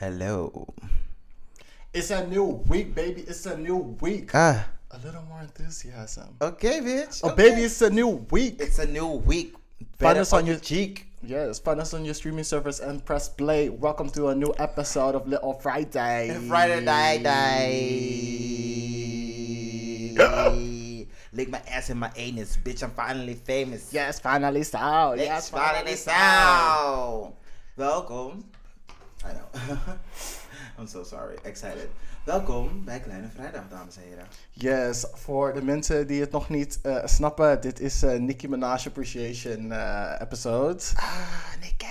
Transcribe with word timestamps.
Hello. 0.00 0.64
It's 1.92 2.08
a 2.10 2.26
new 2.26 2.64
week, 2.72 2.94
baby. 2.94 3.20
It's 3.28 3.44
a 3.44 3.52
new 3.58 3.76
week. 4.00 4.30
Ah, 4.32 4.64
A 4.92 4.98
little 5.04 5.20
more 5.28 5.42
enthusiasm. 5.44 6.36
okay, 6.40 6.80
bitch. 6.80 7.20
Oh, 7.22 7.28
okay. 7.36 7.50
baby, 7.50 7.68
it's 7.68 7.82
a 7.82 7.90
new 7.90 8.08
week. 8.32 8.56
It's 8.64 8.78
a 8.78 8.86
new 8.88 9.20
week. 9.28 9.52
Find 10.00 10.16
us 10.16 10.32
on 10.32 10.40
on 10.40 10.46
your 10.48 10.56
cheek. 10.56 11.04
Yes, 11.22 11.58
find 11.60 11.84
us 11.84 11.92
on 11.92 12.06
your 12.08 12.14
streaming 12.14 12.48
service 12.48 12.80
and 12.80 13.04
press 13.04 13.28
play. 13.28 13.68
Welcome 13.68 14.08
to 14.16 14.28
a 14.28 14.34
new 14.34 14.54
episode 14.56 15.14
of 15.14 15.28
Little 15.28 15.52
Friday. 15.60 16.32
Friday 16.48 16.80
night, 16.80 17.20
night. 20.16 21.04
Lick 21.36 21.50
my 21.52 21.60
ass 21.68 21.90
in 21.92 21.98
my 22.00 22.10
anus, 22.16 22.56
bitch. 22.56 22.82
I'm 22.82 22.96
finally 22.96 23.34
famous. 23.34 23.92
Yes, 23.92 24.18
finally 24.18 24.62
so. 24.64 25.12
Yes, 25.12 25.50
finally 25.52 25.94
so. 25.94 27.36
so. 27.76 28.44
I 29.24 29.32
know. 29.32 29.76
I'm 30.78 30.86
so 30.86 31.02
sorry. 31.04 31.36
Excited. 31.42 31.88
Welkom 32.24 32.84
bij 32.84 33.00
Kleine 33.00 33.28
Vrijdag, 33.34 33.62
dames 33.70 33.96
en 33.96 34.02
heren. 34.02 34.26
Yes, 34.52 35.04
voor 35.14 35.52
de 35.52 35.62
mensen 35.62 36.06
die 36.06 36.20
het 36.20 36.30
nog 36.30 36.48
niet 36.48 36.78
eh, 36.82 36.96
snappen, 37.04 37.60
dit 37.60 37.80
is 37.80 38.02
een 38.02 38.24
Nicki 38.24 38.48
Minaj 38.48 38.86
Appreciation 38.86 39.72
eh, 39.72 40.12
episode. 40.20 40.82
Ah, 40.94 41.06
Nicky. 41.60 41.84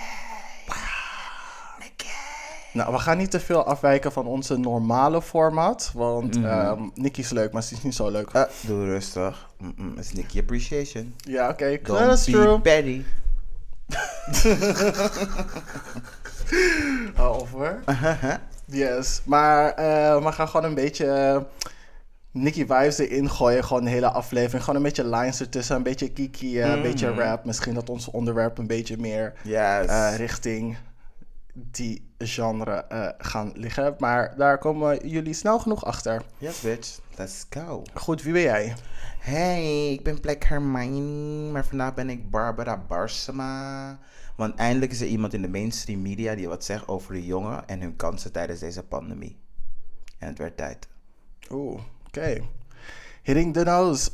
Nicky. 1.79 2.07
Nou, 2.73 2.91
we 2.91 2.99
gaan 2.99 3.17
niet 3.17 3.31
te 3.31 3.39
veel 3.39 3.65
afwijken 3.65 4.11
van 4.11 4.25
onze 4.27 4.57
normale 4.57 5.21
format, 5.21 5.91
want 5.93 6.39
Nicki 6.95 7.21
is 7.21 7.29
leuk, 7.29 7.51
maar 7.51 7.63
ze 7.63 7.73
is 7.73 7.83
niet 7.83 7.95
zo 7.95 8.09
leuk. 8.09 8.33
Uh, 8.33 8.43
doe 8.61 8.85
rustig. 8.85 9.49
Mm-mm, 9.57 9.97
it's 9.97 10.13
Nicky 10.13 10.39
Appreciation. 10.39 11.13
ja, 11.17 11.49
oké, 11.49 11.79
Don't 11.83 11.99
that's 11.99 12.25
be 12.25 12.31
true. 12.31 12.59
petty. 12.61 13.03
Of 17.39 17.51
hoor. 17.51 17.79
Yes, 18.65 19.21
maar 19.25 19.73
eh, 19.73 20.23
we 20.23 20.31
gaan 20.31 20.47
gewoon 20.47 20.65
een 20.65 20.75
beetje 20.75 21.05
eh, 21.05 21.41
Nicky 22.31 22.59
vibes 22.59 22.97
erin 22.97 23.29
gooien. 23.29 23.63
Gewoon 23.63 23.83
de 23.83 23.89
hele 23.89 24.09
aflevering. 24.11 24.63
Gewoon 24.63 24.75
een 24.75 24.85
beetje 24.85 25.07
lines 25.07 25.39
ertussen. 25.39 25.75
Een 25.75 25.83
beetje 25.83 26.11
kiki, 26.11 26.61
eh, 26.61 26.69
een 26.71 26.81
beetje 26.81 27.13
rap. 27.13 27.45
Misschien 27.45 27.73
dat 27.73 27.89
ons 27.89 28.11
onderwerp 28.11 28.57
een 28.57 28.67
beetje 28.67 28.97
meer 28.97 29.33
Yes. 29.43 30.15
richting 30.15 30.77
die 31.53 32.11
genre 32.17 32.85
gaan 33.17 33.51
liggen. 33.55 33.95
Maar 33.97 34.33
daar 34.37 34.57
komen 34.57 35.07
jullie 35.07 35.33
snel 35.33 35.59
genoeg 35.59 35.85
achter. 35.85 36.21
yes, 36.37 36.61
bitch. 36.61 36.99
Let's 37.17 37.45
go. 37.49 37.81
Goed, 37.93 38.23
wie 38.23 38.33
ben 38.33 38.41
jij? 38.41 38.73
Hey, 39.19 39.91
ik 39.91 40.03
ben 40.03 40.19
Black 40.19 40.43
Hermione, 40.43 41.51
maar 41.51 41.65
vandaag 41.65 41.93
ben 41.93 42.09
ik 42.09 42.29
Barbara 42.29 42.77
Barsema. 42.87 43.97
Want 44.39 44.55
eindelijk 44.55 44.91
is 44.91 45.01
er 45.01 45.07
iemand 45.07 45.33
in 45.33 45.41
de 45.41 45.49
mainstream 45.49 46.01
media 46.01 46.35
die 46.35 46.47
wat 46.47 46.63
zegt 46.63 46.87
over 46.87 47.13
de 47.13 47.25
jongen 47.25 47.67
en 47.67 47.81
hun 47.81 47.95
kansen 47.95 48.31
tijdens 48.31 48.59
deze 48.59 48.83
pandemie. 48.83 49.37
En 50.17 50.27
het 50.27 50.37
werd 50.37 50.57
tijd. 50.57 50.87
Oeh, 51.51 51.81
oké. 52.07 52.41
Hitting 53.23 53.53
the 53.53 53.63
nose. 53.63 54.09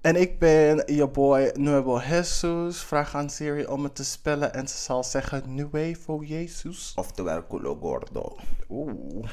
En 0.00 0.16
ik 0.16 0.38
ben 0.38 0.94
je 0.94 1.08
boy 1.08 1.50
Nuevo 1.54 2.00
Jesus. 2.00 2.82
Vraag 2.82 3.14
aan 3.14 3.30
Siri 3.30 3.66
om 3.66 3.84
het 3.84 3.94
te 3.94 4.04
spellen 4.04 4.54
en 4.54 4.68
ze 4.68 4.76
zal 4.76 5.04
zeggen 5.04 5.54
Nuevo 5.54 6.22
Jesus. 6.22 6.92
Oftewel 6.96 7.46
culo 7.46 7.74
gordo. 7.74 8.36
Oeh. 8.68 9.28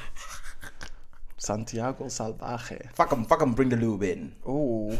Santiago 1.36 2.08
Salvaje. 2.08 2.80
Fuck 2.92 3.10
hem, 3.10 3.26
fuck 3.26 3.40
hem, 3.40 3.54
bring 3.54 3.70
the 3.70 3.76
lube 3.76 4.12
in. 4.12 4.34
Oeh. 4.46 4.98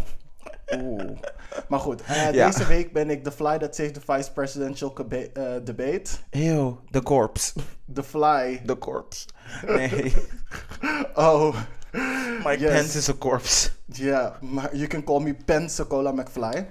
Oeh. 0.77 1.11
Maar 1.69 1.79
goed, 1.79 2.03
eh, 2.03 2.33
Ja. 2.33 2.47
deze 2.47 2.67
week 2.67 2.93
ben 2.93 3.11
ik 3.11 3.25
The 3.25 3.31
Fly 3.33 3.59
That 3.59 3.75
Saved 3.75 3.95
the 3.95 4.01
Vice 4.13 4.33
Presidential 4.33 4.95
eh, 5.09 5.19
Debate. 5.65 6.11
Ew, 6.31 6.73
the 6.91 7.03
corpse. 7.03 7.53
The 7.95 8.03
Fly. 8.03 8.63
The 8.67 8.79
corpse. 8.79 9.27
Nee, 9.67 10.15
Oh. 11.15 11.55
Mike 12.45 12.59
Yes. 12.59 12.71
Pence 12.73 12.99
is 12.99 13.09
a 13.09 13.15
corpse. 13.19 13.71
Ja, 13.87 14.39
maar 14.41 14.77
you 14.77 14.87
can 14.87 15.05
call 15.05 15.21
me 15.21 15.35
Pensacola 15.45 16.13
McFly. 16.13 16.67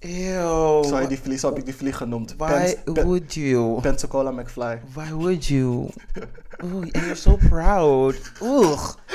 Ew. 0.00 0.84
Zou 0.84 1.00
je 1.00 1.08
die 1.08 1.18
vlieg, 1.20 1.38
zo 1.40 1.48
heb 1.48 1.58
ik 1.58 1.64
die 1.64 1.74
vlieg 1.76 1.96
genoemd. 1.96 2.34
Why 2.36 2.48
Pens- 2.48 2.76
would 3.04 3.34
you? 3.34 3.80
Pensacola 3.80 4.30
McFly. 4.30 4.80
Why 4.94 5.10
would 5.12 5.46
you? 5.46 5.88
Oeh, 6.64 6.88
you're 6.92 7.14
so 7.14 7.36
proud. 7.36 8.32
Oeh. 8.40 8.94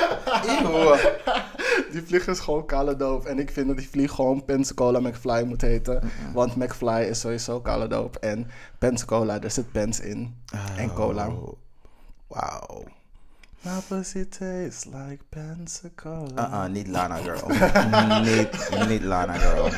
Die 1.92 2.02
vlieg 2.02 2.28
is 2.28 2.40
gewoon 2.40 2.66
kale 2.66 2.96
doop. 2.96 3.26
En 3.26 3.40
ik 3.40 3.52
vind 3.52 3.68
dat 3.68 3.78
die 3.78 3.90
vlieg 3.90 4.12
gewoon 4.12 4.46
Pensacola 4.46 5.00
McFly 5.00 5.44
moet 5.44 5.62
heten. 5.62 6.12
Want 6.34 6.56
McFly 6.56 7.06
is 7.10 7.20
sowieso 7.20 7.62
kale 7.62 7.88
doop. 7.88 8.16
En 8.16 8.48
Pensacola, 8.78 9.40
daar 9.40 9.52
zit 9.52 9.72
pens 9.72 10.00
in. 10.00 10.36
En 10.78 10.94
cola. 10.94 11.28
Oh, 11.28 11.54
Wauw. 12.28 12.84
My 13.62 13.80
pussy 13.88 14.26
tastes 14.26 14.86
like 14.86 15.24
Pensacola. 15.30 16.28
Uh-uh, 16.36 16.66
niet 16.72 16.88
Lana 16.88 17.16
girl. 17.16 17.48
niet, 18.30 18.70
niet 18.88 19.02
Lana 19.04 19.34
girl. 19.34 19.70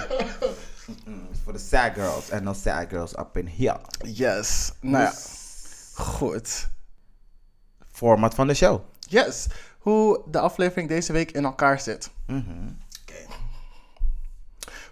For 1.43 1.53
the 1.53 1.59
sad 1.59 1.93
girls. 1.93 2.31
And 2.31 2.43
no 2.43 2.53
sad 2.53 2.89
girls 2.89 3.17
up 3.17 3.37
in 3.37 3.47
here. 3.47 3.79
Yes. 4.03 4.71
Nou 4.81 5.03
ja, 5.03 5.13
goed. 5.93 6.67
Format 7.95 8.35
van 8.35 8.47
de 8.47 8.53
show. 8.53 8.81
Yes. 8.99 9.47
Hoe 9.79 10.21
de 10.29 10.39
aflevering 10.39 10.89
deze 10.89 11.13
week 11.13 11.31
in 11.31 11.45
elkaar 11.45 11.79
zit. 11.79 12.09
Oké. 12.29 13.25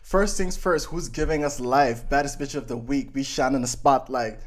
First 0.02 0.36
things 0.36 0.58
first, 0.58 0.86
who's 0.86 1.10
giving 1.12 1.46
us 1.46 1.58
life? 1.58 2.06
Baddest 2.08 2.38
bitch 2.38 2.56
of 2.56 2.66
the 2.66 2.86
week. 2.86 3.10
We 3.14 3.24
shine 3.24 3.56
in 3.56 3.62
the 3.62 3.68
spotlight. 3.68 4.40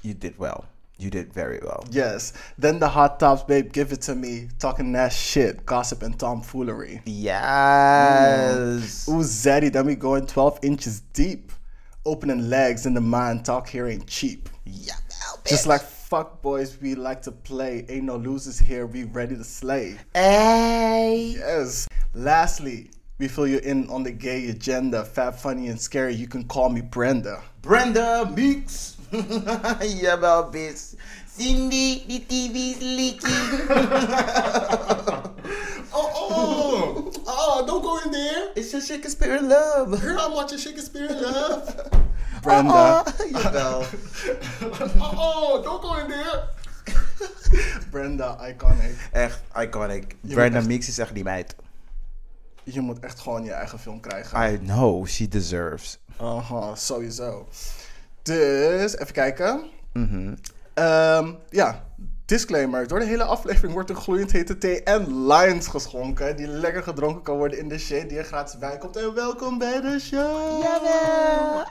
You 0.00 0.18
did 0.18 0.36
well. 0.36 0.64
You 0.96 1.10
did 1.10 1.32
very 1.32 1.58
well. 1.62 1.82
Yes. 1.90 2.32
Then 2.58 2.78
the 2.78 2.88
hot 2.88 3.18
tops, 3.18 3.42
babe, 3.42 3.72
give 3.72 3.92
it 3.92 4.02
to 4.02 4.14
me. 4.14 4.48
Talking 4.58 4.92
that 4.92 5.12
shit, 5.12 5.66
gossip 5.66 6.02
and 6.02 6.18
tomfoolery. 6.18 7.00
Yes. 7.04 9.08
Ooh, 9.08 9.24
Zaddy, 9.24 9.72
then 9.72 9.86
we 9.86 9.96
going 9.96 10.26
12 10.26 10.58
inches 10.62 11.00
deep. 11.12 11.50
Opening 12.04 12.48
legs 12.48 12.86
in 12.86 12.94
the 12.94 13.00
mind, 13.00 13.44
talk 13.44 13.68
here 13.68 13.88
ain't 13.88 14.06
cheap. 14.06 14.48
Yeah, 14.64 14.94
Just 15.44 15.66
like 15.66 15.80
fuck 16.04 16.42
boys, 16.42 16.78
we 16.82 16.94
like 16.94 17.22
to 17.22 17.32
play. 17.32 17.86
Ain't 17.88 18.04
no 18.04 18.16
losers 18.16 18.58
here, 18.58 18.86
we 18.86 19.04
ready 19.04 19.36
to 19.36 19.44
slay. 19.44 19.98
Hey. 20.14 21.36
Yes. 21.38 21.88
Lastly, 22.12 22.90
we 23.18 23.26
fill 23.26 23.46
you 23.46 23.58
in 23.58 23.88
on 23.88 24.02
the 24.02 24.12
gay 24.12 24.50
agenda. 24.50 25.04
Fat, 25.04 25.40
funny, 25.40 25.68
and 25.68 25.80
scary. 25.80 26.14
You 26.14 26.28
can 26.28 26.44
call 26.44 26.68
me 26.68 26.82
Brenda. 26.82 27.42
Brenda 27.62 28.30
Meeks. 28.36 28.96
Jawel, 29.12 30.52
bitch. 30.52 30.94
Cindy, 31.26 32.04
die 32.06 32.24
TV's 32.28 32.82
leaking. 32.82 33.30
Oh, 35.96 36.10
oh, 36.12 37.12
oh, 37.28 37.64
don't 37.68 37.80
go 37.80 37.98
in 37.98 38.10
there. 38.10 38.50
It's 38.56 38.72
your 38.72 38.82
Shakespeare 38.82 39.40
love. 39.40 40.00
Girl, 40.02 40.18
I'm 40.20 40.32
watching 40.32 40.58
Shakespeare 40.58 41.06
in 41.06 41.22
Love. 41.22 42.04
Brenda. 42.44 43.04
Jawel. 43.42 43.78
oh, 44.98 45.18
oh, 45.18 45.62
don't 45.64 45.82
go 45.84 45.94
in 45.96 46.06
there. 46.08 46.42
Brenda, 47.90 48.48
iconic. 48.48 48.94
Echt 49.12 49.40
iconic. 49.60 50.16
Brenda 50.20 50.58
echt- 50.58 50.66
Meeks 50.66 50.88
is 50.88 50.98
echt 50.98 51.14
die 51.14 51.24
meid. 51.24 51.54
Je 52.62 52.80
moet 52.80 53.00
echt 53.00 53.20
gewoon 53.20 53.44
je 53.44 53.52
eigen 53.52 53.78
film 53.78 54.00
krijgen. 54.00 54.52
I 54.52 54.58
know, 54.58 55.06
she 55.06 55.28
deserves. 55.28 55.98
Aha, 56.16 56.74
sowieso. 56.74 57.48
Dus, 58.22 58.96
even 58.98 59.12
kijken. 59.12 59.64
Mhm. 59.92 60.34
Ehm, 60.74 61.32
ja, 61.50 61.84
disclaimer. 62.24 62.86
Door 62.88 62.98
de 62.98 63.04
hele 63.06 63.24
aflevering 63.24 63.72
wordt 63.72 63.90
er 63.90 63.96
gloeiend 63.96 64.32
hete 64.32 64.58
thee 64.58 64.82
en 64.82 65.26
lines 65.26 65.66
geschonken. 65.66 66.36
Die 66.36 66.46
lekker 66.46 66.82
gedronken 66.82 67.22
kan 67.22 67.36
worden 67.36 67.58
in 67.58 67.68
de 67.68 67.78
shade 67.78 68.06
die 68.06 68.18
er 68.18 68.24
gratis 68.24 68.58
bij 68.58 68.78
komt. 68.78 68.96
En 68.96 69.14
welkom 69.14 69.58
bij 69.58 69.80
de 69.80 69.98
show. 70.00 70.62
Jawel. 70.62 71.64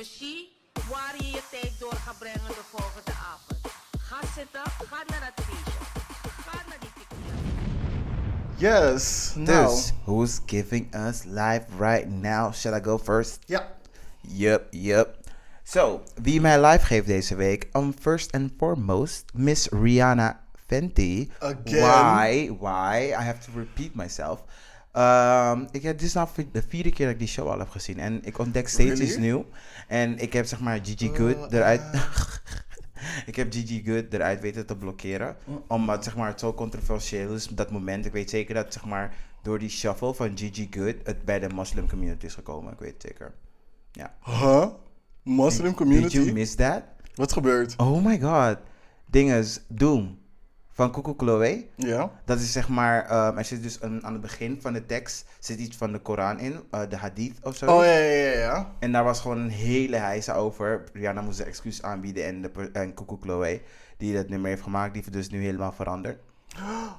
Yoshi, 0.00 0.48
waar 0.90 1.14
je 1.18 1.26
je 1.26 1.42
tijd 1.50 1.72
door 1.78 1.92
gaat 1.92 2.18
brengen 2.18 2.48
de 2.48 2.64
volgende 2.70 3.10
avond. 3.10 3.60
Ga 3.98 4.20
zitten, 4.36 4.60
ga 4.64 5.02
naar 5.06 5.32
het 5.34 5.44
feestje. 5.44 5.78
Ga 6.46 6.56
naar 6.68 6.78
die 6.80 6.90
tequila. 6.98 7.34
Yes. 8.56 9.32
Dus, 9.36 9.92
who's 10.04 10.40
giving 10.46 10.94
us 10.94 11.24
life 11.24 11.64
right 11.78 12.08
now? 12.08 12.54
Shall 12.54 12.74
I 12.74 12.82
go 12.82 12.98
first? 12.98 13.38
Ja. 13.46 13.66
Yup, 14.20 14.66
yup. 14.70 15.16
So, 15.62 16.02
wie 16.22 16.40
mij 16.40 16.60
live 16.60 16.84
geeft 16.86 17.06
deze 17.06 17.34
week? 17.34 17.68
Um, 17.72 17.94
first 18.00 18.32
and 18.32 18.50
foremost, 18.58 19.24
Miss 19.34 19.68
Rihanna 19.68 20.40
Fenty. 20.66 21.30
Again? 21.38 21.80
Why? 21.80 22.56
Why? 22.58 23.14
I 23.18 23.22
have 23.22 23.38
to 23.40 23.50
repeat 23.54 23.94
myself. 23.94 24.42
Um, 24.92 25.68
ik 25.70 25.82
heb, 25.82 25.98
dit 25.98 26.06
is 26.06 26.12
nou 26.12 26.28
de 26.52 26.62
vierde 26.68 26.90
keer 26.90 27.04
dat 27.04 27.14
ik 27.14 27.20
die 27.20 27.28
show 27.28 27.48
al 27.48 27.58
heb 27.58 27.68
gezien. 27.68 27.98
En 27.98 28.24
ik 28.24 28.38
ontdek 28.38 28.68
steeds 28.68 28.90
Really? 28.90 29.04
iets 29.04 29.16
nieuw. 29.16 29.46
En 29.88 30.18
ik 30.18 30.32
heb 30.32 30.46
zeg 30.46 30.60
maar 30.60 30.80
Gigi 30.82 31.08
Oh, 31.08 31.16
Good 31.16 31.52
eruit... 31.52 31.80
ah. 31.80 32.34
ik 33.30 33.36
heb 33.36 33.52
Gigi 33.52 33.82
Good 33.84 34.12
eruit 34.12 34.40
weten 34.40 34.66
te 34.66 34.76
blokkeren. 34.76 35.36
Oh. 35.46 35.56
Omdat 35.68 36.04
zeg 36.04 36.16
maar, 36.16 36.28
het 36.28 36.40
zo 36.40 36.54
controversieel 36.54 37.34
is 37.34 37.48
op 37.48 37.56
dat 37.56 37.70
moment. 37.70 38.06
Ik 38.06 38.12
weet 38.12 38.30
zeker 38.30 38.54
dat 38.54 38.72
zeg 38.72 38.84
maar, 38.84 39.14
door 39.42 39.58
die 39.58 39.68
shuffle 39.68 40.14
van 40.14 40.38
Gigi 40.38 40.68
Good 40.70 40.96
het 41.04 41.24
bij 41.24 41.38
de 41.38 41.48
moslim 41.48 41.88
community 41.88 42.26
is 42.26 42.34
gekomen. 42.34 42.72
Ik 42.72 42.78
weet 42.78 42.92
het 42.92 43.02
zeker. 43.02 43.32
Ja. 43.92 44.14
Huh? 44.24 44.66
Muslim 45.22 45.74
community? 45.74 46.16
Did 46.16 46.24
you 46.24 46.32
miss 46.32 46.54
that? 46.54 46.82
Wat 47.14 47.32
gebeurt? 47.32 47.76
Oh 47.76 48.04
my 48.04 48.20
god. 48.20 48.56
Ding 49.06 49.32
is 49.32 49.60
Doom 49.68 50.18
van 50.80 50.92
Cuckoo 50.92 51.14
Chloe. 51.16 51.66
Ja? 51.76 52.10
Dat 52.24 52.38
is 52.38 52.52
zeg 52.52 52.68
maar, 52.68 53.06
ehm, 53.06 53.38
er 53.38 53.44
zit 53.44 53.62
dus 53.62 53.82
een, 53.82 54.04
aan 54.04 54.12
het 54.12 54.22
begin 54.22 54.60
van 54.60 54.72
de 54.72 54.86
tekst 54.86 55.24
zit 55.38 55.58
iets 55.58 55.76
van 55.76 55.92
de 55.92 55.98
Koran 55.98 56.38
in, 56.38 56.60
eh, 56.70 56.80
de 56.88 56.96
hadith 56.96 57.38
of 57.42 57.56
zo. 57.56 57.66
Oh 57.66 57.84
ja, 57.84 57.96
ja, 57.96 58.14
ja, 58.22 58.38
ja. 58.38 58.72
En 58.78 58.92
daar 58.92 59.04
was 59.04 59.20
gewoon 59.20 59.38
een 59.38 59.48
hele 59.50 59.96
heisa 59.96 60.34
over. 60.34 60.84
Rihanna 60.92 61.20
moest 61.20 61.40
een 61.40 61.46
excuus 61.46 61.82
aanbieden 61.82 62.24
en, 62.24 62.42
de, 62.42 62.70
en 62.72 62.94
Cuckoo 62.94 63.18
Chloe, 63.20 63.60
die 63.96 64.14
dat 64.14 64.28
nummer 64.28 64.48
heeft 64.48 64.62
gemaakt, 64.62 64.92
die 64.92 65.02
heeft 65.02 65.14
dus 65.14 65.30
nu 65.30 65.42
helemaal 65.44 65.72
veranderd. 65.72 66.18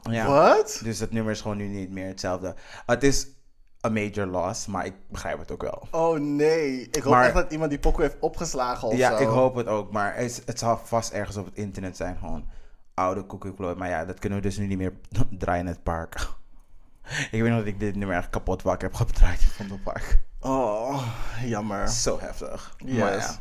Ja. 0.10 0.28
Wat? 0.28 0.82
Dus 0.84 0.98
dat 0.98 1.12
nummer 1.12 1.32
is 1.32 1.42
gewoon 1.42 1.58
nu 1.58 1.68
niet 1.68 1.92
meer 1.92 2.08
hetzelfde. 2.08 2.56
Het 2.86 3.04
is 3.04 3.28
een 3.82 3.94
major 3.94 4.26
loss, 4.26 4.68
maar 4.68 4.86
ik 4.86 4.94
begrijp 5.10 5.40
het 5.40 5.52
ook 5.52 5.62
wel. 5.62 5.88
Oh 5.92 6.20
nee. 6.20 6.82
Ik 6.92 7.04
hoop 7.04 7.14
Maar- 7.14 7.26
echt 7.26 7.34
dat 7.34 7.52
iemand 7.52 7.70
die 7.70 7.80
pokoe 7.80 8.04
heeft 8.04 8.18
opgeslagen 8.20 8.88
of 8.88 8.96
ja, 8.98 9.18
zo. 9.18 9.24
ik 9.24 9.28
hoop 9.28 9.56
het 9.56 9.68
ook, 9.68 9.92
maar 9.92 10.16
het, 10.16 10.42
het 10.46 10.60
zal 10.60 10.78
vast 10.84 11.12
ergens 11.12 11.38
op 11.38 11.46
het 11.46 11.56
internet 11.56 11.98
zijn, 11.98 12.18
gewoon 12.18 12.46
oude 12.94 13.26
Chloe. 13.56 13.76
Maar 13.76 13.90
ja, 13.90 14.06
dat 14.06 14.20
kunnen 14.20 14.40
we 14.40 14.44
dus 14.44 14.58
nu 14.58 14.68
niet 14.68 14.78
meer 14.78 14.94
draaien 15.40 15.66
in 15.66 15.72
het 15.72 15.84
park. 15.84 16.28
ik 17.32 17.42
weet 17.42 17.50
nog 17.50 17.58
dat 17.58 17.68
ik 17.68 17.80
dit 17.80 17.96
nummer 17.96 18.18
echt 18.18 18.30
kapot 18.30 18.62
wakker 18.62 18.88
heb 18.88 18.98
gedraaid 18.98 19.44
van 19.44 19.70
het 19.70 19.84
park. 19.84 20.20
Oh, 20.40 21.08
jammer. 21.46 21.88
Zo 21.88 22.20
heftig. 22.20 22.76
Yes. 22.78 22.98
Maar 22.98 23.12
ja. 23.12 23.40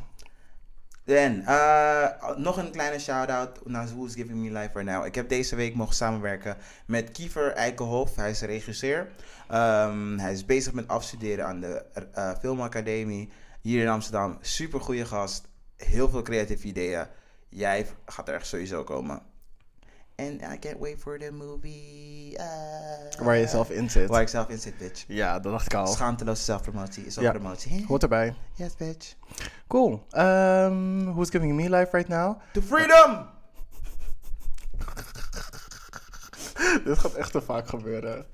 En 1.04 1.44
eh, 1.46 2.36
nog 2.36 2.56
een 2.56 2.70
kleine 2.70 2.98
shout-out 2.98 3.66
naar 3.66 3.86
Who's 3.86 4.14
Giving 4.14 4.38
Me 4.38 4.58
Life 4.58 4.70
Right 4.74 4.90
Now. 4.90 5.06
Ik 5.06 5.14
heb 5.14 5.28
deze 5.28 5.56
week 5.56 5.74
mogen 5.74 5.94
samenwerken 5.94 6.56
met 6.86 7.10
Kiefer 7.10 7.52
Eikenhof. 7.52 8.16
Hij 8.16 8.30
is 8.30 8.40
regisseur. 8.40 9.08
Ehm, 9.48 10.18
hij 10.18 10.32
is 10.32 10.44
bezig 10.44 10.72
met 10.72 10.88
afstuderen 10.88 11.46
aan 11.46 11.60
de 11.60 11.84
eh, 12.12 12.30
Filmacademie 12.40 13.30
hier 13.60 13.82
in 13.82 13.88
Amsterdam. 13.88 14.38
Super 14.40 14.80
goede 14.80 15.04
gast. 15.04 15.48
Heel 15.76 16.08
veel 16.08 16.22
creatieve 16.22 16.66
ideeën. 16.66 17.06
Jij 17.48 17.86
gaat 18.06 18.28
er 18.28 18.34
echt 18.34 18.46
sowieso 18.46 18.84
komen. 18.84 19.22
En 20.20 20.34
I 20.54 20.58
can't 20.58 20.78
wait 20.78 20.98
for 21.00 21.18
the 21.18 21.30
movie. 21.32 22.36
eh, 22.36 23.24
Waar 23.24 23.36
je 23.36 23.46
zelf 23.46 23.70
in 23.70 23.90
zit. 23.90 24.08
Waar 24.08 24.20
ik 24.22 24.28
zelf 24.28 24.48
in 24.48 24.58
zit, 24.58 24.78
bitch. 24.78 25.04
Ja, 25.08 25.38
dat 25.40 25.52
dacht 25.52 25.66
ik 25.66 25.74
al. 25.74 25.86
Schaamteloze 25.86 26.42
zelfpromotie 26.42 27.06
is 27.06 27.18
ook 27.18 27.24
Ja. 27.24 27.30
promotie. 27.30 27.84
Hoort 27.88 28.02
erbij. 28.02 28.34
Yes, 28.54 28.76
bitch. 28.76 29.14
Cool. 29.66 30.06
Um, 30.16 31.04
who's 31.12 31.30
giving 31.30 31.54
me 31.54 31.70
life 31.70 31.88
right 31.96 32.08
now? 32.08 32.38
To 32.52 32.60
freedom! 32.60 33.26
Dit 36.84 36.98
gaat 36.98 37.14
echt 37.14 37.32
te 37.32 37.40
vaak 37.40 37.68
gebeuren. 37.68 38.26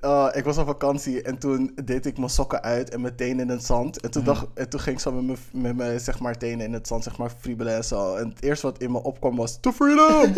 Uh, 0.00 0.28
ik 0.32 0.44
was 0.44 0.58
op 0.58 0.66
vakantie 0.66 1.22
en 1.22 1.38
toen 1.38 1.72
deed 1.84 2.06
ik 2.06 2.18
mijn 2.18 2.30
sokken 2.30 2.62
uit 2.62 2.90
en 2.90 3.00
mijn 3.00 3.16
tenen 3.16 3.40
in 3.40 3.48
het 3.48 3.64
zand. 3.64 4.00
En 4.00 4.10
toen, 4.10 4.24
dacht, 4.24 4.46
en 4.54 4.68
toen 4.68 4.80
ging 4.80 4.96
ik 4.96 5.02
zo 5.02 5.12
met 5.12 5.24
mijn, 5.24 5.38
met 5.62 5.76
mijn 5.76 6.00
zeg 6.00 6.20
maar, 6.20 6.38
tenen 6.38 6.66
in 6.66 6.72
het 6.72 6.86
zand, 6.86 7.04
zeg 7.04 7.18
maar, 7.18 7.30
friebelen 7.38 7.74
en 7.74 7.84
zo. 7.84 8.14
En 8.14 8.28
het 8.28 8.42
eerste 8.42 8.66
wat 8.66 8.78
in 8.78 8.92
me 8.92 9.02
opkwam 9.02 9.36
was, 9.36 9.60
to 9.60 9.72
freedom! 9.72 10.32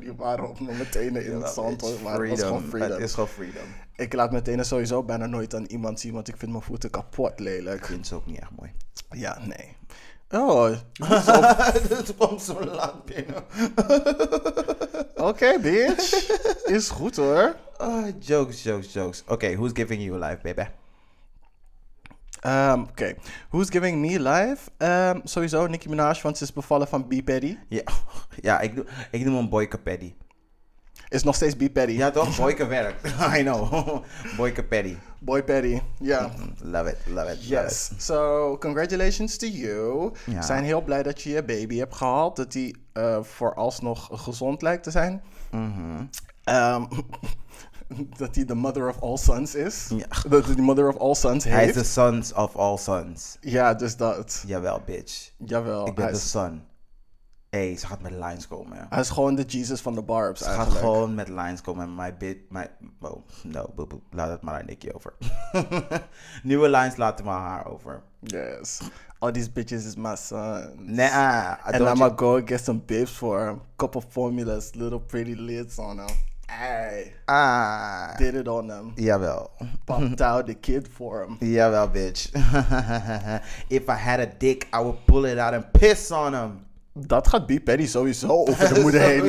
Die 0.00 0.12
waren 0.16 0.48
op 0.48 0.60
mijn 0.60 0.88
tenen 0.90 1.26
in 1.26 1.40
het 1.40 1.52
zand. 1.52 1.80
hoor, 1.80 1.94
Maar 2.02 2.20
het 2.20 2.28
was 2.30 2.42
gewoon 2.42 2.62
freedom. 2.62 2.90
Het 2.90 3.00
is 3.00 3.14
gewoon 3.14 3.28
freedom. 3.28 3.66
Ik 3.96 4.12
laat 4.12 4.30
mijn 4.30 4.42
tenen 4.42 4.66
sowieso 4.66 5.02
bijna 5.02 5.26
nooit 5.26 5.54
aan 5.54 5.64
iemand 5.64 6.00
zien, 6.00 6.12
want 6.12 6.28
ik 6.28 6.36
vind 6.36 6.50
mijn 6.50 6.62
voeten 6.62 6.90
kapot 6.90 7.40
lelijk. 7.40 7.80
Ik 7.80 7.86
vind 7.86 8.06
ze 8.06 8.14
ook 8.14 8.26
niet 8.26 8.38
echt 8.38 8.50
mooi. 8.56 8.72
Ja, 9.10 9.38
nee. 9.46 9.76
Oh, 10.30 10.70
Het 11.88 12.14
komt 12.18 12.42
zo 12.42 12.64
lang 12.64 13.04
binnen. 13.04 13.44
oké, 15.28 15.58
bitch. 15.60 16.12
Is 16.64 16.90
goed 16.90 17.16
hoor. 17.16 17.56
Ah, 17.76 18.06
jokes, 18.18 18.62
jokes, 18.62 18.92
jokes. 18.92 19.22
Oké, 19.26 19.54
who's 19.54 19.70
giving 19.74 20.02
you 20.02 20.18
life, 20.18 20.38
baby? 20.42 20.68
Ehm, 22.40 22.80
Oké, 22.80 23.14
who's 23.50 23.70
giving 23.70 24.00
me 24.00 24.20
life? 24.20 24.70
Ehm, 24.76 25.20
sowieso 25.24 25.66
Nicki 25.66 25.88
Minaj, 25.88 26.22
want 26.22 26.38
ze 26.38 26.44
is 26.44 26.52
bevallen 26.52 26.88
van 26.88 27.06
B. 27.06 27.24
Paddy. 27.24 27.56
Ja, 27.68 27.82
ja 28.40 28.60
ik, 28.60 28.74
doe, 28.74 28.86
ik 29.10 29.24
noem 29.24 29.34
hem 29.36 29.48
Boyke 29.48 29.78
Paddy. 29.78 30.14
Is 31.08 31.22
nog 31.22 31.34
steeds 31.34 31.54
B. 31.54 31.72
Paddy. 31.72 31.92
Ja, 31.92 32.10
toch? 32.10 32.36
Boyke 32.36 32.66
werkt. 32.66 33.06
I 33.38 33.42
know. 33.42 33.86
Boyke 34.36 34.64
Paddy. 34.64 34.96
Boy 35.18 35.42
Paddy, 35.42 35.80
ja. 35.98 36.20
Love 36.20 36.40
it, 36.42 36.56
love 36.64 36.90
it, 36.90 36.98
love 37.06 37.36
Yes. 37.40 37.90
it. 37.90 38.02
So, 38.02 38.56
congratulations 38.58 39.36
to 39.36 39.46
you. 39.46 40.12
Ja. 40.26 40.36
We 40.36 40.42
zijn 40.42 40.64
heel 40.64 40.82
blij 40.82 41.02
dat 41.02 41.22
je 41.22 41.30
je 41.30 41.44
baby 41.44 41.78
hebt 41.78 41.94
gehaald. 41.94 42.36
Dat 42.36 42.52
die 42.52 42.76
eh, 42.92 43.22
vooralsnog 43.22 44.08
gezond 44.12 44.62
lijkt 44.62 44.82
te 44.82 44.90
zijn. 44.90 45.22
Mhm. 45.50 46.04
Ehm, 46.44 46.84
dat 48.18 48.34
hij 48.34 48.44
de 48.44 48.54
mother 48.54 48.88
of 48.88 49.00
all 49.00 49.16
sons 49.16 49.54
is. 49.54 49.88
Ja. 49.96 50.06
Dat 50.28 50.46
hij 50.46 50.54
de 50.54 50.62
mother 50.62 50.88
of 50.88 50.96
all 50.96 51.14
sons 51.14 51.44
heeft. 51.44 51.56
Hij 51.56 51.66
is 51.66 51.74
de 51.74 51.84
sons 51.84 52.32
of 52.32 52.56
all 52.56 52.76
sons. 52.76 53.36
Ja, 53.40 53.74
dus 53.74 53.96
dat. 53.96 54.42
Jawel, 54.46 54.82
bitch. 54.86 55.30
Jawel. 55.36 55.86
Ik 55.86 55.94
ben 55.94 56.06
de 56.06 56.12
is, 56.12 56.30
son. 56.30 56.62
Hey, 57.56 57.76
ze 57.76 57.86
gaat 57.86 58.02
met 58.02 58.12
lines 58.12 58.48
komen, 58.48 58.86
hij 58.90 59.00
is 59.00 59.10
gewoon 59.10 59.34
de 59.34 59.42
Jesus 59.42 59.80
van 59.80 59.94
de 59.94 60.02
barbs 60.02 60.40
Ze 60.40 60.46
gaat 60.46 60.56
eigenlijk. 60.56 60.84
gewoon 60.84 61.14
met 61.14 61.28
lines 61.28 61.60
komen 61.60 61.84
en 61.84 61.94
my 61.94 62.16
bit, 62.16 62.38
my, 62.50 62.66
oh, 63.00 63.26
no, 63.42 63.66
boe, 63.74 63.86
boe, 63.86 64.00
laat 64.10 64.28
het 64.28 64.42
maar 64.42 64.54
aan 64.60 64.66
Nicky 64.66 64.88
over. 64.92 65.12
Nieuwe 66.42 66.68
lines 66.68 66.96
laten 66.96 67.24
we 67.24 67.30
haar 67.30 67.66
over. 67.66 68.02
Yes. 68.20 68.80
All 69.18 69.32
these 69.32 69.50
bitches 69.50 69.86
is 69.86 69.94
my 69.96 70.14
son. 70.16 70.74
Nah, 70.78 71.10
ah, 71.12 71.74
And 71.74 71.88
I'ma 71.88 72.08
go 72.08 72.42
get 72.44 72.60
some 72.64 72.82
bibs 72.86 73.10
for 73.10 73.48
him. 73.48 73.60
Couple 73.76 74.02
formulas, 74.08 74.74
little 74.74 75.00
pretty 75.00 75.34
lids 75.34 75.78
on 75.78 75.96
them. 75.96 76.14
Ay, 76.48 77.12
ah, 77.26 78.14
did 78.18 78.34
it 78.34 78.48
on 78.48 78.66
them. 78.66 78.92
jawel. 78.96 79.50
Popped 79.86 80.20
out 80.20 80.46
the 80.46 80.54
kid 80.54 80.86
for 80.88 81.22
him. 81.24 81.38
Jawel, 81.40 81.88
bitch. 81.92 82.30
If 83.70 83.88
I 83.88 83.94
had 83.96 84.20
a 84.20 84.26
dick, 84.26 84.68
I 84.72 84.80
would 84.80 85.06
pull 85.06 85.24
it 85.24 85.38
out 85.38 85.54
and 85.54 85.64
piss 85.72 86.10
on 86.10 86.34
him. 86.34 86.65
Dat 86.98 87.28
gaat 87.28 87.46
B. 87.46 87.64
Paddy 87.64 87.86
sowieso 87.86 88.28
over 88.28 88.74
de 88.74 88.80
moeder 88.80 89.00
heen 89.00 89.22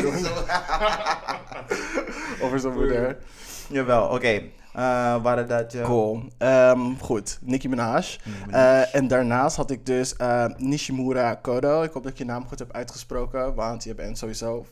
over 2.41 2.59
zijn 2.59 2.73
moeder. 2.73 3.17
Jawel, 3.69 4.07
oké. 4.07 4.41
Eh, 4.73 5.21
waren 5.21 5.47
dat 5.47 5.71
je... 5.71 5.81
Cool. 5.81 6.23
Ehm, 6.37 6.95
goed, 6.99 7.37
Nicki 7.41 7.69
Minaj. 7.69 8.17
Eh, 8.49 8.95
en 8.95 9.07
daarnaast 9.07 9.55
had 9.55 9.71
ik 9.71 9.85
dus 9.85 10.15
eh, 10.15 10.45
Nishimura 10.57 11.35
Kodo. 11.35 11.81
Ik 11.81 11.91
hoop 11.91 12.03
dat 12.03 12.11
ik 12.11 12.17
je 12.17 12.25
naam 12.25 12.47
goed 12.47 12.59
heb 12.59 12.71
uitgesproken, 12.71 13.55
want 13.55 13.83
je 13.83 13.95
bent 13.95 14.17
sowieso 14.17 14.65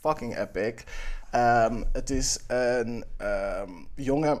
fucking 0.00 0.38
epic. 0.38 0.84
Ehm, 1.30 1.82
het 1.92 2.10
is 2.10 2.38
een 2.46 3.04
ehm, 3.16 3.70
jongen 3.94 4.40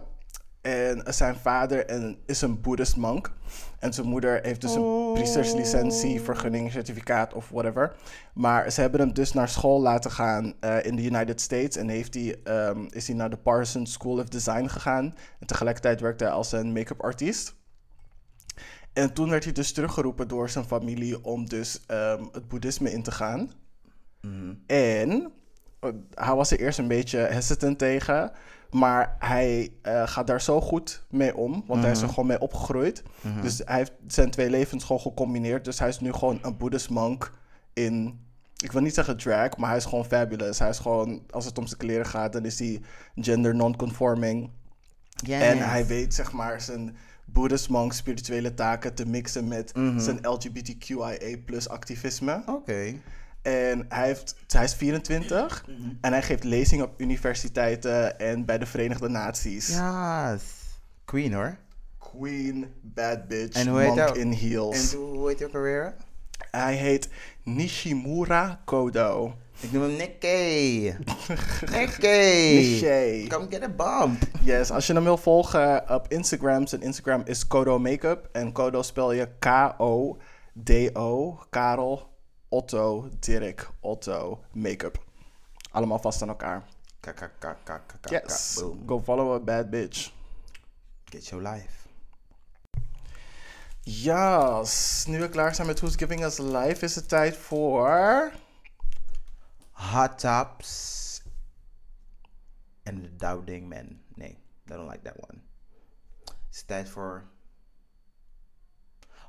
en 0.60 1.02
zijn 1.06 1.36
vader 1.36 1.86
en, 1.86 2.18
is 2.26 2.40
een 2.40 2.60
boeddhist 2.60 2.96
monk. 2.96 3.30
En 3.78 3.92
zijn 3.92 4.06
moeder 4.06 4.40
heeft 4.42 4.60
dus 4.60 4.74
een 4.74 5.10
priesterslicentie, 5.12 6.20
vergunning, 6.20 6.72
certificaat 6.72 7.34
of 7.34 7.48
whatever. 7.48 7.96
Maar 8.34 8.72
ze 8.72 8.80
hebben 8.80 9.00
hem 9.00 9.12
dus 9.12 9.32
naar 9.32 9.48
school 9.48 9.80
laten 9.80 10.10
gaan 10.10 10.54
eh, 10.60 10.84
in 10.84 10.96
de 10.96 11.04
United 11.04 11.40
States. 11.40 11.76
En 11.76 11.88
heeft 11.88 12.14
hij, 12.14 12.40
ehm, 12.44 12.86
is 12.90 13.06
hij 13.06 13.16
naar 13.16 13.30
de 13.30 13.36
Parsons 13.36 13.92
School 13.92 14.18
of 14.18 14.28
Design 14.28 14.66
gegaan. 14.66 15.14
En 15.40 15.46
tegelijkertijd 15.46 16.00
werkte 16.00 16.24
hij 16.24 16.32
als 16.32 16.52
een 16.52 16.72
make-up 16.72 17.02
artiest. 17.02 17.54
En 18.92 19.12
toen 19.12 19.30
werd 19.30 19.44
hij 19.44 19.52
dus 19.52 19.72
teruggeroepen 19.72 20.28
door 20.28 20.50
zijn 20.50 20.64
familie 20.64 21.24
om 21.24 21.48
dus 21.48 21.80
ehm, 21.86 22.24
het 22.32 22.48
boeddhisme 22.48 22.92
in 22.92 23.02
te 23.02 23.12
gaan. 23.12 23.50
En 24.66 25.32
eh, 25.80 25.90
hij 26.14 26.34
was 26.34 26.50
er 26.50 26.60
eerst 26.60 26.78
een 26.78 26.88
beetje 26.88 27.18
hesitant 27.18 27.78
tegen. 27.78 28.32
Maar 28.70 29.16
hij 29.18 29.72
eh, 29.82 30.02
gaat 30.06 30.26
daar 30.26 30.40
zo 30.40 30.60
goed 30.60 31.04
mee 31.10 31.36
om. 31.36 31.64
Want 31.66 31.82
hij 31.82 31.90
is 31.92 32.02
er 32.02 32.08
gewoon 32.08 32.26
mee 32.26 32.40
opgegroeid. 32.40 33.02
Dus 33.42 33.62
hij 33.64 33.76
heeft 33.76 33.92
zijn 34.06 34.30
twee 34.30 34.50
levens 34.50 34.84
gewoon 34.84 35.02
gecombineerd. 35.02 35.64
Dus 35.64 35.78
hij 35.78 35.88
is 35.88 36.00
nu 36.00 36.12
gewoon 36.12 36.38
een 36.42 36.56
boeddhist 36.56 36.90
monk 36.90 37.32
in... 37.72 38.26
Ik 38.62 38.72
wil 38.72 38.82
niet 38.82 38.94
zeggen 38.94 39.16
drag, 39.16 39.56
maar 39.56 39.68
hij 39.68 39.78
is 39.78 39.84
gewoon 39.84 40.04
fabulous. 40.04 40.58
Hij 40.58 40.68
is 40.68 40.78
gewoon, 40.78 41.22
als 41.30 41.44
het 41.44 41.58
om 41.58 41.66
zijn 41.66 41.78
kleren 41.78 42.06
gaat, 42.06 42.32
dan 42.32 42.44
is 42.44 42.58
hij 42.58 42.80
gender 43.16 43.54
non-conforming. 43.54 44.50
Yes. 45.08 45.42
En 45.42 45.58
hij 45.58 45.86
weet, 45.86 46.14
zeg 46.14 46.32
maar, 46.32 46.60
zijn 46.60 46.96
boeddhist 47.24 47.68
monk 47.68 47.92
spirituele 47.92 48.54
taken 48.54 48.94
te 48.94 49.06
mixen 49.06 49.48
met 49.48 49.72
zijn 49.96 50.18
LGBTQIA 50.22 51.36
plus 51.44 51.68
activisme. 51.68 52.42
Oké. 52.46 52.94
En 53.48 53.86
hij, 53.88 54.06
heeft, 54.06 54.36
hij 54.46 54.64
is 54.64 54.74
24 54.74 55.64
en 56.00 56.12
hij 56.12 56.22
geeft 56.22 56.44
lezingen 56.44 56.84
op 56.84 57.00
universiteiten 57.00 58.18
en 58.18 58.44
bij 58.44 58.58
de 58.58 58.66
Verenigde 58.66 59.08
Naties. 59.08 59.68
Yes. 59.68 60.42
Queen, 61.04 61.32
hoor. 61.32 61.56
Queen, 61.98 62.72
bad 62.80 63.28
bitch, 63.28 63.56
En 63.56 63.68
hoe 63.68 63.80
heet 63.80 63.94
monk 63.94 64.08
hij? 64.08 64.18
in 64.18 64.30
heels. 64.30 64.92
En 64.92 64.98
hoe 64.98 65.28
heet 65.28 65.44
ook 65.44 65.54
alweer? 65.54 65.94
Hij 66.50 66.74
heet 66.74 67.08
Nishimura 67.42 68.60
Kodo. 68.64 69.34
Ik 69.60 69.72
noem 69.72 69.82
hem 69.82 69.96
Nicky. 69.96 70.92
Nicky. 71.70 72.54
Nishi. 72.54 73.26
Come 73.28 73.46
get 73.50 73.62
a 73.62 73.68
bump. 73.68 74.22
Yes, 74.40 74.70
als 74.70 74.86
je 74.86 74.92
hem 74.92 75.04
wil 75.04 75.16
volgen 75.16 75.90
op 75.90 76.08
Instagram, 76.08 76.66
zijn 76.66 76.82
Instagram 76.82 77.22
is 77.24 77.46
Kodo 77.46 77.78
Makeup. 77.78 78.28
En 78.32 78.52
Kodo 78.52 78.82
spel 78.82 79.12
je 79.12 79.28
K-O-D-O, 79.38 81.38
Karel, 81.50 82.16
Otto, 82.48 83.08
Dirk, 83.18 83.70
Otto, 83.80 84.44
Makeup. 84.52 85.04
Allemaal 85.70 85.98
vast 85.98 86.22
aan 86.22 86.28
elkaar. 86.28 86.68
Yes. 88.00 88.54
Boom. 88.54 88.82
Go 88.86 89.00
follow 89.00 89.34
a 89.34 89.40
bad 89.40 89.70
bitch. 89.70 90.12
Get 91.04 91.26
your 91.26 91.42
life. 91.42 91.88
Yes. 93.82 95.04
Nu 95.06 95.20
we 95.20 95.28
klaar 95.28 95.54
zijn 95.54 95.66
met 95.66 95.80
Who's 95.80 95.96
Giving 95.96 96.24
Us 96.24 96.38
Life, 96.38 96.84
is 96.84 96.94
het 96.94 97.08
tijd 97.08 97.36
voor... 97.36 98.32
Hot 99.70 100.18
tops 100.18 101.22
and 102.84 103.02
the 103.02 103.16
doubting 103.16 103.68
men. 103.68 104.02
Nee, 104.14 104.38
I 104.66 104.72
don't 104.72 104.90
like 104.90 105.02
that 105.02 105.16
one. 105.16 105.40
Het 106.24 106.54
is 106.54 106.62
tijd 106.62 106.88
voor 106.88 107.24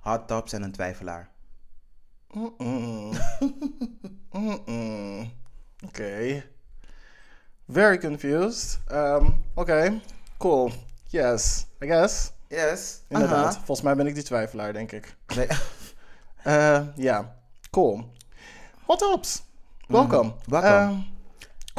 hot 0.01 0.27
tops 0.27 0.53
en 0.53 0.63
een 0.63 0.71
twijfelaar. 0.71 1.29
Mm-mm. 2.33 3.11
Mm-mm. 4.31 5.31
Oké. 5.87 6.43
Very 7.67 7.97
confused. 7.97 8.79
Um, 8.91 9.43
Oké, 9.55 9.99
cool. 10.37 10.71
Yes, 11.07 11.65
I 11.81 11.85
guess. 11.87 12.31
Yes. 12.47 13.01
Inderdaad. 13.07 13.55
Volgens 13.55 13.81
mij 13.81 13.95
ben 13.95 14.07
ik 14.07 14.13
die 14.13 14.23
twijfelaar, 14.23 14.73
denk 14.73 14.91
ik. 14.91 15.15
Nee. 15.35 15.47
Eh, 16.43 16.79
Ja, 16.95 17.35
cool. 17.71 18.11
Hot 18.85 18.99
tops. 18.99 19.43
Welkom. 19.87 20.35
welkom. 20.45 20.69
Ehm, 20.69 20.95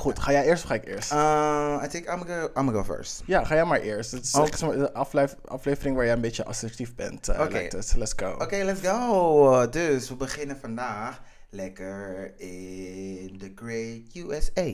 goed, 0.00 0.18
ga 0.18 0.32
jij 0.32 0.44
eerst 0.44 0.62
of 0.62 0.68
ga 0.68 0.74
ik 0.74 0.84
eerst? 0.86 1.12
Uh, 1.12 1.82
I 1.84 1.88
think 1.88 2.04
I'm 2.08 2.18
gonna, 2.18 2.42
I'm 2.44 2.52
gonna 2.54 2.72
go 2.72 2.84
first. 2.84 3.22
ja, 3.26 3.44
ga 3.44 3.54
jij 3.54 3.64
maar 3.64 3.80
eerst. 3.80 4.10
Het 4.10 4.24
is 4.24 4.32
echt 4.32 4.58
zo'n 4.58 4.78
de 4.78 4.92
aflef- 4.92 5.36
aflevering 5.44 5.96
waar 5.96 6.04
jij 6.04 6.14
een 6.14 6.20
beetje 6.20 6.44
assertief 6.44 6.94
bent. 6.94 7.28
eh, 7.28 7.40
Oké. 7.40 7.68
Let's 7.96 8.12
go. 8.16 8.32
Oké, 8.38 8.56
let's 8.56 8.80
go. 8.88 9.68
Dus 9.68 10.08
we 10.08 10.14
beginnen 10.14 10.58
vandaag 10.58 11.22
lekker 11.50 12.24
in 12.40 13.38
the 13.38 13.52
great 13.54 14.26
USA. 14.30 14.72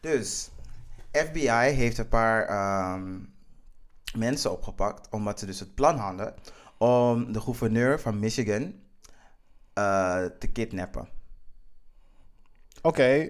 Dus 0.00 0.50
FBI 1.12 1.48
heeft 1.50 1.98
een 1.98 2.08
paar 2.08 2.46
ehm, 2.46 3.18
mensen 4.18 4.50
opgepakt 4.52 5.08
omdat 5.10 5.38
ze 5.38 5.46
dus 5.46 5.60
het 5.60 5.74
plan 5.74 5.96
hadden 5.98 6.34
om 6.78 7.32
de 7.32 7.40
gouverneur 7.40 8.00
van 8.00 8.18
Michigan 8.18 8.74
eh, 9.72 10.24
te 10.38 10.46
kidnappen. 10.46 11.08
Oké, 12.82 13.28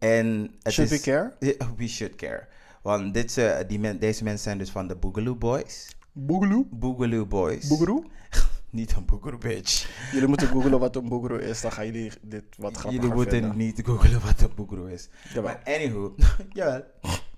En 0.00 0.50
het 0.62 0.72
should 0.72 0.90
is, 0.90 1.04
we 1.04 1.10
care? 1.10 1.56
We 1.76 1.88
should 1.88 2.14
care. 2.16 2.46
Want 2.82 3.14
dit, 3.14 3.36
eh, 3.38 3.58
die 3.68 3.78
men, 3.78 3.98
deze 3.98 4.24
mensen 4.24 4.42
zijn 4.42 4.58
dus 4.58 4.70
van 4.70 4.86
de 4.88 4.96
Boogaloo 4.96 5.34
Boys. 5.36 5.96
Boogaloo? 6.12 6.66
Boogaloo 6.70 7.26
Boys. 7.26 7.68
Boogaloo? 7.68 8.04
Niet 8.70 8.92
een 8.96 9.04
Boogaloo 9.04 9.38
bitch. 9.38 9.88
Jullie 10.12 10.28
moeten 10.28 10.48
googlen 10.54 10.78
wat 10.78 10.96
een 10.96 11.08
boogaloo 11.08 11.38
is, 11.38 11.60
dan 11.60 11.72
gaan 11.72 11.86
jullie 11.86 12.12
dit 12.22 12.44
wat 12.56 12.76
grappiger 12.76 12.92
Jullie 12.92 13.14
moeten 13.14 13.38
vinden. 13.40 13.56
niet 13.56 13.80
googelen 13.84 14.20
wat 14.20 14.40
een 14.40 14.54
Boogaloo 14.54 14.86
is. 14.86 15.08
Jawel. 15.28 15.42
Maar 15.42 15.60
anywho, 15.64 16.14
jawel. 16.48 16.84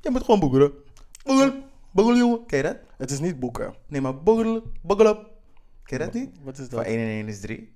Je 0.00 0.10
moet 0.10 0.24
gewoon 0.24 0.40
boogelen. 0.40 0.72
Boogel, 1.24 1.52
boogel 1.92 2.16
jongen. 2.16 2.46
Ken 2.46 2.56
je 2.58 2.64
dat? 2.64 2.76
Het 2.96 3.10
is 3.10 3.20
niet 3.20 3.40
boeken. 3.40 3.74
Nee, 3.86 4.00
maar 4.00 4.22
boogelen, 4.22 4.62
boogelen. 4.82 5.16
Ken 5.82 5.98
je 5.98 6.04
dat 6.04 6.12
niet? 6.14 6.30
Wat 6.42 6.58
is 6.58 6.66
Van 6.66 6.76
dat? 6.76 6.86
1 6.86 6.98
en 6.98 7.06
1 7.06 7.28
is 7.28 7.40
3. 7.40 7.74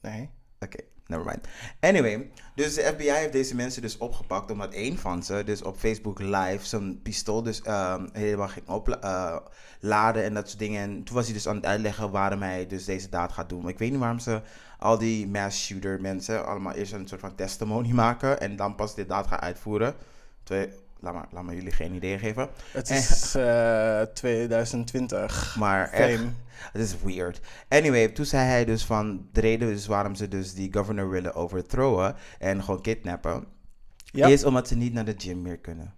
Nee. 0.00 0.30
Oké, 0.60 0.78
never 1.10 1.26
mind. 1.26 1.46
Anyway, 1.80 2.30
dus 2.54 2.74
de 2.74 2.82
FBI 2.82 3.10
heeft 3.10 3.32
deze 3.32 3.54
mensen 3.54 3.82
dus 3.82 3.98
opgepakt 3.98 4.50
omdat 4.50 4.72
één 4.72 4.98
van 4.98 5.22
ze 5.22 5.42
dus 5.44 5.62
op 5.62 5.76
Facebook 5.76 6.18
live 6.18 6.66
zijn 6.66 7.02
pistool 7.02 7.42
dus 7.42 7.62
ehm, 7.62 8.08
helemaal 8.12 8.48
ging 8.48 8.68
opladen 8.68 10.24
en 10.24 10.34
dat 10.34 10.48
soort 10.48 10.58
dingen. 10.58 10.82
En 10.82 11.04
toen 11.04 11.14
was 11.14 11.24
hij 11.24 11.34
dus 11.34 11.48
aan 11.48 11.56
het 11.56 11.66
uitleggen 11.66 12.10
waarom 12.10 12.42
hij 12.42 12.66
dus 12.66 12.84
deze 12.84 13.08
daad 13.08 13.32
gaat 13.32 13.48
doen. 13.48 13.68
Ik 13.68 13.78
weet 13.78 13.90
niet 13.90 14.00
waarom 14.00 14.18
ze 14.18 14.40
al 14.78 14.98
die 14.98 15.28
mass 15.28 15.66
shooter 15.66 16.00
mensen 16.00 16.46
allemaal 16.46 16.72
eerst 16.72 16.92
een 16.92 17.08
soort 17.08 17.20
van 17.20 17.34
testimony 17.34 17.92
maken 18.04 18.40
en 18.40 18.56
dan 18.56 18.74
pas 18.74 18.94
dit 18.94 19.08
daad 19.08 19.26
gaan 19.26 19.40
uitvoeren. 19.40 19.94
Twee, 20.42 20.68
laat, 21.00 21.14
maar, 21.14 21.26
laat 21.30 21.42
maar 21.42 21.54
jullie 21.54 21.72
geen 21.72 21.94
idee 21.94 22.18
geven. 22.18 22.48
Het 22.72 22.90
En- 22.90 22.96
is 22.96 23.34
eh 23.34 24.02
2020. 24.14 25.56
Maar 25.58 25.90
echt, 25.90 26.18
Fame. 26.18 26.30
het 26.72 26.82
is 26.82 26.94
weird. 27.02 27.40
Anyway, 27.68 28.08
toen 28.08 28.24
zei 28.24 28.46
hij 28.48 28.64
dus 28.64 28.84
van 28.84 29.28
de 29.32 29.40
reden 29.40 29.68
dus 29.68 29.86
waarom 29.86 30.14
ze 30.14 30.28
dus 30.28 30.54
die 30.54 30.72
governor 30.72 31.10
willen 31.10 31.34
overthrowen 31.34 32.14
en 32.38 32.62
gewoon 32.62 32.82
kidnappen, 32.82 33.44
is 34.12 34.44
omdat 34.44 34.68
ze 34.68 34.76
niet 34.76 34.92
naar 34.92 35.04
de 35.04 35.14
gym 35.18 35.42
meer 35.42 35.58
kunnen. 35.58 35.94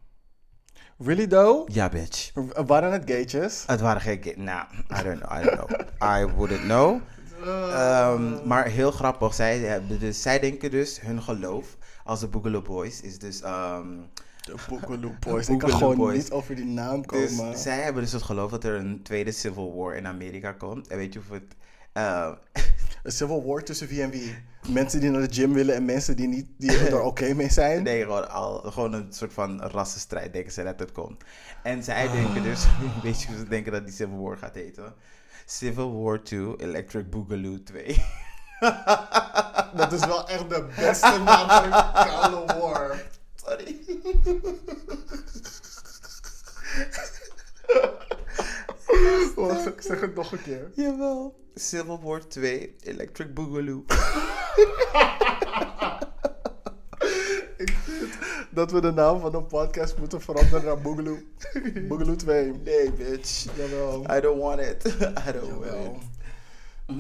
Really 0.99 1.27
though? 1.27 1.69
Ja, 1.75 1.89
bitch. 1.89 2.31
Waren 2.67 2.93
het 2.93 3.03
gatejes? 3.11 3.65
Het 3.67 3.81
waren 3.81 4.01
geen 4.01 4.21
ki- 4.21 4.35
Nou, 4.37 4.67
I 5.01 5.03
don't 5.03 5.21
know, 5.21 5.39
I 5.41 5.45
don't 5.45 5.57
know. 5.57 5.71
I 6.21 6.33
wouldn't 6.37 6.61
know. 6.61 7.01
Ehm, 7.45 8.47
maar 8.49 8.67
heel 8.67 8.91
grappig, 8.91 9.35
zij, 9.35 9.59
hebben 9.59 9.99
dus, 9.99 10.23
zij 10.23 10.39
denken 10.41 10.71
dus, 10.71 11.01
hun 11.01 11.23
geloof 11.23 11.77
als 12.05 12.21
de 12.21 12.29
Boogaloo 12.29 12.63
Boys 12.63 13.01
is 13.01 13.19
dus... 13.19 13.41
ehm, 13.41 13.87
De 14.43 14.55
Boogaloo 14.69 15.15
Boys. 15.21 15.49
Ik 15.49 15.59
kan 15.59 15.71
gewoon 15.71 15.97
Boys. 15.97 16.17
niet 16.17 16.31
over 16.31 16.55
die 16.55 16.65
naam 16.65 17.03
dus 17.07 17.37
komen. 17.37 17.59
zij 17.59 17.81
hebben 17.81 18.03
dus 18.03 18.13
het 18.13 18.23
geloof 18.23 18.51
dat 18.51 18.65
er 18.65 18.75
een 18.75 19.03
tweede 19.03 19.33
civil 19.33 19.75
war 19.77 19.95
in 19.97 20.07
Amerika 20.07 20.53
komt. 20.53 20.89
En 20.89 20.97
weet 20.97 21.13
je 21.13 21.19
of 21.19 21.29
het... 21.31 21.55
eh, 21.93 22.33
Een 23.03 23.13
civil 23.13 23.45
war 23.47 23.63
tussen 23.63 23.89
wie 23.89 24.03
en 24.03 24.11
wie? 24.11 24.35
Mensen 24.69 25.01
die 25.01 25.11
naar 25.11 25.29
de 25.29 25.35
gym 25.35 25.53
willen 25.53 25.75
en 25.75 25.85
mensen 25.85 26.17
die, 26.17 26.29
niet, 26.29 26.47
die 26.59 26.79
er 26.79 27.01
oké 27.11 27.35
mee 27.35 27.51
zijn? 27.51 27.83
Nee, 27.83 28.03
gewoon, 28.03 28.31
al, 28.31 28.59
gewoon 28.61 28.93
een 28.93 29.13
soort 29.13 29.33
van 29.33 29.61
rassenstrijd 29.63 30.33
denken 30.33 30.53
ze 30.53 30.63
dat 30.63 30.79
het 30.79 30.93
komt. 30.93 31.23
En 31.63 31.83
zij 31.85 32.09
denken 32.11 32.43
dus, 32.43 32.67
weet 33.03 33.23
je 33.23 33.27
hoe 33.29 33.37
ze 33.37 33.49
denken 33.49 33.73
dat 33.73 33.85
die 33.85 33.95
Civil 33.95 34.19
War 34.23 34.37
gaat 34.37 34.55
heten? 34.55 34.95
Civil 35.47 36.03
War 36.03 36.23
2, 36.23 36.57
Electric 36.57 37.11
Boogaloo 37.11 37.63
2. 37.63 38.05
Dat 39.77 39.93
is 39.93 40.05
wel 40.07 40.29
echt 40.29 40.49
de 40.49 40.67
beste 40.77 41.19
naam 41.25 41.51
voor 41.51 41.65
een 42.25 42.61
war. 42.61 42.97
Sorry. 43.53 43.77
Wacht, 49.37 49.67
ik 49.67 49.81
zeg 49.81 50.01
het 50.01 50.15
nog 50.15 50.33
een 50.33 50.43
keer. 50.43 50.71
Jawel. 50.75 51.41
Civil 51.55 52.01
War 52.03 52.27
2, 52.27 52.77
Electric 52.81 53.35
Boogaloo. 53.35 53.85
Ik 57.57 57.77
vind 57.85 58.15
dat 58.51 58.71
we 58.71 58.81
de 58.81 58.91
naam 58.91 59.21
van 59.21 59.33
de 59.33 59.43
podcast 59.43 59.99
moeten 59.99 60.21
veranderen 60.21 60.65
naar 60.65 60.81
Boogaloo. 60.81 61.19
Boogaloo 61.89 62.17
2. 62.17 62.53
Nee, 62.65 62.93
bitch. 62.93 63.47
Jawel. 63.57 64.17
I 64.17 64.21
don't 64.21 64.41
want 64.41 64.61
it. 64.61 64.85
I 65.29 65.33
don't 65.33 65.65
want 65.65 65.97
it. 65.97 66.03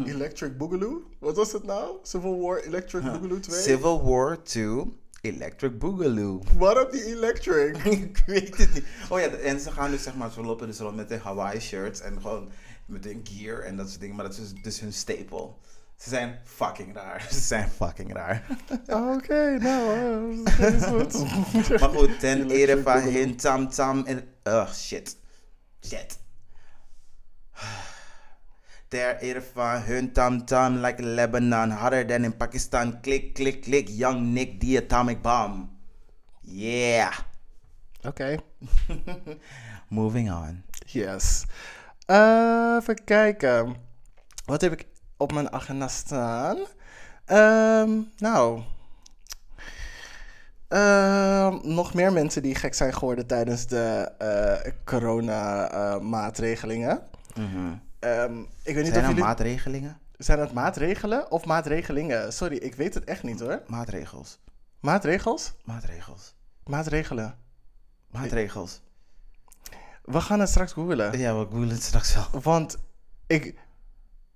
Electric 0.06 0.58
Boogaloo? 0.58 1.02
Wat 1.18 1.36
was 1.36 1.52
het 1.52 1.64
nou? 1.64 1.96
Civil 2.02 2.40
War 2.40 2.58
Electric 2.58 3.02
Boogaloo 3.02 3.40
2? 3.40 3.60
Civil 3.60 4.02
War 4.02 4.42
2, 4.42 4.84
Electric 5.22 5.78
Boogaloo. 5.78 6.42
Waarom 6.56 6.90
die 6.90 7.04
Electric? 7.04 7.76
ik 7.84 8.22
weet 8.26 8.56
het 8.56 8.74
niet. 8.74 8.84
Oh 9.08 9.20
ja, 9.20 9.26
en 9.26 9.60
ze 9.60 9.70
gaan 9.70 9.90
dus 9.90 10.02
zeg 10.02 10.14
maar, 10.14 10.30
ze 10.30 10.42
lopen 10.42 10.66
dus 10.66 10.78
rond 10.78 10.96
met 10.96 11.08
de 11.08 11.18
Hawaii 11.18 11.60
shirts 11.60 12.00
en 12.00 12.20
gewoon 12.20 12.50
met 12.86 13.04
hun 13.04 13.20
gear 13.24 13.60
en 13.60 13.76
dat 13.76 13.88
soort 13.88 14.00
dingen. 14.00 14.16
Maar 14.16 14.24
dat 14.24 14.38
is 14.38 14.52
dus 14.62 14.80
hun 14.80 14.92
staple. 14.92 15.50
Ze 15.96 16.08
zijn 16.08 16.40
fucking 16.44 16.94
raar. 16.94 17.26
Ze 17.32 17.40
zijn 17.40 17.68
fucking 17.68 18.12
raar. 18.12 18.46
Oké, 19.14 19.58
nou, 19.58 20.44
eh, 20.44 20.80
dat 20.80 21.14
is 21.14 21.30
goed. 21.32 21.80
Maar 21.80 21.88
goed, 21.88 22.20
ten 22.20 22.50
ere 22.50 22.82
van 22.82 23.00
hun 23.00 23.36
tam 23.36 23.68
tam 23.68 24.04
en... 24.04 24.24
Ugh, 24.44 24.74
shit. 24.74 25.16
Shit. 25.86 26.18
Ter 28.92 29.16
ere 29.24 29.40
van 29.54 29.80
hun 29.82 30.12
tam 30.12 30.44
tam 30.44 30.84
like 30.84 31.02
Lebanon, 31.02 31.70
harder 31.70 32.06
than 32.06 32.24
in 32.24 32.36
Pakistan. 32.36 33.00
Klik, 33.00 33.34
klik, 33.34 33.62
klik, 33.64 33.88
young 33.88 34.34
Nick, 34.34 34.60
the 34.60 34.76
atomic 34.76 35.22
bomb. 35.22 35.70
Yeah. 36.40 37.18
Oké. 38.04 38.36
Moving 39.88 40.32
on. 40.32 40.62
Yes. 40.86 41.44
Eh, 42.06 42.76
even 42.80 43.04
kijken. 43.04 43.76
Wat 44.44 44.60
heb 44.60 44.72
ik 44.72 44.86
op 45.16 45.32
mijn 45.32 45.52
agenda 45.52 45.88
staan? 45.88 46.58
Ehm, 47.24 48.00
nou. 48.16 48.62
Ehm, 50.68 51.58
nog 51.62 51.94
meer 51.94 52.12
mensen 52.12 52.42
die 52.42 52.54
gek 52.54 52.74
zijn 52.74 52.94
geworden 52.94 53.26
tijdens 53.26 53.66
de 53.66 54.12
eh 54.18 54.72
corona-maatregelingen. 54.84 57.02
Mhm. 57.34 57.74
Ehm, 58.02 58.40
ik 58.40 58.74
weet 58.74 58.84
niet 58.84 58.86
Zijn 58.86 58.88
of 58.96 59.02
er 59.02 59.08
jullie... 59.08 59.22
maatregelingen? 59.24 59.98
Zijn 60.18 60.38
het 60.38 60.52
maatregelen 60.52 61.30
of 61.30 61.44
maatregelingen? 61.44 62.32
Sorry, 62.32 62.56
ik 62.56 62.74
weet 62.74 62.94
het 62.94 63.04
echt 63.04 63.22
niet 63.22 63.40
hoor. 63.40 63.62
Maatregels. 63.66 64.38
Maatregels? 64.80 65.52
Maatregels. 65.64 66.34
Maatregelen. 66.64 67.38
Maatregels. 68.10 68.80
We 70.04 70.20
gaan 70.20 70.40
het 70.40 70.48
straks 70.48 70.72
googlen. 70.72 71.18
Ja, 71.18 71.38
we 71.38 71.44
googlen 71.44 71.68
het 71.68 71.82
straks 71.82 72.14
wel. 72.14 72.40
Want 72.40 72.76
ik, 73.26 73.58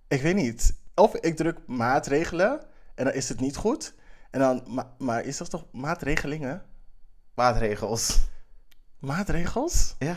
ik 0.09 0.23
weet 0.23 0.35
niet. 0.35 0.75
Of 0.95 1.15
ik 1.15 1.37
druk 1.37 1.59
maatregelen 1.67 2.61
en 2.95 3.05
dan 3.05 3.15
is 3.15 3.29
het 3.29 3.41
niet 3.41 3.57
goed. 3.57 3.95
En 4.31 4.41
dan, 4.41 4.63
ma- 4.67 4.95
maar 4.99 5.25
is 5.25 5.37
dat 5.37 5.51
toch 5.51 5.65
maatregelingen? 5.73 6.63
Maatregels. 7.35 8.21
Maatregels? 8.99 9.95
Ja. 9.99 10.17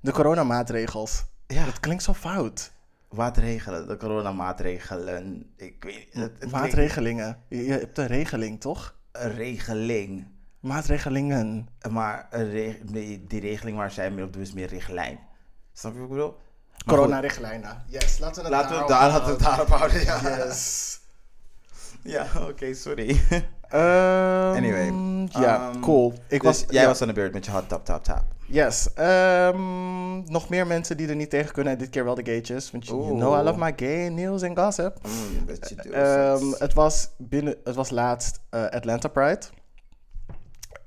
De 0.00 0.12
coronamaatregels. 0.12 1.24
Ja. 1.46 1.64
Dat 1.64 1.80
klinkt 1.80 2.02
zo 2.02 2.14
fout. 2.14 2.72
Maatregelen. 3.10 3.88
De 3.88 3.96
coronamaatregelen. 3.96 5.52
Ik 5.56 5.84
weet 5.84 6.06
het- 6.12 6.50
Maatregelingen. 6.50 7.38
Je, 7.48 7.64
je 7.64 7.70
hebt 7.72 7.98
een 7.98 8.06
regeling, 8.06 8.60
toch? 8.60 8.94
Een 9.12 9.34
regeling. 9.34 10.26
Maatregelingen. 10.60 11.68
Maar 11.90 12.26
een 12.30 12.50
reg- 12.50 12.78
die, 12.84 13.26
die 13.26 13.40
regeling 13.40 13.76
waar 13.76 13.90
zij 13.90 14.10
mee 14.10 14.24
op 14.24 14.32
doen 14.32 14.42
is 14.42 14.52
meer 14.52 14.68
richtlijn. 14.68 15.18
Snap 15.72 15.92
je 15.92 15.98
wat 15.98 16.08
ik 16.08 16.14
bedoel? 16.14 16.36
Corona-richtlijnen. 16.86 17.82
Yes, 17.86 18.18
laten 18.18 18.42
we 18.44 18.48
het 18.48 18.50
Laten 18.58 18.68
we 18.80 18.86
daarop 18.86 18.88
daar, 18.88 19.08
laten 19.08 19.36
we 19.36 19.42
daarop 19.42 19.68
houden. 19.68 20.02
Ja, 20.04 20.44
Yes. 20.46 21.00
ja 22.02 22.26
oké, 22.48 22.74
sorry. 22.74 23.20
Ehm, 23.74 24.56
Anyway, 24.56 24.92
Ja, 25.28 25.70
ehm, 25.70 25.80
cool. 25.80 26.12
Ik 26.28 26.40
Dus 26.40 26.40
was, 26.40 26.64
jij 26.68 26.82
ja, 26.82 26.88
was 26.88 27.02
aan 27.02 27.08
de 27.08 27.14
beurt 27.14 27.32
met 27.32 27.44
je 27.44 27.50
hot 27.50 27.68
tap 27.68 27.84
tap 27.84 28.04
tap. 28.04 28.22
Yes. 28.46 28.92
Ehm, 28.94 30.32
nog 30.32 30.48
meer 30.48 30.66
mensen 30.66 30.96
die 30.96 31.08
er 31.08 31.16
niet 31.16 31.30
tegen 31.30 31.52
kunnen. 31.52 31.72
En 31.72 31.78
dit 31.78 31.90
keer 31.90 32.04
wel 32.04 32.14
de 32.14 32.24
gaytjes. 32.24 32.70
Want 32.70 32.86
you 32.86 33.14
know 33.14 33.40
I 33.40 33.42
love 33.42 33.58
my 33.58 33.72
gay 33.76 34.08
news 34.08 34.42
and 34.42 34.58
gossip. 34.58 34.98
Mm, 35.02 36.52
het, 36.58 36.74
was 36.74 37.08
binnen, 37.18 37.56
het 37.64 37.74
was 37.74 37.90
laatst 37.90 38.40
eh, 38.50 38.64
Atlanta 38.64 39.08
Pride. 39.08 39.40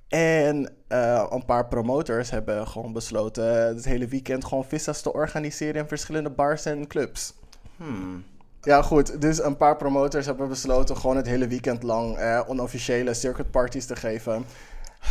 En 0.07 0.73
eh, 0.87 1.25
een 1.29 1.45
paar 1.45 1.67
promoters 1.67 2.29
hebben 2.29 2.67
gewoon 2.67 2.93
besloten 2.93 3.67
het 3.67 3.85
hele 3.85 4.07
weekend 4.07 4.45
gewoon 4.45 4.65
vissa's 4.65 5.01
te 5.01 5.13
organiseren 5.13 5.81
in 5.81 5.87
verschillende 5.87 6.29
bars 6.29 6.65
en 6.65 6.87
clubs. 6.87 7.33
Hmm. 7.77 8.23
Ja, 8.61 8.81
goed. 8.81 9.21
Dus 9.21 9.43
een 9.43 9.57
paar 9.57 9.75
promoters 9.75 10.25
hebben 10.25 10.47
besloten 10.49 10.97
gewoon 10.97 11.15
het 11.15 11.25
hele 11.25 11.47
weekend 11.47 11.83
lang 11.83 12.17
eh, 12.17 12.41
onofficiële 12.47 13.13
circuit 13.13 13.51
parties 13.51 13.85
te 13.85 13.95
geven. 13.95 14.45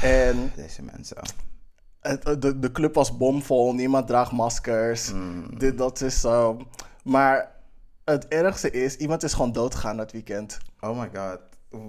En 0.02 0.52
Deze 0.56 0.82
mensen. 0.82 1.16
het, 2.00 2.42
de, 2.42 2.58
de 2.58 2.72
club 2.72 2.94
was 2.94 3.16
bomvol, 3.16 3.74
niemand 3.74 4.06
draagt 4.06 4.32
maskers. 4.32 5.12
Mm. 5.12 5.58
Dit, 5.58 5.78
dat 5.78 6.00
is 6.00 6.20
zo. 6.20 6.60
Maar 7.04 7.54
het 8.04 8.28
ergste 8.28 8.70
is, 8.70 8.96
iemand 8.96 9.22
is 9.22 9.32
gewoon 9.32 9.52
doodgegaan 9.52 9.96
dat 9.96 10.12
weekend. 10.12 10.58
Oh 10.80 10.98
my 11.00 11.10
god. 11.14 11.38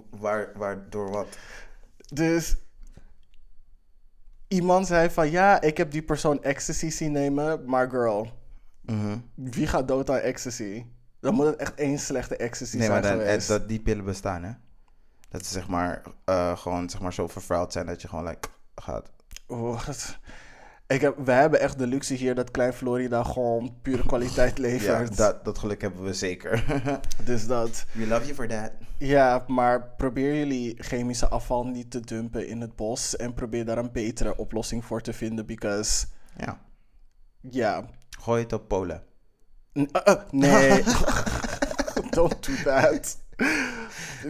Waar, 0.09 0.51
waar, 0.55 0.89
door 0.89 1.09
wat? 1.09 1.27
Dus 2.13 2.55
iemand 4.47 4.87
zei 4.87 5.09
van 5.09 5.31
ja, 5.31 5.61
ik 5.61 5.77
heb 5.77 5.91
die 5.91 6.01
persoon 6.03 6.43
ecstasy 6.43 6.89
zien 6.89 7.11
nemen, 7.11 7.65
maar 7.65 7.89
girl, 7.89 8.27
Mhm. 8.81 9.17
wie 9.33 9.67
gaat 9.67 9.87
dood 9.87 10.09
aan 10.09 10.17
ecstasy? 10.17 10.85
Dan 11.19 11.33
moet 11.33 11.45
het 11.45 11.55
echt 11.55 11.75
één 11.75 11.99
slechte 11.99 12.37
ecstasy 12.37 12.77
Nee, 12.77 12.89
maar 12.89 13.03
zijn 13.03 13.13
dan, 13.17 13.21
eh, 13.25 13.29
geweest. 13.29 13.47
dat 13.47 13.67
die 13.67 13.79
pillen 13.79 14.05
bestaan, 14.05 14.43
hè? 14.43 14.51
Dat 15.29 15.45
ze 15.45 15.51
zeg 15.51 15.67
maar 15.67 16.01
eh, 16.25 16.57
gewoon 16.57 16.89
zeg 16.89 17.01
maar 17.01 17.13
zo 17.13 17.27
vervuild 17.27 17.71
zijn 17.73 17.85
dat 17.85 18.01
je 18.01 18.07
gewoon 18.07 18.25
like, 18.27 18.47
gaat. 18.75 19.11
Wat? 19.47 20.17
Ik 20.87 21.01
heb, 21.01 21.17
wij 21.25 21.39
hebben 21.39 21.59
echt 21.59 21.77
de 21.79 21.87
luxe 21.87 22.13
hier 22.13 22.35
dat 22.35 22.51
Klein 22.51 22.73
Florida 22.73 23.23
gewoon 23.23 23.75
pure 23.81 24.05
kwaliteit 24.05 24.55
Ja, 24.57 24.61
levert. 24.63 25.17
dat, 25.17 25.45
dat 25.45 25.57
geluk 25.57 25.81
hebben 25.81 26.03
we 26.03 26.13
zeker. 26.13 26.65
Dus 27.25 27.47
dat. 27.47 27.85
We 27.91 28.07
love 28.07 28.21
you 28.23 28.33
for 28.35 28.47
that. 28.47 28.71
Ja, 28.97 29.43
maar 29.47 29.89
probeer 29.97 30.35
jullie 30.35 30.83
chemische 30.83 31.27
afval 31.27 31.63
niet 31.67 31.91
te 31.91 31.99
dumpen 31.99 32.47
in 32.47 32.61
het 32.61 32.75
bos. 32.75 33.15
En 33.15 33.33
probeer 33.33 33.65
daar 33.65 33.77
een 33.77 33.91
betere 33.91 34.35
oplossing 34.37 34.85
voor 34.85 35.01
te 35.01 35.13
vinden. 35.13 35.45
Because, 35.45 36.05
Ja. 36.37 36.59
ja. 37.41 37.85
Gooi 38.19 38.43
het 38.43 38.53
op 38.53 38.67
Polen. 38.67 39.03
Uh, 39.77 39.83
uh, 40.07 40.13
nee. 40.31 40.83
Don't 42.09 42.45
do 42.45 42.53
that. 42.63 43.17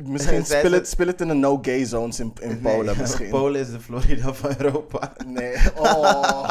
Misschien 0.04 0.46
speel 0.46 0.70
ze- 0.70 0.76
het, 0.76 0.88
speel 0.88 1.08
het 1.08 1.22
in 1.22 1.28
de 1.28 1.34
no-gay 1.34 1.86
zones 1.86 2.20
in, 2.20 2.34
in 2.42 2.62
Polen 2.62 2.86
Nee, 2.86 2.96
misschien. 2.96 3.30
Polen 3.30 3.62
is 3.62 3.72
de 3.72 3.80
Florida 3.80 4.34
van 4.34 4.54
Europa. 4.58 5.14
Nee. 5.26 5.56
Oh. 5.76 6.50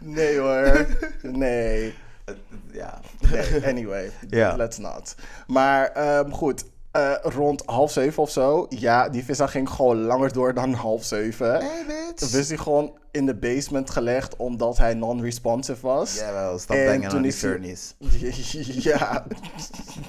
Nee 0.00 0.38
hoor. 0.38 0.86
Nee. 1.22 1.94
ja. 2.72 3.00
Nee, 3.30 3.66
anyway. 3.66 4.10
Let's 4.56 4.78
not. 4.78 5.14
Maar 5.46 5.86
ehm, 5.88 6.30
goed. 6.30 6.64
Eh, 6.90 7.14
rond 7.22 7.62
half 7.66 7.92
zeven 7.92 8.22
of 8.22 8.30
zo. 8.30 8.66
Ja, 8.68 9.08
die 9.08 9.24
visa 9.24 9.46
ging 9.46 9.70
gewoon 9.70 10.00
langer 10.00 10.32
door 10.32 10.54
dan 10.54 10.72
half 10.72 11.04
zeven. 11.04 11.52
Hey, 11.52 11.84
bitch. 11.86 12.30
Dus 12.30 12.48
hij 12.48 12.56
gewoon 12.56 12.98
in 13.10 13.26
de 13.26 13.36
basement 13.36 13.90
gelegd 13.90 14.36
omdat 14.36 14.76
hij 14.76 14.94
non-responsive 14.94 15.86
was. 15.86 16.14
Jawel, 16.14 16.58
stop 16.58 16.76
En 16.76 16.84
banging 16.84 17.06
toen 17.08 17.16
on 17.16 17.22
die 17.22 17.32
is 17.32 17.42
hij- 17.42 17.50
furnace. 17.50 17.94
ja, 18.90 19.26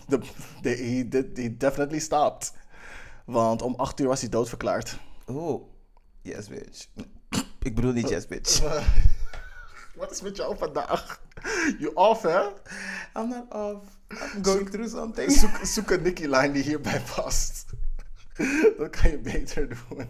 de, 0.07 0.19
de, 0.61 0.69
he 1.35 1.57
definitely 1.57 1.99
stopped. 1.99 2.53
Want 3.25 3.61
om 3.61 3.73
acht 3.75 3.99
uur 3.99 4.07
was 4.07 4.19
hij 4.21 4.29
doodverklaard. 4.29 4.99
Oeh. 5.27 5.61
Yes, 6.21 6.47
bitch. 6.47 6.87
Ik 7.63 7.75
bedoel 7.75 7.91
niet 7.91 8.09
yes, 8.09 8.27
bitch. 8.27 8.61
Wat 9.95 10.11
is 10.11 10.21
met 10.21 10.37
jou 10.37 10.57
vandaag? 10.57 11.21
You 11.79 11.93
off, 11.93 12.21
hè? 12.21 12.39
I'm 13.19 13.29
not 13.29 13.45
off. 13.53 13.77
I'm 14.35 14.43
going 14.43 14.69
through 14.69 14.89
something. 14.95 15.31
Zoek, 15.31 15.59
zoek 15.63 15.89
een 15.91 16.01
Nicky-line 16.01 16.51
die 16.51 16.63
hierbij 16.63 17.01
past. 17.15 17.65
Dat 18.77 18.89
kan 18.89 19.11
je 19.11 19.17
beter 19.17 19.67
doen. 19.69 20.07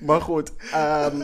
maar 0.00 0.20
goed, 0.20 0.52
ehm, 0.72 1.22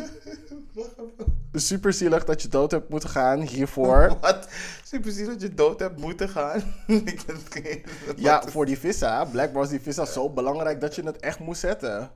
super 1.53 1.93
zielig 1.93 2.25
dat 2.25 2.43
je 2.43 2.49
dood 2.49 2.71
hebt 2.71 2.89
moeten 2.89 3.09
gaan 3.09 3.41
hiervoor. 3.41 4.17
Wat? 4.21 4.49
Super 4.85 5.13
zielig 5.13 5.33
dat 5.33 5.43
je 5.43 5.55
dood 5.55 5.81
hebt 5.81 6.01
moeten 6.01 6.29
gaan. 6.29 6.63
Ik 6.87 7.23
heb 7.27 7.37
geen- 7.49 7.85
Ja, 8.17 8.43
voor 8.47 8.67
die 8.67 8.79
vissa. 8.79 9.25
Blijkbaar 9.25 9.61
was 9.61 9.71
die 9.71 9.81
vissa 9.81 10.05
zo 10.05 10.31
belangrijk 10.31 10.81
dat 10.81 10.95
je 10.95 11.03
het 11.03 11.17
echt 11.17 11.39
moest 11.39 11.61
zetten. 11.61 12.11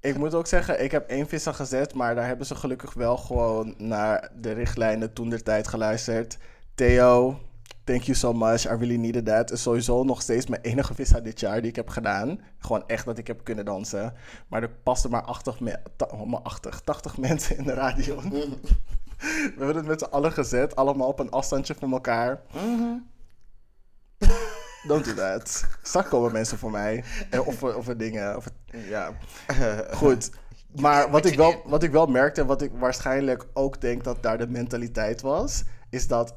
Ik 0.00 0.16
moet 0.18 0.34
ook 0.34 0.46
zeggen, 0.46 0.82
ik 0.84 0.90
heb 0.90 1.08
één 1.08 1.28
vissa 1.28 1.52
gezet, 1.52 1.94
maar 1.94 2.14
daar 2.14 2.26
hebben 2.26 2.46
ze 2.46 2.54
gelukkig 2.54 2.94
wel 2.94 3.16
gewoon 3.16 3.74
naar 3.78 4.30
de 4.40 4.52
richtlijnen 4.52 5.12
toen 5.12 5.30
der 5.30 5.42
tijd 5.42 5.68
geluisterd. 5.68 6.38
Theo, 6.74 7.38
thank 7.84 8.02
you 8.02 8.14
so 8.16 8.32
much. 8.32 8.64
I 8.66 8.68
really 8.74 8.96
needed 8.96 9.24
that. 9.26 9.50
Is 9.50 9.62
sowieso 9.62 10.04
nog 10.04 10.22
steeds 10.22 10.46
mijn 10.46 10.62
enige 10.62 10.94
vissa 10.94 11.20
dit 11.20 11.40
jaar 11.40 11.60
die 11.60 11.70
ik 11.70 11.76
heb 11.76 11.88
gedaan. 11.88 12.40
Gewoon 12.58 12.84
echt 12.86 13.04
dat 13.04 13.18
ik 13.18 13.26
heb 13.26 13.44
kunnen 13.44 13.64
dansen. 13.64 14.14
Maar 14.48 14.62
er 14.62 14.70
pasten 14.82 15.10
maar 15.10 15.24
80, 15.24 15.60
me- 15.60 15.80
ta- 15.96 16.08
oh, 16.10 16.26
maar 16.26 16.42
80, 16.42 16.80
80 16.80 17.18
mensen 17.18 17.56
in 17.56 17.64
de 17.64 17.72
radio. 17.74 18.20
We 18.20 19.54
hebben 19.56 19.76
het 19.76 19.86
met 19.86 20.00
z'n 20.00 20.10
allen 20.10 20.32
gezet, 20.32 20.76
allemaal 20.76 21.08
op 21.08 21.18
een 21.18 21.30
afstandje 21.30 21.74
van 21.74 21.92
elkaar. 21.92 22.40
Don't 24.86 25.04
do 25.04 25.14
that. 25.14 25.64
Straks 25.82 26.08
komen 26.08 26.32
mensen 26.32 26.58
voor 26.58 26.70
mij. 26.70 27.04
Of, 27.44 27.62
of 27.62 27.86
dingen. 27.86 28.36
Of, 28.36 28.46
ja. 28.88 29.12
Goed. 29.94 30.30
Maar 30.80 31.10
wat 31.10 31.24
ik, 31.24 31.34
wel, 31.36 31.62
wat 31.64 31.82
ik 31.82 31.90
wel 31.90 32.06
merkte, 32.06 32.40
en 32.40 32.46
wat 32.46 32.62
ik 32.62 32.70
waarschijnlijk 32.78 33.46
ook 33.52 33.80
denk 33.80 34.04
dat 34.04 34.22
daar 34.22 34.38
de 34.38 34.46
mentaliteit 34.46 35.20
was, 35.20 35.62
is 35.90 36.06
dat 36.06 36.34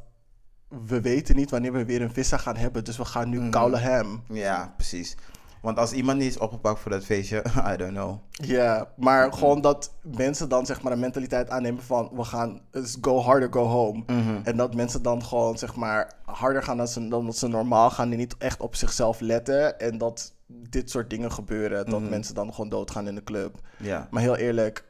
we 0.68 1.02
weten 1.02 1.36
niet 1.36 1.50
wanneer 1.50 1.72
we 1.72 1.86
weer 1.86 2.02
een 2.02 2.14
vissa 2.14 2.38
gaan 2.38 2.56
hebben. 2.56 2.84
Dus 2.84 2.98
we 2.98 3.06
gaan 3.06 3.30
nu 3.30 3.50
koude 3.50 3.78
hem. 3.78 4.22
Ja, 4.28 4.74
precies. 4.76 5.16
Want 5.62 5.80
als 5.80 5.92
iemand 5.92 6.18
niet 6.18 6.28
is 6.28 6.38
opgepakt 6.38 6.80
voor 6.80 6.92
dat 6.92 7.06
feestje, 7.06 7.44
I 7.74 7.78
don't 7.78 7.92
know. 7.92 8.18
Ja, 8.32 8.92
maar 8.98 9.34
gewoon 9.34 9.62
dat 9.62 9.94
mensen 10.02 10.50
dan 10.50 10.66
zeg 10.66 10.82
maar 10.82 10.92
een 10.92 11.00
mentaliteit 11.00 11.50
aannemen 11.50 11.84
van 11.84 12.10
we 12.14 12.24
gaan 12.24 12.62
dus 12.72 12.98
go 13.02 13.20
harder, 13.20 13.54
go 13.54 13.64
home. 13.64 14.04
En 14.44 14.58
dat 14.58 14.76
mensen 14.76 15.02
dan 15.02 15.24
gewoon 15.24 15.58
zeg 15.58 15.76
maar 15.76 16.14
harder 16.26 16.64
gaan 16.64 16.78
dan 16.78 16.88
ze, 16.88 17.08
dan 17.08 17.26
dat 17.26 17.38
ze 17.38 17.48
normaal 17.48 17.90
gaan 17.90 18.12
en 18.12 18.18
niet 18.18 18.38
echt 18.38 18.62
op 18.62 18.76
zichzelf 18.76 19.20
letten. 19.20 19.80
En 19.80 19.98
dat 19.98 20.34
dit 20.48 20.90
soort 20.90 21.10
dingen 21.10 21.32
gebeuren, 21.32 21.90
dat 21.90 22.10
mensen 22.10 22.36
dan 22.36 22.54
gewoon 22.54 22.70
doodgaan 22.70 23.08
in 23.08 23.16
de 23.16 23.24
club. 23.24 23.60
Ja. 23.78 24.08
Maar 24.12 24.22
heel 24.22 24.36
eerlijk, 24.36 24.86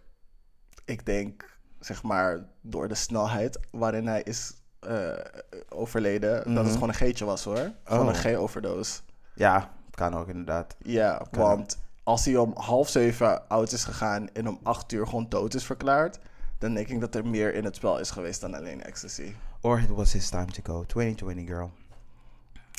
ik 0.86 1.06
denk 1.06 1.60
zeg 1.80 2.04
maar 2.04 2.46
door 2.62 2.88
de 2.88 2.96
snelheid 2.96 3.60
waarin 3.72 4.08
hij 4.08 4.22
is 4.24 4.54
eh, 4.88 5.41
overleden, 5.69 6.54
dat 6.54 6.63
het 6.65 6.73
gewoon 6.73 6.89
een 6.89 6.95
geetje 6.95 7.26
was 7.26 7.43
hoor. 7.43 7.71
Gewoon 7.84 8.08
Oh. 8.08 8.13
een 8.23 8.36
G-overdose. 8.36 9.00
Ja, 9.34 9.69
kan 9.91 10.15
ook 10.15 10.28
inderdaad. 10.28 10.76
Ja, 10.82 11.26
want 11.32 11.78
als 12.04 12.26
hij 12.26 12.36
om 12.38 12.52
half 12.56 12.89
zeven 12.89 13.47
oud 13.50 13.71
is 13.71 13.84
gegaan 13.84 14.30
en 14.34 14.47
om 14.47 14.60
acht 14.63 14.91
uur 14.91 15.06
gewoon 15.08 15.26
dood 15.30 15.54
is 15.54 15.65
verklaard, 15.65 16.19
dan 16.58 16.73
denk 16.73 16.88
ik 16.88 17.00
dat 17.00 17.15
er 17.15 17.28
meer 17.28 17.54
in 17.54 17.63
het 17.63 17.76
spel 17.76 18.00
is 18.00 18.12
geweest 18.12 18.41
dan 18.41 18.54
alleen 18.56 18.84
ecstasy. 18.84 19.34
Or 19.62 19.80
it 19.80 19.89
was 19.89 20.13
his 20.13 20.30
time 20.30 20.45
to 20.45 20.62
go. 20.73 20.84
2020, 20.86 21.47
girl. 21.47 21.71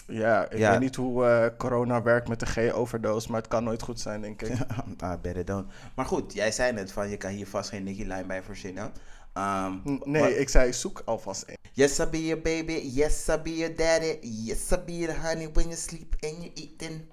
Ja, 0.07 0.45
ik 0.51 0.59
Ja. 0.59 0.71
weet 0.71 0.81
niet 0.81 0.97
hoe 0.97 1.27
eh, 1.27 1.57
corona 1.59 2.03
werkt 2.03 2.29
met 2.29 2.41
de 2.41 2.47
G-overdose, 2.47 3.31
maar 3.31 3.41
het 3.41 3.51
kan 3.51 3.65
nooit 3.65 3.83
goed 3.83 4.01
zijn, 4.01 4.21
denk 4.21 4.43
ik. 4.43 4.59
I 5.13 5.17
better 5.23 5.45
don't. 5.45 5.67
Maar 5.95 6.05
goed, 6.07 6.33
jij 6.33 6.53
zei 6.53 6.73
net 6.73 6.93
van 6.93 7.09
je 7.09 7.17
kan 7.17 7.31
hier 7.31 7.47
vast 7.47 7.69
geen 7.71 7.85
Nicky 7.85 8.03
Line 8.03 8.25
bij 8.25 8.43
verzinnen. 8.43 8.93
Ehm, 9.39 9.99
Nee, 10.05 10.39
ik 10.39 10.49
zei 10.49 10.73
zoek 10.73 11.03
alvast 11.05 11.43
één. 11.43 11.57
Yes, 11.73 11.99
I 11.99 12.07
be 12.07 12.27
your 12.27 12.43
baby. 12.43 12.73
Yes, 12.73 13.29
I 13.29 13.37
be 13.43 13.57
your 13.57 13.75
daddy. 13.77 14.19
Yes, 14.23 14.71
I 14.73 14.77
be 14.77 15.07
the 15.07 15.15
honey 15.15 15.49
when 15.53 15.65
you 15.65 15.77
sleep 15.77 16.17
and 16.21 16.33
you 16.33 16.51
eating. 16.55 17.09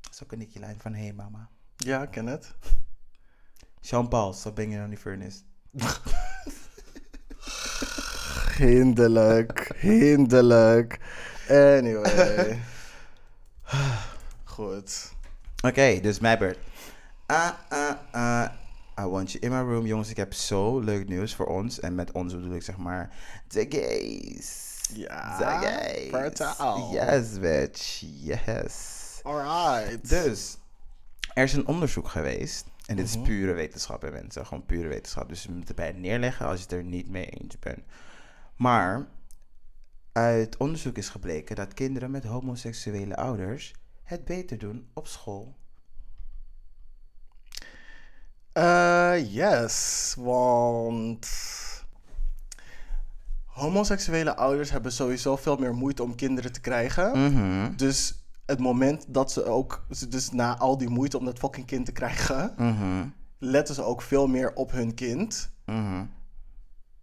Dat 0.00 0.12
is 0.12 0.22
ook 0.22 0.32
een 0.32 0.48
Line 0.52 0.76
van 0.78 0.94
Hey 0.94 1.12
Mama. 1.12 1.48
Ja, 1.76 2.02
ik 2.02 2.10
ken 2.10 2.26
het. 2.26 2.54
Jean-Paul, 3.80 4.32
stop 4.32 4.56
banging 4.56 4.84
on 4.84 4.90
the 4.90 4.96
furnace. 4.96 5.38
Hinderlijk, 8.56 9.72
hinderlijk. 9.76 10.98
Anyway. 11.48 12.58
Goed. 14.44 15.12
Oké, 15.62 16.00
dus 16.00 16.18
mijn 16.18 16.38
beurt. 16.38 16.58
Ah, 17.26 17.50
ah, 17.68 17.96
ah. 18.10 18.50
I 19.00 19.04
want 19.04 19.32
you 19.32 19.44
in 19.44 19.50
my 19.50 19.72
room. 19.72 19.86
Jongens, 19.86 20.10
ik 20.10 20.16
heb 20.16 20.32
zo 20.34 20.78
leuk 20.80 21.08
nieuws 21.08 21.34
voor 21.34 21.46
ons. 21.46 21.80
En 21.80 21.94
met 21.94 22.12
ons 22.12 22.34
bedoel 22.34 22.54
ik 22.54 22.62
zeg 22.62 22.76
maar 22.76 23.14
de 23.48 23.66
gays. 23.68 24.74
Ja, 24.94 25.38
De 25.38 25.66
gays. 25.66 26.08
vertel. 26.10 26.92
Yes, 26.92 27.38
bitch. 27.38 28.00
Yes. 28.22 28.94
Alright. 29.22 30.08
Dus, 30.08 30.58
er 31.34 31.42
is 31.44 31.52
een 31.52 31.66
onderzoek 31.66 32.08
geweest. 32.08 32.64
En 32.86 32.96
dit 32.96 33.06
Mhm. 33.06 33.18
is 33.20 33.28
pure 33.28 33.52
wetenschap, 33.52 34.02
hè, 34.02 34.10
mensen. 34.10 34.46
Gewoon 34.46 34.66
pure 34.66 34.88
wetenschap. 34.88 35.28
Dus 35.28 35.42
je 35.42 35.50
moet 35.50 35.68
erbij 35.68 35.92
neerleggen 35.92 36.46
als 36.46 36.56
je 36.56 36.62
het 36.62 36.72
er 36.72 36.84
niet 36.84 37.08
mee 37.08 37.26
eens 37.26 37.58
bent. 37.58 37.80
Maar 38.56 39.06
uit 40.12 40.56
onderzoek 40.56 40.96
is 40.96 41.08
gebleken 41.08 41.56
dat 41.56 41.74
kinderen 41.74 42.10
met 42.10 42.24
homoseksuele 42.24 43.16
ouders 43.16 43.74
het 44.02 44.24
beter 44.24 44.58
doen 44.58 44.88
op 44.94 45.06
school. 45.06 45.56
Eh, 48.56 49.34
yes, 49.34 50.14
want 50.18 51.28
homoseksuele 53.44 54.36
ouders 54.36 54.70
hebben 54.70 54.92
sowieso 54.92 55.36
veel 55.36 55.56
meer 55.56 55.74
moeite 55.74 56.02
om 56.02 56.14
kinderen 56.14 56.52
te 56.52 56.60
krijgen. 56.60 57.18
Mhm. 57.32 57.76
Dus 57.76 58.24
het 58.46 58.58
moment 58.58 59.04
dat 59.08 59.32
ze 59.32 59.44
ook, 59.44 59.86
dus 60.08 60.30
na 60.30 60.58
al 60.58 60.78
die 60.78 60.88
moeite 60.88 61.18
om 61.18 61.24
dat 61.24 61.38
fucking 61.38 61.66
kind 61.66 61.84
te 61.86 61.92
krijgen, 61.92 62.54
Mhm. 62.56 63.06
letten 63.38 63.74
ze 63.74 63.82
ook 63.82 64.02
veel 64.02 64.26
meer 64.26 64.52
op 64.54 64.70
hun 64.70 64.94
kind. 64.94 65.50
Mhm. 65.66 66.04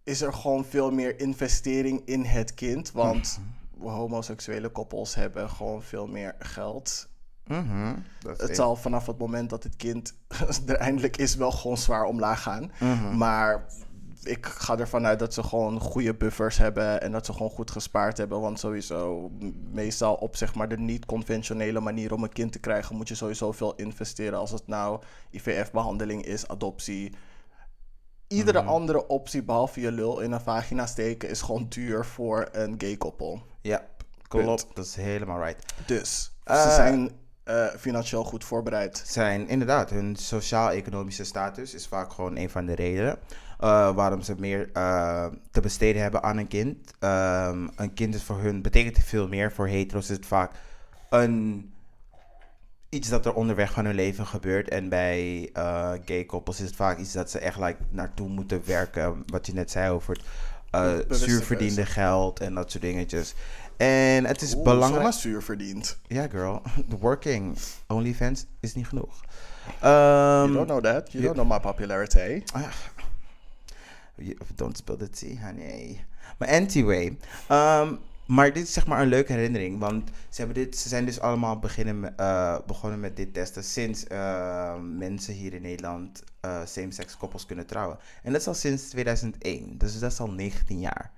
Is 0.04 0.20
er 0.20 0.32
gewoon 0.32 0.64
veel 0.64 0.90
meer 0.90 1.20
investering 1.20 2.02
in 2.04 2.24
het 2.24 2.54
kind, 2.54 2.92
want 2.92 3.40
homoseksuele 3.78 4.68
koppels 4.68 5.14
hebben 5.14 5.50
gewoon 5.50 5.82
veel 5.82 6.06
meer 6.06 6.34
geld. 6.38 7.08
Mhm. 7.46 7.94
Het 8.26 8.40
één. 8.40 8.54
zal 8.54 8.76
vanaf 8.76 9.06
het 9.06 9.18
moment 9.18 9.50
dat 9.50 9.62
het 9.62 9.76
kind 9.76 10.14
er 10.66 10.76
eindelijk 10.76 11.16
is 11.16 11.34
wel 11.34 11.50
gewoon 11.50 11.76
zwaar 11.78 12.04
omlaag 12.04 12.42
gaan. 12.42 12.72
Mhm. 12.80 13.16
Maar 13.16 13.64
ik 14.22 14.46
ga 14.46 14.78
ervan 14.78 15.06
uit 15.06 15.18
dat 15.18 15.34
ze 15.34 15.42
gewoon 15.42 15.80
goede 15.80 16.14
buffers 16.14 16.56
hebben 16.58 17.00
en 17.02 17.12
dat 17.12 17.26
ze 17.26 17.32
gewoon 17.32 17.50
goed 17.50 17.70
gespaard 17.70 18.16
hebben. 18.18 18.40
Want 18.40 18.58
sowieso, 18.58 19.30
meestal 19.72 20.14
op 20.14 20.36
zeg 20.36 20.54
maar 20.54 20.68
de 20.68 20.78
niet-conventionele 20.78 21.80
manier 21.80 22.12
om 22.12 22.22
een 22.22 22.32
kind 22.32 22.52
te 22.52 22.58
krijgen, 22.58 22.96
moet 22.96 23.08
je 23.08 23.14
sowieso 23.14 23.52
veel 23.52 23.74
investeren. 23.74 24.38
Als 24.38 24.50
het 24.50 24.66
nou 24.66 25.00
IVF-behandeling 25.30 26.24
is, 26.24 26.48
adoptie. 26.48 27.12
Iedere 28.28 28.60
Mhm. 28.60 28.68
andere 28.70 29.06
optie 29.06 29.42
behalve 29.42 29.80
je 29.80 29.92
lul 29.92 30.20
in 30.20 30.32
een 30.32 30.40
vagina 30.40 30.86
steken 30.86 31.28
is 31.28 31.42
gewoon 31.42 31.66
duur 31.68 32.04
voor 32.04 32.48
een 32.52 32.74
gay 32.78 32.96
koppel. 32.96 33.42
Ja, 33.60 33.84
klopt. 34.28 34.66
Dat 34.74 34.84
is 34.84 34.94
helemaal 34.96 35.42
right. 35.44 35.74
Dus 35.86 36.32
Eh. 36.44 36.62
ze 36.62 36.70
zijn 36.70 37.10
eh, 37.44 37.66
financieel 37.78 38.24
goed 38.24 38.44
voorbereid. 38.44 39.02
zijn 39.06 39.48
inderdaad 39.48 39.90
hun 39.90 40.16
sociaal-economische 40.16 41.24
status 41.24 41.74
is 41.74 41.86
vaak 41.86 42.12
gewoon 42.12 42.36
een 42.36 42.50
van 42.50 42.66
de 42.66 42.74
redenen 42.74 43.18
eh, 43.58 43.94
waarom 43.94 44.22
ze 44.22 44.34
meer 44.38 44.70
eh, 44.72 45.26
te 45.50 45.60
besteden 45.60 46.02
hebben 46.02 46.22
aan 46.22 46.36
een 46.36 46.48
kind. 46.48 46.92
Ehm, 46.98 47.68
een 47.76 47.94
kind 47.94 48.14
is 48.14 48.22
voor 48.22 48.38
hun 48.38 48.62
betekent 48.62 49.04
veel 49.04 49.28
meer. 49.28 49.52
Voor 49.52 49.68
hetero's 49.68 50.10
is 50.10 50.16
het 50.16 50.26
vaak 50.26 50.52
een 51.10 51.72
iets 52.88 53.08
dat 53.08 53.26
er 53.26 53.34
onderweg 53.34 53.72
van 53.72 53.84
hun 53.84 53.94
leven 53.94 54.26
gebeurt. 54.26 54.68
En 54.68 54.88
bij 54.88 55.50
gay 56.04 56.24
koppels 56.24 56.60
is 56.60 56.66
het 56.66 56.76
vaak 56.76 56.98
iets 56.98 57.12
dat 57.12 57.30
ze 57.30 57.38
echt 57.38 57.58
like, 57.58 57.78
naartoe 57.90 58.28
moeten 58.28 58.62
werken. 58.64 59.22
Wat 59.26 59.46
je 59.46 59.52
net 59.52 59.70
zei 59.70 59.90
over 59.90 60.20
het 60.70 61.08
Bewuste 61.08 61.30
zuurverdiende 61.30 61.86
geld 61.86 62.40
en 62.40 62.54
dat 62.54 62.70
soort 62.70 62.82
dingetjes. 62.82 63.34
En 63.76 64.24
het 64.24 64.42
is 64.42 64.54
Oeh, 64.54 64.64
belangrijk. 64.64 64.94
zomaar 64.94 65.12
zuur 65.12 65.42
verdiend. 65.42 65.98
Ja, 66.06 66.28
girl. 66.28 66.62
The 66.90 66.98
working 66.98 67.56
OnlyFans 67.86 68.46
is 68.60 68.74
niet 68.74 68.86
genoeg. 68.86 69.20
You 69.80 70.46
Um, 70.48 70.52
don't 70.54 70.66
know 70.66 70.82
that. 70.84 71.12
You 71.12 71.24
don't 71.24 71.34
know 71.36 71.48
my 71.50 71.60
popularity. 71.60 72.42
you- 74.16 74.36
don't 74.54 74.76
spill 74.76 74.96
the 74.96 75.10
tea, 75.10 75.38
honey. 75.40 76.04
Maar 76.38 76.48
anyway. 76.48 77.18
um, 77.50 77.98
maar 78.26 78.52
dit 78.52 78.62
is 78.62 78.72
zeg 78.72 78.86
maar 78.86 79.00
een 79.02 79.08
leuke 79.08 79.32
herinnering. 79.32 79.78
Want 79.78 80.10
ze, 80.28 80.42
hebben 80.42 80.54
dit, 80.64 80.76
ze 80.78 80.88
zijn 80.88 81.04
dus 81.04 81.20
allemaal 81.20 81.58
beginnen, 81.58 82.16
eh, 82.16 82.58
begonnen 82.66 83.00
met 83.00 83.16
dit 83.16 83.34
testen 83.34 83.64
sinds 83.64 84.06
eh, 84.06 84.74
mensen 84.80 85.34
hier 85.34 85.54
in 85.54 85.62
Nederland 85.62 86.22
eh, 86.40 86.60
same-sex 86.66 87.16
koppels 87.16 87.46
kunnen 87.46 87.66
trouwen. 87.66 87.98
En 88.22 88.32
dat 88.32 88.40
is 88.40 88.46
al 88.46 88.54
sinds 88.54 88.88
2001. 88.88 89.78
Dus 89.78 89.98
dat 89.98 90.12
is 90.12 90.20
al 90.20 90.30
19 90.30 90.80
jaar. 90.80 91.12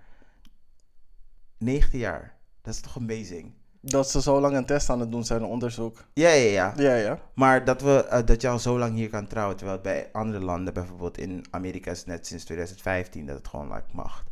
19 1.58 1.98
jaar. 1.98 2.34
Dat 2.66 2.74
is 2.74 2.80
toch 2.80 2.96
amazing? 2.96 3.52
Dat 3.80 4.10
ze 4.10 4.22
zo 4.22 4.40
lang 4.40 4.56
een 4.56 4.66
test 4.66 4.90
aan 4.90 5.00
het 5.00 5.10
doen 5.10 5.24
zijn, 5.24 5.42
een 5.42 5.48
onderzoek. 5.48 6.04
Ja, 6.12 6.28
ja, 6.28 6.50
ja. 6.50 6.72
Ja, 6.76 6.94
ja. 6.94 7.18
Maar 7.34 7.64
dat, 7.64 7.82
we, 7.82 8.04
eh, 8.04 8.26
dat 8.26 8.40
je 8.40 8.48
al 8.48 8.58
zo 8.58 8.78
lang 8.78 8.94
hier 8.94 9.08
kan 9.08 9.26
trouwen, 9.26 9.56
terwijl 9.56 9.80
bij 9.80 10.08
andere 10.12 10.44
landen, 10.44 10.74
bijvoorbeeld 10.74 11.18
in 11.18 11.44
Amerika, 11.50 11.90
is 11.90 11.98
het 11.98 12.06
net 12.06 12.26
sinds 12.26 12.44
2015 12.44 13.26
dat 13.26 13.36
het 13.36 13.48
gewoon 13.48 13.72
like, 13.72 13.84
mag. 13.92 14.24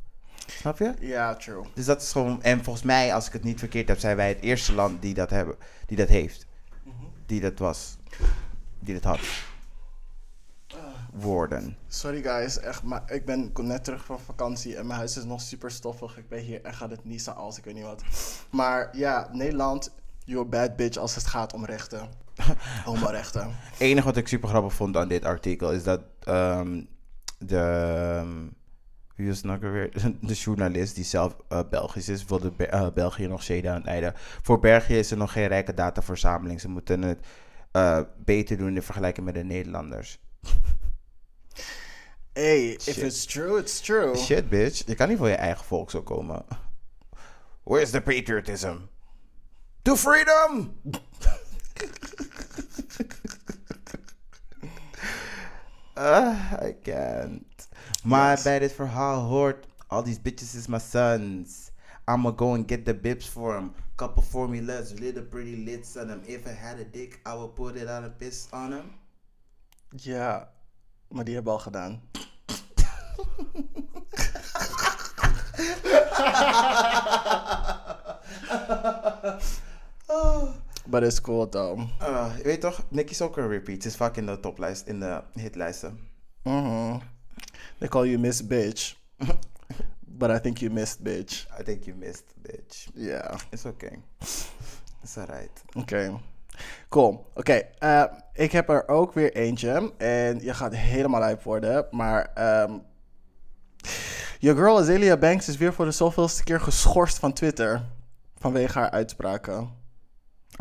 Snap 0.46 0.78
je? 0.78 0.94
Ja, 1.00 1.34
true. 1.34 1.64
Dus 1.74 1.84
dat 1.84 2.02
is 2.02 2.12
gewoon, 2.12 2.42
en 2.42 2.64
volgens 2.64 2.84
mij, 2.84 3.14
als 3.14 3.26
ik 3.26 3.32
het 3.32 3.44
niet 3.44 3.58
verkeerd 3.58 3.88
heb, 3.88 3.98
zijn 3.98 4.16
wij 4.16 4.28
het 4.28 4.40
eerste 4.40 4.74
land 4.74 5.02
die 5.02 5.14
dat, 5.14 5.30
hebben, 5.30 5.56
die 5.86 5.96
dat 5.96 6.08
heeft. 6.08 6.46
Die 7.26 7.40
dat 7.40 7.58
was. 7.58 7.96
Die 8.78 8.94
dat 8.94 9.04
had. 9.04 9.20
Woorden. 11.14 11.76
Sorry 11.88 12.22
guys, 12.22 12.58
echt, 12.58 12.82
maar 12.82 13.02
ik 13.12 13.24
ben 13.24 13.52
kom 13.52 13.66
net 13.66 13.84
terug 13.84 14.04
van 14.04 14.18
vakantie 14.20 14.76
en 14.76 14.86
mijn 14.86 14.98
huis 14.98 15.16
is 15.16 15.24
nog 15.24 15.40
super 15.40 15.70
stoffig. 15.70 16.18
Ik 16.18 16.28
ben 16.28 16.38
hier 16.38 16.62
en 16.62 16.74
ga 16.74 16.88
het 16.88 17.04
niezen 17.04 17.36
als 17.36 17.58
ik 17.58 17.64
weet 17.64 17.74
niet 17.74 17.84
wat. 17.84 18.02
Maar 18.50 18.96
ja, 18.96 19.28
Nederland, 19.32 19.94
you're 20.24 20.44
a 20.44 20.48
bad 20.48 20.76
bitch 20.76 20.96
als 20.98 21.14
het 21.14 21.26
gaat 21.26 21.52
om 21.52 21.64
rechten. 21.64 22.08
Homorechten. 22.84 23.46
Het 23.50 23.80
enige 23.80 24.06
wat 24.06 24.16
ik 24.16 24.28
super 24.28 24.48
grappig 24.48 24.72
vond 24.74 24.96
aan 24.96 25.08
dit 25.08 25.24
artikel 25.24 25.72
is 25.72 25.82
dat 25.82 26.00
ehm, 26.20 26.82
de. 27.38 27.58
ehm, 28.20 28.46
wie 29.16 29.28
het 29.28 29.44
nou 29.44 29.58
weer? 29.60 29.90
De 30.20 30.34
journalist 30.34 30.94
die 30.94 31.04
zelf 31.04 31.36
eh, 31.48 31.60
Belgisch 31.70 32.08
is, 32.08 32.24
wilde 32.24 32.50
Be- 32.50 32.66
eh, 32.66 32.86
België 32.94 33.26
nog 33.26 33.42
shade 33.42 33.68
aan 33.70 33.76
het 33.76 33.86
einde. 33.86 34.12
Voor 34.16 34.58
België 34.58 34.98
is 34.98 35.10
er 35.10 35.16
nog 35.16 35.32
geen 35.32 35.46
rijke 35.46 35.74
dataverzameling. 35.74 36.60
Ze 36.60 36.68
moeten 36.68 37.02
het 37.02 37.26
eh, 37.72 38.00
beter 38.24 38.56
doen 38.56 38.74
in 38.76 38.82
vergelijking 38.82 39.26
met 39.26 39.34
de 39.34 39.44
Nederlanders. 39.44 40.18
Hey, 42.34 42.70
if 42.86 42.98
it's 42.98 43.24
true, 43.26 43.56
it's 43.58 43.80
true. 43.80 44.16
Shit, 44.16 44.48
bitch. 44.50 44.82
Je 44.86 44.94
kan 44.94 45.08
niet 45.08 45.18
voor 45.18 45.28
je 45.28 45.34
eigen 45.34 45.64
volk 45.64 45.90
zo 45.90 46.02
komen. 46.02 46.44
Where's 47.62 47.90
the 47.90 48.00
patriotism? 48.00 48.76
To 49.82 49.96
freedom! 49.96 50.72
Ah, 55.96 56.58
I 56.62 56.74
can't. 56.82 57.68
Maar 58.02 58.30
Yes. 58.30 58.42
bij 58.42 58.58
dit 58.58 58.72
verhaal 58.72 59.20
hoort... 59.22 59.66
All 59.86 60.02
these 60.02 60.20
bitches 60.20 60.54
is 60.54 60.66
my 60.66 60.78
sons. 60.78 61.70
I'ma 62.08 62.32
go 62.36 62.54
and 62.54 62.68
get 62.68 62.84
the 62.84 62.94
bibs 62.94 63.26
for 63.28 63.54
him. 63.56 63.72
Couple 63.96 64.22
formulas, 64.22 64.92
little 64.98 65.22
pretty 65.22 65.56
lids 65.64 65.96
on 65.96 66.08
him. 66.08 66.20
If 66.26 66.46
I 66.46 66.50
had 66.52 66.78
a 66.80 66.84
dick, 66.84 67.20
I 67.26 67.34
would 67.36 67.54
put 67.54 67.76
it 67.76 67.88
on 67.88 68.04
a 68.04 68.08
piss 68.10 68.48
on 68.52 68.72
him. 68.72 68.94
Ja, 69.96 70.48
maar 71.14 71.24
die 71.24 71.34
hebben 71.34 71.52
we 71.52 71.58
al 71.58 71.64
gedaan. 71.64 72.00
But 80.86 81.02
it's 81.02 81.20
cool 81.20 81.48
though. 81.48 81.78
Uh, 82.02 82.32
je 82.36 82.42
weet 82.42 82.60
toch, 82.60 82.84
Nicki 82.88 83.10
is 83.12 83.22
ook 83.22 83.36
een 83.36 83.48
repeat. 83.48 83.82
Ze 83.82 83.88
is 83.88 83.96
vaak 83.96 84.16
in 84.16 84.26
de 84.26 84.40
toplijst, 84.40 84.86
in 84.86 85.00
de 85.00 85.22
hitlijsten. 85.32 85.98
Mhm. 86.42 86.98
They 87.78 87.88
call 87.88 88.06
you 88.06 88.18
Miss 88.18 88.46
Bitch. 88.46 88.94
But 90.18 90.30
I 90.30 90.40
think 90.40 90.58
you 90.58 90.70
missed 90.72 91.02
bitch. 91.02 91.46
I 91.60 91.62
think 91.62 91.84
you 91.84 91.96
missed, 91.96 92.24
bitch. 92.42 92.86
Ja, 92.94 93.34
It's 93.50 93.64
okay. 93.64 93.98
It's 95.02 95.16
alright. 95.16 95.62
oké. 95.72 96.20
Cool. 96.88 97.26
Oké, 97.34 97.62
eh, 97.78 98.04
ik 98.32 98.52
heb 98.52 98.68
er 98.68 98.88
ook 98.88 99.12
weer 99.12 99.32
eentje. 99.32 99.92
En 99.98 100.40
je 100.42 100.54
gaat 100.54 100.74
helemaal 100.74 101.20
lijp 101.20 101.42
worden. 101.42 101.86
Maar 101.90 102.30
ehm 102.34 102.72
je 104.38 104.54
girl 104.54 104.78
Azealia 104.78 105.16
Banks 105.16 105.48
is 105.48 105.56
weer 105.56 105.72
voor 105.72 105.84
de 105.84 105.90
zoveelste 105.90 106.44
keer 106.44 106.60
geschorst 106.60 107.18
van 107.18 107.32
Twitter. 107.32 107.82
Vanwege 108.38 108.78
haar 108.78 108.90
uitspraken. 108.90 109.70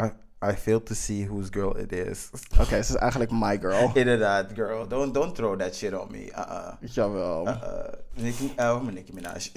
I, 0.01 0.11
I 0.49 0.53
fail 0.53 0.83
to 0.83 0.93
see 0.93 1.27
whose 1.27 1.51
girl 1.51 1.77
it 1.77 1.91
is. 1.91 2.29
Oké, 2.59 2.83
ze 2.83 2.93
is 2.93 2.95
eigenlijk 2.95 3.31
my 3.31 3.59
girl. 3.59 3.91
Inderdaad, 4.03 4.51
girl. 4.53 4.87
Don't, 4.87 5.13
don't 5.13 5.35
throw 5.35 5.59
that 5.59 5.75
shit 5.75 5.93
on 5.93 6.11
me. 6.11 6.31
Uh-uh. 6.31 6.73
Jawel. 6.79 7.47
Uh-uh. 7.47 7.93
Nicki, 8.13 8.53
oh, 8.57 8.81
Nicki 8.81 9.13
Minaj. 9.13 9.51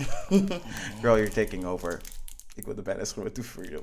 girl, 1.03 1.17
you're 1.17 1.29
taking 1.29 1.65
over. 1.65 2.01
Ik 2.57 2.65
wil 2.65 2.75
de 2.75 2.83
bijna 2.83 3.05
schreeuwen 3.05 3.33
to 3.33 3.43
freedom. 3.43 3.83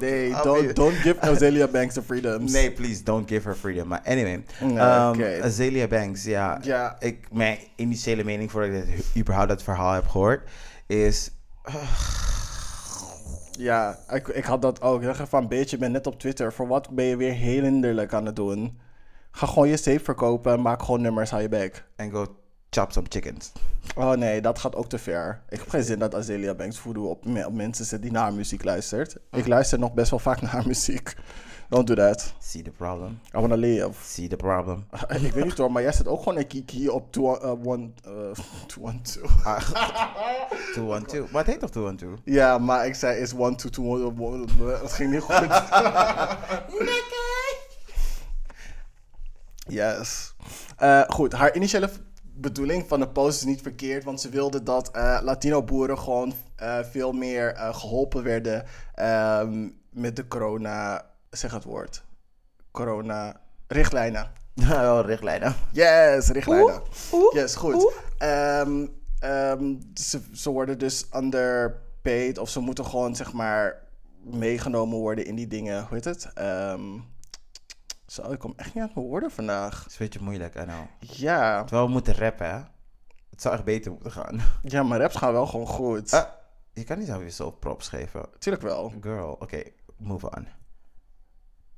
Nee, 0.00 0.28
I'll 0.28 0.42
don't, 0.42 0.76
don't 0.76 0.94
give 0.94 1.20
Azealia 1.30 1.68
Banks 1.68 1.94
the 1.94 2.02
freedoms. 2.02 2.52
Nee, 2.52 2.72
please, 2.72 3.02
don't 3.02 3.28
give 3.28 3.48
her 3.48 3.56
freedom. 3.56 3.88
Maar 3.88 4.00
anyway, 4.04 4.44
um, 4.62 4.70
oké. 5.10 5.40
Azalea 5.42 5.86
Banks, 5.86 6.24
ja. 6.24 6.58
Ja. 6.62 6.96
Ik, 7.00 7.32
mijn 7.32 7.58
initiële 7.76 8.24
mening 8.24 8.50
voordat 8.50 8.72
ik 8.74 9.04
überhaupt 9.16 9.48
dat 9.48 9.62
verhaal 9.62 9.92
heb 9.92 10.08
gehoord, 10.08 10.50
is... 10.86 11.30
Ja, 13.58 13.98
ik, 14.08 14.28
ik 14.28 14.44
had 14.44 14.62
dat 14.62 14.80
ook. 14.80 15.00
Ik 15.00 15.06
dacht 15.06 15.28
van, 15.28 15.48
beetje, 15.48 15.76
je 15.76 15.78
bent 15.78 15.92
net 15.92 16.06
op 16.06 16.18
Twitter. 16.18 16.52
Voor 16.52 16.66
wat 16.66 16.90
ben 16.90 17.04
je 17.04 17.16
weer 17.16 17.32
heel 17.32 17.62
hinderlijk 17.62 18.12
aan 18.12 18.26
het 18.26 18.36
doen? 18.36 18.78
Ga 19.30 19.46
gewoon 19.46 19.68
je 19.68 19.76
safe 19.76 20.04
verkopen 20.04 20.52
en 20.52 20.62
maak 20.62 20.82
gewoon 20.82 21.00
nummers, 21.00 21.30
hou 21.30 21.42
je 21.42 21.48
bek. 21.48 21.84
En 21.96 22.10
go 22.10 22.41
chop 22.74 22.92
some 22.92 23.06
chickens. 23.08 23.52
Oh 23.96 24.12
nee, 24.12 24.40
dat 24.40 24.58
gaat 24.58 24.74
ook 24.74 24.88
te 24.88 24.98
ver. 24.98 25.42
Ik 25.48 25.58
heb 25.58 25.68
geen 25.68 25.82
zin 25.82 25.98
dat 25.98 26.14
Azealia 26.14 26.54
Banks 26.54 26.78
voodoo 26.78 27.04
op, 27.04 27.26
op 27.26 27.52
mensen 27.52 27.84
zet 27.84 28.02
die 28.02 28.10
naar 28.10 28.22
haar 28.22 28.32
muziek 28.32 28.64
luistert. 28.64 29.16
Ik 29.30 29.46
luister 29.46 29.78
nog 29.78 29.92
best 29.92 30.10
wel 30.10 30.18
vaak 30.18 30.40
naar 30.42 30.50
haar 30.50 30.66
muziek. 30.66 31.14
Don't 31.68 31.86
do 31.86 31.94
that. 31.94 32.34
See 32.38 32.62
the 32.62 32.70
problem. 32.70 33.20
I 33.36 33.38
wanna 33.38 33.54
live. 33.56 33.90
See 34.04 34.28
the 34.28 34.36
problem. 34.36 34.86
ik 35.22 35.32
weet 35.32 35.44
niet 35.44 35.58
hoor, 35.58 35.72
maar 35.72 35.82
jij 35.82 35.92
zit 35.92 36.08
ook 36.08 36.22
gewoon 36.22 36.38
een 36.38 36.46
kiki 36.46 36.88
op 36.88 37.12
212. 37.12 37.88
Ah, 39.44 39.60
212. 40.66 41.30
Maar 41.30 41.42
het 41.42 41.50
heet 41.50 41.60
toch 41.60 41.70
212? 41.70 42.20
Ja, 42.24 42.58
maar 42.58 42.86
ik 42.86 42.94
zei 42.94 43.20
is 43.20 43.34
1 43.34 43.56
to 43.56 43.68
2 43.68 44.12
Het 44.82 44.92
ging 44.92 45.10
niet 45.10 45.20
goed. 45.20 45.48
yes. 49.78 50.34
Eh, 50.76 51.02
goed, 51.08 51.32
haar 51.32 51.54
initiële 51.54 51.90
bedoeling 52.42 52.88
van 52.88 53.00
de 53.00 53.08
post 53.08 53.38
is 53.38 53.44
niet 53.44 53.62
verkeerd, 53.62 54.04
want 54.04 54.20
ze 54.20 54.28
wilde 54.28 54.62
dat 54.62 54.90
eh, 54.90 55.18
Latino-boeren 55.22 55.98
gewoon 55.98 56.32
eh, 56.56 56.78
veel 56.84 57.12
meer 57.12 57.54
eh, 57.54 57.74
geholpen 57.74 58.22
werden 58.22 58.64
ehm, 58.94 59.68
met 59.90 60.16
de 60.16 60.28
corona, 60.28 61.06
zeg 61.30 61.52
het 61.52 61.64
woord, 61.64 62.04
corona-richtlijnen. 62.70 64.30
Oh, 64.70 65.00
richtlijnen. 65.04 65.54
Yes, 65.72 66.28
richtlijnen. 66.28 66.82
Yes, 67.32 67.54
goed. 67.54 67.92
Ehm, 68.18 68.86
ehm, 69.18 69.74
ze, 69.94 70.20
ze 70.32 70.50
worden 70.50 70.78
dus 70.78 71.06
underpaid 71.16 72.38
of 72.38 72.48
ze 72.48 72.60
moeten 72.60 72.86
gewoon 72.86 73.16
zeg 73.16 73.32
maar 73.32 73.82
meegenomen 74.22 74.98
worden 74.98 75.26
in 75.26 75.34
die 75.34 75.46
dingen. 75.46 75.86
Hoe 75.86 75.94
heet 75.94 76.04
het? 76.04 76.32
Zo, 78.12 78.30
ik 78.32 78.38
kom 78.38 78.52
echt 78.56 78.74
niet 78.74 78.82
aan 78.82 78.90
mijn 78.94 79.06
woorden 79.06 79.30
vandaag. 79.30 79.76
Dat 79.82 79.86
is 79.86 79.98
een 79.98 80.06
beetje 80.06 80.22
moeilijk, 80.24 80.54
I 80.54 80.62
know. 80.62 80.84
Ja, 80.98 81.64
Terwijl 81.64 81.86
we 81.86 81.92
moeten 81.92 82.14
rappen, 82.14 82.50
hè? 82.50 82.60
Het 83.30 83.42
zou 83.42 83.54
echt 83.54 83.64
beter 83.64 83.92
moeten 83.92 84.10
gaan. 84.10 84.40
ja, 84.62 84.82
maar 84.82 85.00
raps 85.00 85.16
gaan 85.16 85.32
wel 85.32 85.46
gewoon 85.46 85.66
goed. 85.66 86.12
Ah, 86.12 86.24
je 86.72 86.84
kan 86.84 86.98
niet 86.98 87.06
zo 87.06 87.22
jezelf 87.22 87.58
props 87.58 87.88
geven. 87.88 88.28
Tuurlijk 88.38 88.64
wel. 88.64 88.92
Girl, 89.00 89.36
oké, 89.38 89.62
move 89.96 90.30
on. 90.36 90.46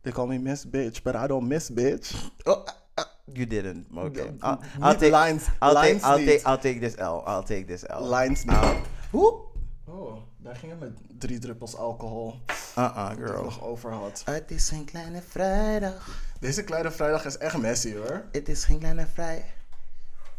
They 0.01 0.13
call 0.13 0.27
me 0.27 0.39
Miss 0.39 0.71
Bitch, 0.71 1.03
but 1.03 1.15
I 1.15 1.27
don't 1.27 1.49
miss 1.49 1.73
bitch. 1.73 2.31
Oh, 2.43 2.65
ah, 2.65 2.75
ah, 2.95 3.05
you 3.25 3.47
didn't. 3.47 3.87
Oké. 3.97 4.31
Niet 4.31 4.43
I'll, 4.43 4.59
I'll 4.81 4.97
take, 4.97 5.11
lines- 5.11 5.47
I'll, 5.61 5.73
lines 5.73 6.03
take, 6.03 6.19
I'll, 6.19 6.27
take, 6.27 6.49
I'll 6.49 6.59
take 6.59 6.79
this 6.79 6.95
L. 6.95 7.23
I'll 7.27 7.43
take 7.45 7.65
this 7.65 7.87
L. 7.87 8.09
Lines. 8.09 8.47
Ah. 8.47 8.75
Hoe? 9.11 9.41
Oh, 9.87 10.17
daar 10.45 10.57
ging 10.57 10.73
het 10.73 10.81
met 10.81 10.93
drie 11.19 11.39
druppels 11.39 11.77
alcohol. 11.77 12.41
Uh-uh, 12.79 13.09
Dat 13.09 13.19
ik 13.19 13.25
girl. 13.25 13.43
nog 13.45 13.63
over 13.63 13.93
had. 13.93 14.23
Het 14.25 14.51
is 14.51 14.69
geen 14.69 14.85
kleine 14.85 15.23
vrijdag. 15.29 16.09
Deze 16.41 16.63
kleine 16.65 16.91
vrijdag 16.91 17.25
is 17.25 17.39
echt 17.39 17.57
messy 17.57 17.95
hoor. 17.97 18.25
Het 18.33 18.49
is 18.49 18.65
geen 18.65 18.79
kleine 18.79 19.07
vrij. 19.13 19.45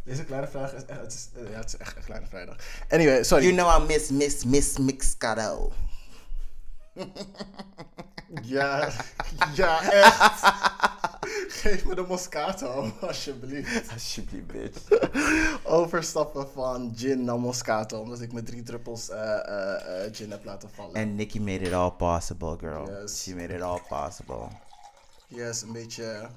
Deze 0.03 0.23
kleine 0.23 0.47
vrijdag 0.47 0.73
is 0.73 0.85
echt, 0.85 0.99
het 0.99 1.13
is, 1.13 1.29
eh, 1.35 1.51
ja, 1.51 1.57
het 1.57 1.67
is 1.67 1.77
echt 1.77 1.95
een 1.95 2.03
kleine 2.03 2.27
vrijdag. 2.27 2.55
Anyway, 2.89 3.23
sorry. 3.23 3.43
You 3.43 3.55
know 3.55 3.81
I 3.83 3.85
miss, 3.93 4.09
miss, 4.09 4.43
miss 4.43 4.77
Mixcado. 4.77 5.71
Ja, 8.41 8.89
ja, 9.53 9.91
echt. 9.91 10.41
Geef 11.62 11.86
me 11.86 11.95
de 11.95 12.01
Moscato, 12.01 12.91
alsjeblieft. 13.01 13.91
Alsjeblieft, 13.91 14.47
bitch. 14.47 14.81
Overstappen 15.63 16.49
van 16.49 16.93
gin 16.95 17.23
naar 17.23 17.39
Moscato, 17.39 17.99
omdat 18.01 18.21
ik 18.21 18.34
met 18.34 18.45
drie 18.45 18.63
druppels 18.63 19.10
eh, 19.10 19.39
eh, 19.47 20.05
eh, 20.05 20.13
gin 20.13 20.31
heb 20.31 20.43
laten 20.45 20.69
vallen. 20.69 20.95
And 20.95 21.15
Nikki 21.15 21.39
made 21.41 21.60
it 21.65 21.73
all 21.73 21.91
possible, 21.91 22.58
girl. 22.58 23.01
Yes. 23.01 23.23
She 23.23 23.36
made 23.36 23.53
it 23.53 23.62
all 23.62 23.81
possible. 23.88 24.47
Yes, 25.27 25.62
een 25.62 25.71
beetje. 25.71 26.29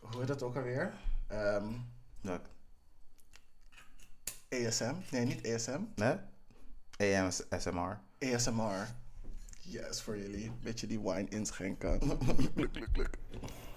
Hoe 0.00 0.18
heet 0.18 0.28
dat 0.28 0.42
ook 0.42 0.56
alweer? 0.56 0.92
Ehm, 1.26 1.64
Look, 2.20 2.40
ASM? 4.48 4.94
Nee, 5.10 5.24
niet 5.24 5.46
ASM. 5.46 5.80
ne? 5.94 6.18
AMSMR. 6.96 8.00
ASMR. 8.18 8.88
Yes, 9.60 10.02
voor 10.02 10.18
jullie. 10.18 10.52
Beetje 10.62 10.86
die 10.86 11.00
wine 11.00 11.26
inschenken. 11.28 12.00
Kluk, 12.92 13.10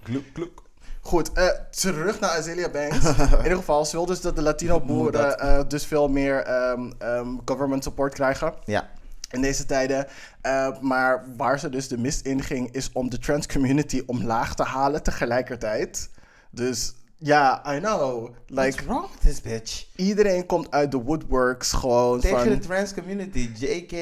kluk, 0.03 0.33
kluk. 0.33 0.61
Goed, 1.01 1.31
eh, 1.33 1.47
terug 1.69 2.19
naar 2.19 2.29
Azealia 2.29 2.69
Banks. 2.69 3.05
In 3.37 3.43
ieder 3.43 3.57
geval, 3.57 3.85
ze 3.85 3.95
wil 3.95 4.05
dus 4.05 4.21
dat 4.21 4.35
de 4.35 4.41
Latino-boeren 4.41 5.39
eh, 5.39 5.59
dus 5.67 5.85
veel 5.85 6.07
meer 6.09 6.39
ehm, 6.43 6.91
ehm, 6.97 7.27
government 7.45 7.83
support 7.83 8.13
krijgen 8.13 8.53
Ja. 8.65 8.89
in 9.31 9.41
deze 9.41 9.65
tijden. 9.65 10.07
Eh, 10.41 10.79
maar 10.81 11.25
waar 11.37 11.59
ze 11.59 11.69
dus 11.69 11.87
de 11.87 11.97
mist 11.97 12.25
in 12.25 12.43
ging, 12.43 12.71
is 12.71 12.89
om 12.93 13.09
de 13.09 13.17
trans 13.19 13.47
community 13.47 14.03
omlaag 14.05 14.55
te 14.55 14.63
halen 14.63 15.03
tegelijkertijd. 15.03 16.09
Dus 16.51 16.93
ja, 17.23 17.75
I 17.75 17.79
know. 17.79 18.21
What's 18.47 18.75
Like, 18.75 18.85
wrong 18.85 19.07
with 19.11 19.21
this 19.21 19.41
bitch? 19.41 19.85
iedereen 19.95 20.45
komt 20.45 20.71
uit 20.71 20.91
de 20.91 20.97
woodworks 20.97 21.71
gewoon 21.71 22.19
Tegen 22.19 22.39
van... 22.39 22.49
de 22.49 22.59
trans 22.59 22.93
community. 22.93 23.49
JK, 23.53 23.93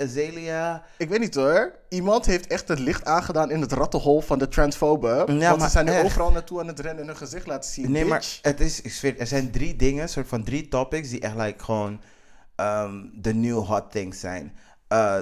Azalea. 0.00 0.84
Ik 0.96 1.08
weet 1.08 1.20
niet 1.20 1.34
hoor. 1.34 1.74
Iemand 1.88 2.26
heeft 2.26 2.46
echt 2.46 2.68
het 2.68 2.78
licht 2.78 3.04
aangedaan 3.04 3.50
in 3.50 3.60
het 3.60 3.72
rattenhol 3.72 4.20
van 4.20 4.38
de 4.38 4.48
transfoben. 4.48 5.38
want 5.38 5.62
ze 5.62 5.68
zijn 5.68 5.84
nu 5.84 5.92
echt. 5.92 6.04
overal 6.04 6.30
naartoe 6.30 6.60
aan 6.60 6.66
het 6.66 6.80
rennen 6.80 7.00
en 7.00 7.06
hun 7.06 7.16
gezicht 7.16 7.46
laten 7.46 7.70
zien. 7.70 7.90
Nee, 7.90 8.04
maar 8.04 8.38
het 8.42 8.60
is, 8.60 8.80
ik 8.80 8.92
zweer, 8.92 9.18
er 9.18 9.26
zijn 9.26 9.50
drie 9.50 9.76
dingen, 9.76 10.08
soort 10.08 10.28
van 10.28 10.44
drie 10.44 10.68
topics 10.68 11.08
die 11.08 11.20
echt 11.20 11.36
like 11.36 11.64
gewoon 11.64 12.00
ehm, 12.56 13.04
de 13.14 13.34
new 13.34 13.64
hot 13.64 13.90
things 13.90 14.20
zijn. 14.20 14.56
Eh, 14.88 15.18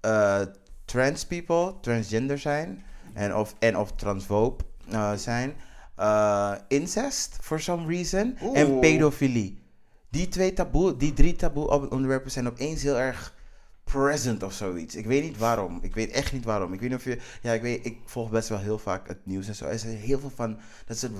eh, 0.00 0.40
trans 0.84 1.26
people, 1.26 1.74
transgender 1.80 2.38
zijn 2.38 2.84
en 3.14 3.34
of, 3.36 3.54
en 3.58 3.78
of 3.78 3.92
transphobe 3.92 4.64
eh, 4.90 5.12
zijn. 5.12 5.54
Eh, 5.96 6.54
incest, 6.68 7.38
for 7.40 7.60
some 7.60 7.86
reason. 7.86 8.36
En 8.52 8.78
pedofilie. 8.78 9.62
Die 10.08 10.28
twee 10.28 10.52
taboe, 10.52 10.96
die 10.96 11.12
drie 11.12 11.36
taboe 11.36 11.90
onderwerpen 11.90 12.30
zijn 12.30 12.46
opeens 12.46 12.82
heel 12.82 12.98
erg 12.98 13.34
present 13.84 14.42
of 14.42 14.52
zoiets. 14.52 14.94
Ik 14.94 15.06
weet 15.06 15.22
niet 15.22 15.38
waarom. 15.38 15.78
Ik 15.82 15.94
weet 15.94 16.10
echt 16.10 16.32
niet 16.32 16.44
waarom. 16.44 16.72
Ik 16.72 16.80
weet 16.80 16.88
niet 16.88 16.98
of 16.98 17.04
je... 17.04 17.18
Ja, 17.42 17.52
ik 17.52 17.62
weet... 17.62 17.86
Ik 17.86 17.98
volg 18.04 18.30
best 18.30 18.48
wel 18.48 18.58
heel 18.58 18.78
vaak 18.78 19.08
het 19.08 19.26
nieuws 19.26 19.48
en 19.48 19.54
zo. 19.54 19.64
Er 19.64 19.72
is 19.72 19.82
heel 19.82 20.18
veel 20.18 20.32
van... 20.34 20.58
Dat 20.86 20.96
soort... 20.96 21.12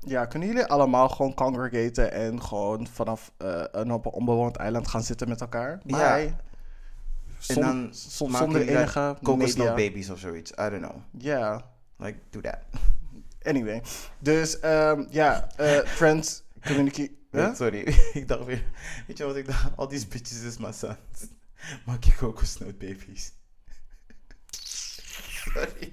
Ja, 0.00 0.24
kunnen 0.24 0.48
jullie 0.48 0.66
allemaal 0.66 1.08
gewoon 1.08 1.34
congregaten 1.34 2.12
en 2.12 2.42
gewoon 2.42 2.86
vanaf 2.86 3.32
eh, 3.36 3.64
een 3.72 3.92
op 3.92 4.06
een 4.06 4.12
onbewoond 4.12 4.56
eiland 4.56 4.88
gaan 4.88 5.02
zitten 5.02 5.28
met 5.28 5.40
elkaar? 5.40 5.80
Ja. 5.84 6.18
En 6.18 7.60
dan 7.60 7.88
zonder 7.92 8.68
enige 8.68 9.16
babies 9.56 10.10
of 10.10 10.18
zoiets. 10.18 10.50
I 10.50 10.54
don't 10.70 10.82
know. 10.82 10.96
Ja, 11.10 11.64
Like, 11.98 12.18
do 12.30 12.40
that. 12.40 12.58
Anyway. 13.48 13.82
Dus 14.18 14.60
ehm, 14.60 15.04
ja, 15.10 15.48
eh 15.56 15.78
trans 15.78 16.42
community... 16.66 17.10
Huh? 17.30 17.54
Sorry. 17.54 17.94
ik 18.12 18.28
dacht 18.28 18.44
weer... 18.44 18.64
Weet 19.06 19.18
je 19.18 19.24
wat 19.24 19.36
ik 19.36 19.46
dacht? 19.46 19.76
All 19.76 19.86
these 19.86 20.06
bitches 20.06 20.42
is 20.42 20.58
my 20.58 20.72
sons. 20.72 20.96
Maak 21.86 22.04
je 22.04 22.14
kokosnoot 22.14 22.78
babies. 22.78 23.32
sorry. 25.44 25.92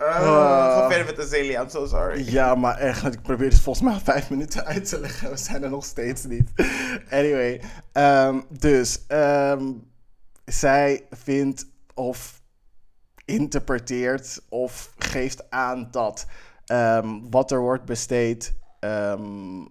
Uh, 0.00 0.08
ga 0.08 0.88
verder 0.88 1.06
met 1.06 1.18
Azalea. 1.18 1.62
I'm 1.62 1.68
so 1.68 1.86
sorry. 1.86 2.32
Ja, 2.32 2.54
maar 2.54 2.78
echt, 2.78 3.12
ik 3.12 3.22
probeer 3.22 3.48
het 3.48 3.60
volgens 3.60 3.84
mij 3.84 3.94
al 3.94 4.00
vijf 4.00 4.30
minuten 4.30 4.64
uit 4.64 4.88
te 4.88 5.00
leggen. 5.00 5.30
We 5.30 5.36
zijn 5.36 5.62
er 5.62 5.70
nog 5.70 5.84
steeds 5.84 6.24
niet. 6.24 6.50
Anyway, 7.10 7.60
ehm, 7.92 8.40
dus 8.48 9.00
ehm, 9.06 9.72
zij 10.44 11.06
vindt 11.10 11.66
of 11.94 12.41
interpreteert 13.24 14.42
of 14.48 14.94
geeft 14.98 15.50
aan 15.50 15.88
dat 15.90 16.26
ehm, 16.66 17.20
wat 17.30 17.50
er 17.50 17.60
wordt 17.60 17.84
besteed, 17.84 18.54
ehm, 18.80 19.64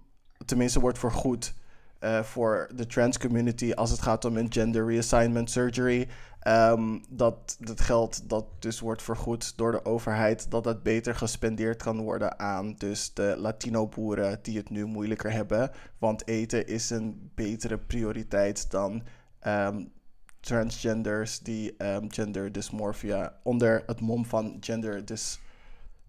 tenminste 0.46 0.80
wordt 0.80 1.00
vergoed 1.00 1.54
eh, 2.00 2.24
voor 2.24 2.70
de 2.76 2.86
trans 2.86 3.18
community 3.18 3.74
als 3.74 3.90
het 3.90 4.02
gaat 4.02 4.26
om 4.26 4.38
een 4.38 4.52
gender 4.52 4.86
reassignment 4.86 5.50
surgery. 5.52 6.08
ehm, 6.42 6.98
dat 7.10 7.58
het 7.60 7.82
geld 7.82 8.30
dat 8.30 8.46
dus 8.60 8.80
wordt 8.80 9.02
vergoed 9.02 9.58
door 9.58 9.72
de 9.72 9.86
overheid, 9.86 10.52
dat 10.52 10.64
dat 10.64 10.84
beter 10.84 11.16
gespendeerd 11.16 11.84
kan 11.84 12.02
worden 12.02 12.40
aan 12.40 12.76
dus 12.78 13.14
de 13.14 13.36
Latino 13.38 13.88
boeren 13.88 14.40
die 14.42 14.58
het 14.58 14.70
nu 14.70 14.86
moeilijker 14.86 15.32
hebben. 15.32 15.72
Want 15.98 16.28
eten 16.28 16.68
is 16.68 16.90
een 16.90 17.32
betere 17.36 17.78
prioriteit 17.78 18.72
dan 18.72 19.04
transgenders 20.42 21.40
die 21.40 21.78
ehm, 21.78 22.06
gender 22.10 22.52
dysmorphia 22.52 23.34
onder 23.44 23.84
het 23.86 24.00
mom 24.00 24.26
van 24.26 24.58
gender 24.60 25.06
dys, 25.06 25.40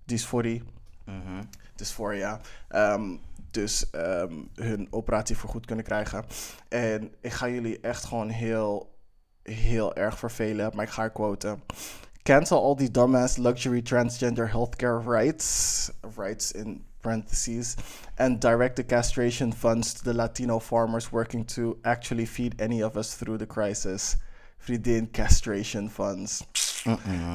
dysforie 0.05 0.63
Mhm. 1.05 1.43
dysphoria. 1.77 2.41
ehm, 2.69 3.17
dus 3.51 3.91
ehm, 3.91 4.35
hun 4.55 4.87
operatie 4.91 5.37
vergoed 5.37 5.67
kunnen 5.67 5.85
krijgen. 5.85 6.25
En 6.69 7.15
ik 7.21 7.33
ga 7.33 7.49
jullie 7.49 7.81
echt 7.81 8.05
gewoon 8.05 8.29
heel, 8.29 8.95
heel 9.43 9.95
erg 9.95 10.19
vervelen, 10.19 10.71
maar 10.75 10.85
ik 10.85 10.91
ga 10.91 11.03
er 11.03 11.11
quoten. 11.11 11.63
Cancel 12.23 12.63
all 12.65 12.75
these 12.75 12.91
dumbass 12.91 13.37
luxury 13.37 13.83
transgender 13.83 14.51
healthcare 14.51 15.03
rights, 15.11 15.91
rights 16.17 16.53
in 16.53 16.85
parentheses, 17.03 17.77
and 18.19 18.41
direct 18.41 18.77
the 18.77 18.85
castration 18.85 19.53
funds 19.53 19.93
to 19.95 20.05
the 20.05 20.15
Latino 20.15 20.59
farmers 20.59 21.13
working 21.13 21.45
to 21.47 21.79
actually 21.85 22.25
feed 22.27 22.61
any 22.61 22.81
of 22.83 22.97
us 22.97 23.15
through 23.15 23.39
the 23.39 23.47
crisis. 23.47 24.17
Vriendin 24.65 25.13
castration 25.13 25.89
funds. 25.89 26.45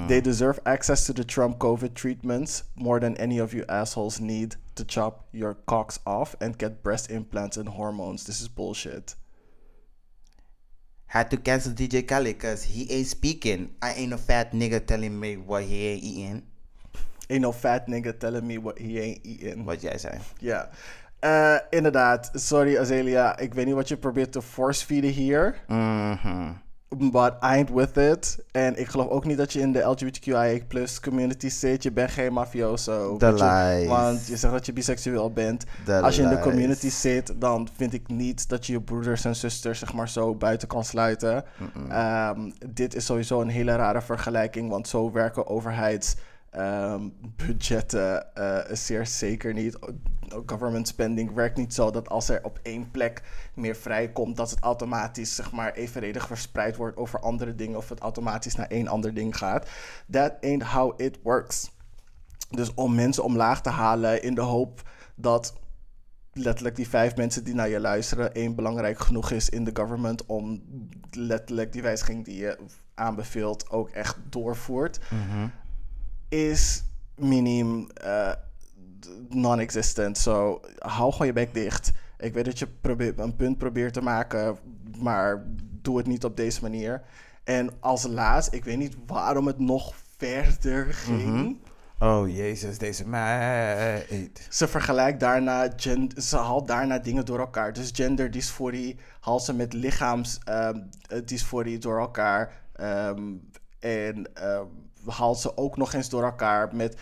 They 0.07 0.21
deserve 0.21 0.59
access 0.65 1.05
to 1.05 1.13
the 1.13 1.23
Trump 1.23 1.57
COVID 1.57 1.93
treatments 1.93 2.63
more 2.75 2.99
than 2.99 3.15
any 3.17 3.37
of 3.37 3.53
you 3.53 3.63
assholes 3.69 4.19
need 4.19 4.55
to 4.75 4.83
chop 4.83 5.27
your 5.31 5.53
cocks 5.53 5.99
off 6.05 6.35
and 6.41 6.57
get 6.57 6.83
breast 6.83 7.09
implants 7.11 7.57
and 7.57 7.69
hormones. 7.69 8.25
This 8.25 8.41
is 8.41 8.47
bullshit. 8.47 9.15
had 11.07 11.31
to 11.31 11.37
cancel 11.37 11.71
DJ 11.73 12.05
Khaled 12.05 12.37
because 12.37 12.63
he 12.63 12.91
ain't 12.91 13.07
speaking. 13.07 13.75
I 13.81 13.93
ain't 13.93 14.13
a 14.13 14.17
fat 14.17 14.51
nigga 14.51 14.85
telling 14.85 15.17
me 15.19 15.37
what 15.37 15.63
he 15.63 15.87
ain't 15.87 16.03
eating. 16.03 16.43
Ain't 17.27 17.41
no 17.41 17.51
fat 17.53 17.87
nigga 17.87 18.17
telling 18.17 18.45
me 18.45 18.61
what 18.61 18.77
he 18.77 18.99
ain't 19.01 19.25
eating. 19.25 19.65
Wat 19.65 19.81
jij 19.81 19.97
zei. 19.97 20.13
Ja. 20.37 20.69
Eh, 21.19 21.55
inderdaad, 21.69 22.29
sorry 22.33 22.77
Azelia, 22.79 23.37
ik 23.37 23.53
weet 23.53 23.65
niet 23.65 23.75
wat 23.75 23.87
je 23.87 23.97
probeert 23.97 24.31
te 24.31 24.41
force-feeden 24.41 25.09
hier. 25.09 25.55
Mhm. 25.67 26.51
But 26.89 27.31
I 27.31 27.37
ain't 27.39 27.69
with 27.69 27.97
it. 27.97 28.37
En 28.51 28.79
ik 28.79 28.87
geloof 28.87 29.07
ook 29.09 29.25
niet 29.25 29.37
dat 29.37 29.53
je 29.53 29.59
in 29.59 29.71
de 29.71 29.79
LGBTQIA 29.79 30.59
plus 30.67 30.99
community 30.99 31.49
zit. 31.49 31.83
Je 31.83 31.91
bent 31.91 32.11
geen 32.11 32.33
mafioso. 32.33 33.17
De 33.17 33.25
Want 33.25 33.39
je- 33.39 33.75
lies. 33.79 33.87
Want 33.87 34.27
je 34.27 34.37
zegt 34.37 34.53
dat 34.53 34.65
je 34.65 34.73
biseksueel 34.73 35.31
bent. 35.31 35.63
Als 36.01 36.15
je 36.15 36.21
in 36.21 36.29
de 36.29 36.39
community 36.39 36.89
zit, 36.89 37.33
dan 37.41 37.67
vind 37.75 37.93
ik 37.93 38.07
niet 38.07 38.49
dat 38.49 38.65
je 38.65 38.73
je 38.73 38.81
broeders 38.81 39.25
en 39.25 39.35
zusters 39.35 39.79
zeg 39.79 39.93
maar 39.93 40.09
zo 40.09 40.35
buiten 40.35 40.67
kan 40.67 40.83
sluiten. 40.83 41.43
Ehm, 41.89 42.51
dit 42.67 42.95
is 42.95 43.05
sowieso 43.05 43.41
een 43.41 43.49
hele 43.49 43.75
rare 43.75 44.01
vergelijking, 44.01 44.69
want 44.69 44.87
zo 44.87 45.11
werken 45.11 45.47
overheidsbudgetten 46.57 48.35
eh, 48.35 48.75
zeer 48.75 49.07
zeker 49.07 49.53
niet. 49.53 49.77
Government 50.45 50.87
spending 50.87 51.33
werkt 51.33 51.57
niet 51.57 51.73
zo 51.73 51.91
dat 51.91 52.09
als 52.09 52.29
er 52.29 52.43
op 52.43 52.59
één 52.63 52.91
plek 52.91 53.21
meer 53.53 53.75
vrijkomt, 53.75 54.37
dat 54.37 54.49
het 54.49 54.59
automatisch 54.59 55.35
zeg 55.35 55.51
maar 55.51 55.73
evenredig 55.73 56.27
verspreid 56.27 56.75
wordt 56.75 56.97
over 56.97 57.19
andere 57.19 57.55
dingen 57.55 57.77
of 57.77 57.89
het 57.89 57.99
automatisch 57.99 58.55
naar 58.55 58.67
één 58.67 58.87
ander 58.87 59.13
ding 59.13 59.37
gaat. 59.37 59.67
That 60.11 60.33
ain't 60.41 60.63
how 60.63 61.01
it 61.01 61.19
works. 61.23 61.71
Dus 62.49 62.73
om 62.73 62.95
mensen 62.95 63.23
omlaag 63.23 63.61
te 63.61 63.69
halen 63.69 64.23
in 64.23 64.35
de 64.35 64.41
hoop 64.41 64.89
dat 65.15 65.53
letterlijk 66.33 66.75
die 66.75 66.89
vijf 66.89 67.15
mensen 67.15 67.43
die 67.43 67.53
naar 67.53 67.69
je 67.69 67.79
luisteren 67.79 68.33
één 68.33 68.55
belangrijk 68.55 68.99
genoeg 68.99 69.31
is 69.31 69.49
in 69.49 69.63
de 69.63 69.71
government 69.73 70.25
om 70.25 70.61
letterlijk 71.11 71.71
die 71.71 71.81
wijziging 71.81 72.25
die 72.25 72.37
je 72.37 72.57
aanbeveelt 72.93 73.69
ook 73.69 73.89
echt 73.89 74.17
doorvoert, 74.29 74.99
is 76.29 76.83
minim 77.15 77.87
eh, 77.93 78.31
non-existent. 79.29 80.17
So, 80.17 80.61
hou 80.79 81.11
gewoon 81.11 81.27
je 81.27 81.33
bek 81.33 81.53
dicht. 81.53 81.91
Ik 82.17 82.33
weet 82.33 82.45
dat 82.45 82.59
je 82.59 82.67
probeert, 82.81 83.19
een 83.19 83.35
punt 83.35 83.57
probeert 83.57 83.93
te 83.93 84.01
maken, 84.01 84.57
maar 84.99 85.43
doe 85.81 85.97
het 85.97 86.07
niet 86.07 86.23
op 86.25 86.37
deze 86.37 86.61
manier. 86.61 87.01
En 87.43 87.69
als 87.79 88.07
laatst, 88.07 88.53
ik 88.53 88.63
weet 88.63 88.77
niet 88.77 88.95
waarom 89.05 89.47
het 89.47 89.59
nog 89.59 89.93
verder 90.17 90.93
ging. 90.93 91.57
Oh 91.99 92.35
jezus, 92.35 92.77
deze 92.77 93.07
meid. 93.07 94.47
Ze 94.49 94.67
vergelijkt 94.67 95.19
daarna, 95.19 95.69
gen- 95.75 96.11
ze 96.21 96.37
haalt 96.37 96.67
daarna 96.67 96.99
dingen 96.99 97.25
door 97.25 97.39
elkaar. 97.39 97.73
Dus 97.73 97.89
genderdysforie 97.93 98.97
haalt 99.19 99.43
ze 99.43 99.53
met 99.53 99.73
lichaamsdysforie 99.73 101.77
door 101.77 101.99
elkaar. 101.99 102.61
Ehm, 102.73 103.21
en 103.79 104.29
ehm, 104.33 104.65
haalt 105.07 105.39
ze 105.39 105.57
ook 105.57 105.77
nog 105.77 105.93
eens 105.93 106.09
door 106.09 106.23
elkaar 106.23 106.75
met, 106.75 106.97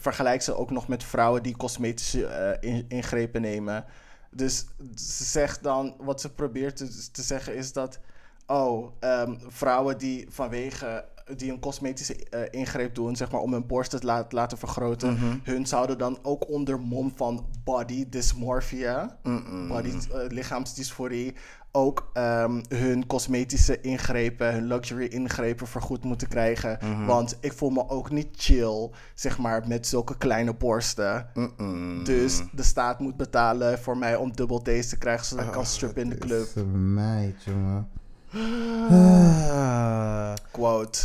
vergelijkt 0.00 0.44
ze 0.44 0.54
ook 0.56 0.70
nog 0.70 0.88
met 0.88 1.04
vrouwen 1.04 1.42
die 1.42 1.56
cosmetische 1.56 2.26
eh, 2.26 2.70
in- 2.74 2.84
ingrepen 2.88 3.40
nemen. 3.40 3.84
Dus 4.30 4.66
ze 4.94 5.24
zegt 5.24 5.62
dan, 5.62 5.94
wat 5.98 6.20
ze 6.20 6.32
probeert 6.32 6.76
te, 6.76 7.10
te 7.10 7.22
zeggen 7.22 7.54
is 7.56 7.72
dat, 7.72 7.98
oh, 8.46 8.92
ehm, 9.00 9.34
vrouwen 9.48 9.98
die 9.98 10.26
vanwege, 10.30 11.04
die 11.36 11.52
een 11.52 11.60
cosmetische 11.60 12.16
eh, 12.30 12.40
ingreep 12.60 12.94
doen, 12.94 13.16
zeg 13.16 13.30
maar 13.30 13.40
om 13.40 13.52
hun 13.52 13.66
borsten 13.66 14.00
te 14.00 14.06
la- 14.06 14.26
laten 14.28 14.58
vergroten, 14.58 15.18
hun 15.42 15.66
zouden 15.66 15.98
dan 15.98 16.18
ook 16.22 16.50
onder 16.50 16.80
mom 16.80 17.12
van 17.16 17.46
body 17.64 18.06
dysmorphia, 18.08 19.16
body, 19.68 19.88
eh, 19.88 20.18
lichaamsdysforie, 20.28 21.34
ook 21.74 22.10
ehm, 22.12 22.60
hun 22.68 23.06
cosmetische 23.06 23.80
ingrepen, 23.80 24.52
hun 24.52 24.66
luxury 24.66 25.04
ingrepen 25.06 25.66
vergoed 25.66 26.04
moeten 26.04 26.28
krijgen. 26.28 26.78
Want 27.06 27.36
ik 27.40 27.52
voel 27.52 27.70
me 27.70 27.88
ook 27.88 28.10
niet 28.10 28.28
chill, 28.36 28.90
zeg 29.14 29.38
maar, 29.38 29.68
met 29.68 29.86
zulke 29.86 30.16
kleine 30.16 30.54
borsten. 30.54 31.26
Dus 32.04 32.42
de 32.52 32.62
staat 32.62 32.98
moet 32.98 33.16
betalen 33.16 33.78
voor 33.78 33.96
mij 33.98 34.16
om 34.16 34.32
dubbel 34.36 34.62
D's 34.62 34.88
te 34.88 34.98
krijgen, 34.98 35.26
zodat 35.26 35.44
ik 35.44 35.52
kan 35.52 35.66
strippen 35.66 36.02
in 36.02 36.08
de 36.08 36.18
club. 36.18 36.44
Deze 36.54 36.66
meid, 36.66 37.42
jongen. 37.44 37.88
Ah. 38.90 40.32
Quote. 40.50 41.00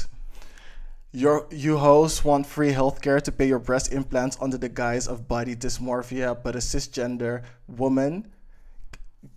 Your, 1.18 1.48
you 1.50 1.80
hosts 1.80 2.24
want 2.24 2.46
free 2.46 2.72
healthcare 2.72 3.20
to 3.24 3.32
pay 3.32 3.48
your 3.48 3.58
breast 3.58 3.92
implants 3.92 4.38
under 4.40 4.56
the 4.56 4.70
guise 4.70 5.08
of 5.08 5.28
body 5.28 5.56
dysmorphia, 5.56 6.38
but 6.44 6.56
a 6.56 6.60
cisgender 6.60 7.42
woman 7.68 8.28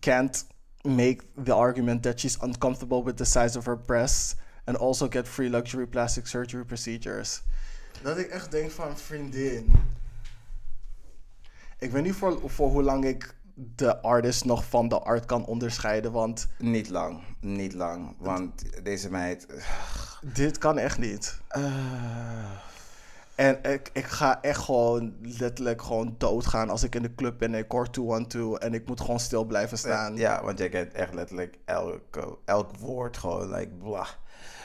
can't 0.02 0.44
make 0.84 1.22
the 1.42 1.56
argument 1.56 2.02
that 2.02 2.20
she's 2.20 2.36
uncomfortable 2.42 3.02
with 3.02 3.16
the 3.16 3.24
size 3.24 3.56
of 3.56 3.64
her 3.64 3.76
breasts 3.76 4.36
and 4.66 4.76
also 4.76 5.08
get 5.08 5.26
free 5.26 5.48
luxury 5.48 5.86
plastic 5.86 6.26
surgery 6.26 6.66
procedures. 6.66 7.40
Dat 8.02 8.18
ik 8.18 8.28
echt 8.28 8.50
denk 8.50 8.70
van 8.70 8.98
vriendin. 8.98 9.72
Ik 11.78 11.90
weet 11.90 12.02
niet 12.02 12.14
voor, 12.14 12.40
voor 12.44 12.70
hoe 12.70 12.82
lang 12.82 13.04
ik 13.04 13.34
de 13.76 14.02
artist 14.02 14.44
nog 14.44 14.64
van 14.64 14.88
de 14.88 14.98
art 15.00 15.24
kan 15.24 15.44
onderscheiden, 15.44 16.12
want 16.12 16.48
Niet 16.58 16.88
lang, 16.88 17.22
niet 17.40 17.72
lang. 17.72 18.14
Want 18.18 18.84
deze 18.84 19.10
meid... 19.10 19.46
dit 20.34 20.58
kan 20.58 20.78
echt 20.78 20.98
niet. 20.98 21.40
Ah. 21.48 21.62
En 23.34 23.58
ik, 23.62 23.90
ik 23.92 24.04
ga 24.04 24.42
echt 24.42 24.58
gewoon 24.60 25.14
letterlijk 25.22 25.82
gewoon 25.82 26.14
doodgaan 26.18 26.70
als 26.70 26.82
ik 26.82 26.94
in 26.94 27.02
de 27.02 27.14
club 27.14 27.38
ben 27.38 27.54
en 27.54 27.60
ik 27.60 27.70
hoor 27.70 27.90
212 27.90 28.58
en 28.58 28.74
ik 28.74 28.86
moet 28.86 29.00
gewoon 29.00 29.20
stil 29.20 29.44
blijven 29.44 29.78
staan. 29.78 30.16
Ja, 30.16 30.44
want 30.44 30.58
jij 30.58 30.68
kent 30.68 30.92
echt 30.92 31.14
letterlijk 31.14 31.58
elk, 31.64 32.38
elk 32.44 32.76
woord 32.76 33.16
gewoon, 33.16 33.50
like, 33.50 33.70
blah. 33.78 34.08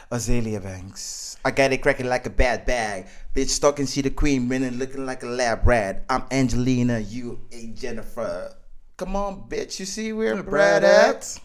Azalea 0.10 0.60
Banks. 0.60 1.38
I 1.48 1.52
got 1.62 1.72
it 1.72 1.80
cracking 1.80 2.10
like 2.10 2.28
a 2.28 2.32
bad 2.32 2.66
bag. 2.66 3.04
Bitch 3.34 3.50
stalking, 3.50 3.88
see 3.88 4.04
the 4.04 4.14
queen, 4.14 4.48
minute 4.48 4.78
looking 4.78 5.06
like 5.06 5.26
a 5.26 5.30
lab 5.30 5.66
rat. 5.66 5.96
I'm 6.10 6.24
Angelina, 6.30 7.00
you 7.00 7.40
ain't 7.52 7.80
Jennifer. 7.80 8.56
Come 8.98 9.16
on, 9.18 9.46
bitch, 9.50 9.80
you 9.80 9.86
see 9.86 10.14
where 10.14 10.44
Brad 10.44 10.84
at? 10.84 11.42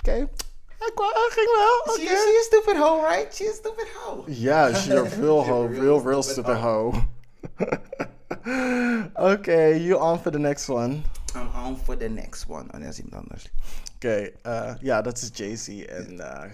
Oké. 0.00 0.28
Hij 0.78 0.90
kwam- 0.94 1.10
hij 1.12 1.30
ging 1.30 1.48
wel. 1.56 1.94
She, 1.94 2.02
Oké. 2.02 2.16
she 2.16 2.38
a 2.40 2.42
stupid 2.42 2.76
hoe, 2.76 3.06
right? 3.08 3.34
She 3.34 3.48
a 3.48 3.52
stupid 3.52 3.86
hoe. 4.04 4.24
Ja, 4.26 4.74
she 4.74 4.98
a 4.98 5.02
real 5.02 5.44
hoe. 5.44 5.68
Real, 5.80 6.00
real 6.02 6.22
stupid 6.22 6.56
hoe. 6.56 6.92
Oké, 9.14 9.74
you 9.78 10.00
on 10.00 10.18
for 10.18 10.30
the 10.32 10.38
next 10.38 10.68
one. 10.68 11.02
I'm 11.34 11.48
on 11.54 11.76
for 11.76 11.96
the 11.96 12.08
next 12.08 12.48
one. 12.48 12.68
Oh, 12.74 12.80
dat 12.80 12.88
is 12.88 12.98
iemand 13.00 13.22
anders. 13.22 13.48
Oké, 13.94 14.30
eh, 14.42 14.74
ja, 14.80 15.02
dat 15.02 15.16
is 15.22 15.30
Jay-Z 15.32 15.68
en 15.68 16.20
eh, 16.20 16.50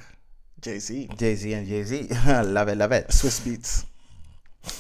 Jay-Z. 0.61 0.89
Jay-Z 1.17 1.45
en 1.45 1.65
Jay-Z. 1.65 1.91
love 2.55 2.71
it, 2.71 2.77
love 2.77 2.97
it. 2.97 3.05
Swiss 3.15 3.43
Beats. 3.43 3.85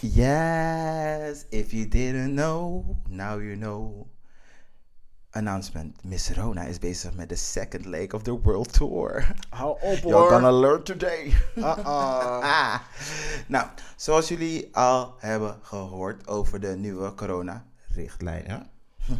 Yes, 0.00 1.44
if 1.50 1.72
you 1.72 1.88
didn't 1.88 2.34
know, 2.34 2.84
now 3.08 3.40
you 3.40 3.56
know. 3.56 4.06
Announcement: 5.30 6.04
Miss 6.04 6.30
Rona 6.30 6.62
is 6.62 6.78
bezig 6.78 7.14
met 7.14 7.28
de 7.28 7.36
second 7.36 7.84
leg 7.84 8.12
of 8.12 8.22
the 8.22 8.40
world 8.42 8.72
tour. 8.72 9.34
Hou 9.50 9.70
op 9.80 9.98
You're 10.02 10.12
hoor. 10.16 10.28
gonna 10.30 10.52
learn 10.52 10.82
today. 10.82 11.32
Uh-uh. 11.56 11.86
Ah. 12.42 12.80
Nou, 13.46 13.66
zoals 13.96 14.28
jullie 14.28 14.68
al 14.76 15.14
hebben 15.18 15.58
gehoord 15.62 16.26
over 16.28 16.60
de 16.60 16.76
nieuwe 16.76 17.14
corona-richtlijnen, 17.14 18.66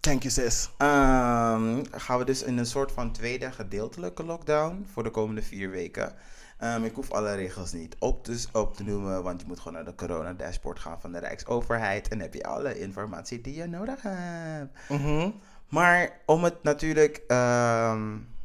Thank 0.00 0.22
you 0.22 0.30
sis. 0.32 0.70
Ehm, 0.78 1.82
gaan 1.90 2.18
we 2.18 2.24
dus 2.24 2.42
in 2.42 2.58
een 2.58 2.66
soort 2.66 2.92
van 2.92 3.12
tweede 3.12 3.52
gedeeltelijke 3.52 4.24
lockdown 4.24 4.86
voor 4.92 5.02
de 5.02 5.10
komende 5.10 5.42
vier 5.42 5.70
weken. 5.70 6.14
Ehm, 6.60 6.84
ik 6.84 6.94
hoef 6.94 7.10
alle 7.10 7.34
regels 7.34 7.72
niet 7.72 7.96
op 7.98 8.24
te, 8.24 8.44
op 8.52 8.76
te 8.76 8.84
noemen, 8.84 9.22
want 9.22 9.40
je 9.40 9.46
moet 9.46 9.58
gewoon 9.58 9.72
naar 9.72 9.84
de 9.84 9.94
corona 9.94 10.32
dashboard 10.32 10.78
gaan 10.78 11.00
van 11.00 11.12
de 11.12 11.18
Rijksoverheid 11.18 12.08
en 12.08 12.20
heb 12.20 12.34
je 12.34 12.44
alle 12.44 12.78
informatie 12.80 13.40
die 13.40 13.54
je 13.54 13.66
nodig 13.66 14.02
hebt. 14.02 14.78
Mhm. 14.88 15.30
Maar 15.68 16.20
om 16.26 16.44
het 16.44 16.62
natuurlijk 16.62 17.22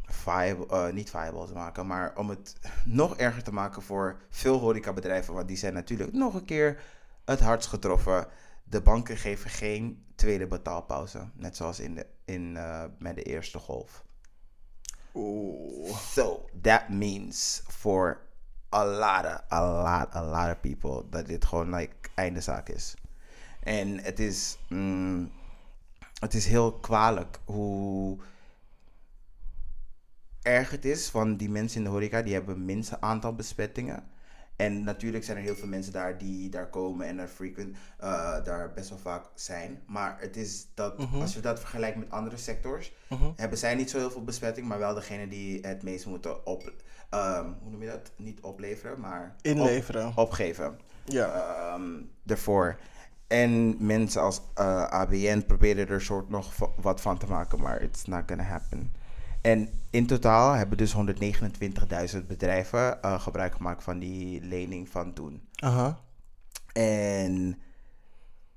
viable, 0.05 0.67
eh, 0.69 0.93
niet 0.93 1.09
viable 1.09 1.47
te 1.47 1.53
maken, 1.53 1.87
maar 1.87 2.13
om 2.17 2.29
het 2.29 2.55
nog 2.85 3.17
erger 3.17 3.43
te 3.43 3.53
maken 3.53 3.81
voor 3.81 4.17
veel 4.29 4.59
horecabedrijven, 4.59 5.33
want 5.33 5.47
die 5.47 5.57
zijn 5.57 5.73
natuurlijk 5.73 6.13
nog 6.13 6.33
een 6.33 6.45
keer 6.45 6.81
het 7.25 7.39
hardst 7.39 7.69
getroffen. 7.69 8.27
De 8.63 8.81
banken 8.81 9.17
geven 9.17 9.49
geen 9.49 10.03
tweede 10.15 10.47
betaalpauze, 10.47 11.27
net 11.33 11.55
zoals 11.55 11.79
in 11.79 11.95
de, 11.95 12.05
in, 12.25 12.57
eh, 12.57 12.83
met 12.97 13.15
de 13.15 13.23
eerste 13.23 13.59
golf. 13.59 14.04
Oeh. 15.15 15.95
So 15.95 16.45
that 16.61 16.89
means 16.89 17.63
for 17.67 18.21
a 18.71 18.85
lot 18.85 19.25
of, 19.25 19.41
a 19.51 19.61
lot, 19.63 20.09
a 20.13 20.23
lot 20.23 20.51
of 20.51 20.61
people 20.61 21.05
dat 21.09 21.27
dit 21.27 21.45
gewoon 21.45 21.75
like 21.75 21.95
einde 22.15 22.41
zaak 22.41 22.69
is. 22.69 22.95
En 23.63 24.03
het 24.03 24.19
is, 24.19 24.57
mm, 24.69 25.31
het 26.19 26.33
is 26.33 26.45
heel 26.45 26.73
kwalijk 26.73 27.39
hoe 27.45 28.17
erg 30.41 30.71
het 30.71 30.85
is 30.85 31.09
van 31.09 31.37
die 31.37 31.49
mensen 31.49 31.77
in 31.77 31.83
de 31.83 31.89
horeca. 31.89 32.21
Die 32.21 32.33
hebben 32.33 32.55
het 32.55 32.63
minste 32.63 33.01
aantal 33.01 33.35
besmettingen. 33.35 34.03
En 34.55 34.83
natuurlijk 34.83 35.23
zijn 35.23 35.37
er 35.37 35.43
heel 35.43 35.55
veel 35.55 35.67
mensen 35.67 35.93
daar 35.93 36.17
die 36.17 36.49
daar 36.49 36.69
komen 36.69 37.07
en 37.07 37.19
er 37.19 37.27
frequent, 37.27 37.77
eh, 37.97 38.43
daar 38.43 38.71
best 38.73 38.89
wel 38.89 38.97
vaak 38.97 39.25
zijn. 39.33 39.81
Maar 39.87 40.17
het 40.19 40.37
is 40.37 40.67
dat, 40.73 40.97
Mhm. 40.97 41.21
als 41.21 41.33
je 41.33 41.39
dat 41.39 41.59
vergelijkt 41.59 41.97
met 41.97 42.11
andere 42.11 42.37
sectors, 42.37 42.93
hebben 43.35 43.57
zij 43.57 43.75
niet 43.75 43.89
zo 43.89 43.97
heel 43.97 44.11
veel 44.11 44.23
besmetting, 44.23 44.67
maar 44.67 44.79
wel 44.79 44.93
degene 44.93 45.27
die 45.27 45.59
het 45.61 45.83
meest 45.83 46.05
moeten 46.05 46.45
op, 46.45 46.73
ehm, 47.09 47.45
hoe 47.61 47.71
noem 47.71 47.81
je 47.81 47.87
dat? 47.89 48.11
Niet 48.17 48.41
opleveren, 48.41 48.99
maar 48.99 49.35
Inleveren. 49.41 50.07
op- 50.07 50.17
opgeven 50.17 50.79
Ja. 51.05 51.33
ehm 51.73 51.91
ervoor. 52.25 52.77
En 53.27 53.75
mensen 53.85 54.21
als 54.21 54.41
eh, 54.53 54.83
ABN 54.83 55.43
proberen 55.47 55.87
er 55.87 56.01
soort 56.01 56.29
nog 56.29 56.53
wat 56.81 57.01
van 57.01 57.17
te 57.17 57.25
maken, 57.25 57.59
maar 57.61 57.81
it's 57.81 58.05
not 58.05 58.23
gonna 58.27 58.43
happen. 58.43 58.91
En 59.45 59.69
in 59.89 60.05
totaal 60.07 60.51
hebben 60.53 60.77
dus 60.77 60.93
129.000 62.15 62.25
bedrijven 62.27 63.01
eh, 63.01 63.19
gebruik 63.21 63.55
gemaakt 63.55 63.83
van 63.83 63.99
die 63.99 64.41
lening 64.41 64.89
van 64.89 65.13
toen. 65.13 65.41
Aha. 65.55 65.99
En 66.73 67.57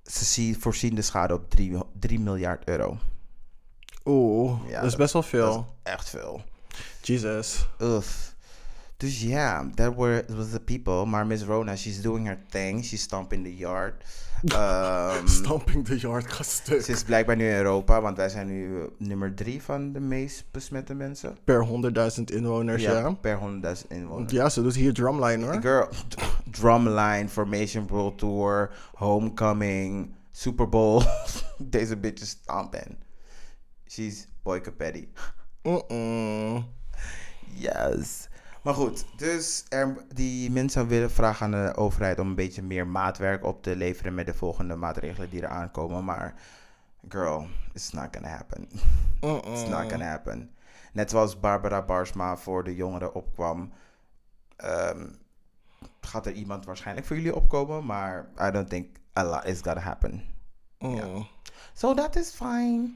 ze 0.05 0.25
zien, 0.25 0.61
voorzien 0.61 0.95
de 0.95 1.03
schade 1.03 1.35
op 1.35 1.51
3, 1.51 1.79
3 1.99 2.21
miljard 2.21 2.69
euro. 2.69 2.99
Oeh, 4.05 4.61
Ja, 4.69 4.81
dat 4.81 4.91
is 4.91 4.97
best 4.97 5.13
wel 5.13 5.23
Dat 5.23 5.31
veel. 5.31 5.59
is 5.85 5.91
echt 5.93 6.09
veel. 6.09 6.43
Jesus. 7.03 7.67
Ugh. 7.81 8.07
Dus 8.97 9.21
ja, 9.23 9.71
that 9.75 9.95
were 9.95 10.25
was 10.29 10.51
the 10.51 10.61
people. 10.61 11.05
Maar 11.05 11.27
Miss 11.27 11.43
Rona, 11.45 11.77
she's 11.77 12.01
doing 12.03 12.27
her 12.27 12.39
thing. 12.49 12.85
She's 12.85 13.03
stomping 13.03 13.45
the 13.45 13.57
yard. 13.57 14.05
Ehm, 14.45 15.27
Stamping 15.39 15.85
the 15.85 15.97
yard 15.97 16.33
gaat 16.33 16.47
stuk. 16.47 16.83
Ze 16.83 16.93
is 16.93 17.03
blijkbaar 17.03 17.37
nu 17.37 17.49
in 17.49 17.57
Europa, 17.57 18.01
want 18.01 18.17
wij 18.17 18.29
zijn 18.29 18.47
nu 18.47 18.81
eh, 18.81 18.87
nummer 18.99 19.35
drie 19.35 19.63
van 19.63 19.93
de 19.93 20.01
meest 20.01 20.45
besmette 20.51 20.95
mensen. 20.95 21.37
Per 21.45 21.67
100.000 22.19 22.25
inwoners, 22.25 22.83
ja. 22.83 23.13
per 23.13 23.39
100.000 23.39 23.87
inwoners. 23.89 24.33
Ja, 24.33 24.49
ze 24.49 24.63
doet 24.63 24.75
hier 24.75 24.95
drumline 24.95 25.45
hoor. 25.45 25.61
Girl, 25.61 25.89
Drumline, 26.51 27.29
Formation 27.29 27.87
World 27.87 28.19
Tour, 28.19 28.71
Homecoming, 28.95 30.15
Super 30.31 30.69
Bowl. 30.69 31.03
Deze 31.59 31.97
bitch 31.97 32.23
is 32.23 32.29
stampen. 32.29 32.99
She's 33.87 34.27
boy 34.43 34.61
Petty. 34.61 35.09
Mm-mm. 35.63 36.65
Yes. 37.55 38.29
Maar 38.69 38.77
goed, 38.77 39.05
dus 39.17 39.65
er, 39.69 39.97
die 40.15 40.51
mensen 40.51 40.87
willen 40.87 41.11
vragen 41.11 41.45
aan 41.45 41.67
de 41.67 41.77
overheid 41.77 42.19
om 42.19 42.29
een 42.29 42.35
beetje 42.35 42.63
meer 42.63 42.87
maatwerk 42.87 43.45
op 43.45 43.63
te 43.63 43.77
leveren 43.77 44.15
met 44.15 44.27
de 44.27 44.35
volgende 44.35 44.75
maatregelen 44.75 45.31
die 45.31 45.43
er 45.43 45.49
aankomen. 45.49 46.05
Maar 46.05 46.35
girl, 47.09 47.47
it's 47.73 47.91
not 47.91 48.09
gonna 48.11 48.29
happen. 48.29 48.69
It's 49.53 49.69
not 49.69 49.91
gonna 49.91 50.09
happen. 50.09 50.51
Net 50.93 51.11
zoals 51.11 51.41
Barbara 51.41 51.83
Barsma 51.83 52.37
voor 52.37 52.65
de 52.65 52.75
jongeren 52.75 53.15
opkwam, 53.15 53.73
ehm, 54.57 55.07
gaat 56.01 56.27
er 56.27 56.33
iemand 56.33 56.65
waarschijnlijk 56.65 57.07
voor 57.07 57.17
jullie 57.17 57.35
opkomen, 57.35 57.87
maar 57.87 58.29
I 58.41 58.51
don't 58.51 58.69
think 58.69 58.97
a 59.17 59.25
lot 59.25 59.45
is 59.45 59.61
gonna 59.61 59.81
happen. 59.81 60.25
Mm. 60.79 61.27
So 61.73 61.95
that 61.95 62.17
is 62.17 62.31
fine. 62.31 62.91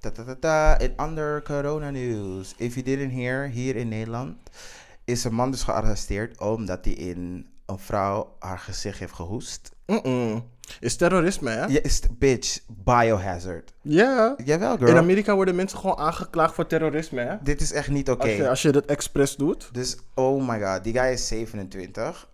Ta 0.00 0.10
-ta 0.10 0.34
-ta. 0.40 0.78
In 0.78 0.92
under 1.00 1.42
corona 1.42 1.90
news. 1.90 2.54
If 2.56 2.74
you 2.74 2.84
didn't 2.84 3.12
hear, 3.12 3.48
hier 3.48 3.76
in 3.76 3.88
Nederland 3.88 4.36
is 5.04 5.24
een 5.24 5.34
man 5.34 5.50
dus 5.50 5.62
gearresteerd 5.62 6.40
omdat 6.40 6.84
hij 6.84 6.94
in 6.94 7.46
een 7.66 7.78
vrouw 7.78 8.36
haar 8.38 8.58
gezicht 8.58 8.98
heeft 8.98 9.12
gehoest. 9.12 9.72
Is 10.80 10.96
terrorisme, 10.96 11.50
hè? 11.50 11.64
Ja, 11.64 11.82
is 11.82 12.00
bitch, 12.18 12.60
biohazard. 12.66 13.72
Ja. 13.82 14.36
Jawel, 14.44 14.76
girl. 14.76 14.90
In 14.90 14.96
Amerika 14.96 15.34
worden 15.34 15.54
mensen 15.54 15.78
gewoon 15.78 15.96
aangeklaagd 15.96 16.54
voor 16.54 16.66
terrorisme, 16.66 17.20
hè? 17.20 17.36
Dit 17.42 17.60
is 17.60 17.72
echt 17.72 17.88
niet 17.88 18.10
oké. 18.10 18.26
Als, 18.26 18.36
je, 18.36 18.48
als 18.48 18.62
je 18.62 18.72
dat 18.72 18.84
expres 18.84 19.36
doet, 19.36 19.68
Dus, 19.72 19.96
oh 20.14 20.48
my 20.48 20.60
god, 20.62 20.84
die 20.84 20.92
guy 20.92 21.12
is 21.12 21.26
27. 21.28 22.28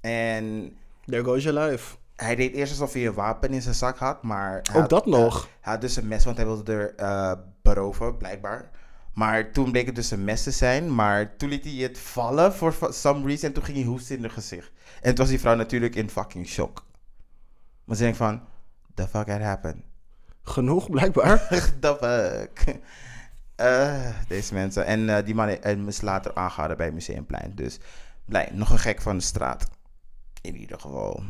En 0.00 0.76
there 1.04 1.24
goes 1.24 1.42
your 1.42 1.60
life. 1.60 1.96
Hij 2.22 2.34
deed 2.36 2.54
eerst 2.54 2.72
alsof 2.72 2.92
hij 2.92 3.06
een 3.06 3.14
wapen 3.14 3.50
in 3.52 3.62
zijn 3.62 3.74
zak 3.74 3.98
had, 3.98 4.22
maar... 4.22 4.50
hij 4.50 4.74
Ook 4.74 4.80
had- 4.80 4.90
dat 4.90 5.06
nog? 5.06 5.48
Hij 5.60 5.72
had 5.72 5.80
dus 5.80 5.96
een 5.96 6.08
mes, 6.08 6.24
want 6.24 6.36
hij 6.36 6.46
wilde 6.46 6.72
er 6.72 6.94
eh, 6.94 7.32
beroven, 7.62 8.16
blijkbaar. 8.16 8.70
Maar 9.12 9.52
toen 9.52 9.70
bleek 9.70 9.86
het 9.86 9.94
dus 9.94 10.10
een 10.10 10.24
mes 10.24 10.42
te 10.42 10.50
zijn. 10.50 10.94
Maar 10.94 11.36
toen 11.36 11.48
liet 11.48 11.64
hij 11.64 11.72
het 11.74 11.98
vallen 11.98 12.52
voor 12.54 12.74
some 12.90 13.26
reason. 13.26 13.48
En 13.48 13.52
toen 13.54 13.64
ging 13.64 13.76
hij 13.76 13.86
hoesten 13.86 14.16
in 14.16 14.22
haar 14.22 14.30
gezicht. 14.30 14.70
En 15.00 15.08
toen 15.08 15.16
was 15.16 15.28
die 15.28 15.40
vrouw 15.40 15.54
natuurlijk 15.54 15.94
in 15.94 16.10
fucking 16.10 16.46
shock. 16.46 16.84
Maar 17.84 17.96
ze 17.96 18.02
denkt 18.02 18.16
van, 18.18 18.42
the 18.94 19.08
fuck 19.08 19.28
had 19.28 19.40
happened? 19.40 19.82
Genoeg, 20.42 20.90
blijkbaar. 20.90 21.48
the 21.80 21.96
fuck? 22.00 22.78
Eh, 23.56 24.10
deze 24.28 24.54
mensen. 24.54 24.86
En 24.86 25.16
eh, 25.16 25.24
die 25.24 25.34
man 25.34 25.48
eh, 25.48 25.86
is 25.86 26.00
later 26.00 26.34
aangehouden 26.34 26.76
bij 26.76 26.90
Museumplein. 26.92 27.52
Dus 27.54 27.78
blij, 28.24 28.48
nog 28.52 28.70
een 28.70 28.78
gek 28.78 29.02
van 29.02 29.16
de 29.16 29.22
straat. 29.24 29.68
In 30.40 30.56
ieder 30.56 30.80
geval. 30.80 31.22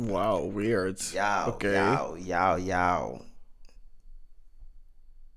Wow, 0.00 0.54
weird. 0.54 1.00
Jou, 1.10 1.48
Oké. 1.48 1.70
jou, 1.72 2.18
jou, 2.20 2.60
jou. 2.60 3.20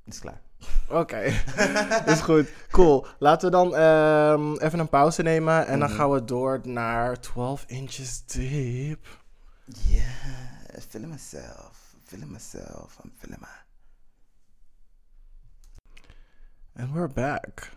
Is 0.05 0.19
klaar. 0.19 0.41
Oké, 0.89 1.17
is 2.13 2.21
goed. 2.21 2.49
Cool. 2.71 3.05
Laten 3.19 3.45
we 3.51 3.55
dan 3.55 3.75
ehm, 3.75 4.53
even 4.57 4.79
een 4.79 4.89
pauze 4.89 5.21
nemen 5.21 5.67
en 5.67 5.79
dan 5.79 5.87
Mhm. 5.89 5.97
gaan 5.97 6.11
we 6.11 6.23
door 6.25 6.59
naar 6.63 7.19
12 7.19 7.63
inches 7.67 8.25
deep. 8.25 9.05
Yeah, 9.65 10.03
feeling 10.89 11.11
myself, 11.11 11.95
feeling 12.05 12.31
myself, 12.31 12.97
I'm 13.03 13.11
feeling 13.17 13.39
my. 13.39 13.47
And 16.75 16.93
we're 16.93 17.07
back. 17.13 17.71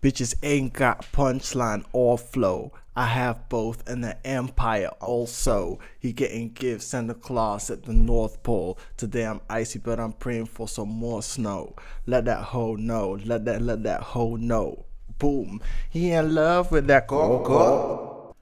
Bitches 0.00 0.34
ain't 0.40 0.76
got 0.76 1.06
punchline 1.10 1.84
or 1.90 2.18
flow. 2.18 2.72
I 2.94 3.06
have 3.06 3.48
both 3.48 3.88
and 3.88 4.04
the 4.04 4.26
empire 4.26 4.90
also. 5.00 5.78
He 5.98 6.12
getting 6.12 6.52
gifts 6.52 6.86
Santa 6.86 7.14
Claus 7.14 7.70
at 7.70 7.84
the 7.84 7.92
North 7.92 8.42
Pole. 8.42 8.78
Today 8.98 9.24
I'm 9.26 9.40
icy, 9.48 9.78
but 9.78 9.98
I'm 9.98 10.12
praying 10.12 10.46
for 10.46 10.68
some 10.68 10.90
more 10.90 11.22
snow. 11.22 11.74
Let 12.06 12.26
that 12.26 12.42
hoe 12.42 12.74
know. 12.74 13.18
Let 13.24 13.46
that 13.46 13.62
let 13.62 13.82
that 13.84 14.02
hoe 14.02 14.36
know. 14.36 14.84
Boom. 15.18 15.62
He 15.88 16.10
in 16.10 16.34
love 16.34 16.70
with 16.70 16.86
that 16.88 17.06
coco. 17.06 18.34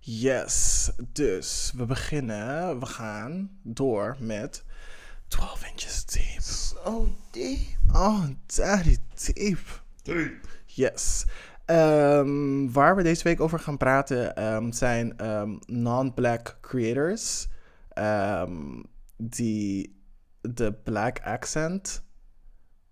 Yes. 0.00 0.90
Dus 1.12 1.72
we 1.76 1.84
beginnen. 1.84 2.78
We 2.78 2.86
gaan 2.86 3.50
door 3.62 4.16
met 4.18 4.64
12 5.28 5.70
inches 5.70 6.04
deep. 6.04 6.40
So 6.40 7.08
deep. 7.30 7.76
Oh, 7.94 8.28
daddy 8.46 8.96
deep. 9.14 9.58
deep. 10.04 10.46
Yes. 10.66 11.26
Ehm, 11.64 12.70
waar 12.70 12.96
we 12.96 13.02
deze 13.02 13.24
week 13.24 13.40
over 13.40 13.58
gaan 13.58 13.76
praten 13.76 14.36
ehm, 14.36 14.72
zijn 14.72 15.16
ehm, 15.16 15.56
non-black 15.66 16.58
creators 16.60 17.48
die 19.16 20.00
de 20.40 20.72
black 20.72 21.20
accent 21.24 22.02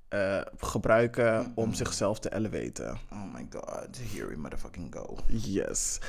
eh, 0.09 0.41
gebruiken 0.57 1.53
om 1.55 1.75
zichzelf 1.75 2.19
te 2.19 2.35
elevaten. 2.35 2.99
Oh 3.13 3.35
my 3.35 3.47
god, 3.51 3.99
here 4.13 4.27
we 4.27 4.37
motherfucking 4.37 4.95
go. 4.95 5.17
Yes. 5.27 6.01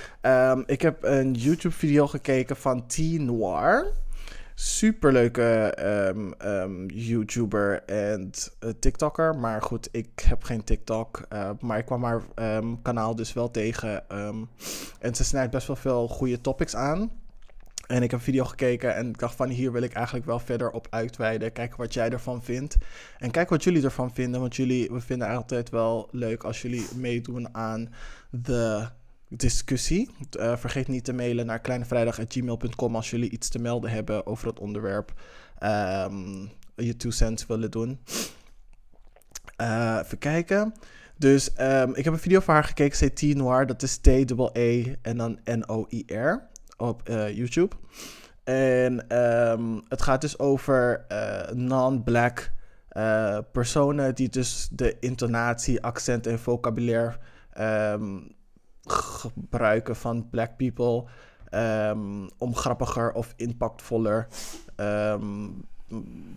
Ik 0.65 0.81
heb 0.81 1.03
een 1.03 1.33
YouTube-video 1.33 2.07
gekeken 2.07 2.55
van 2.55 2.87
T 2.87 2.97
Noir. 2.97 3.93
Superleuke 4.55 5.73
ehm, 5.75 6.85
YouTuber 6.87 7.83
en 7.85 8.29
eh, 8.59 8.69
TikToker. 8.79 9.35
Maar 9.35 9.61
goed, 9.61 9.89
ik 9.91 10.19
heb 10.25 10.43
geen 10.43 10.63
TikTok. 10.63 11.25
eh, 11.29 11.49
maar 11.59 11.77
ik 11.77 11.85
kwam 11.85 12.03
haar 12.03 12.21
ehm, 12.35 12.75
kanaal 12.81 13.15
dus 13.15 13.33
wel 13.33 13.51
tegen. 13.51 14.09
en 14.99 15.15
ze 15.15 15.23
snijdt 15.23 15.51
best 15.51 15.67
wel 15.67 15.75
veel 15.75 16.07
goede 16.07 16.41
topics 16.41 16.75
aan. 16.75 17.11
En 17.91 18.03
ik 18.03 18.11
heb 18.11 18.21
video 18.21 18.43
gekeken 18.43 18.95
en 18.95 19.09
ik 19.09 19.19
dacht 19.19 19.35
van 19.35 19.49
hier 19.49 19.71
wil 19.71 19.81
ik 19.81 19.93
eigenlijk 19.93 20.25
wel 20.25 20.39
verder 20.39 20.71
op 20.71 20.87
uitweiden. 20.89 21.51
Kijken 21.51 21.77
wat 21.77 21.93
jij 21.93 22.09
ervan 22.09 22.43
vindt. 22.43 22.77
En 23.17 23.31
kijk 23.31 23.49
wat 23.49 23.63
jullie 23.63 23.83
ervan 23.83 24.13
vinden. 24.13 24.41
Want 24.41 24.55
jullie, 24.55 24.89
we 24.91 24.99
vinden 24.99 25.27
altijd 25.27 25.69
wel 25.69 26.07
leuk 26.11 26.43
als 26.43 26.61
jullie 26.61 26.85
meedoen 26.95 27.55
aan 27.55 27.93
de 28.29 28.87
discussie. 29.33 30.09
Eh, 30.39 30.57
vergeet 30.57 30.87
niet 30.87 31.03
te 31.03 31.13
mailen 31.13 31.45
naar 31.45 31.59
kleinevrijdag.gmail.com 31.59 32.95
als 32.95 33.09
jullie 33.09 33.29
iets 33.29 33.49
te 33.49 33.59
melden 33.59 33.91
hebben 33.91 34.25
over 34.25 34.47
het 34.47 34.59
onderwerp. 34.59 35.13
ehm, 35.57 36.45
je 36.75 36.95
two 36.97 37.11
cents 37.11 37.45
willen 37.45 37.71
doen. 37.71 37.99
Eh, 39.55 39.99
even 40.03 40.17
kijken. 40.17 40.73
Dus 41.17 41.53
ehm, 41.53 41.89
ik 41.93 42.03
heb 42.03 42.13
een 42.13 42.19
video 42.19 42.39
van 42.39 42.53
haar 42.53 42.63
gekeken, 42.63 42.97
ze 42.97 43.03
heet 43.03 43.15
T 43.15 43.35
Noir. 43.35 43.65
Dat 43.65 43.81
is 43.81 43.97
T-E-E 43.97 44.95
en 45.01 45.17
dan 45.17 45.39
N-O-I-R 45.43 46.47
op 46.77 47.09
eh, 47.09 47.35
YouTube. 47.35 47.75
En 48.43 49.07
ehm, 49.07 49.79
het 49.87 50.01
gaat 50.01 50.21
dus 50.21 50.39
over 50.39 51.05
non-black 51.53 52.51
personen 53.51 54.15
die 54.15 54.29
dus 54.29 54.67
de 54.71 54.97
intonatie, 54.99 55.81
accent 55.81 56.27
en 56.27 56.39
vocabulaire 56.39 57.17
gebruiken 58.85 59.95
van 59.95 60.29
black 60.29 60.57
people 60.57 61.03
ehm, 61.49 62.27
om 62.37 62.55
grappiger 62.55 63.11
of 63.13 63.33
impactvoller 63.35 64.27
ehm, 64.75 65.47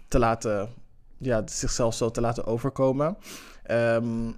te 0.09 0.19
laten, 0.19 0.69
ja, 1.19 1.43
zichzelf 1.47 1.95
zo 1.95 2.11
te 2.11 2.21
laten 2.21 2.47
overkomen. 2.47 3.17
Ehm, 3.63 4.31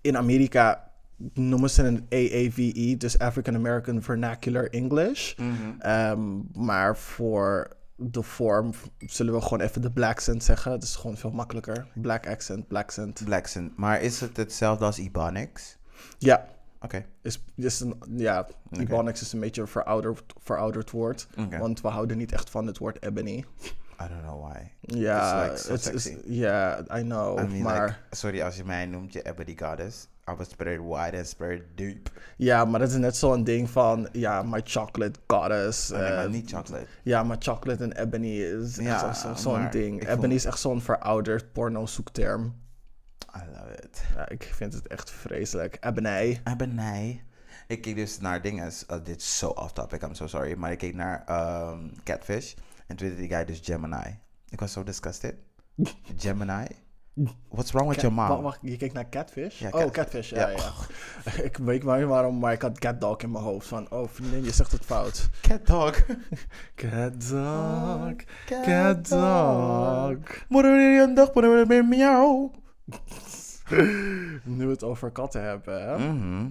in 0.00 0.16
Amerika 0.16 0.90
noemen 1.34 1.70
ze 1.70 1.82
een 1.82 2.06
AAVE, 2.10 2.96
dus 2.96 3.18
African 3.18 3.54
American 3.54 4.02
Vernacular 4.02 4.70
English. 4.70 5.34
Ehm, 5.78 6.20
maar 6.52 6.96
voor 6.96 7.76
de 7.96 8.22
vorm 8.22 8.72
zullen 8.98 9.34
we 9.34 9.40
gewoon 9.40 9.60
even 9.60 9.82
de 9.82 9.90
black 9.90 10.10
accent 10.10 10.44
zeggen. 10.44 10.72
Het 10.72 10.82
is 10.82 10.96
gewoon 10.96 11.16
veel 11.16 11.30
makkelijker. 11.30 11.86
Black 11.94 12.26
accent, 12.26 12.68
black 12.68 12.82
accent. 12.84 13.24
Blackson. 13.24 13.72
Maar 13.76 14.00
is 14.00 14.20
het 14.20 14.36
hetzelfde 14.36 14.84
als 14.84 14.98
Ebonics? 14.98 15.76
Ja, 16.18 16.46
Oké. 16.86 17.04
is, 17.22 17.44
is 17.56 17.80
een, 17.80 18.02
ja 18.16 18.46
Ebonics 18.70 19.20
is 19.20 19.32
een 19.32 19.40
beetje 19.40 19.60
een 19.60 19.68
verouderd, 19.68 20.32
verouderd 20.42 20.90
woord. 20.90 21.26
Want 21.58 21.80
we 21.80 21.88
houden 21.88 22.16
niet 22.16 22.32
echt 22.32 22.50
van 22.50 22.66
het 22.66 22.78
woord 22.78 23.02
ebony. 23.04 23.44
I 24.02 24.08
don't 24.08 24.22
know 24.22 24.44
why. 24.50 24.58
Ja, 24.80 25.44
It's 25.44 25.68
like 25.68 25.80
so 25.80 25.88
het 25.88 25.94
is, 25.94 26.02
sexy. 26.02 26.18
ja, 26.32 26.78
I 26.96 27.00
know. 27.02 27.38
I 27.38 27.42
mean, 27.46 27.62
maar 27.62 27.86
like, 27.86 28.16
sorry 28.16 28.42
als 28.42 28.56
je 28.56 28.64
mij 28.64 28.86
noemt 28.86 29.12
je 29.12 29.22
Ebony 29.22 29.56
Goddess. 29.58 30.08
I 30.30 30.34
was 30.36 30.48
spread 30.48 30.78
wide 30.80 31.16
and 31.16 31.26
spread 31.26 31.60
deep. 31.74 32.10
ja, 32.36 32.64
maar 32.64 32.80
dat 32.80 32.88
is 32.88 32.96
net 32.96 33.16
zo'n 33.16 33.44
ding 33.44 33.70
van, 33.70 34.08
ja, 34.12 34.42
my 34.42 34.60
chocolate 34.64 35.18
goddess. 35.26 35.90
Oh, 35.92 35.98
nee, 35.98 36.10
maar 36.10 36.24
eh, 36.24 36.30
niet 36.30 36.50
chocolate. 36.50 36.86
Ja, 37.02 37.22
maar 37.22 37.36
chocolate 37.40 37.84
en 37.84 37.92
ebony 38.02 38.40
is 38.40 38.76
Ja, 38.76 39.14
zo- 39.14 39.28
zo- 39.28 39.34
zo'n 39.34 39.60
maar 39.60 39.70
ding. 39.70 40.00
Ebony 40.02 40.16
vond- 40.20 40.32
is 40.32 40.44
echt 40.44 40.58
zo'n 40.58 40.80
verouderd 40.80 41.52
porno-zoekterm. 41.52 42.54
I 43.36 43.40
love 43.52 43.72
it. 43.82 44.02
Ja, 44.14 44.28
ik 44.28 44.42
vind 44.42 44.72
het 44.72 44.86
echt 44.86 45.10
vreselijk. 45.10 45.76
Ebony. 45.80 46.40
Ebony. 46.44 47.22
Ik 47.66 47.80
keek 47.80 47.94
dus 47.94 48.18
naar 48.18 48.42
dingen. 48.42 48.72
uh, 48.90 48.96
dit 49.04 49.20
is 49.20 49.38
zo 49.38 49.48
off 49.48 49.72
topic, 49.72 50.02
I'm 50.02 50.14
so 50.14 50.26
sorry. 50.26 50.54
Maar 50.54 50.72
ik 50.72 50.78
keek 50.78 50.94
naar 50.94 51.24
ehm, 51.26 51.88
Catfish. 52.04 52.54
En 52.86 52.96
toen 52.96 53.08
deed 53.08 53.16
die 53.16 53.28
guy 53.28 53.44
dus 53.44 53.60
Gemini. 53.62 54.18
Ik 54.48 54.60
was 54.60 54.72
zo 54.72 54.82
disgusted. 54.82 55.34
Gemini? 56.22 56.66
What's 57.48 57.72
wrong 57.72 57.88
with 57.88 58.02
your 58.02 58.12
mom? 58.12 58.28
Wacht, 58.28 58.42
wacht, 58.42 58.58
je 58.62 58.76
kijkt 58.76 58.94
naar 58.94 59.08
Catfish? 59.08 59.60
Ja, 59.60 59.68
oh, 59.70 59.90
Catfish. 59.90 59.92
Catfish, 59.92 60.30
ja, 60.30 60.48
Ja. 60.48 60.56
ja. 61.24 61.42
ik 61.48 61.56
weet 61.56 61.82
maar 61.82 61.98
niet 61.98 62.08
waarom, 62.08 62.38
maar 62.38 62.52
ik 62.52 62.62
had 62.62 62.78
Catdog 62.78 63.22
in 63.22 63.30
mijn 63.30 63.44
hoofd. 63.44 63.66
Van, 63.66 63.90
oh 63.90 64.08
vriendin, 64.08 64.44
je 64.44 64.52
zegt 64.52 64.72
het 64.72 64.84
fout. 64.84 65.28
Cat 65.40 65.66
dog. 65.66 66.02
Catdog, 66.74 68.14
Catdog. 68.46 70.18
Moeder 70.48 70.72
weer 70.72 71.02
een 71.02 71.14
dag, 71.14 71.32
weer 71.32 71.84
met 71.84 71.98
jou. 71.98 72.50
Nu 74.44 74.64
we 74.64 74.70
het 74.70 74.82
over 74.82 75.10
katten 75.10 75.42
hebben, 75.42 75.82
hè? 75.88 75.98
Mhm. 76.12 76.46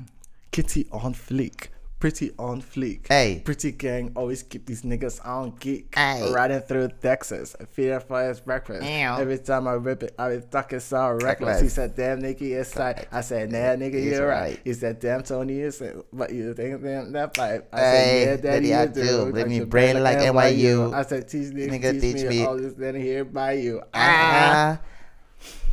Kitty 0.50 0.86
on 0.90 1.16
fleek. 1.16 1.70
Pretty 1.98 2.32
on 2.36 2.62
fleek. 2.62 3.08
Hey. 3.08 3.40
Pretty 3.44 3.72
gang 3.78 4.10
always 4.14 4.48
keep 4.48 4.66
these 4.66 4.82
niggas 4.84 5.20
on 5.26 5.54
geek. 5.60 5.96
Hey. 5.98 6.32
Riding 6.32 6.62
through 6.68 6.90
Texas. 7.02 7.56
For 7.74 8.28
his 8.28 8.42
breakfast. 8.44 8.82
Ew. 8.82 9.18
Every 9.20 9.40
time 9.40 9.68
I 9.68 9.74
rip 9.74 10.04
it, 10.04 10.14
I 10.20 10.36
be 10.36 10.42
talking 10.50 10.80
so 10.82 10.98
reckless. 10.98 11.24
Reckless. 11.24 11.62
He 11.62 11.70
said, 11.70 11.96
damn, 11.96 12.20
nigga, 12.22 12.42
is 12.42 12.72
tight. 12.72 13.08
I 13.12 13.22
said, 13.22 13.52
nah, 13.52 13.76
nigga, 13.76 13.94
He's 14.00 14.12
you're 14.12 14.28
right. 14.28 14.42
right. 14.42 14.60
He 14.64 14.74
said, 14.74 15.00
damn, 15.00 15.24
Tony, 15.24 15.60
is 15.62 15.82
but 16.12 16.32
you 16.34 16.54
think 16.54 16.84
damn, 16.84 17.12
that 17.14 17.34
pipe. 17.34 17.70
I 17.74 17.80
Hey, 17.80 17.86
said, 18.26 18.44
yeah, 18.44 18.52
daddy, 18.52 18.70
daddy, 18.70 18.74
I 18.74 18.94
do. 18.94 19.04
do. 19.04 19.32
Let 19.32 19.48
me 19.48 19.62
brain 19.64 20.04
like 20.04 20.18
NYU. 20.18 20.94
I 20.94 21.04
said, 21.04 21.28
teach 21.30 21.54
nigga, 21.54 21.70
Nigga, 21.72 21.92
teach, 21.92 22.02
teach 22.02 22.24
me, 22.24 22.30
me. 22.30 22.46
all 22.46 22.58
this 22.58 22.74
then 22.74 22.96
here 22.96 23.24
by 23.26 23.54
you. 23.54 23.82
Ah. 23.94 24.80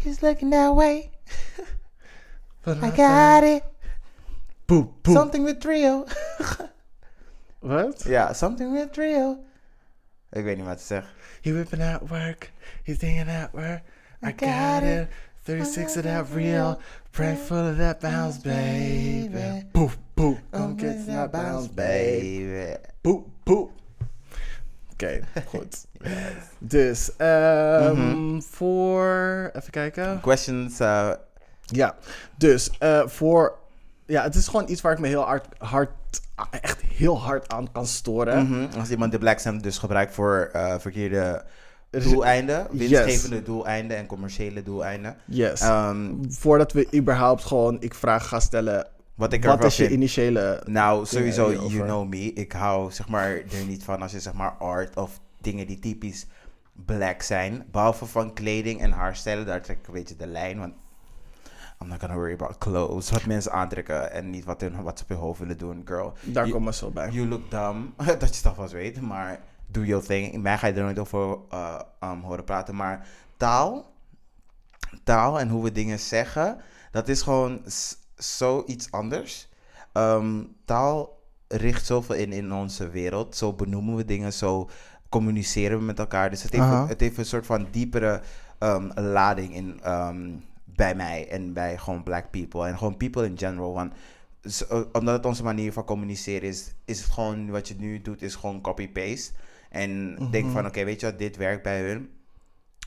He's 0.03 0.23
looking 0.23 0.51
that 0.51 0.75
way. 0.75 1.11
But 2.65 2.81
I 2.81 2.91
got 2.91 3.43
it. 3.43 3.65
Something 5.05 5.43
with 5.43 5.61
trio. 5.61 6.07
What? 7.61 8.05
ja, 8.07 8.33
something 8.33 8.73
with 8.73 8.93
trio. 8.93 9.39
Ik 10.33 10.45
weet 10.45 10.57
niet 10.57 10.67
wat 10.67 10.79
te 10.79 10.85
zeggen. 10.85 11.11
He 11.43 11.53
whipping 11.53 11.83
out 11.83 12.09
work. 12.09 12.51
He's 12.85 12.99
thinking 12.99 13.29
at 13.29 13.53
work. 13.53 13.83
I, 14.23 14.29
I 14.29 14.33
got, 14.33 14.83
it. 14.83 15.01
it. 15.01 15.09
36 15.45 15.97
of 15.97 16.03
that 16.03 16.27
real. 16.33 16.81
Prank 17.13 17.39
full 17.39 17.69
of 17.69 17.77
that 17.77 18.01
bounce, 18.01 18.39
baby. 18.39 19.65
Poof, 19.73 19.99
poof. 20.15 20.39
Come 20.53 20.77
get 20.77 21.07
that 21.07 21.31
bounce, 21.33 21.69
baby. 21.69 22.77
Poep, 23.03 23.31
poep. 23.45 23.71
Oké, 25.03 25.21
goed. 25.57 25.87
Dus, 26.59 27.11
ehm 27.17 28.41
voor... 28.41 29.51
Even 29.53 29.71
kijken. 29.71 30.21
Questions. 30.21 30.81
uh, 30.81 31.11
Ja, 31.67 31.95
dus 32.37 32.71
eh, 32.79 33.07
voor... 33.07 33.59
Ja, 34.07 34.23
het 34.23 34.35
is 34.35 34.49
gewoon 34.49 34.69
iets 34.69 34.81
waar 34.81 34.93
ik 34.93 34.99
me 34.99 35.07
heel 35.09 35.23
hard, 35.23 35.47
hard 35.59 35.91
echt 36.51 36.81
heel 36.81 37.21
hard 37.21 37.53
aan 37.53 37.73
kan 37.73 37.87
storen. 37.87 38.47
mhm, 38.47 38.79
Als 38.79 38.91
iemand 38.91 39.13
de 39.13 39.19
Black 39.19 39.39
Sam 39.39 39.63
dus 39.63 39.79
gebruikt 39.79 40.15
voor 40.15 40.51
uh, 40.57 40.75
verkeerde 40.79 41.45
doeleinden, 41.91 42.67
winstgevende 42.71 43.43
doeleinden 43.43 43.97
en 43.97 44.07
commerciële 44.07 44.63
doeleinden. 44.63 45.17
Yes. 45.25 45.61
Ehm, 45.61 46.11
Voordat 46.29 46.73
we 46.73 46.89
überhaupt 46.95 47.45
gewoon 47.45 47.77
ik 47.81 47.95
vraag 47.95 48.29
gaan 48.29 48.41
stellen... 48.41 48.87
wat 49.23 49.33
ik 49.33 49.45
Wat 49.45 49.53
ervan 49.53 49.67
is 49.69 49.77
je 49.77 49.83
vind. 49.83 49.95
initiële... 49.95 50.63
Nou, 50.65 51.07
sowieso, 51.07 51.53
you 51.53 51.85
know 51.85 52.09
me. 52.09 52.33
Ik 52.33 52.53
hou 52.53 52.91
zeg 52.93 53.09
maar 53.09 53.31
er 53.31 53.65
niet 53.67 53.85
van 53.85 54.03
als 54.03 54.13
je 54.13 54.21
zeg 54.21 54.33
maar 54.33 54.51
art 54.51 54.97
of 54.97 55.21
dingen 55.41 55.67
die 55.67 55.79
typisch 55.79 56.27
black 56.73 57.23
zijn. 57.23 57.65
Behalve 57.71 58.07
van 58.07 58.33
kleding 58.35 58.81
en 58.81 58.91
haarstijlen, 58.93 59.47
daar 59.47 59.63
trek 59.63 59.79
ik 59.79 59.87
een 59.87 59.93
beetje 59.93 60.17
de 60.17 60.27
lijn. 60.27 60.59
Want 60.59 60.75
I'm 61.83 61.89
not 61.89 62.01
gonna 62.01 62.15
worry 62.15 62.33
about 62.33 62.59
clothes. 62.59 63.11
Wat 63.11 63.27
mensen 63.27 63.53
aantrekken 63.53 64.13
en 64.13 64.31
niet 64.31 64.45
wat, 64.45 64.61
hun, 64.61 64.83
wat 64.83 64.99
ze 64.99 65.05
op 65.05 65.09
hun 65.11 65.19
hoofd 65.19 65.39
willen 65.41 65.59
doen, 65.59 65.83
girl. 65.85 66.13
Daar 66.23 66.45
You- 66.47 66.51
komen 66.51 66.71
we 66.71 66.75
zo 66.79 66.91
bij. 66.91 67.11
You 67.11 67.29
look 67.29 67.51
dumb. 67.51 67.93
dat 68.21 68.21
je 68.29 68.37
het 68.37 68.47
alvast 68.47 68.73
weet, 68.73 69.01
maar 69.01 69.41
do 69.67 69.85
your 69.85 70.05
thing. 70.05 70.33
In 70.33 70.43
mij 70.43 70.59
ga 70.59 70.67
je 70.67 70.73
er 70.73 70.83
nooit 70.83 70.99
over 70.99 71.39
uh, 71.53 71.81
um, 72.05 72.21
horen 72.21 72.45
praten. 72.45 72.77
Maar 72.77 73.07
taal, 73.37 73.93
taal 75.05 75.41
en 75.41 75.49
hoe 75.49 75.63
we 75.63 75.73
dingen 75.73 75.99
zeggen, 75.99 76.59
dat 76.91 77.09
is 77.09 77.23
gewoon 77.23 77.61
zoiets 78.23 78.91
anders. 78.91 79.49
Ehm, 79.93 80.43
taal 80.65 81.21
richt 81.49 81.87
zoveel 81.87 82.15
in 82.17 82.33
in 82.33 82.53
onze 82.53 82.89
wereld. 82.91 83.37
Zo 83.37 83.53
benoemen 83.53 83.97
we 83.97 84.05
dingen, 84.05 84.33
zo 84.33 84.69
communiceren 85.09 85.79
we 85.79 85.85
met 85.85 85.99
elkaar. 85.99 86.31
Dus 86.31 86.43
het 86.43 86.53
heeft, 86.53 86.65
het 86.89 87.01
heeft 87.01 87.19
een 87.19 87.25
soort 87.27 87.47
van 87.47 87.67
diepere 87.71 88.21
ehm, 88.59 88.91
lading 89.01 89.55
in, 89.55 89.81
ehm, 89.83 90.31
bij 90.65 90.95
mij 90.95 91.29
en 91.29 91.53
bij 91.53 91.79
gewoon 91.79 92.03
black 92.03 92.31
people. 92.31 92.67
En 92.67 92.79
gewoon 92.79 92.97
people 92.97 93.27
in 93.27 93.39
general. 93.39 93.73
Want 93.73 93.93
z- 94.43 94.61
eh, 94.63 94.81
omdat 94.93 95.15
het 95.15 95.27
onze 95.27 95.43
manier 95.43 95.73
van 95.73 95.85
communiceren 95.85 96.49
is, 96.49 96.73
is 96.85 97.01
het 97.03 97.11
gewoon 97.11 97.51
wat 97.51 97.69
je 97.69 97.75
nu 97.79 98.01
doet, 98.03 98.23
is 98.23 98.35
gewoon 98.35 98.61
copy-paste. 98.61 99.33
En 99.71 100.17
denk 100.31 100.45
van, 100.53 100.67
oké, 100.67 100.85
weet 100.85 101.01
je 101.01 101.07
wat, 101.07 101.19
dit 101.19 101.37
werkt 101.37 101.63
bij 101.63 101.81
hun. 101.81 102.11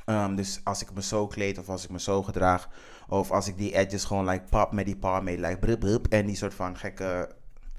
Ehm, 0.05 0.35
dus 0.35 0.59
als 0.63 0.81
ik 0.81 0.93
me 0.93 1.01
zo 1.01 1.27
kleed 1.27 1.57
of 1.57 1.69
als 1.69 1.83
ik 1.83 1.89
me 1.89 1.99
zo 1.99 2.23
gedraag, 2.23 2.69
of 3.07 3.31
als 3.31 3.47
ik 3.47 3.57
die 3.57 3.75
edges 3.75 4.03
gewoon 4.03 4.29
like 4.29 4.43
pop 4.49 4.71
met 4.71 4.85
die 4.85 4.95
palm 4.95 5.23
mee, 5.23 5.39
like 5.39 5.57
brup, 5.57 5.79
brup, 5.79 6.07
en 6.07 6.25
die 6.25 6.35
soort 6.35 6.53
van 6.53 6.77
gekke 6.77 7.29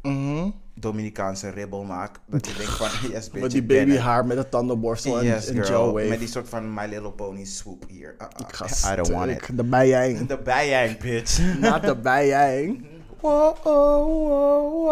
Mhm. 0.07 0.51
Dominicaanse 0.75 1.51
ribbel 1.51 1.85
maak, 1.85 2.19
dat 2.27 2.47
je 2.47 2.55
denkt 2.55 2.73
van, 2.73 2.89
yes 3.11 3.31
bitch, 3.31 3.43
Met 3.43 3.51
die 3.51 3.63
babyhaar, 3.63 4.27
met 4.27 4.37
het 4.37 4.51
tandenborstel 4.51 5.19
en, 5.19 5.25
Yes, 5.25 5.51
girl. 5.55 5.93
Met 5.93 6.19
die 6.19 6.29
soort 6.29 6.49
van 6.49 6.75
My 6.75 6.87
Little 6.87 7.11
Pony 7.11 7.45
swoop 7.45 7.85
hier. 7.89 8.15
Uh, 8.19 8.27
uh, 8.41 8.47
Ik 8.49 8.55
ga 8.55 8.93
I 8.93 8.97
don't 8.97 9.09
want 9.09 9.31
it. 9.31 9.57
De 9.57 9.65
bijjang. 9.65 10.27
De 10.27 10.39
bijjang, 10.39 10.99
bitch. 10.99 11.39
Not 11.61 11.83
de 11.83 11.97
bijjang. 11.97 12.85
Wow, 13.21 13.57
wow, 13.65 14.29
wow, 14.29 14.85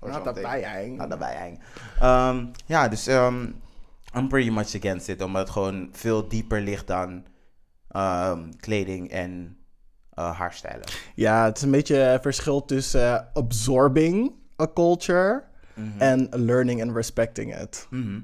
wow. 0.00 0.12
Not 0.12 0.24
de 0.34 0.40
bijjang. 0.40 0.96
Not 0.96 1.10
the 1.10 1.16
bijjang. 1.16 1.58
Um, 2.02 2.50
ja, 2.66 2.88
dus 2.88 3.06
um, 3.06 3.54
I'm 4.16 4.28
pretty 4.28 4.50
much 4.50 4.74
against 4.74 5.08
it, 5.08 5.22
omdat 5.22 5.42
het 5.42 5.50
gewoon 5.50 5.88
veel 5.92 6.28
dieper 6.28 6.60
ligt 6.60 6.86
dan 6.86 7.24
um, 7.96 8.56
kleding 8.56 9.10
en 9.10 9.56
uh, 10.18 10.38
haarstijlen. 10.38 10.86
Ja, 11.14 11.44
het 11.44 11.56
is 11.56 11.62
een 11.62 11.70
beetje 11.70 11.96
het 11.96 12.22
verschil 12.22 12.64
tussen 12.64 13.18
eh, 13.18 13.24
absorbing 13.32 14.32
a 14.62 14.68
culture 14.74 15.44
en 15.98 16.28
learning 16.30 16.82
and 16.82 16.96
respecting 16.96 17.60
it. 17.60 17.86
Mhm. 17.90 18.20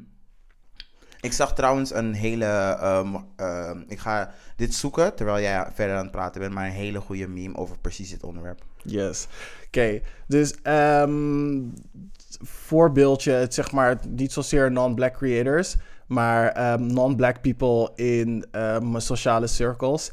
Ik 1.21 1.33
zag 1.33 1.55
trouwens 1.55 1.95
een 1.95 2.15
hele. 2.15 2.79
um, 2.83 3.25
um, 3.47 3.85
ik 3.89 3.99
ga 3.99 4.33
dit 4.57 4.75
zoeken 4.75 5.15
terwijl 5.15 5.41
jij 5.41 5.67
verder 5.75 5.97
aan 5.97 6.03
het 6.03 6.11
praten 6.11 6.41
bent, 6.41 6.55
maar 6.55 6.67
een 6.67 6.73
hele 6.73 7.01
goede 7.01 7.29
meme 7.29 7.57
over 7.57 7.79
precies 7.79 8.11
dit 8.11 8.23
onderwerp. 8.23 8.65
Yes. 8.83 9.27
Oké, 9.67 10.01
dus 10.27 10.55
ehm, 10.63 11.63
voorbeeldje, 12.41 13.33
het 13.33 13.55
zeg 13.55 13.73
maar 13.73 14.01
niet 14.09 14.33
zozeer 14.33 14.73
non-black 14.73 15.13
creators, 15.15 15.77
maar 16.07 16.49
ehm, 16.49 16.87
non-black 16.87 17.41
people 17.41 17.91
in 17.95 18.47
ehm, 18.51 18.91
mijn 18.91 19.03
sociale 19.03 19.47
circles. 19.47 20.13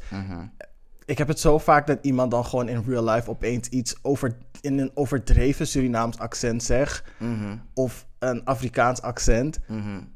Ik 1.04 1.18
heb 1.18 1.28
het 1.28 1.40
zo 1.40 1.58
vaak 1.58 1.86
dat 1.86 1.98
iemand 2.02 2.30
dan 2.30 2.44
gewoon 2.44 2.68
in 2.68 2.84
real 2.86 3.04
life 3.04 3.30
opeens 3.30 3.68
iets 3.68 3.96
over, 4.02 4.36
in 4.60 4.78
een 4.78 4.90
overdreven 4.94 5.66
Surinaams 5.66 6.18
accent 6.18 6.62
zegt. 6.62 7.02
Of 7.74 8.06
een 8.18 8.44
Afrikaans 8.44 9.02
accent. 9.02 9.58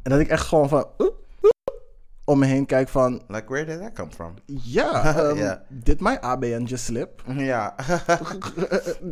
En 0.02 0.10
dat 0.10 0.20
ik 0.20 0.28
echt 0.28 0.46
gewoon 0.46 0.68
van... 0.68 0.86
oep, 0.98 1.14
om 2.24 2.38
me 2.38 2.46
heen 2.46 2.66
kijk 2.66 2.88
van... 2.88 3.22
Like, 3.28 3.44
where 3.48 3.64
did 3.64 3.80
that 3.80 3.92
come 3.92 4.10
from? 4.10 4.34
Ja, 4.46 5.04
ehm, 5.16 5.36
Ja. 5.44 5.62
did 5.68 6.00
my 6.00 6.16
ABN 6.20 6.62
just 6.62 6.84
slip? 6.84 7.22
Ja. 7.36 7.74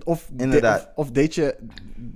of, 0.04 0.28
de- 0.32 0.42
Inderdaad. 0.42 0.80
of, 0.94 1.06
of 1.06 1.10
deed, 1.10 1.34
je, 1.34 1.56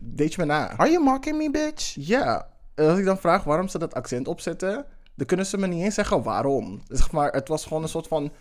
deed 0.01 0.35
je 0.35 0.41
me 0.41 0.47
na? 0.47 0.77
Are 0.77 0.91
you 0.91 1.05
mocking 1.05 1.37
me, 1.37 1.51
bitch? 1.51 1.95
Ja. 1.99 2.47
En 2.75 2.89
als 2.89 2.99
ik 2.99 3.05
dan 3.05 3.19
vraag 3.19 3.45
waarom 3.45 3.69
ze 3.69 3.79
dat 3.79 3.95
accent 3.95 4.29
opzetten... 4.29 4.85
dan 5.15 5.27
kunnen 5.27 5.47
ze 5.47 5.59
me 5.59 5.67
niet 5.67 5.83
eens 5.85 5.95
zeggen 5.95 6.23
waarom. 6.23 6.83
Zeg 6.89 7.13
maar, 7.13 7.33
het 7.33 7.49
was 7.49 7.65
gewoon 7.67 7.83
een 7.83 7.89
soort 7.89 8.09
van... 8.09 8.33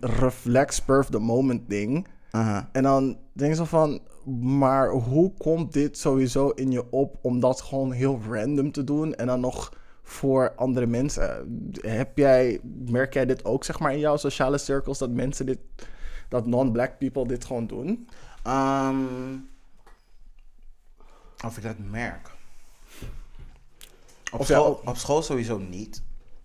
reflex, 0.00 0.74
spur 0.76 0.98
of 0.98 1.10
the 1.10 1.18
moment 1.18 1.68
ding. 1.68 2.06
Uh-huh. 2.32 2.62
En 2.72 2.82
dan 2.82 3.16
denk 3.32 3.50
je 3.50 3.56
zo 3.56 3.64
van, 3.64 4.00
maar 4.40 4.90
hoe 4.90 5.32
komt 5.38 5.72
dit 5.72 5.98
sowieso 5.98 6.48
in 6.48 6.70
je 6.70 6.90
op 6.90 7.16
om 7.22 7.40
dat 7.40 7.60
gewoon 7.60 7.92
heel 7.92 8.20
random 8.30 8.72
te 8.72 8.84
doen 8.84 9.14
en 9.14 9.26
dan 9.26 9.40
nog 9.40 9.72
voor 10.08 10.54
andere 10.54 10.86
mensen? 10.86 11.70
Heb 11.80 12.18
jij, 12.18 12.60
merk 12.86 13.12
jij 13.12 13.26
dit 13.26 13.44
ook 13.44 13.64
zeg 13.64 13.78
maar 13.78 13.92
in 13.92 13.98
jouw 13.98 14.16
sociale 14.16 14.58
cirkels 14.58 14.98
dat 14.98 15.10
mensen 15.10 15.46
dit, 15.46 15.58
dat 16.28 16.46
non-black 16.46 16.98
people 16.98 17.26
dit 17.26 17.44
gewoon 17.44 17.66
doen? 17.66 18.08
Ehm, 18.42 19.36
of 21.44 21.56
ik 21.56 21.62
dat 21.62 21.78
merk. 21.78 22.30
Op, 24.32 24.44
school, 24.44 24.80
op 24.84 24.96
school 24.96 25.22
sowieso 25.22 25.58
niet. 25.58 26.02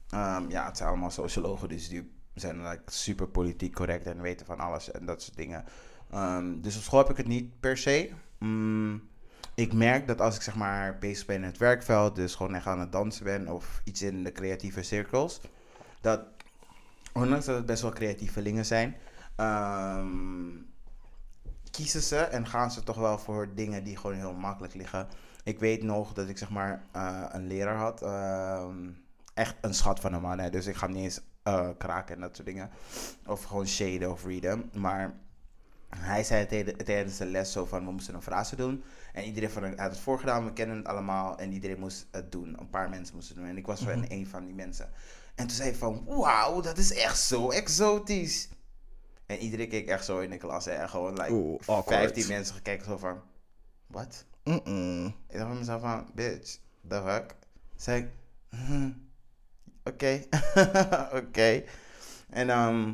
Ehm, 0.10 0.50
ja, 0.50 0.66
het 0.66 0.78
zijn 0.78 0.90
allemaal 0.90 1.12
sociologen, 1.12 1.70
dus 1.70 1.90
die 1.90 2.12
zijn 2.34 2.68
like, 2.68 2.82
super 2.86 3.28
politiek 3.28 3.74
correct 3.74 4.06
en 4.06 4.22
weten 4.22 4.46
van 4.46 4.60
alles 4.60 4.92
en 4.92 5.06
dat 5.06 5.22
soort 5.22 5.38
dingen. 5.38 5.66
Ehm, 6.12 6.62
dus 6.62 6.78
op 6.78 6.84
school 6.84 7.00
heb 7.00 7.10
ik 7.10 7.18
het 7.18 7.28
niet 7.28 7.60
per 7.60 7.78
se. 7.78 8.12
Mm, 8.40 9.10
ik 9.56 9.74
merk 9.74 10.08
dat 10.08 10.22
als 10.22 10.36
ik 10.36 10.42
zeg 10.42 10.56
maar 10.56 10.98
bezig 10.98 11.26
ben 11.26 11.36
in 11.36 11.44
het 11.44 11.58
werkveld, 11.58 12.16
dus 12.16 12.36
gewoon 12.36 12.56
echt 12.56 12.66
aan 12.66 12.80
het 12.80 12.92
dansen 12.92 13.24
ben 13.24 13.48
of 13.48 13.82
iets 13.84 14.02
in 14.02 14.24
de 14.24 14.32
creatieve 14.32 14.84
cirkels, 14.84 15.42
dat 16.02 16.22
ondanks 17.14 17.46
dat 17.46 17.56
het 17.56 17.66
best 17.66 17.82
wel 17.82 17.92
creatievelingen 17.92 18.66
zijn, 18.66 18.96
ehm, 19.36 20.48
kiezen 21.72 22.02
ze 22.02 22.18
en 22.18 22.48
gaan 22.48 22.72
ze 22.72 22.84
toch 22.84 22.98
wel 22.98 23.18
voor 23.18 23.54
dingen 23.56 23.84
die 23.84 23.98
gewoon 23.98 24.16
heel 24.16 24.34
makkelijk 24.34 24.74
liggen. 24.74 25.08
Ik 25.44 25.60
weet 25.60 25.84
nog 25.84 26.14
dat 26.14 26.30
ik 26.30 26.38
zeg 26.38 26.50
maar 26.50 26.84
eh, 26.92 27.26
een 27.32 27.48
leraar 27.48 27.78
had, 27.78 28.02
ehm, 28.02 28.90
echt 29.34 29.56
een 29.62 29.74
schat 29.74 30.00
van 30.00 30.14
een 30.14 30.22
man, 30.22 30.40
hè, 30.40 30.50
dus 30.50 30.66
ik 30.66 30.76
ga 30.76 30.86
hem 30.86 30.96
niet 30.96 31.04
eens 31.04 31.22
eh, 31.44 31.70
kraken 31.78 32.16
en 32.16 32.22
dat 32.22 32.36
soort 32.36 32.48
dingen, 32.48 32.70
of 33.26 33.44
gewoon 33.44 33.68
shaden 33.68 34.12
of 34.12 34.26
readen, 34.26 34.70
maar 34.74 35.14
hij 35.98 36.24
zei 36.24 36.46
tijden- 36.46 36.78
tijdens 36.78 37.18
de 37.18 37.26
les 37.26 37.52
zo 37.52 37.66
van 37.66 37.86
we 37.86 37.92
moesten 37.92 38.14
een 38.16 38.22
frase 38.22 38.56
doen. 38.56 38.84
En 39.14 39.24
iedereen 39.24 39.50
van 39.50 39.64
had 39.64 39.92
het 39.92 40.00
voorgedaan, 40.00 40.46
we 40.46 40.54
kennen 40.54 40.78
het 40.78 40.88
allemaal. 40.88 41.38
En 41.38 41.52
iedereen 41.52 41.80
moest 41.80 42.08
het 42.12 42.32
doen. 42.32 42.60
Een 42.60 42.70
paar 42.70 42.90
mensen 42.90 43.16
moesten 43.16 43.36
het 43.36 43.44
doen. 43.44 43.54
En 43.54 43.60
ik 43.60 43.66
was 43.66 43.82
van 43.82 44.06
een 44.08 44.28
van 44.28 44.46
die 44.46 44.54
mensen. 44.56 44.90
En 45.36 45.48
toen 45.48 45.56
zei 45.56 45.70
hij 45.70 45.78
van, 45.78 46.04
wauw, 46.06 46.62
dat 46.62 46.78
is 46.78 46.94
echt 46.94 47.20
zo 47.20 47.50
exotisch. 47.50 48.50
En 49.26 49.38
iedereen 49.38 49.70
keek 49.70 49.88
echt 49.88 50.06
zo 50.06 50.20
in 50.20 50.30
de 50.30 50.38
klas. 50.38 50.68
En 50.68 50.90
gewoon 50.90 51.14
like 51.14 51.32
Oeh, 51.32 51.60
awkward. 51.60 51.86
15 52.00 52.28
mensen 52.28 52.56
gekeken 52.56 52.86
zo 52.86 52.98
van, 52.98 53.22
wat? 53.88 54.26
Mm-mm. 54.44 55.06
Ik 55.06 55.38
dacht 55.38 55.48
van 55.48 55.58
mezelf 55.58 55.82
van, 55.82 56.10
bitch, 56.16 56.58
the 56.88 57.02
fuck? 57.06 57.36
Zei 57.76 58.02
ik, 58.02 58.10
"Hm, 58.50 58.90
oké, 59.84 60.22
oké. 61.22 61.64
En 62.30 62.50
ehm, 62.50 62.94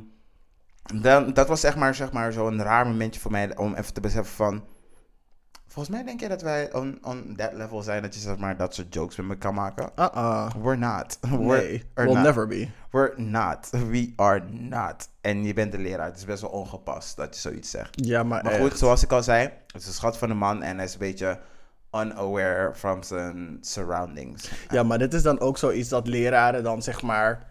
dan, 0.96 1.34
dat 1.34 1.48
was 1.48 1.60
zeg 1.60 1.76
maar, 1.76 1.96
zeg 1.96 2.12
maar 2.12 2.32
zo'n 2.34 2.62
raar 2.62 2.88
momentje 2.88 3.20
voor 3.22 3.32
mij 3.32 3.58
om 3.58 3.74
even 3.74 3.94
te 3.94 4.02
beseffen 4.02 4.36
van... 4.36 4.64
Volgens 5.68 5.96
mij 5.96 6.06
denk 6.06 6.20
je 6.20 6.28
dat 6.28 6.42
wij 6.42 6.74
on, 6.74 6.98
on 7.02 7.34
that 7.38 7.54
level 7.54 7.82
zijn 7.82 8.02
dat 8.02 8.14
je 8.14 8.20
zeg 8.20 8.38
maar 8.38 8.58
dat 8.58 8.74
soort 8.76 8.94
jokes 8.94 9.16
met 9.16 9.26
me 9.26 9.38
kan 9.38 9.54
maken. 9.54 9.90
Uh-uh. 10.00 10.50
We're 10.62 10.78
not. 10.78 11.18
We're, 11.22 11.38
Nee, 11.38 11.84
not. 11.96 12.24
never 12.24 12.48
be. 12.48 12.68
We're 12.92 13.14
not. 13.22 13.70
We 13.70 14.14
are 14.16 14.44
not. 14.50 15.10
En 15.22 15.44
je 15.44 15.54
bent 15.54 15.72
de 15.72 15.78
leraar. 15.78 16.06
Het 16.06 16.18
is 16.18 16.26
best 16.26 16.42
wel 16.42 16.50
ongepast 16.52 17.16
dat 17.16 17.36
je 17.36 17.42
zoiets 17.42 17.70
zegt. 17.70 18.06
Ja, 18.06 18.24
maar, 18.24 18.44
Maar 18.44 18.52
echt. 18.52 18.62
goed, 18.62 18.78
zoals 18.78 19.04
ik 19.04 19.12
al 19.12 19.24
zei, 19.24 19.44
het 19.68 19.82
is 19.82 19.88
een 19.88 19.94
schat 19.94 20.18
van 20.18 20.30
een 20.30 20.38
man 20.38 20.62
en 20.64 20.76
hij 20.76 20.86
is 20.86 20.94
een 20.94 21.00
beetje 21.00 21.40
unaware 21.92 22.72
from 22.76 23.04
zijn 23.04 23.58
surroundings. 23.62 24.52
Ja, 24.70 24.84
maar 24.84 24.98
dit 24.98 25.14
is 25.14 25.22
dan 25.24 25.40
ook 25.40 25.58
zoiets 25.58 25.90
dat 25.90 26.08
leraren 26.08 26.64
dan 26.64 26.82
zeg 26.82 27.02
maar 27.02 27.49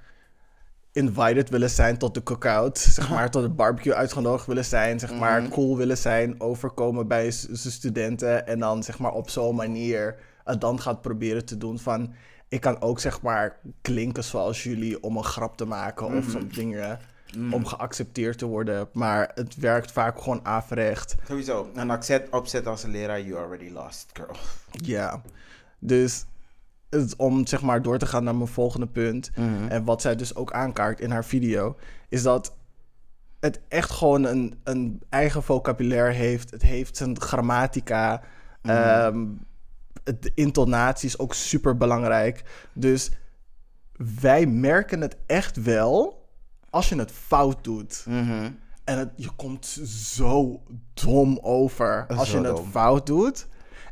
invited 0.93 1.49
willen 1.51 1.71
zijn 1.71 1.99
tot 1.99 2.15
de 2.15 2.23
cookout, 2.23 2.79
zeg 2.79 3.11
maar 3.11 3.31
tot 3.31 3.43
de 3.43 3.49
barbecue 3.49 3.95
uitgenodigd 3.95 4.47
willen 4.47 4.65
zijn, 4.65 4.99
zeg 4.99 5.15
maar 5.15 5.43
Mhm. 5.43 5.51
cool 5.51 5.77
willen 5.77 5.99
zijn, 5.99 6.41
overkomen 6.41 7.09
bij 7.09 7.31
zijn 7.31 7.73
studenten 7.73 8.47
en 8.47 8.59
dan 8.59 8.83
zeg 8.83 8.99
maar 8.99 9.13
op 9.13 9.31
zo'n 9.31 9.55
manier 9.57 10.15
het 10.45 10.61
dan 10.61 10.81
gaat 10.81 11.01
proberen 11.01 11.45
te 11.45 11.57
doen 11.57 11.79
van 11.79 12.13
ik 12.49 12.61
kan 12.61 12.81
ook 12.81 13.01
zeg 13.01 13.21
maar 13.23 13.57
klinken 13.83 14.25
zoals 14.25 14.63
jullie 14.63 15.03
om 15.03 15.17
een 15.17 15.25
grap 15.25 15.57
te 15.57 15.65
maken 15.65 16.07
of 16.07 16.13
Mhm. 16.13 16.31
zo'n 16.31 16.51
dingen 16.55 16.99
om 17.53 17.67
geaccepteerd 17.67 18.39
te 18.39 18.47
worden, 18.47 18.89
maar 18.93 19.31
het 19.35 19.57
werkt 19.57 19.93
vaak 19.93 20.21
gewoon 20.23 20.41
averecht. 20.47 21.15
Sowieso, 21.27 21.71
een 21.75 21.91
accent 21.91 22.31
opzet 22.31 22.67
als 22.67 22.83
een 22.83 22.91
leraar, 22.91 23.21
you 23.23 23.39
already 23.43 23.71
lost, 23.71 24.07
girl. 24.13 24.37
Ja, 24.71 25.23
dus 25.79 26.25
om 27.17 27.47
zeg 27.47 27.63
maar 27.63 27.83
door 27.83 27.99
te 27.99 28.07
gaan 28.07 28.25
naar 28.25 28.35
mijn 28.37 28.49
volgende 28.49 28.87
punt. 28.87 29.31
En 29.69 29.85
wat 29.85 30.01
zij 30.03 30.17
dus 30.17 30.35
ook 30.35 30.53
aankaart 30.53 31.01
in 31.01 31.11
haar 31.11 31.25
video, 31.25 31.77
is 32.09 32.23
dat 32.23 32.57
het 33.41 33.61
echt 33.69 33.91
gewoon 33.91 34.25
een, 34.25 34.61
een 34.65 35.03
eigen 35.09 35.43
vocabulaire 35.43 36.13
heeft. 36.13 36.51
Het 36.51 36.63
heeft 36.63 36.97
zijn 36.97 37.21
grammatica. 37.21 38.23
ehm, 38.63 39.27
het- 40.05 40.23
de 40.23 40.33
intonatie 40.35 41.09
is 41.09 41.19
ook 41.19 41.35
super 41.35 41.77
belangrijk. 41.77 42.45
Dus 42.73 43.11
wij 44.21 44.47
merken 44.47 45.01
het 45.01 45.17
echt 45.27 45.63
wel 45.63 46.27
als 46.71 46.89
je 46.89 46.97
het 46.99 47.11
fout 47.13 47.65
doet. 47.65 48.05
Mhm. 48.09 48.51
En 48.85 48.99
het, 48.99 49.11
je 49.17 49.31
komt 49.37 49.67
zo 49.87 50.63
dom 50.95 51.39
over 51.43 52.07
als 52.17 52.31
Zo 52.31 52.39
je 52.41 52.47
het 52.47 52.57
dom. 52.57 52.71
fout 52.71 53.07
doet. 53.07 53.47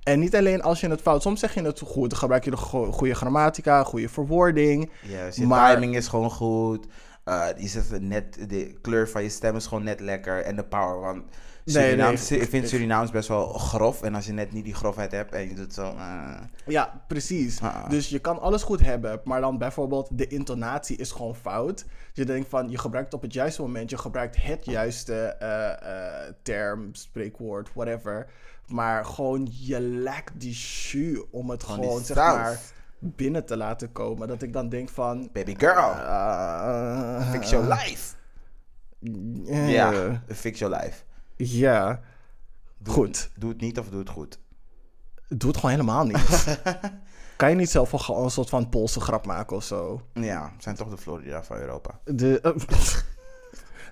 En 0.06 0.18
niet 0.18 0.36
alleen 0.36 0.62
als 0.62 0.80
je 0.80 0.88
het 0.88 1.00
fout... 1.00 1.22
Soms 1.22 1.40
zeg 1.40 1.54
je 1.54 1.62
het 1.62 1.80
goed, 1.80 2.10
dan 2.10 2.18
gebruik 2.18 2.44
je 2.44 2.50
de 2.50 2.56
go- 2.56 2.92
goede 2.92 3.14
grammatica, 3.14 3.82
goede 3.84 4.08
verwoording. 4.08 4.90
Yes, 5.02 5.36
je 5.36 5.46
Maar- 5.46 5.72
timing 5.74 5.96
is 5.96 6.08
gewoon 6.08 6.30
goed. 6.30 6.86
Uh, 7.24 7.46
je 7.56 7.68
zet 7.68 8.00
net, 8.00 8.38
de 8.48 8.78
kleur 8.80 9.08
van 9.08 9.22
je 9.22 9.28
stem 9.28 9.56
is 9.56 9.66
gewoon 9.66 9.84
net 9.84 10.00
lekker. 10.00 10.42
En 10.42 10.56
de 10.56 10.64
power, 10.64 11.00
want 11.00 11.22
Surinaams, 11.64 12.28
nee, 12.28 12.40
ik 12.40 12.48
vind 12.48 12.68
Surinaams 12.68 13.10
best 13.10 13.28
wel 13.28 13.46
grof. 13.48 14.02
En 14.02 14.14
als 14.14 14.26
je 14.26 14.32
net 14.32 14.52
niet 14.52 14.64
die 14.64 14.74
grofheid 14.74 15.12
hebt 15.12 15.34
en 15.34 15.48
je 15.48 15.54
doet 15.54 15.74
zo... 15.74 15.82
eh, 15.82 16.30
Ja, 16.66 17.02
precies. 17.08 17.60
Ah. 17.60 17.88
Dus 17.90 18.08
je 18.08 18.18
kan 18.18 18.40
alles 18.40 18.62
goed 18.62 18.80
hebben, 18.80 19.20
maar 19.24 19.40
dan 19.40 19.58
bijvoorbeeld 19.58 20.08
de 20.12 20.26
intonatie 20.26 20.96
is 20.96 21.10
gewoon 21.10 21.34
fout. 21.34 21.84
Je 22.12 22.24
denkt 22.24 22.48
van, 22.48 22.70
je 22.70 22.78
gebruikt 22.78 23.14
op 23.14 23.22
het 23.22 23.32
juiste 23.32 23.62
moment, 23.62 23.90
je 23.90 23.98
gebruikt 23.98 24.36
het 24.42 24.64
juiste 24.64 25.14
eh, 25.14 26.32
term, 26.42 26.88
spreekwoord, 26.94 27.68
whatever. 27.74 28.26
Maar 28.66 29.04
gewoon, 29.04 29.48
je 29.50 29.80
lekt 29.80 30.32
die 30.40 30.52
jus 30.52 31.18
om 31.30 31.50
het 31.50 31.62
Gewoon 31.64 32.04
zeg 32.04 32.16
saus. 32.16 32.36
maar, 32.36 32.58
binnen 32.98 33.44
te 33.46 33.56
laten 33.56 33.92
komen. 33.92 34.28
Dat 34.28 34.42
ik 34.42 34.52
dan 34.52 34.68
denk 34.68 34.88
van... 34.88 35.28
baby 35.32 35.54
girl, 35.58 35.90
eh, 35.92 37.30
fix 37.30 37.50
your 37.50 37.68
life. 37.68 38.14
eh, 39.46 39.72
Ja, 39.72 40.22
fix 40.28 40.58
your 40.58 40.76
life. 40.76 41.02
Ja. 41.36 42.00
Doe- 42.78 42.94
Goed. 42.94 43.30
Doe 43.36 43.50
het 43.50 43.60
niet 43.60 43.78
of 43.78 43.88
doe 43.88 43.98
het 43.98 44.08
goed. 44.10 44.38
Doe 45.28 45.48
het 45.50 45.58
gewoon 45.58 45.70
helemaal 45.70 46.04
niet. 46.04 46.58
kan 47.36 47.50
je 47.50 47.56
niet 47.56 47.70
zelf 47.70 47.90
wel 47.90 48.00
gewoon 48.00 48.24
een 48.24 48.30
soort 48.30 48.48
van 48.48 48.68
Poolse 48.68 49.00
grap 49.00 49.26
maken 49.26 49.56
of 49.56 49.64
zo? 49.64 50.00
Ja, 50.12 50.52
zijn 50.58 50.76
toch 50.76 50.88
de 50.90 50.96
Florida 50.96 51.42
van 51.44 51.56
Europa. 51.56 51.98
De, 52.04 52.40
eh, 52.40 52.52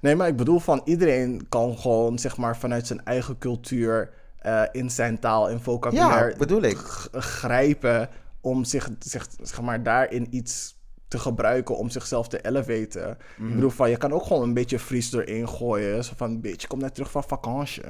nee, 0.03 0.17
maar 0.17 0.29
ik 0.29 0.37
bedoel 0.37 0.59
van 0.59 0.81
iedereen 0.85 1.47
kan 1.49 1.79
gewoon 1.79 2.19
zeg 2.19 2.37
maar 2.37 2.57
vanuit 2.57 2.87
zijn 2.87 3.05
eigen 3.05 3.39
cultuur 3.39 4.11
eh, 4.45 4.63
in 4.73 4.91
zijn 4.91 5.19
taal 5.19 5.51
en 5.51 5.61
vocabulaire 5.61 6.31
Ja, 6.31 6.37
bedoel 6.37 6.63
ik. 6.63 6.77
grijpen 7.13 8.09
om 8.41 8.65
zich, 8.65 8.91
zich 8.99 9.27
zeg 9.43 9.61
maar 9.61 9.83
daarin 9.83 10.27
iets 10.31 10.77
te 11.09 11.19
gebruiken 11.19 11.77
om 11.77 11.91
zichzelf 11.91 12.29
te 12.29 12.41
elevaten. 12.47 13.11
Ik 13.39 13.55
bedoel 13.55 13.71
van 13.71 13.91
je 13.91 13.97
kan 13.97 14.13
ook 14.13 14.23
gewoon 14.23 14.43
een 14.43 14.55
beetje 14.55 14.79
Fries 14.79 15.13
erin 15.13 15.49
gooien. 15.49 16.05
Zo 16.05 16.13
van 16.17 16.41
bitch, 16.41 16.63
ik 16.63 16.69
kom 16.69 16.79
net 16.79 16.95
terug 16.95 17.11
van 17.11 17.25
vakantie. 17.25 17.83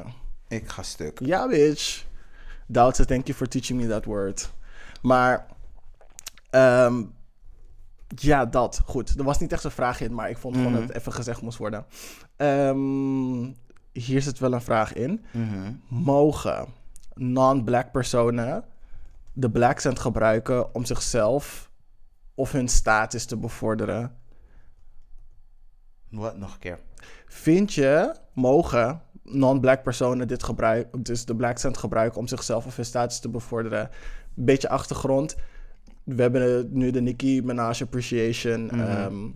Ik 0.48 0.68
ga 0.68 0.82
stuk. 0.82 1.18
Ja, 1.22 1.48
bitch. 1.48 2.05
Doubtse, 2.66 3.05
thank 3.05 3.26
you 3.26 3.36
for 3.38 3.48
teaching 3.48 3.80
me 3.80 3.88
that 3.88 4.05
word. 4.05 4.52
Maar, 5.02 5.46
ehm, 6.50 7.02
ja, 8.16 8.46
dat. 8.46 8.80
Goed. 8.86 9.14
Er 9.18 9.24
was 9.24 9.38
niet 9.38 9.52
echt 9.52 9.64
een 9.64 9.70
vraag 9.70 10.00
in, 10.00 10.14
maar 10.14 10.30
ik 10.30 10.38
vond 10.38 10.57
gewoon 10.57 10.70
Mhm. 10.70 10.80
dat 10.80 10.88
het 10.88 10.98
even 10.98 11.12
gezegd 11.12 11.42
moest 11.42 11.59
worden. 11.59 11.86
Ehm, 12.36 13.42
hier 13.95 14.22
zit 14.22 14.38
wel 14.38 14.53
een 14.53 14.61
vraag 14.61 14.92
in. 14.92 15.24
Mhm. 15.30 15.72
Mogen 15.88 16.66
non-black 17.14 17.92
personen 17.92 18.64
de 19.32 19.51
black 19.51 19.70
accent 19.70 19.99
gebruiken 19.99 20.74
om 20.74 20.84
zichzelf 20.84 21.70
of 22.34 22.53
hun 22.53 22.68
status 22.68 23.24
te 23.24 23.36
bevorderen? 23.36 24.16
Wat, 26.11 26.36
nog 26.36 26.53
een 26.53 26.59
keer. 26.59 26.78
Vind 27.26 27.72
je, 27.72 28.14
mogen 28.32 29.03
non-black 29.22 29.82
personen 29.82 30.28
dit 30.28 30.42
gebruiken, 30.42 31.03
dus 31.03 31.24
de 31.24 31.36
black 31.36 31.51
accent 31.51 31.76
gebruiken 31.76 32.18
om 32.18 32.26
zichzelf 32.26 32.66
of 32.66 32.76
hun 32.76 32.84
status 32.84 33.20
te 33.20 33.28
bevorderen? 33.28 33.90
Beetje 34.34 34.68
achtergrond. 34.68 35.36
We 36.05 36.22
hebben 36.22 36.68
nu 36.72 36.90
de 36.90 37.01
Nicki 37.01 37.42
Minaj 37.42 37.80
Appreciation 37.82 38.70
ehm, 38.70 39.28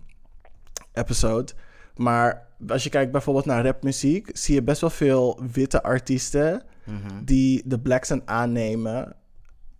episode. 0.93 1.51
Maar 1.95 2.47
als 2.67 2.83
je 2.83 2.89
kijkt 2.89 3.11
bijvoorbeeld 3.11 3.45
naar 3.45 3.65
rapmuziek, 3.65 4.29
zie 4.33 4.55
je 4.55 4.63
best 4.63 4.81
wel 4.81 4.89
veel 4.89 5.39
witte 5.51 5.83
artiesten 5.83 6.63
Mhm. 6.85 7.23
die 7.23 7.61
de 7.65 7.79
black 7.79 7.97
accent 7.99 8.21
aannemen 8.25 9.15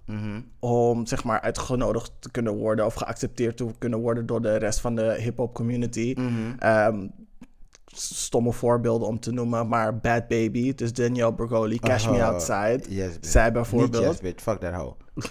Mhm. 0.05 0.41
om 0.59 1.05
zeg 1.05 1.23
maar 1.23 1.41
uitgenodigd 1.41 2.11
te 2.19 2.31
kunnen 2.31 2.55
worden 2.55 2.85
of 2.85 2.93
geaccepteerd 2.93 3.57
te 3.57 3.65
kunnen 3.77 3.99
worden 3.99 4.25
door 4.25 4.41
de 4.41 4.55
rest 4.55 4.79
van 4.79 4.95
de 4.95 5.15
hip-hop 5.21 5.53
community. 5.53 6.13
Mhm. 6.17 6.31
Ehm, 6.59 7.07
stomme 7.85 8.53
voorbeelden 8.53 9.07
om 9.07 9.19
te 9.19 9.31
noemen, 9.31 9.67
maar 9.67 9.97
Bad 9.99 10.27
Baby, 10.27 10.73
dus 10.75 10.93
Danielle 10.93 11.33
Bergoli, 11.33 11.79
Cash 11.79 12.05
Me 12.07 12.11
Oh, 12.13 12.23
Outside. 12.27 12.81
Yes, 12.89 13.13
bitch. 13.13 13.29
Zij 13.31 13.43
Niet 13.43 13.53
bijvoorbeeld. 13.53 14.03
yes, 14.03 14.19
bitch. 14.19 14.43
Fuck 14.43 14.59
that 14.59 14.73
hoe. 14.73 14.93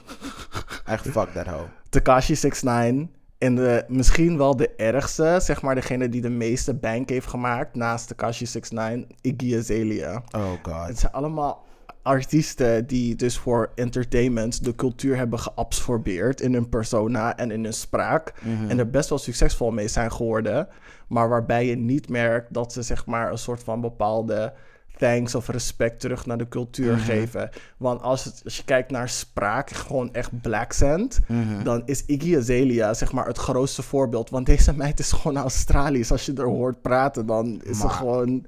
Echt 0.84 1.08
fuck 1.08 1.28
that 1.32 1.46
hoe. 1.46 1.66
Takashi 1.88 2.34
69 2.34 3.08
en 3.38 3.54
de, 3.54 3.84
misschien 3.88 4.36
wel 4.36 4.56
de 4.56 4.74
ergste, 4.76 5.38
zeg 5.42 5.62
maar 5.62 5.74
degene 5.74 6.08
die 6.08 6.20
de 6.20 6.28
meeste 6.28 6.74
bank 6.74 7.08
heeft 7.08 7.26
gemaakt 7.26 7.74
naast 7.74 8.08
Takashi 8.08 8.44
69, 8.44 9.16
Iggy 9.20 9.56
Azalea. 9.56 10.22
Oh 10.36 10.50
god. 10.62 10.86
Het 10.86 10.98
zijn 10.98 11.12
allemaal 11.12 11.66
artiesten 12.02 12.86
die 12.86 13.14
dus 13.14 13.38
voor 13.38 13.72
entertainment 13.74 14.64
de 14.64 14.74
cultuur 14.74 15.16
hebben 15.16 15.38
geabsorbeerd 15.38 16.40
in 16.40 16.52
hun 16.52 16.68
persona 16.68 17.36
en 17.36 17.50
in 17.50 17.64
hun 17.64 17.72
spraak. 17.72 18.32
En 18.68 18.78
er 18.78 18.90
best 18.90 19.08
wel 19.08 19.18
succesvol 19.18 19.70
mee 19.70 19.88
zijn 19.88 20.12
geworden. 20.12 20.68
Maar 21.08 21.28
waarbij 21.28 21.66
je 21.66 21.76
niet 21.76 22.08
merkt 22.08 22.54
dat 22.54 22.72
ze 22.72 22.82
zeg 22.82 23.06
maar 23.06 23.30
een 23.30 23.38
soort 23.38 23.62
van 23.62 23.80
bepaalde 23.80 24.52
thanks 24.98 25.34
of 25.34 25.48
respect 25.48 26.00
terug 26.00 26.26
naar 26.26 26.38
de 26.38 26.48
cultuur 26.48 26.96
geven. 26.98 27.50
Want 27.76 28.02
als, 28.02 28.24
het, 28.24 28.40
als 28.44 28.56
je 28.56 28.64
kijkt 28.64 28.90
naar 28.90 29.08
spraak, 29.08 29.70
gewoon 29.70 30.12
echt 30.14 30.40
black 30.40 30.60
accent, 30.62 31.18
dan 31.64 31.82
is 31.86 32.04
Iggy 32.06 32.36
Azalea 32.36 32.94
zeg 32.94 33.12
maar 33.12 33.26
het 33.26 33.38
grootste 33.38 33.82
voorbeeld. 33.82 34.30
Want 34.30 34.46
deze 34.46 34.76
meid 34.76 34.98
is 34.98 35.12
gewoon 35.12 35.36
Australisch. 35.36 36.10
Als 36.12 36.26
je 36.26 36.32
er 36.34 36.44
hoort 36.46 36.82
praten, 36.82 37.26
dan 37.26 37.60
is 37.64 37.78
ze 37.78 37.84
Maar- 37.86 37.94
gewoon 37.94 38.46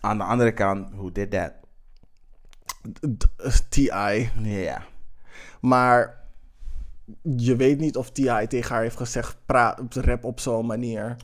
Aan 0.00 0.18
de 0.18 0.24
andere 0.24 0.52
kant, 0.52 0.88
who 0.94 1.12
did 1.12 1.30
that? 1.30 1.52
T.I. 3.68 4.30
Ja. 4.42 4.82
Maar 5.60 6.18
je 7.36 7.56
weet 7.56 7.78
niet 7.78 7.96
of 7.96 8.10
T.I. 8.10 8.46
tegen 8.48 8.74
haar 8.74 8.82
heeft 8.82 8.96
gezegd, 8.96 9.36
praat, 9.46 9.94
rap 9.94 10.24
op 10.24 10.40
zo'n 10.40 10.66
manier. 10.66 11.16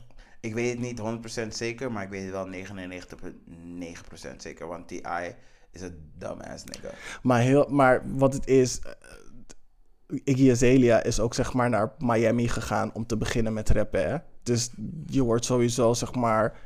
Ik 0.47 0.53
weet 0.53 0.69
het 0.69 0.79
niet 0.79 1.45
100% 1.45 1.47
zeker, 1.47 1.91
maar 1.91 2.03
ik 2.03 2.09
weet 2.09 2.23
het 2.23 2.31
wel 2.31 2.47
99,9% 2.47 4.35
zeker. 4.37 4.67
Want 4.67 4.87
T.I. 4.87 5.33
is 5.71 5.81
een 5.81 6.11
dumbass 6.17 6.63
nigga. 6.63 6.89
Maar, 7.21 7.39
heel, 7.41 7.65
maar 7.69 8.01
wat 8.17 8.33
het 8.33 8.47
is, 8.47 8.79
eh, 8.79 8.91
Iggy 10.23 10.51
Azalea 10.51 11.03
is 11.03 11.19
ook 11.19 11.33
zeg 11.33 11.53
maar 11.53 11.69
naar 11.69 11.93
Miami 11.97 12.47
gegaan 12.47 12.93
om 12.93 13.05
te 13.05 13.17
beginnen 13.17 13.53
met 13.53 13.69
rappen. 13.69 14.09
Hè? 14.09 14.17
Dus 14.43 14.69
je 15.05 15.23
wordt 15.23 15.45
sowieso 15.45 15.93
zeg 15.93 16.15
maar 16.15 16.57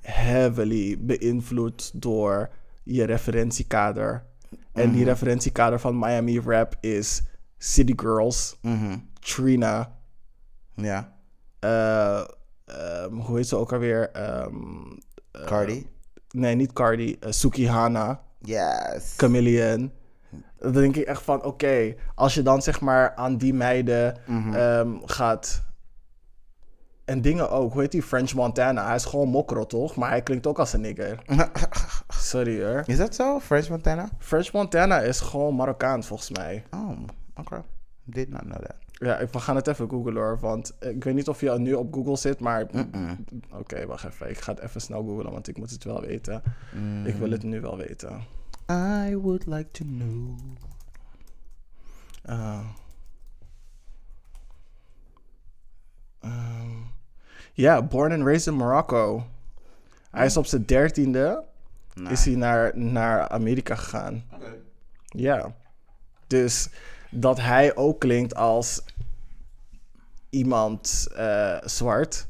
heavily 0.00 0.96
beïnvloed 1.00 1.90
door 2.02 2.50
je 2.82 3.04
referentiekader. 3.04 4.24
En 4.72 4.92
die 4.92 5.04
referentiekader 5.04 5.80
van 5.80 5.98
Miami 5.98 6.40
rap 6.40 6.76
is 6.80 7.22
City 7.58 7.92
Girls, 7.96 8.58
Mhm. 8.62 8.98
Trina, 9.20 9.98
Ja. 10.74 11.16
eh, 11.58 12.24
ehm, 12.70 13.14
hoe 13.14 13.36
heet 13.36 13.48
ze 13.48 13.56
ook 13.56 13.72
alweer? 13.72 14.10
Ehm, 14.10 14.54
Cardi? 15.44 15.86
nee, 16.30 16.54
niet 16.54 16.72
Cardi. 16.72 17.16
eh, 17.20 17.30
Sukihana, 17.30 18.20
Yes. 18.42 19.14
Chameleon. 19.16 19.92
Dan 20.58 20.72
denk 20.72 20.96
ik 20.96 21.04
echt 21.06 21.22
van, 21.22 21.44
oké, 21.44 21.94
als 22.14 22.34
je 22.34 22.42
dan 22.42 22.62
zeg 22.62 22.80
maar 22.80 23.14
aan 23.14 23.36
die 23.36 23.54
meiden 23.54 24.16
ehm, 24.54 24.96
gaat... 25.04 25.62
En 27.04 27.20
dingen 27.20 27.50
ook, 27.50 27.72
hoe 27.72 27.80
heet 27.82 27.92
die? 27.92 28.02
French 28.02 28.34
Montana. 28.34 28.86
Hij 28.86 28.94
is 28.94 29.04
gewoon 29.04 29.28
mokro, 29.28 29.66
toch? 29.66 29.96
Maar 29.96 30.08
hij 30.08 30.22
klinkt 30.22 30.46
ook 30.46 30.58
als 30.58 30.72
een 30.72 30.80
nigger. 30.80 31.18
Sorry 32.08 32.64
hoor. 32.64 32.82
Is 32.86 32.96
dat 32.96 33.14
zo? 33.14 33.40
French 33.40 33.68
Montana? 33.68 34.08
French 34.18 34.52
Montana 34.52 35.00
is 35.00 35.20
gewoon 35.20 35.54
Marokkaans 35.54 36.06
volgens 36.06 36.30
mij. 36.30 36.64
Oh, 36.70 36.90
oké. 37.36 37.62
Did 38.04 38.28
not 38.28 38.40
know 38.40 38.62
that. 38.62 38.74
Ja, 39.00 39.18
ik- 39.18 39.28
we 39.32 39.40
gaan 39.40 39.56
het 39.56 39.66
even 39.66 39.88
googlen 39.90 40.14
hoor. 40.16 40.38
Want 40.40 40.72
ik 40.80 41.04
weet 41.04 41.14
niet 41.14 41.28
of 41.28 41.40
je 41.40 41.50
nu 41.58 41.74
op 41.74 41.94
Google 41.94 42.16
zit, 42.16 42.40
maar... 42.40 42.66
Oké, 43.52 43.86
wacht 43.86 44.04
even. 44.04 44.30
Ik 44.30 44.38
ga 44.40 44.52
het 44.52 44.60
even 44.60 44.80
snel 44.80 45.02
googlen, 45.04 45.32
want 45.32 45.48
ik 45.48 45.58
moet 45.58 45.70
het 45.70 45.84
wel 45.84 46.00
weten. 46.00 46.42
Ik 47.04 47.14
wil 47.14 47.30
het 47.30 47.42
nu 47.42 47.60
wel 47.60 47.76
weten. 47.76 48.22
I 48.70 49.16
would 49.16 49.46
like 49.46 49.70
to 49.70 49.84
know. 49.84 50.38
Ah. 52.24 52.60
Ehm, 56.20 56.68
Ja, 57.52 57.82
born 57.82 58.12
and 58.12 58.22
raised 58.22 58.46
in 58.46 58.54
Morocco. 58.54 59.26
Hij 60.10 60.26
is 60.26 60.36
op 60.36 60.46
zijn 60.46 60.64
dertiende 60.66 61.44
is 62.10 62.24
hij 62.24 62.34
naar, 62.34 62.78
naar 62.78 63.28
Amerika 63.28 63.74
gegaan. 63.74 64.24
Ja. 65.06 65.54
Dus 66.26 66.68
dat 67.10 67.40
hij 67.40 67.76
ook 67.76 68.00
klinkt 68.00 68.34
als 68.34 68.82
iemand 70.30 71.08
eh, 71.16 71.56
zwart. 71.64 72.28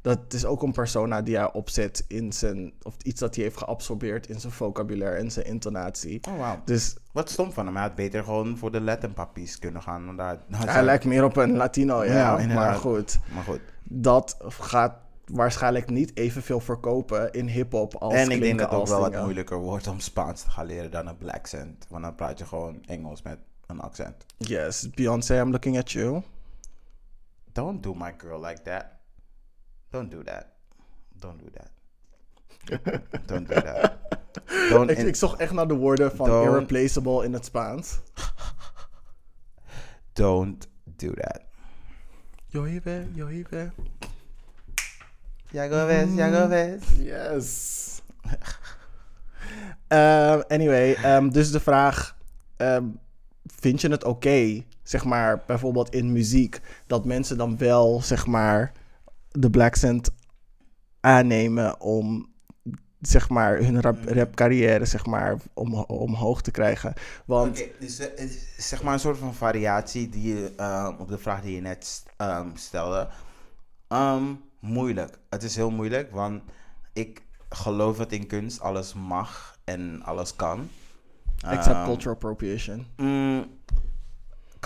Dat 0.00 0.18
is 0.28 0.44
ook 0.44 0.62
een 0.62 0.72
persona 0.72 1.22
die 1.22 1.36
hij 1.36 1.52
opzet 1.52 2.04
in 2.08 2.32
zijn... 2.32 2.72
Of 2.82 2.94
iets 3.02 3.20
dat 3.20 3.34
hij 3.34 3.44
heeft 3.44 3.56
geabsorbeerd 3.56 4.28
in 4.28 4.40
zijn 4.40 4.52
vocabulaire 4.52 5.16
en 5.18 5.30
zijn 5.30 5.46
intonatie. 5.46 6.20
Oh, 6.28 6.36
wow. 6.36 6.66
Dus 6.66 6.96
Wat 7.12 7.30
stom 7.30 7.52
van 7.52 7.66
hem. 7.66 7.74
Hij 7.74 7.84
had 7.84 7.94
beter 7.94 8.24
gewoon 8.24 8.56
voor 8.58 8.72
de 8.72 8.80
Latin 8.80 9.12
pappies 9.12 9.58
kunnen 9.58 9.82
gaan. 9.82 10.06
Want 10.06 10.18
daar, 10.18 10.38
hij 10.50 10.72
zijn- 10.72 10.84
lijkt 10.84 11.04
meer 11.04 11.24
op 11.24 11.36
een 11.36 11.56
Latino, 11.56 12.04
ja. 12.04 12.12
Ja, 12.12 12.32
maar 12.32 12.40
inderdaad. 12.40 12.76
goed. 12.76 13.18
Maar 13.34 13.42
goed. 13.44 13.60
dat 13.82 14.36
gaat 14.48 14.94
waarschijnlijk 15.26 15.90
niet 15.90 16.16
evenveel 16.16 16.60
verkopen 16.60 17.32
in 17.32 17.46
hip-hop 17.48 17.94
als 17.94 18.14
en 18.14 18.30
ik 18.30 18.40
denk 18.40 18.58
dat 18.58 18.70
het 18.70 18.78
ook 18.78 18.86
wel 18.88 19.00
wat 19.00 19.22
moeilijker 19.22 19.58
wordt 19.58 19.86
om 19.86 20.00
Spaans 20.00 20.42
te 20.42 20.50
gaan 20.50 20.66
leren 20.66 20.90
dan 20.90 21.06
een 21.06 21.16
black 21.16 21.34
accent. 21.34 21.86
Want 21.88 22.02
dan 22.02 22.14
praat 22.14 22.38
je 22.38 22.46
gewoon 22.46 22.78
Engels 22.86 23.22
met 23.22 23.38
een 23.66 23.80
accent. 23.80 24.14
Yes, 24.36 24.90
Beyoncé, 24.90 25.40
I'm 25.40 25.50
looking 25.50 25.78
at 25.78 25.90
you. 25.92 26.22
Don't 27.56 27.82
do 27.82 27.94
my 27.94 28.12
girl 28.18 28.38
like 28.38 28.62
that. 28.64 29.00
Don't 29.90 30.10
do 30.10 30.22
that. 30.24 30.46
Don't 31.18 31.38
do 31.38 31.50
that. 31.56 31.70
Don't 33.26 33.48
do 33.48 33.54
that. 33.54 33.98
Don't 34.70 34.90
Ik, 34.90 34.98
in- 34.98 35.06
ik 35.06 35.16
zocht 35.16 35.38
echt 35.38 35.52
naar 35.52 35.68
de 35.68 35.74
woorden 35.74 36.16
van 36.16 36.30
irreplaceable 36.42 37.24
in 37.24 37.32
het 37.32 37.44
Spaans. 37.44 38.00
Don't 40.12 40.68
do 40.84 41.10
that. 41.10 41.40
Yo 42.46 42.64
hive, 42.64 43.06
yo. 43.14 43.28
Ja, 45.50 45.68
go 45.68 45.86
go 46.30 46.48
west. 46.48 46.96
Yes. 46.98 47.84
Ehm, 49.86 50.40
anyway, 50.48 50.94
ehm, 50.94 51.28
dus 51.28 51.50
de 51.50 51.60
vraag: 51.60 52.16
ehm, 52.56 52.84
vind 53.44 53.80
je 53.80 53.88
het 53.88 54.04
oké, 54.04 54.64
zeg 54.88 55.04
maar, 55.04 55.42
bijvoorbeeld 55.46 55.90
in 55.94 56.12
muziek, 56.12 56.60
dat 56.86 57.04
mensen 57.04 57.36
dan 57.36 57.58
wel, 57.58 58.00
zeg 58.02 58.26
maar, 58.26 58.72
de 59.30 59.50
black 59.50 59.66
accent 59.66 60.10
aannemen 61.00 61.80
om, 61.80 62.26
zeg 63.00 63.28
maar, 63.28 63.56
hun 63.58 63.80
rap, 63.80 63.98
rapcarrière, 64.04 64.84
zeg 64.84 65.06
maar, 65.06 65.36
om, 65.54 65.74
omhoog 65.74 66.42
te 66.42 66.50
krijgen? 66.50 66.92
Want 67.24 67.64
dus 67.78 67.98
eh, 67.98 68.24
is 68.24 68.68
zeg 68.68 68.82
maar 68.82 68.92
een 68.92 69.00
soort 69.00 69.18
van 69.18 69.34
variatie 69.34 70.08
die 70.08 70.34
je 70.34 70.52
ehm, 70.56 70.94
op 70.98 71.08
de 71.08 71.18
vraag 71.18 71.42
die 71.42 71.54
je 71.54 71.60
net 71.60 72.02
ehm, 72.16 72.48
stelde. 72.54 73.08
Ehm, 73.88 74.24
moeilijk. 74.60 75.18
Het 75.30 75.42
is 75.42 75.56
heel 75.56 75.70
moeilijk, 75.70 76.10
want 76.10 76.42
ik 76.92 77.22
geloof 77.48 77.96
dat 77.96 78.12
in 78.12 78.26
kunst 78.26 78.60
alles 78.60 78.94
mag 78.94 79.58
en 79.64 80.02
alles 80.04 80.36
kan. 80.36 80.68
except 81.48 81.76
Ehm, 81.76 81.84
cultural 81.84 82.14
appropriation. 82.14 82.86
mm, 82.96 83.46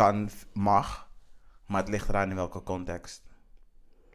kan, 0.01 0.30
mag, 0.53 1.11
maar 1.66 1.80
het 1.80 1.88
ligt 1.88 2.09
eraan 2.09 2.30
in 2.30 2.36
welke 2.36 2.62
context. 2.62 3.22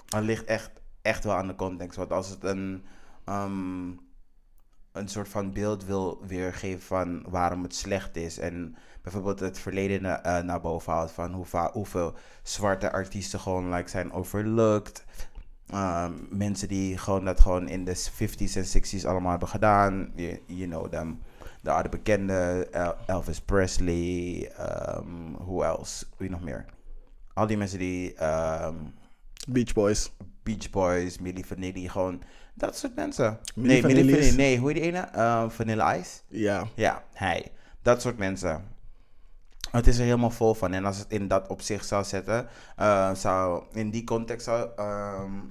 Het 0.05 0.23
ligt 0.23 0.45
echt, 0.45 0.71
echt 1.01 1.23
wel 1.23 1.35
aan 1.35 1.47
de 1.47 1.55
context. 1.55 1.97
Want 1.97 2.11
als 2.11 2.29
het 2.29 2.43
een, 2.43 2.85
ehm, 3.25 3.89
een 4.91 5.07
soort 5.07 5.29
van 5.29 5.53
beeld 5.53 5.85
wil 5.85 6.25
weergeven 6.27 6.81
van 6.81 7.25
waarom 7.29 7.63
het 7.63 7.75
slecht 7.75 8.15
is. 8.15 8.37
En 8.37 8.75
bijvoorbeeld 9.01 9.39
het 9.39 9.59
verleden 9.59 10.23
eh, 10.23 10.39
naar 10.43 10.61
boven 10.61 10.93
haalt 10.93 11.11
van 11.11 11.33
hoe 11.33 11.69
hoeveel 11.73 12.13
zwarte 12.43 12.91
artiesten 12.91 13.39
gewoon 13.39 13.73
like, 13.73 13.89
zijn 13.89 14.11
overlooked. 14.11 15.05
Ehm, 15.67 16.13
mensen 16.29 16.67
die 16.67 16.97
gewoon 16.97 17.25
dat 17.25 17.39
gewoon 17.39 17.67
in 17.67 17.85
de 17.85 17.95
50s 17.95 18.55
en 18.55 18.65
60s 18.65 19.05
allemaal 19.05 19.31
hebben 19.31 19.49
gedaan. 19.49 20.11
You, 20.15 20.41
you 20.45 20.67
know 20.67 20.87
them. 20.87 21.21
De 21.65 21.71
oude 21.71 21.89
bekende, 21.89 22.67
El- 22.71 22.95
Elvis 23.05 23.41
Presley, 23.41 24.51
ehm 24.57 25.33
who 25.37 25.63
else? 25.63 26.05
Wie 26.17 26.29
nog 26.29 26.41
meer? 26.41 26.65
Al 27.33 27.47
die 27.47 27.57
mensen 27.57 27.79
die 27.79 28.13
ehm, 28.13 28.75
Beach 29.47 29.73
Boys. 29.73 30.11
Beach 30.43 30.69
Boys, 30.69 31.19
Milli 31.19 31.43
Vanilli, 31.43 31.89
gewoon 31.89 32.21
dat 32.53 32.77
soort 32.77 32.95
mensen. 32.95 33.39
Milli 33.55 33.67
nee, 33.67 33.81
Milli 33.81 34.09
Vanilli 34.09 34.35
nee, 34.35 34.57
hoe 34.57 34.71
heet 34.71 34.81
die 34.81 34.91
ene? 34.91 34.99
Ehm, 34.99 35.49
Vanilla 35.49 35.95
Ice? 35.95 36.19
Ja. 36.27 36.67
Ja, 36.75 37.03
hij. 37.13 37.51
Dat 37.81 38.01
soort 38.01 38.17
mensen. 38.17 38.63
Het 39.71 39.87
is 39.87 39.97
er 39.97 40.03
helemaal 40.03 40.31
vol 40.31 40.53
van. 40.53 40.73
En 40.73 40.85
als 40.85 40.97
het 40.97 41.11
in 41.11 41.27
dat 41.27 41.47
opzicht 41.47 41.87
zou 41.87 42.03
zetten, 42.03 42.47
eh, 42.75 43.13
zou 43.13 43.63
in 43.71 43.89
die 43.89 44.03
context 44.03 44.45
zou, 44.45 44.69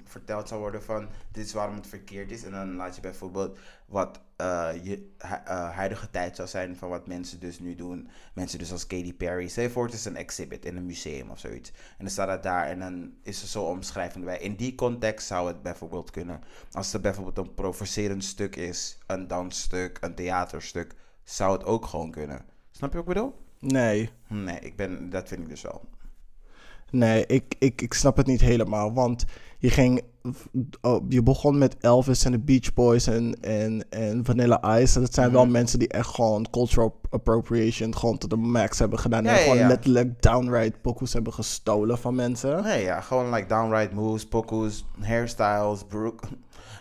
verteld 0.04 0.48
zou 0.48 0.60
worden 0.60 0.82
van 0.82 1.08
dit 1.32 1.44
is 1.44 1.52
waarom 1.52 1.74
het 1.74 1.86
verkeerd 1.86 2.30
is. 2.30 2.44
En 2.44 2.50
dan 2.50 2.74
laat 2.74 2.94
je 2.94 3.00
bijvoorbeeld 3.00 3.58
wat 3.86 4.20
eh, 4.36 4.70
je 4.82 5.10
eh, 5.18 5.70
huidige 5.70 6.10
tijd 6.10 6.36
zou 6.36 6.48
zijn 6.48 6.76
van 6.76 6.88
wat 6.88 7.06
mensen 7.06 7.40
dus 7.40 7.58
nu 7.58 7.74
doen. 7.74 8.08
Mensen 8.34 8.58
dus 8.58 8.72
als 8.72 8.86
Katy 8.86 9.14
Perry. 9.14 9.50
Je 9.54 9.70
voor, 9.70 9.84
het 9.84 9.94
is 9.94 10.04
een 10.04 10.16
exhibit 10.16 10.64
in 10.64 10.76
een 10.76 10.86
museum 10.86 11.30
of 11.30 11.38
zoiets. 11.38 11.70
En 11.70 11.96
dan 11.98 12.08
staat 12.08 12.28
het 12.28 12.42
daar 12.42 12.66
en 12.66 12.78
dan 12.78 13.14
is 13.22 13.42
er 13.42 13.48
zo 13.48 13.62
omschrijving 13.62 14.24
bij. 14.24 14.38
In 14.38 14.54
die 14.54 14.74
context 14.74 15.26
zou 15.26 15.48
het 15.48 15.62
bijvoorbeeld 15.62 16.10
kunnen. 16.10 16.40
Als 16.72 16.92
het 16.92 17.02
bijvoorbeeld 17.02 17.38
een 17.38 17.54
provocerend 17.54 18.24
stuk 18.24 18.56
is, 18.56 18.98
een 19.06 19.26
dansstuk, 19.26 19.98
een 20.00 20.14
theaterstuk, 20.14 20.94
zou 21.24 21.52
het 21.52 21.64
ook 21.64 21.86
gewoon 21.86 22.10
kunnen. 22.10 22.44
Snap 22.70 22.92
je 22.92 22.98
wat 22.98 23.08
ik 23.08 23.14
bedoel? 23.14 23.34
Nee. 23.58 24.10
Nee, 24.28 24.58
ik 24.58 24.76
ben, 24.76 25.10
dat 25.10 25.28
vind 25.28 25.40
ik 25.40 25.48
dus 25.48 25.62
wel. 25.62 25.88
Nee, 26.94 27.26
ik, 27.26 27.54
ik, 27.58 27.82
ik 27.82 27.94
snap 27.94 28.16
het 28.16 28.26
niet 28.26 28.40
helemaal. 28.40 28.92
Want 28.92 29.24
je 29.58 29.70
ging. 29.70 30.02
oh, 30.80 31.04
je 31.08 31.22
begon 31.22 31.58
met 31.58 31.76
Elvis 31.80 32.24
en 32.24 32.32
de 32.32 32.38
Beach 32.38 32.74
Boys 32.74 33.06
en, 33.06 33.36
en, 33.40 33.84
en 33.90 34.24
Vanilla 34.24 34.78
Ice. 34.80 34.94
En 34.96 35.00
dat 35.00 35.14
zijn 35.14 35.26
Mhm. 35.26 35.36
wel 35.36 35.46
mensen 35.46 35.78
die 35.78 35.88
echt 35.88 36.08
gewoon 36.08 36.46
cultural 36.50 37.00
appropriation 37.10 37.96
gewoon 37.96 38.18
tot 38.18 38.30
de 38.30 38.36
max 38.36 38.78
hebben 38.78 38.98
gedaan. 38.98 39.24
Ja, 39.24 39.30
en 39.30 39.36
ja, 39.36 39.42
gewoon 39.42 39.58
ja. 39.58 39.66
letterlijk 39.68 40.22
downright 40.22 40.80
pokoes 40.82 41.12
hebben 41.12 41.32
gestolen 41.32 41.98
van 41.98 42.14
mensen. 42.14 42.62
Nee, 42.62 42.82
ja, 42.82 43.00
gewoon 43.00 43.30
like 43.34 43.46
downright 43.46 43.92
moves, 43.92 44.26
pokus, 44.26 44.84
hairstyles, 45.00 45.84
broek. 45.88 46.20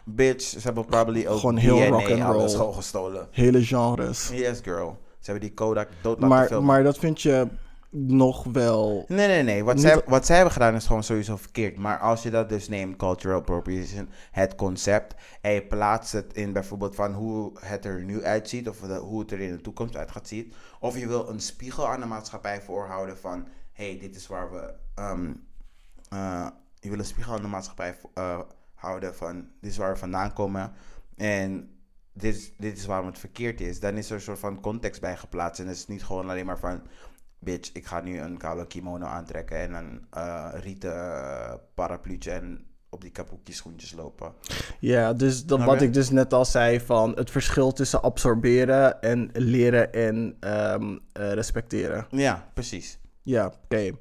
Bitch, 0.05 0.43
ze 0.45 0.59
hebben 0.61 0.85
probably 0.85 1.27
ook 1.27 1.39
Gewoon 1.39 1.55
heel 1.57 1.75
DNA 1.75 1.87
rock 1.89 2.09
and 2.11 2.21
roll. 2.35 2.49
gewoon 2.49 2.73
gestolen. 2.73 3.27
Hele 3.31 3.63
genres. 3.65 4.29
Yes, 4.33 4.59
girl. 4.63 4.97
Ze 5.19 5.31
hebben 5.31 5.47
die 5.49 5.53
Kodak 5.57 5.87
dood 6.01 6.13
laten 6.19 6.27
Maar, 6.27 6.47
filmen. 6.47 6.65
maar 6.65 6.83
dat 6.83 6.97
vind 6.97 7.21
je 7.21 7.47
nog 7.95 8.43
wel. 8.43 9.05
Nee, 9.07 9.27
nee, 9.27 9.43
nee. 9.43 9.63
Wat, 9.63 9.79
zij, 9.79 10.01
wat 10.05 10.25
zij 10.25 10.35
hebben 10.35 10.53
gedaan 10.53 10.75
is 10.75 10.85
gewoon 10.85 11.03
sowieso 11.03 11.35
verkeerd. 11.35 11.77
Maar 11.77 11.99
als 11.99 12.23
je 12.23 12.29
dat 12.29 12.49
dus 12.49 12.67
neemt, 12.67 12.95
cultural 12.97 13.39
appropriation, 13.39 14.09
het 14.31 14.55
concept, 14.55 15.15
en 15.41 15.51
je 15.51 15.65
plaatst 15.67 16.11
het 16.11 16.33
in 16.33 16.53
bijvoorbeeld 16.53 16.95
van 16.95 17.13
hoe 17.13 17.51
het 17.59 17.85
er 17.85 18.03
nu 18.03 18.23
uitziet, 18.23 18.69
of 18.69 18.79
de- 18.79 18.93
hoe 18.95 19.19
het 19.19 19.31
er 19.31 19.39
in 19.39 19.51
de 19.51 19.61
toekomst 19.61 19.95
uit 19.95 20.11
gaat 20.11 20.27
zien. 20.27 20.53
Of 20.79 20.97
je 20.97 21.07
wil 21.07 21.29
een 21.29 21.39
spiegel 21.39 21.87
aan 21.87 21.99
de 21.99 22.05
maatschappij 22.05 22.61
voorhouden 22.61 23.17
van, 23.17 23.47
hey, 23.71 23.97
dit 23.99 24.15
is 24.15 24.27
waar 24.27 24.51
we. 24.51 24.73
ehm, 24.95 25.31
eh, 26.09 26.47
je 26.79 26.89
wil 26.89 26.99
een 26.99 27.05
spiegel 27.05 27.33
aan 27.33 27.41
de 27.41 27.47
maatschappij 27.47 27.95
eh, 28.13 28.39
houden 28.73 29.15
van, 29.15 29.47
dit 29.61 29.71
is 29.71 29.77
waar 29.77 29.93
we 29.93 29.99
vandaan 29.99 30.33
komen. 30.33 30.71
En 31.17 31.69
dit 32.13 32.35
is, 32.35 32.51
dit 32.57 32.77
is 32.77 32.85
waarom 32.85 33.07
het 33.07 33.19
verkeerd 33.19 33.61
is. 33.61 33.79
Dan 33.79 33.97
is 33.97 34.09
er 34.09 34.15
een 34.15 34.21
soort 34.21 34.39
van 34.39 34.61
context 34.61 35.01
bij 35.01 35.17
geplaatst. 35.17 35.59
En 35.61 35.67
het 35.67 35.75
is 35.75 35.87
niet 35.87 36.03
gewoon 36.03 36.29
alleen 36.29 36.45
maar 36.45 36.59
van 36.59 36.81
bitch, 37.43 37.69
ik 37.73 37.85
ga 37.85 38.01
nu 38.01 38.19
een 38.19 38.37
koude 38.37 38.67
kimono 38.67 39.05
aantrekken 39.05 39.57
en 39.59 39.73
een 39.73 40.05
eh 40.09 40.49
rieten 40.53 40.93
uh, 40.95 41.53
parapluutje 41.73 42.31
en 42.31 42.65
op 42.89 43.01
die 43.01 43.11
kabuki 43.11 43.53
schoentjes 43.53 43.93
lopen. 43.93 44.33
Ja, 44.79 45.13
dus 45.13 45.45
dat, 45.45 45.63
wat 45.63 45.81
ik 45.81 45.93
dus 45.93 46.09
net 46.09 46.33
al 46.33 46.45
zei 46.45 46.79
van 46.79 47.11
het 47.15 47.31
verschil 47.31 47.71
tussen 47.71 48.01
absorberen 48.01 49.01
en 49.01 49.29
leren 49.33 49.93
en 49.93 50.37
ehm, 50.39 50.97
eh, 51.13 51.31
respecteren. 51.33 52.05
Ja, 52.09 52.49
precies. 52.53 52.99
Ja, 53.23 53.53
oké. 53.63 53.91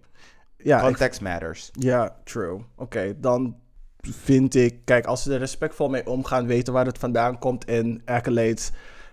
Ja, 0.57 0.77
ik- 0.79 0.85
Context 0.85 1.21
matters. 1.21 1.71
ja, 1.73 2.17
true. 2.25 2.65
Oké, 2.77 3.15
dan 3.21 3.57
vind 4.01 4.55
ik, 4.55 4.85
kijk, 4.85 5.07
als 5.07 5.23
ze 5.23 5.33
er 5.33 5.39
respectvol 5.39 5.89
mee 5.89 6.07
omgaan, 6.07 6.47
weten 6.47 6.73
waar 6.73 6.87
het 6.87 6.99
vandaan 6.99 7.39
komt 7.39 7.65
en 7.65 8.03
accolades 8.05 8.71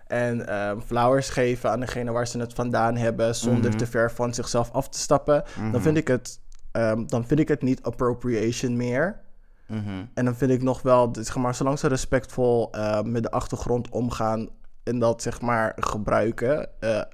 en 0.10 0.48
ehm, 0.48 0.80
flowers 0.80 1.30
geven 1.30 1.70
aan 1.72 1.80
degene 1.80 2.12
waar 2.12 2.28
ze 2.28 2.40
het 2.40 2.54
vandaan 2.54 2.96
hebben, 2.98 3.36
zonder 3.36 3.70
Mhm. 3.70 3.78
te 3.78 3.86
ver 3.88 4.12
van 4.12 4.34
zichzelf 4.34 4.72
af 4.72 4.90
te 4.90 5.00
stappen, 5.00 5.44
dan 5.72 5.82
vind 5.82 5.98
ik 5.98 6.08
het, 6.08 6.40
ehm, 6.72 7.06
dan 7.08 7.26
vind 7.28 7.40
ik 7.40 7.48
het 7.48 7.62
niet 7.62 7.84
appropriation 7.84 8.78
meer. 8.78 9.20
Mhm. 9.68 10.06
En 10.14 10.26
dan 10.26 10.36
vind 10.36 10.52
ik 10.52 10.62
nog 10.62 10.82
wel, 10.82 11.10
zeg 11.20 11.36
maar, 11.36 11.56
zolang 11.56 11.80
ze 11.80 11.88
respectvol 11.88 12.72
eh, 12.72 13.02
met 13.02 13.24
de 13.24 13.32
achtergrond 13.32 13.90
omgaan 13.90 14.50
en 14.84 15.00
dat 15.00 15.22
zeg 15.22 15.42
maar 15.42 15.74
gebruiken. 15.76 16.70
eh, 16.82 16.98
eh, 17.00 17.06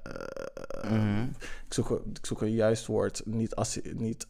Mhm. 0.91 1.24
ik, 1.66 1.74
zoek, 1.74 1.89
een- 1.89 2.10
ik 2.14 2.26
zoek 2.26 2.41
een 2.41 2.52
juist 2.54 2.86
woord, 2.86 3.22
niet, 3.26 3.56
assi- 3.56 3.93
niet 3.96 4.28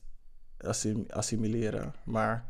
assim- 0.57 1.05
assimileren, 1.09 1.93
maar 2.05 2.45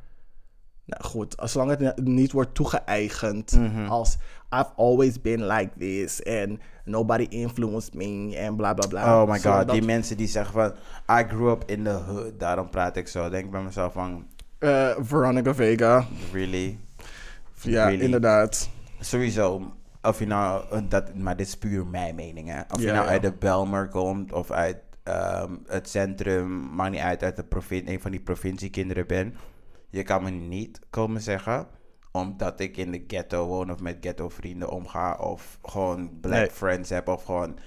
nou 0.85 1.03
goed, 1.03 1.37
als 1.37 1.51
zolang 1.51 1.77
het 1.79 2.01
niet 2.05 2.31
wordt 2.31 2.53
toegeëigend 2.55 3.51
Mhm. 3.59 3.85
als 3.85 4.17
I've 4.51 4.69
always 4.75 5.21
been 5.21 5.47
like 5.47 5.69
this 5.77 6.23
and 6.23 6.59
nobody 6.85 7.23
influenced 7.29 7.93
me 7.93 8.35
en 8.37 8.55
bla 8.55 8.73
bla 8.73 8.87
bla. 8.87 9.21
Oh 9.21 9.29
my 9.29 9.39
god, 9.39 9.69
die 9.69 9.81
mensen 9.81 10.17
die 10.17 10.27
zeggen 10.27 10.53
van 10.53 10.73
I 11.19 11.23
grew 11.27 11.49
up 11.51 11.63
in 11.65 11.83
the 11.83 11.89
hood, 11.89 12.39
daarom 12.39 12.69
praat 12.69 12.95
ik 12.97 13.07
zo. 13.07 13.29
Denk 13.29 13.45
ik 13.45 13.51
bij 13.51 13.61
mezelf 13.61 13.93
van 13.93 14.25
eh, 14.59 14.89
Veronica 14.99 15.53
Vega, 15.55 16.05
really? 16.33 16.77
ja, 17.61 17.85
Really? 17.87 18.03
inderdaad. 18.03 18.69
Sowieso, 18.99 19.71
of 20.01 20.19
je 20.19 20.25
nou, 20.27 20.63
eh, 20.71 20.79
dat, 20.89 21.15
maar 21.15 21.35
dit 21.37 21.47
is 21.47 21.57
puur 21.57 21.85
mijn 21.85 22.15
mening 22.15 22.49
hè. 22.49 22.59
Of 22.73 22.79
je 22.79 22.85
nou 22.91 23.05
ja. 23.05 23.11
uit 23.11 23.21
de 23.21 23.31
Belmer 23.39 23.87
komt 23.87 24.33
of 24.33 24.51
uit 24.51 24.77
ehm, 25.03 25.51
het 25.67 25.89
centrum, 25.89 26.75
maakt 26.75 26.91
niet 26.91 26.99
uit, 27.01 27.23
uit 27.23 27.35
de 27.35 27.43
provin- 27.43 27.87
een 27.89 28.01
van 28.01 28.11
die 28.11 28.19
provinciekinderen 28.19 29.07
ben. 29.07 29.35
Je 29.95 30.03
kan 30.03 30.23
me 30.23 30.29
niet 30.29 30.79
komen 30.89 31.21
zeggen, 31.21 31.67
omdat 32.11 32.59
ik 32.59 32.77
in 32.77 32.91
de 32.91 33.03
ghetto 33.07 33.45
woon 33.45 33.71
of 33.71 33.79
met 33.79 33.97
ghetto 34.01 34.29
vrienden 34.29 34.69
omga 34.69 35.15
of 35.15 35.59
gewoon 35.63 36.19
black 36.19 36.33
Nee. 36.39 36.49
friends 36.49 36.89
heb 36.89 37.07
of 37.07 37.23
gewoon, 37.23 37.57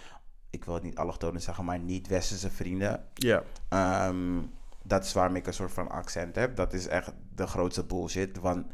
ik 0.51 0.65
wil 0.65 0.75
het 0.75 0.83
niet 0.83 0.97
allochtonen 0.97 1.41
zeggen, 1.41 1.65
maar 1.65 1.79
niet 1.79 2.09
westerse 2.09 2.51
vrienden. 2.51 3.05
Ja. 3.15 3.43
Ehm, 3.69 4.41
dat 4.85 5.05
is 5.05 5.13
waarom 5.13 5.37
ik 5.37 5.47
een 5.47 5.53
soort 5.53 5.73
van 5.73 5.91
accent 5.91 6.35
heb. 6.37 6.57
Dat 6.57 6.73
is 6.73 6.87
echt 6.87 7.13
de 7.35 7.47
grootste 7.47 7.85
bullshit. 7.85 8.39
Want 8.39 8.67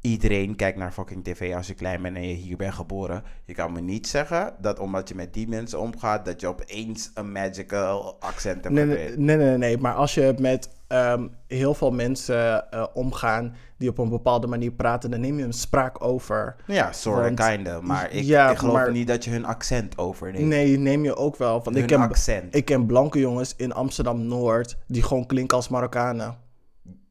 iedereen 0.00 0.56
kijkt 0.56 0.78
naar 0.78 0.92
fucking 0.92 1.24
tv 1.24 1.54
als 1.54 1.66
je 1.66 1.74
klein 1.74 2.02
bent 2.02 2.16
en 2.16 2.28
je 2.28 2.34
hier 2.34 2.56
bent 2.56 2.74
geboren. 2.74 3.22
Je 3.44 3.54
kan 3.54 3.72
me 3.72 3.80
niet 3.80 4.06
zeggen 4.06 4.54
dat 4.60 4.78
omdat 4.78 5.08
je 5.08 5.14
met 5.14 5.34
die 5.34 5.48
mensen 5.48 5.80
omgaat, 5.80 6.24
dat 6.24 6.40
je 6.40 6.46
opeens 6.46 7.10
een 7.14 7.32
magical 7.32 8.20
accent 8.20 8.64
hebt 8.64 8.74
Nee, 8.74 8.86
nee, 8.86 9.16
nee, 9.16 9.36
nee, 9.36 9.56
nee. 9.56 9.78
Maar 9.78 9.94
als 9.94 10.14
je 10.14 10.34
met 10.38 10.68
ehm, 10.92 11.28
heel 11.46 11.74
veel 11.74 11.90
mensen 11.90 12.70
eh, 12.70 12.86
omgaan 12.94 13.54
die 13.78 13.88
op 13.88 13.98
een 13.98 14.08
bepaalde 14.08 14.46
manier 14.46 14.70
praten, 14.72 15.10
dan 15.10 15.20
neem 15.20 15.38
je 15.38 15.44
een 15.44 15.52
spraak 15.52 16.04
over. 16.04 16.56
Ja, 16.66 16.92
sorry, 16.92 17.34
kinda. 17.34 17.80
Maar 17.80 18.10
ik, 18.10 18.22
Ja, 18.24 18.50
ik 18.50 18.58
geloof 18.58 18.74
maar- 18.74 18.90
niet 18.92 19.06
dat 19.08 19.24
je 19.24 19.30
hun 19.30 19.44
accent 19.44 19.98
overneemt. 19.98 20.46
Nee, 20.46 20.78
neem 20.78 21.04
je 21.04 21.16
ook 21.16 21.36
wel. 21.36 21.52
Want 21.62 21.66
hun 21.76 21.76
ik 21.84 21.86
ken, 21.86 22.00
accent. 22.00 22.54
ik 22.54 22.64
ken 22.64 22.86
blanke 22.86 23.18
jongens 23.18 23.54
in 23.56 23.72
Amsterdam-Noord 23.72 24.76
die 24.86 25.02
gewoon 25.02 25.26
klinken 25.26 25.56
als 25.56 25.68
Marokkanen. 25.68 26.36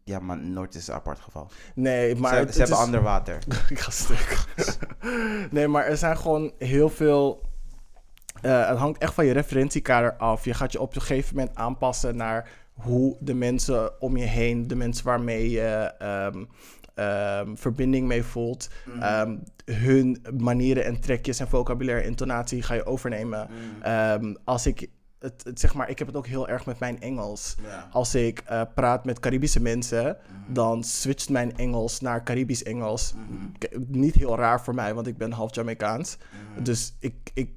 Ja, 0.04 0.20
maar 0.20 0.38
Noord 0.38 0.76
is 0.76 0.88
een 0.88 0.94
apart 0.94 1.20
geval. 1.20 1.48
Nee, 1.76 2.16
maar 2.16 2.34
ze 2.34 2.40
het, 2.40 2.54
ze 2.54 2.60
hebben 2.60 2.78
is- 2.78 2.84
ander 2.84 3.02
water. 3.02 3.38
ik 3.70 3.80
ga 3.80 3.92
stuk. 3.92 4.46
nee, 5.52 5.68
maar 5.68 5.86
er 5.86 5.98
zijn 5.98 6.18
gewoon 6.18 6.52
heel 6.58 6.90
veel. 6.90 7.50
eh, 8.42 8.68
het 8.68 8.78
hangt 8.78 8.98
echt 9.02 9.14
van 9.14 9.26
je 9.26 9.34
referentiekader 9.34 10.14
af. 10.18 10.46
Je 10.46 10.54
gaat 10.54 10.72
je 10.72 10.82
op 10.82 10.96
een 10.96 11.02
gegeven 11.02 11.36
moment 11.36 11.56
aanpassen 11.58 12.16
naar 12.16 12.50
hoe 12.84 13.18
de 13.20 13.34
mensen 13.34 14.02
om 14.02 14.18
je 14.18 14.26
heen, 14.26 14.68
de 14.68 14.76
mensen 14.76 15.06
waarmee 15.06 15.50
je 15.50 15.94
ehm, 15.98 16.46
ehm, 16.96 17.56
verbinding 17.56 18.08
mee 18.08 18.24
voelt, 18.24 18.70
ehm, 19.00 19.38
hun 19.66 20.22
manieren 20.38 20.86
en 20.86 21.00
trekjes 21.00 21.40
en 21.40 21.48
vocabulaire 21.48 22.06
intonatie 22.06 22.62
ga 22.62 22.74
je 22.74 22.86
overnemen. 22.86 23.50
Ehm, 23.82 24.34
als 24.44 24.66
ik 24.66 24.90
het, 25.22 25.44
het 25.44 25.60
zeg 25.60 25.74
maar, 25.74 25.90
ik 25.90 26.00
heb 26.00 26.08
het 26.08 26.18
ook 26.18 26.28
heel 26.28 26.48
erg 26.48 26.66
met 26.66 26.80
mijn 26.80 27.02
Engels. 27.02 27.56
Ja. 27.62 27.88
Als 27.92 28.16
ik 28.16 28.40
eh, 28.40 28.62
praat 28.76 29.06
met 29.06 29.20
Caribische 29.20 29.62
mensen, 29.62 30.18
dan 30.48 30.84
switcht 30.84 31.30
mijn 31.30 31.58
Engels 31.58 32.00
naar 32.00 32.24
Caribisch 32.24 32.64
Engels. 32.64 33.14
Niet 33.88 34.16
heel 34.16 34.38
raar 34.38 34.62
voor 34.62 34.76
mij, 34.76 34.94
want 34.94 35.08
ik 35.08 35.18
ben 35.18 35.32
half 35.32 35.56
Jamaicaans. 35.56 36.18
Dus 36.64 36.96
ik, 37.00 37.16
ik 37.34 37.50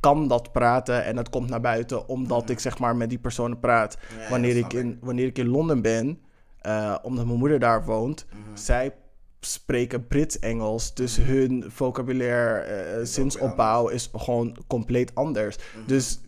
kan 0.00 0.28
dat 0.28 0.52
praten 0.52 1.04
en 1.04 1.16
dat 1.16 1.30
komt 1.30 1.48
naar 1.50 1.60
buiten 1.60 2.08
omdat 2.08 2.50
ik 2.50 2.58
zeg 2.58 2.78
maar 2.78 2.96
met 2.96 3.08
die 3.08 3.18
personen 3.18 3.58
praat. 3.58 3.98
ja, 4.18 4.30
wanneer, 4.30 4.56
ik. 4.56 4.72
in, 4.72 4.98
wanneer 5.00 5.26
ik 5.26 5.38
in 5.38 5.48
Londen 5.48 5.82
ben, 5.82 6.18
eh, 6.60 6.94
omdat 7.02 7.26
mijn 7.26 7.38
moeder 7.38 7.58
daar 7.58 7.84
woont, 7.84 8.26
Mhm. 8.30 8.56
zij 8.56 8.94
spreken 9.40 10.06
Brits-Engels, 10.06 10.94
dus 10.94 11.16
hun 11.16 11.64
vocabulaire, 11.68 12.58
eh, 12.60 13.04
zinsopbouw 13.04 13.88
is 13.88 14.10
gewoon 14.16 14.56
compleet 14.66 15.14
anders. 15.14 15.56
Mhm. 15.56 15.86
Dus 15.86 16.20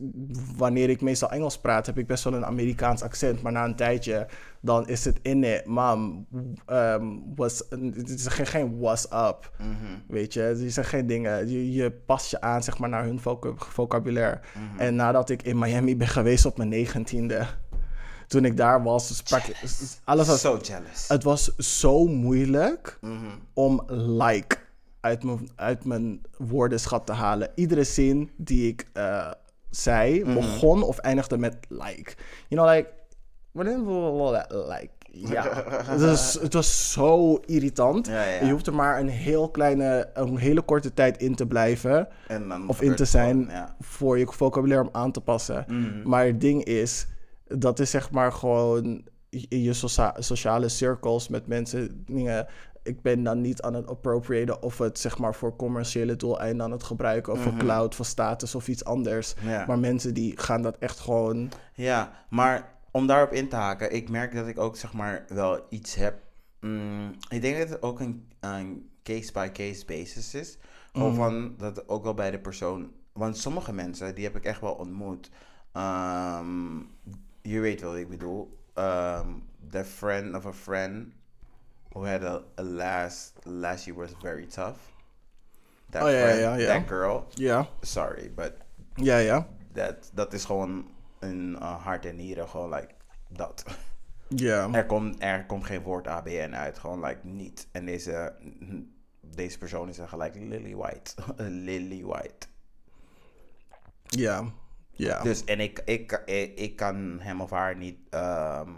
wanneer 0.57 0.91
ik 0.91 1.01
meestal 1.01 1.31
Engels 1.31 1.59
praat, 1.59 1.87
heb 1.87 1.99
ik 1.99 2.07
best 2.07 2.25
wel 2.25 2.35
een 2.35 2.45
Amerikaans 2.45 3.03
accent, 3.03 3.43
maar 3.43 3.53
na 3.53 3.65
een 3.65 3.77
tijdje, 3.77 4.27
dan 4.61 4.89
is 4.89 5.05
het 5.05 5.19
in 5.23 5.45
it, 5.45 5.65
mam, 5.67 6.27
um, 6.71 7.23
was, 7.35 7.63
het 7.71 8.09
is 8.11 8.27
geen, 8.27 8.47
geen 8.47 8.79
what's 8.79 9.05
up, 9.05 9.51
Mhm. 9.59 9.69
weet 10.09 10.33
je. 10.33 10.55
Die 10.59 10.71
zijn 10.71 10.87
geen 10.87 11.07
dingen, 11.07 11.49
je, 11.49 11.73
je 11.73 11.91
past 11.91 12.31
je 12.31 12.41
aan, 12.41 12.63
zeg 12.63 12.79
maar, 12.79 12.89
naar 12.89 13.05
hun 13.05 13.21
voca- 13.21 13.53
vocabulaire. 13.57 14.41
Mhm. 14.55 14.81
En 14.81 14.95
nadat 14.95 15.31
ik 15.31 15.43
in 15.43 15.59
Miami 15.59 15.97
ben 15.97 16.09
geweest 16.09 16.47
op 16.47 16.57
mijn 16.57 16.69
negentiende, 16.69 17.47
toen 18.31 18.45
ik 18.45 18.57
daar 18.57 18.83
was, 18.83 19.17
sprak 19.17 19.43
ik, 19.45 19.57
alles 20.05 20.27
was, 20.27 20.41
So 20.41 20.59
jealous. 20.63 21.09
het 21.09 21.23
was 21.23 21.57
zo 21.57 22.07
moeilijk 22.07 22.99
Mhm. 23.01 23.15
om 23.55 23.83
like 23.91 24.57
uit 25.01 25.25
mijn, 25.25 25.49
uit 25.57 25.85
mijn 25.85 26.21
woordenschat 26.39 27.07
te 27.07 27.13
halen. 27.13 27.51
Iedere 27.55 27.85
zin 27.85 28.31
die 28.37 28.69
ik, 28.69 28.87
eh, 28.93 29.31
zei 29.71 30.25
begon 30.25 30.83
of 30.83 30.99
eindigde 30.99 31.39
met 31.39 31.57
like. 31.69 32.15
You 32.49 32.63
know, 32.67 32.69
like, 32.77 32.89
like, 34.69 34.89
ja. 35.13 35.65
het, 35.93 36.01
was, 36.01 36.35
het 36.41 36.53
was 36.55 36.93
zo 36.93 37.37
irritant. 37.37 38.07
Ja, 38.07 38.23
ja. 38.25 38.45
Je 38.45 38.51
hoeft 38.53 38.67
er 38.67 38.75
maar 38.75 39.01
een 39.01 39.09
heel 39.09 39.51
kleine, 39.51 40.11
een 40.15 40.37
hele 40.37 40.63
korte 40.63 40.95
tijd 40.95 41.19
in 41.19 41.35
te 41.35 41.47
blijven. 41.47 42.09
En 42.29 42.49
dan 42.49 42.69
Of 42.69 42.81
in 42.83 42.95
te 42.95 43.05
zijn 43.05 43.47
ja. 43.49 43.75
voor 43.81 44.19
je 44.19 44.27
vocabulaire 44.27 44.87
om 44.89 44.95
aan 44.95 45.13
te 45.13 45.21
passen. 45.21 45.65
Mhm. 45.69 46.09
Maar 46.09 46.27
het 46.27 46.41
ding 46.41 46.65
is, 46.65 47.07
dat 47.59 47.79
is 47.79 47.91
zeg 47.91 48.11
maar 48.11 48.33
gewoon 48.33 49.09
in 49.31 49.63
je 49.63 49.73
socia- 49.73 50.21
sociale 50.21 50.69
circles 50.69 51.29
met 51.29 51.47
mensen 51.47 52.05
dingen. 52.05 52.47
Ik 52.83 53.03
ben 53.03 53.23
dan 53.23 53.41
niet 53.41 53.63
aan 53.63 53.75
het 53.75 53.87
appropriëren 53.87 54.63
of 54.63 54.79
het 54.79 54.99
zeg 54.99 55.19
maar 55.19 55.35
voor 55.35 55.57
commerciële 55.57 56.17
doeleinden 56.17 56.65
aan 56.65 56.71
het 56.73 56.83
gebruiken. 56.83 57.33
Of 57.33 57.43
voor 57.43 57.57
cloud, 57.57 57.95
voor 57.95 58.05
status 58.05 58.55
of 58.55 58.69
iets 58.69 58.85
anders. 58.85 59.35
Mhm. 59.35 59.49
Ja. 59.49 59.65
Maar 59.67 59.79
mensen 59.79 60.15
die 60.15 60.39
gaan 60.39 60.63
dat 60.63 60.77
echt 60.79 60.99
gewoon... 60.99 61.51
Ja, 61.75 62.13
maar 62.29 62.75
om 62.91 63.07
daarop 63.07 63.33
in 63.33 63.49
te 63.49 63.57
haken, 63.57 63.93
ik 63.95 64.09
merk 64.09 64.35
dat 64.35 64.47
ik 64.47 64.59
ook 64.59 64.77
zeg 64.77 64.93
maar 64.93 65.25
wel 65.29 65.61
iets 65.69 65.95
heb. 65.95 66.15
Mm, 66.61 67.11
ik 67.29 67.41
denk 67.43 67.59
dat 67.59 67.69
het 67.69 67.83
ook 67.83 68.01
een, 68.01 68.29
een 68.41 68.91
case-by-case 69.03 69.85
basis 69.85 70.35
is. 70.35 70.59
Gewoon 70.93 71.15
van 71.15 71.55
dat 71.59 71.89
ook 71.89 72.03
wel 72.05 72.15
bij 72.15 72.31
de 72.31 72.39
persoon. 72.39 72.93
Want 73.13 73.37
sommige 73.37 73.73
mensen, 73.73 74.15
die 74.15 74.25
heb 74.25 74.37
ik 74.37 74.45
echt 74.45 74.61
wel 74.61 74.73
ontmoet. 74.73 75.31
Ehm, 75.73 76.77
je 77.43 77.61
weet 77.61 77.81
wel 77.81 77.91
wat 77.91 77.99
ik 77.99 78.09
bedoel. 78.09 78.59
Ehm 78.75 79.29
the 79.71 79.85
friend 79.85 80.35
of 80.35 80.47
a 80.47 80.53
friend 80.53 81.13
who 81.93 82.05
had 82.07 82.23
a, 82.23 82.43
a 82.59 82.63
last 82.63 83.33
last 83.45 83.87
year 83.87 83.99
was 83.99 84.11
very 84.21 84.47
tough. 84.47 84.79
That 85.91 86.03
Oh, 86.03 86.11
ja, 86.11 86.21
friend, 86.23 86.41
ja, 86.41 86.55
ja. 86.55 86.67
that 86.67 86.89
girl. 86.89 87.27
Ja, 87.35 87.69
Sorry, 87.81 88.31
but 88.35 88.53
ja, 88.95 89.17
ja. 89.19 89.47
dat, 89.73 90.11
dat 90.15 90.33
is 90.33 90.45
gewoon 90.45 90.89
een 91.19 91.57
uh, 91.61 91.85
hart 91.85 92.07
en 92.07 92.17
nieren, 92.17 92.49
gewoon 92.49 92.71
like 92.75 92.95
dat. 93.29 93.65
Ja, 94.29 94.69
Er 94.73 94.87
komt, 94.87 95.17
er 95.23 95.47
komt 95.47 95.65
geen 95.65 95.83
woord 95.83 96.07
ABN 96.07 96.53
uit, 96.55 96.79
gewoon 96.79 97.05
like 97.05 97.27
niet. 97.27 97.69
En 97.73 97.85
deze, 97.87 98.35
deze 99.21 99.59
persoon 99.59 99.89
is 99.89 99.97
dan 99.97 100.09
gelijk 100.09 100.35
Lily 100.35 100.75
White. 100.77 101.15
Lily 101.67 102.05
White. 102.05 102.47
ja, 104.09 104.45
ja. 105.01 105.23
Dus, 105.23 105.45
en 105.45 105.61
ik, 105.61 105.83
ik, 105.85 106.23
ik, 106.27 106.59
ik 106.59 106.77
kan 106.77 107.19
hem 107.21 107.41
of 107.41 107.51
haar 107.51 107.77
niet 107.77 107.97
ehm 108.11 108.69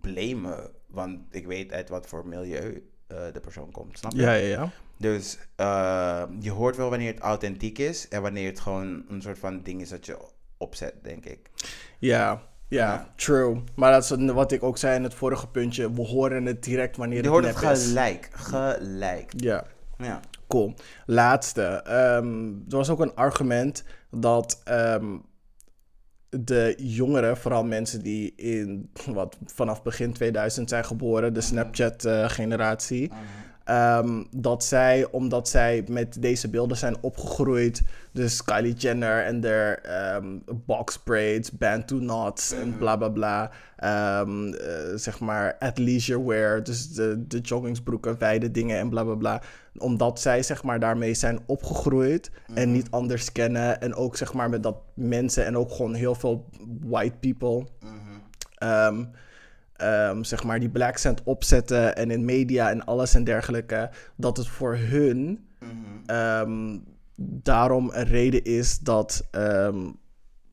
blamen, 0.00 0.70
want 0.86 1.18
ik 1.30 1.46
weet 1.46 1.72
uit 1.72 1.88
wat 1.88 2.06
voor 2.06 2.26
milieu 2.26 2.88
eh, 3.06 3.16
de 3.32 3.40
persoon 3.40 3.70
komt, 3.70 3.98
snap 3.98 4.12
je? 4.12 4.20
Ja, 4.20 4.32
ja, 4.32 4.46
ja. 4.46 4.70
Dus 4.96 5.38
eh, 5.56 6.22
je 6.40 6.50
hoort 6.50 6.76
wel 6.76 6.90
wanneer 6.90 7.12
het 7.12 7.22
authentiek 7.22 7.78
is 7.78 8.08
en 8.08 8.22
wanneer 8.22 8.46
het 8.48 8.60
gewoon 8.60 9.04
een 9.08 9.22
soort 9.22 9.38
van 9.38 9.62
ding 9.62 9.80
is 9.80 9.88
dat 9.88 10.06
je 10.06 10.18
opzet, 10.56 10.94
denk 11.02 11.24
ik. 11.24 11.50
Ja, 11.98 12.42
ja, 12.68 13.12
true. 13.16 13.62
Maar 13.74 13.92
dat 13.92 14.02
is 14.02 14.32
wat 14.32 14.52
ik 14.52 14.62
ook 14.62 14.78
zei 14.78 14.96
in 14.96 15.02
het 15.02 15.14
vorige 15.14 15.48
puntje. 15.48 15.92
We 15.92 16.02
horen 16.02 16.44
het 16.46 16.64
direct 16.64 16.96
wanneer 16.96 17.16
Je 17.16 17.22
het 17.22 17.32
hoort 17.32 17.60
het 17.60 17.78
is. 17.78 17.84
gelijk. 17.86 18.28
Gelijk. 18.32 19.32
Ja, 19.36 19.64
Ja. 19.98 20.20
cool. 20.48 20.74
Laatste. 21.06 21.62
Ehm, 21.62 22.46
er 22.48 22.76
was 22.76 22.90
ook 22.90 23.00
een 23.00 23.14
argument 23.14 23.84
dat 24.10 24.60
ehm, 24.64 25.16
de 26.40 26.74
jongeren, 26.78 27.36
vooral 27.36 27.64
mensen 27.64 28.02
die 28.02 28.32
in, 28.36 28.90
wat, 29.06 29.38
vanaf 29.44 29.82
begin 29.82 30.12
2000 30.12 30.68
zijn 30.68 30.84
geboren, 30.84 31.34
de 31.34 31.40
Snapchat-generatie, 31.40 33.10
ehm, 33.64 34.22
dat 34.30 34.64
zij, 34.64 35.08
omdat 35.10 35.48
zij 35.48 35.84
met 35.88 36.22
deze 36.22 36.48
beelden 36.48 36.76
zijn 36.76 36.96
opgegroeid, 37.00 37.82
dus 38.12 38.44
Kylie 38.44 38.74
Jenner 38.74 39.24
en 39.24 39.40
de 39.40 39.78
ehm, 39.82 40.26
box 40.66 40.98
braids, 40.98 41.52
bantu 41.52 41.98
knots 41.98 42.52
en 42.52 42.78
bla 42.78 42.96
bla 42.96 43.08
bla, 43.08 43.50
ehm, 43.76 44.52
eh, 44.52 44.94
zeg 44.94 45.20
maar 45.20 45.56
athleisure 45.58 46.24
wear, 46.24 46.62
dus 46.62 46.92
de, 46.92 47.24
de 47.26 47.38
joggingsbroeken, 47.38 48.18
wijde 48.18 48.50
dingen 48.50 48.78
en 48.78 48.88
bla 48.88 49.04
bla 49.04 49.14
bla, 49.14 49.42
omdat 49.78 50.20
zij 50.20 50.42
zeg 50.42 50.62
maar 50.62 50.80
daarmee 50.80 51.14
zijn 51.14 51.40
opgegroeid 51.46 52.30
en 52.54 52.72
niet 52.72 52.90
anders 52.90 53.32
kennen 53.32 53.80
en 53.80 53.94
ook 53.94 54.16
zeg 54.16 54.32
maar 54.32 54.50
met 54.50 54.62
dat 54.62 54.76
mensen 54.94 55.44
en 55.44 55.56
ook 55.56 55.72
gewoon 55.72 55.94
heel 55.94 56.14
veel 56.14 56.48
white 56.80 57.16
people. 57.20 57.66
Ehm, 58.54 59.04
ehm, 59.82 60.22
zeg 60.22 60.44
maar 60.44 60.60
die 60.60 60.68
black 60.68 60.96
cent 60.96 61.22
opzetten 61.22 61.96
en 61.96 62.10
in 62.10 62.24
media 62.24 62.70
en 62.70 62.84
alles 62.84 63.14
en 63.14 63.24
dergelijke, 63.24 63.90
dat 64.16 64.36
het 64.36 64.48
voor 64.48 64.76
hun 64.76 65.46
ehm, 66.06 66.78
daarom 67.42 67.90
een 67.92 68.04
reden 68.04 68.44
is 68.44 68.78
dat, 68.78 69.28
ehm, 69.30 69.90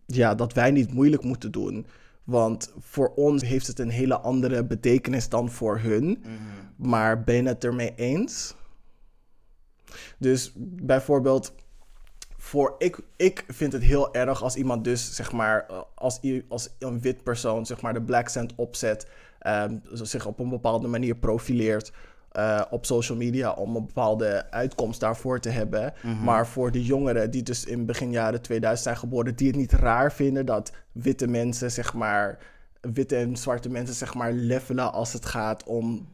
ja, 0.06 0.36
dat 0.36 0.54
wij 0.54 0.72
niet 0.72 0.94
moeilijk 0.94 1.24
moeten 1.24 1.52
doen. 1.52 1.86
Want 2.24 2.74
voor 2.80 3.14
ons 3.16 3.44
heeft 3.44 3.68
het 3.68 3.80
een 3.80 3.90
hele 3.90 4.20
andere 4.20 4.66
betekenis 4.66 5.30
dan 5.30 5.50
voor 5.50 5.80
hun. 5.80 6.24
Maar 6.76 7.24
ben 7.24 7.36
je 7.36 7.44
het 7.44 7.64
ermee 7.64 7.94
eens? 7.96 8.56
Dus 10.18 10.52
bijvoorbeeld, 10.56 11.54
voor 12.50 12.76
ik, 12.78 13.00
ik 13.16 13.44
vind 13.48 13.74
het 13.74 13.84
heel 13.84 14.14
erg 14.14 14.44
als 14.44 14.56
iemand 14.56 14.84
dus, 14.84 15.16
zeg 15.16 15.32
maar, 15.32 15.66
eh, 15.70 15.82
als, 15.96 16.20
als 16.48 16.70
een 16.80 17.02
wit 17.02 17.24
persoon, 17.24 17.66
zeg 17.66 17.82
maar, 17.82 17.94
de 17.94 18.02
black 18.02 18.30
cent 18.30 18.54
opzet, 18.56 19.08
ehm, 19.40 19.78
zich 19.92 20.26
op 20.26 20.40
een 20.40 20.50
bepaalde 20.50 20.88
manier 20.88 21.16
profileert 21.16 21.92
eh, 22.32 22.62
op 22.70 22.86
social 22.86 23.18
media 23.18 23.52
om 23.52 23.76
een 23.76 23.86
bepaalde 23.86 24.52
uitkomst 24.52 25.00
daarvoor 25.00 25.40
te 25.40 25.50
hebben. 25.50 25.94
Maar 26.24 26.48
voor 26.48 26.72
de 26.72 26.84
jongeren 26.84 27.32
die 27.32 27.44
dus 27.44 27.66
in 27.66 27.86
begin 27.86 28.12
jaren 28.12 28.42
2000 28.42 28.84
zijn 28.84 28.98
geboren, 28.98 29.36
die 29.36 29.48
het 29.48 29.56
niet 29.56 29.72
raar 29.72 30.12
vinden 30.12 30.46
dat 30.46 30.72
witte 30.92 31.28
mensen, 31.28 31.72
zeg 31.72 31.94
maar, 31.94 32.38
witte 32.82 33.16
en 33.16 33.38
zwarte 33.38 33.70
mensen, 33.70 33.96
zeg 33.96 34.14
maar, 34.14 34.32
levelen 34.32 34.94
als 34.94 35.14
het 35.14 35.26
gaat 35.26 35.64
om 35.64 36.08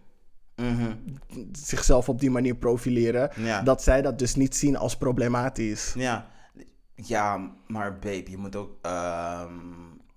zichzelf 1.52 2.10
op 2.10 2.20
die 2.20 2.32
manier 2.32 2.56
profileren, 2.56 3.30
Ja. 3.36 3.62
dat 3.62 3.84
zij 3.84 4.02
dat 4.02 4.20
dus 4.20 4.36
niet 4.36 4.56
zien 4.56 4.78
als 4.78 4.98
problematisch. 4.98 5.94
Ja. 5.98 6.28
Ja, 6.96 7.52
maar 7.68 7.94
babe, 8.00 8.30
je 8.30 8.38
moet 8.38 8.56
ook... 8.56 8.78
ehm, 8.82 9.54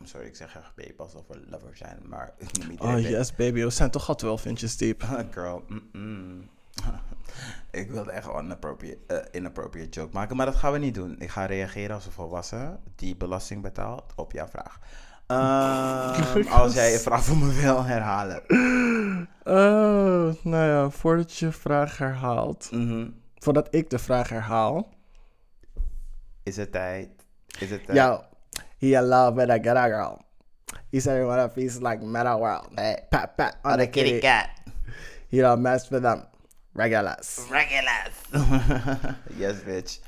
sorry, 0.02 0.26
ik 0.26 0.36
zeg 0.36 0.56
echt 0.56 0.74
babe 0.76 0.94
alsof 0.96 1.26
we 1.28 1.40
lovers 1.50 1.78
zijn, 1.78 1.98
maar... 2.08 2.32
ik 2.38 2.58
noem 2.58 2.70
Oh 2.78 2.78
babe. 2.78 3.00
yes, 3.08 3.34
baby, 3.34 3.62
we 3.62 3.70
zijn 3.70 3.90
toch 3.90 4.08
al 4.08 4.14
12 4.14 4.44
inches 4.44 4.76
diep. 4.76 5.02
Girl, 5.30 5.64
ik 7.70 7.90
wilde 7.90 8.10
echt 8.10 8.26
een 8.26 8.44
inappropriate, 8.44 8.98
eh, 9.14 9.40
inappropriate 9.40 9.88
joke 10.00 10.12
maken, 10.14 10.36
maar 10.36 10.46
dat 10.46 10.56
gaan 10.56 10.72
we 10.72 10.78
niet 10.78 10.94
doen. 10.94 11.16
Ik 11.18 11.30
ga 11.30 11.46
reageren 11.46 11.94
als 11.94 12.06
een 12.06 12.12
volwassen 12.12 12.80
die 12.96 13.16
belasting 13.16 13.62
betaalt 13.62 14.12
op 14.16 14.32
jouw 14.32 14.46
vraag. 14.48 14.78
Ehm, 15.28 16.48
als 16.60 16.74
jij 16.74 16.92
een 16.92 16.98
vraag 17.00 17.24
voor 17.24 17.36
me 17.36 17.52
wil 17.52 17.84
herhalen. 17.84 18.42
Oh, 19.44 20.34
nou 20.44 20.66
ja, 20.66 20.90
voordat 20.90 21.36
je 21.36 21.46
je 21.46 21.52
vraag 21.52 21.98
herhaalt, 21.98 22.68
Mhm. 22.72 23.08
voordat 23.38 23.68
ik 23.70 23.90
de 23.90 23.98
vraag 23.98 24.28
herhaal. 24.28 24.88
Is 26.42 26.56
het 26.56 26.72
tijd? 26.72 27.08
Is 27.58 27.70
het 27.70 27.84
tijd? 27.86 27.98
Yo, 27.98 28.20
he 28.78 29.00
love 29.02 29.34
with 29.34 29.50
a 29.50 29.58
good 29.72 29.92
girl. 29.92 30.18
He 30.90 31.00
said 31.00 31.16
he 31.18 31.24
wanna 31.24 31.48
feast 31.50 31.82
like 31.82 32.04
metal 32.04 32.38
world. 32.38 32.68
Hey, 32.74 32.98
pat 33.08 33.36
pat 33.36 33.56
on 33.62 33.70
Oh, 33.72 33.76
the 33.78 33.84
de 33.84 33.90
kitty 33.90 34.10
kitty. 34.10 34.26
cat. 34.26 34.48
He 35.28 35.40
don't 35.40 35.60
mess 35.62 35.88
with 35.88 36.02
them. 36.02 36.24
Regulars. 36.72 37.38
Regulars. 37.50 38.14
yes, 39.36 39.54
bitch. 39.66 39.98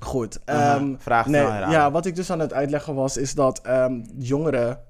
Goed. 0.00 0.38
Aha, 0.44 0.76
ehm, 0.76 0.94
vraag 0.98 1.26
nee. 1.26 1.42
Ja, 1.42 1.90
wat 1.90 2.06
ik 2.06 2.16
dus 2.16 2.30
aan 2.30 2.40
het 2.40 2.52
uitleggen 2.52 2.94
was, 2.94 3.16
is 3.16 3.34
dat 3.34 3.60
ehm, 3.60 4.00
jongeren 4.18 4.80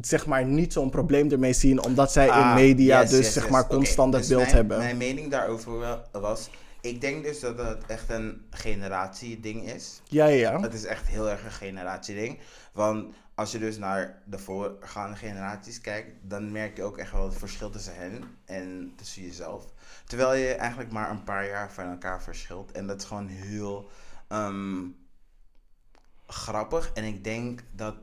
zeg 0.00 0.26
maar 0.26 0.44
niet 0.44 0.72
zo'n 0.72 0.90
probleem 0.90 1.30
ermee 1.30 1.52
zien, 1.52 1.84
omdat 1.84 2.12
zij 2.12 2.26
in 2.26 2.32
Ah, 2.32 2.54
media 2.54 3.00
yes, 3.00 3.10
dus 3.10 3.18
yes, 3.18 3.32
zeg 3.32 3.42
yes. 3.42 3.52
maar 3.52 3.66
constant 3.66 4.12
dat 4.12 4.20
dus 4.20 4.30
beeld 4.30 4.42
mijn, 4.42 4.54
hebben. 4.54 4.78
Mijn 4.78 4.96
mening 4.96 5.30
daarover 5.30 6.00
was... 6.12 6.50
Ik 6.80 7.00
denk 7.00 7.24
dus 7.24 7.40
dat 7.40 7.58
het 7.58 7.86
echt 7.86 8.10
een 8.10 8.46
generatieding 8.50 9.70
is. 9.70 10.00
Ja, 10.08 10.26
ja, 10.26 10.50
ja. 10.50 10.60
Het 10.60 10.74
is 10.74 10.84
echt 10.84 11.06
heel 11.06 11.30
erg 11.30 11.44
een 11.44 11.50
generatieding. 11.50 12.38
Want 12.72 13.14
als 13.42 13.52
je 13.52 13.58
dus 13.58 13.78
naar 13.78 14.22
de 14.24 14.38
voorgaande 14.38 15.16
generaties 15.16 15.80
kijkt, 15.80 16.10
dan 16.22 16.52
merk 16.52 16.76
je 16.76 16.82
ook 16.82 16.98
echt 16.98 17.12
wel 17.12 17.24
het 17.24 17.38
verschil 17.38 17.70
tussen 17.70 17.96
hen 17.96 18.24
en 18.44 18.92
tussen 18.96 19.22
jezelf. 19.22 19.72
Terwijl 20.06 20.34
je 20.34 20.54
eigenlijk 20.54 20.92
maar 20.92 21.10
een 21.10 21.24
paar 21.24 21.46
jaar 21.46 21.72
van 21.72 21.90
elkaar 21.90 22.22
verschilt. 22.22 22.72
En 22.72 22.86
dat 22.86 23.00
is 23.00 23.06
gewoon 23.06 23.28
heel 23.28 23.90
ehm, 24.28 24.86
grappig. 26.26 26.92
En 26.92 27.04
ik 27.04 27.24
denk 27.24 27.62
dat. 27.70 27.96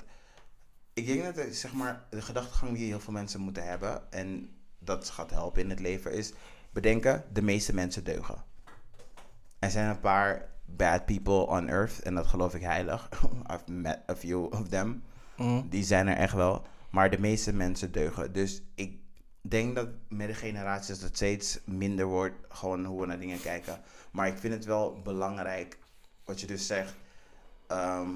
Ik 0.93 1.05
denk 1.05 1.23
dat 1.23 1.35
het, 1.35 1.55
zeg 1.55 1.73
maar, 1.73 2.05
de 2.09 2.21
gedachtegang 2.21 2.77
die 2.77 2.87
heel 2.87 2.99
veel 2.99 3.13
mensen 3.13 3.39
moeten 3.39 3.67
hebben. 3.67 4.11
En 4.11 4.55
dat 4.79 5.09
gaat 5.09 5.29
helpen 5.29 5.61
in 5.61 5.69
het 5.69 5.79
leven 5.79 6.13
is 6.13 6.33
bedenken: 6.71 7.25
de 7.33 7.41
meeste 7.41 7.73
mensen 7.73 8.03
deugen. 8.03 8.43
Er 9.59 9.71
zijn 9.71 9.89
een 9.89 9.99
paar 9.99 10.49
bad 10.65 11.05
people 11.05 11.47
on 11.47 11.67
earth. 11.67 11.99
En 11.99 12.15
dat 12.15 12.27
geloof 12.27 12.55
ik 12.55 12.61
heilig. 12.61 13.09
I've 13.53 13.71
met 13.71 13.99
a 14.09 14.15
few 14.15 14.45
of 14.53 14.67
them. 14.67 15.03
Mm. 15.39 15.65
Die 15.69 15.83
zijn 15.83 16.07
er 16.07 16.15
echt 16.17 16.33
wel. 16.33 16.61
Maar 16.91 17.09
de 17.09 17.19
meeste 17.19 17.53
mensen 17.53 17.91
deugen. 17.91 18.33
Dus 18.33 18.61
ik 18.75 18.97
denk 19.41 19.75
dat 19.75 19.87
met 20.09 20.27
de 20.27 20.33
generaties 20.33 20.99
dat 20.99 21.15
steeds 21.15 21.59
minder 21.65 22.05
wordt. 22.05 22.35
Gewoon 22.49 22.85
hoe 22.85 23.01
we 23.01 23.07
naar 23.07 23.19
dingen 23.19 23.41
kijken. 23.41 23.81
Maar 24.11 24.27
ik 24.27 24.37
vind 24.37 24.53
het 24.53 24.65
wel 24.65 25.01
belangrijk. 25.03 25.77
Wat 26.25 26.41
je 26.41 26.47
dus 26.47 26.67
zegt. 26.67 26.95
ehm, 27.67 28.09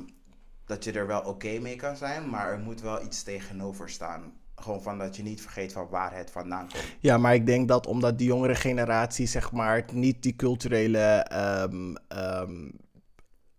dat 0.66 0.84
je 0.84 0.92
er 0.92 1.08
wel 1.08 1.22
oké 1.22 1.60
mee 1.60 1.76
kan 1.76 1.96
zijn, 1.98 2.30
maar 2.30 2.52
er 2.52 2.60
moet 2.60 2.82
wel 2.82 3.04
iets 3.04 3.24
tegenover 3.24 3.90
staan. 3.90 4.34
Gewoon 4.56 4.82
van 4.82 4.98
dat 4.98 5.16
je 5.16 5.24
niet 5.24 5.42
vergeet 5.42 5.74
van 5.74 5.88
waar 5.90 6.16
het 6.16 6.32
vandaan 6.32 6.68
komt. 6.70 6.96
Ja, 7.00 7.18
maar 7.18 7.34
ik 7.34 7.46
denk 7.46 7.68
dat 7.68 7.88
omdat 7.88 8.18
die 8.18 8.28
jongere 8.28 8.56
generatie, 8.56 9.26
zeg 9.28 9.52
maar, 9.52 9.86
niet 9.92 10.24
die 10.24 10.36
culturele 10.36 11.00
ehm, 11.00 11.96
ehm, 12.08 12.70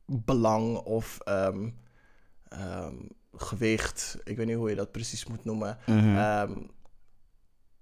belang 0.06 0.76
of 0.76 1.18
gewicht, 3.37 4.18
ik 4.24 4.37
weet 4.37 4.47
niet 4.47 4.57
hoe 4.57 4.70
je 4.70 4.76
dat 4.76 4.91
precies 4.93 5.26
moet 5.26 5.45
noemen, 5.45 5.78
ehm, 6.16 6.53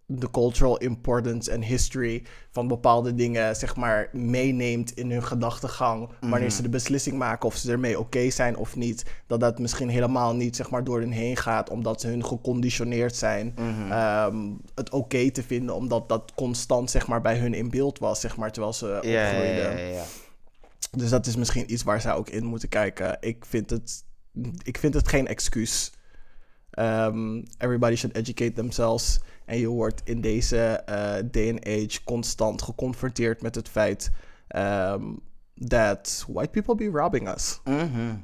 de 0.06 0.30
cultural 0.30 0.76
importance 0.78 1.50
en 1.50 1.62
history 1.62 2.22
van 2.50 2.68
bepaalde 2.68 3.14
dingen, 3.14 3.56
zeg 3.56 3.76
maar, 3.76 4.08
meeneemt 4.12 4.90
in 4.96 5.10
hun 5.10 5.22
gedachtegang. 5.24 6.08
Wanneer 6.20 6.50
ze 6.50 6.62
de 6.62 6.68
beslissing 6.68 7.16
maken 7.18 7.46
of 7.48 7.56
ze 7.56 7.70
ermee 7.72 7.98
oké 7.98 8.30
zijn 8.30 8.56
of 8.56 8.76
niet. 8.76 9.04
Dat 9.26 9.40
dat 9.40 9.58
misschien 9.58 9.88
helemaal 9.88 10.34
niet, 10.34 10.56
zeg 10.56 10.70
maar, 10.70 10.84
door 10.84 11.00
hen 11.00 11.10
heen 11.10 11.36
gaat, 11.36 11.70
omdat 11.70 12.00
ze 12.00 12.06
hun 12.08 12.24
geconditioneerd 12.24 13.16
zijn. 13.16 13.52
ehm, 13.90 14.50
het 14.74 14.90
oké 14.90 15.30
te 15.30 15.42
vinden, 15.42 15.74
omdat 15.74 16.08
dat 16.08 16.32
constant, 16.34 16.90
zeg 16.90 17.06
maar, 17.06 17.20
bij 17.20 17.38
hun 17.38 17.54
in 17.54 17.70
beeld 17.70 17.98
was, 17.98 18.20
zeg 18.20 18.36
maar, 18.36 18.52
terwijl 18.52 18.72
ze 18.72 18.86
ja, 19.02 19.24
opgroeiden. 19.30 19.76
Dus 20.90 21.10
dat 21.10 21.26
is 21.26 21.36
misschien 21.36 21.72
iets 21.72 21.82
waar 21.82 22.00
zij 22.00 22.12
ook 22.14 22.28
in 22.28 22.44
moeten 22.44 22.68
kijken. 22.68 23.16
Ik 23.20 23.44
vind 23.48 23.70
het, 23.70 24.04
ik 24.62 24.78
vind 24.78 24.94
het 24.94 25.08
geen 25.08 25.26
excuus. 25.26 25.92
Um, 26.78 27.44
everybody 27.58 27.94
should 27.94 28.16
educate 28.16 28.52
themselves. 28.52 29.20
En 29.44 29.58
je 29.58 29.68
wordt 29.68 30.00
in 30.04 30.20
deze 30.20 30.58
eh, 30.58 31.14
day 31.30 31.50
and 31.50 31.66
age 31.66 32.04
constant 32.04 32.62
geconfronteerd 32.62 33.42
met 33.42 33.54
het 33.54 33.68
feit 33.68 34.10
um, 34.56 35.20
that 35.68 36.24
white 36.28 36.50
people 36.50 36.74
be 36.74 36.98
robbing 36.98 37.28
us. 37.28 37.60
Mhm. 37.64 38.14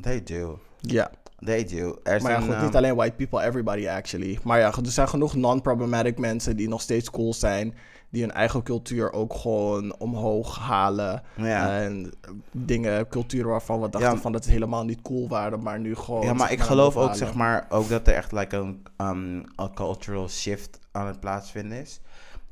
They 0.00 0.22
do. 0.22 0.58
Ja. 0.80 1.10
They 1.38 1.64
do. 1.64 1.98
Er 2.02 2.22
Maar 2.22 2.32
ja, 2.32 2.40
goed, 2.40 2.54
ehm, 2.54 2.64
niet 2.64 2.76
alleen 2.76 2.94
white 2.94 3.14
people, 3.16 3.46
everybody 3.46 3.88
actually. 3.88 4.38
Maar 4.42 4.58
ja, 4.58 4.72
er 4.72 4.90
zijn 4.90 5.08
genoeg 5.08 5.34
non-problematic 5.34 6.18
mensen 6.18 6.56
die 6.56 6.68
nog 6.68 6.80
steeds 6.80 7.10
cool 7.10 7.34
zijn. 7.34 7.74
Die 8.14 8.22
hun 8.22 8.32
eigen 8.32 8.62
cultuur 8.62 9.12
ook 9.12 9.34
gewoon 9.34 9.96
omhoog 9.98 10.58
halen. 10.58 11.22
Ja. 11.36 11.80
En 11.80 12.12
dingen, 12.52 13.08
culturen 13.08 13.50
waarvan 13.50 13.80
we 13.80 13.88
dachten 13.88 14.10
Ja. 14.12 14.16
van 14.16 14.32
dat 14.32 14.44
het 14.44 14.52
helemaal 14.52 14.84
niet 14.84 15.02
cool 15.02 15.28
waren, 15.28 15.62
maar 15.62 15.80
nu 15.80 15.94
gewoon... 15.96 16.22
Ja, 16.24 16.32
maar 16.32 16.52
ik 16.52 16.60
geloof 16.60 16.96
ook, 16.96 17.14
zeg 17.14 17.34
maar, 17.34 17.66
ook 17.68 17.88
dat 17.88 18.06
er 18.08 18.14
echt 18.14 18.32
like 18.32 18.56
een, 18.56 18.82
um, 18.96 19.44
cultural 19.74 20.28
shift 20.28 20.78
aan 20.92 21.06
het 21.06 21.20
plaatsvinden 21.20 21.80
is. 21.80 22.00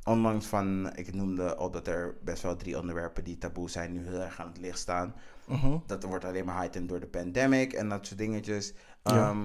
Ondanks 0.04 0.46
van, 0.46 0.90
ik 0.94 1.14
noemde 1.14 1.54
al 1.56 1.70
dat 1.70 1.86
er 1.86 2.14
best 2.24 2.42
wel 2.42 2.56
drie 2.56 2.78
onderwerpen 2.78 3.24
die 3.24 3.38
taboe 3.38 3.70
zijn, 3.70 3.92
nu 3.92 4.06
heel 4.08 4.20
erg 4.20 4.40
aan 4.40 4.46
het 4.48 4.58
licht 4.60 4.78
staan. 4.78 5.14
Mhm. 5.46 5.76
Dat 5.86 6.02
wordt 6.02 6.24
alleen 6.24 6.44
maar 6.44 6.56
heightened 6.56 6.88
door 6.88 7.00
de 7.00 7.06
pandemic 7.06 7.72
en 7.72 7.88
dat 7.88 8.06
soort 8.06 8.18
dingetjes. 8.18 8.72
Ja. 9.02 9.28
Ehm, 9.28 9.38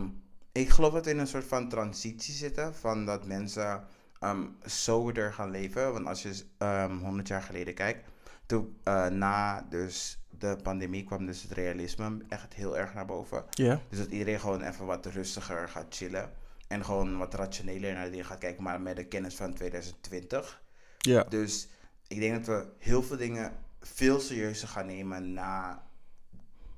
Ik 0.51 0.69
geloof 0.69 0.93
dat 0.93 1.05
we 1.05 1.11
in 1.11 1.19
een 1.19 1.27
soort 1.27 1.45
van 1.45 1.69
transitie 1.69 2.33
zitten, 2.33 2.75
van 2.75 3.05
dat 3.05 3.25
mensen 3.25 3.83
ehm 4.19 4.45
soberder 4.65 5.33
gaan 5.33 5.51
leven. 5.51 5.93
Want 5.93 6.05
als 6.05 6.21
je 6.21 6.43
ehm 6.57 6.97
100 6.97 7.27
jaar 7.27 7.41
geleden 7.41 7.73
kijkt, 7.73 8.09
toen 8.45 8.77
eh, 8.83 9.07
na 9.07 9.65
dus 9.69 10.19
de 10.29 10.57
pandemie 10.63 11.03
kwam 11.03 11.25
dus 11.25 11.41
het 11.41 11.51
realisme 11.51 12.17
echt 12.27 12.53
heel 12.53 12.77
erg 12.77 12.93
naar 12.93 13.05
boven. 13.05 13.45
Dus 13.89 13.99
dat 13.99 14.09
iedereen 14.09 14.39
gewoon 14.39 14.61
even 14.61 14.85
wat 14.85 15.05
rustiger 15.05 15.69
gaat 15.69 15.85
chillen. 15.89 16.31
En 16.67 16.85
gewoon 16.85 17.17
wat 17.17 17.33
rationeler 17.33 17.93
naar 17.93 18.09
dingen 18.09 18.25
gaat 18.25 18.37
kijken, 18.37 18.63
maar 18.63 18.81
met 18.81 18.95
de 18.95 19.05
kennis 19.05 19.35
van 19.35 19.53
2020. 19.53 20.61
Ja. 20.97 21.23
Dus 21.23 21.67
ik 22.07 22.19
denk 22.19 22.33
dat 22.35 22.45
we 22.45 22.67
heel 22.77 23.03
veel 23.03 23.17
dingen 23.17 23.51
veel 23.81 24.19
serieuzer 24.19 24.67
gaan 24.67 24.85
nemen 24.85 25.33
na 25.33 25.83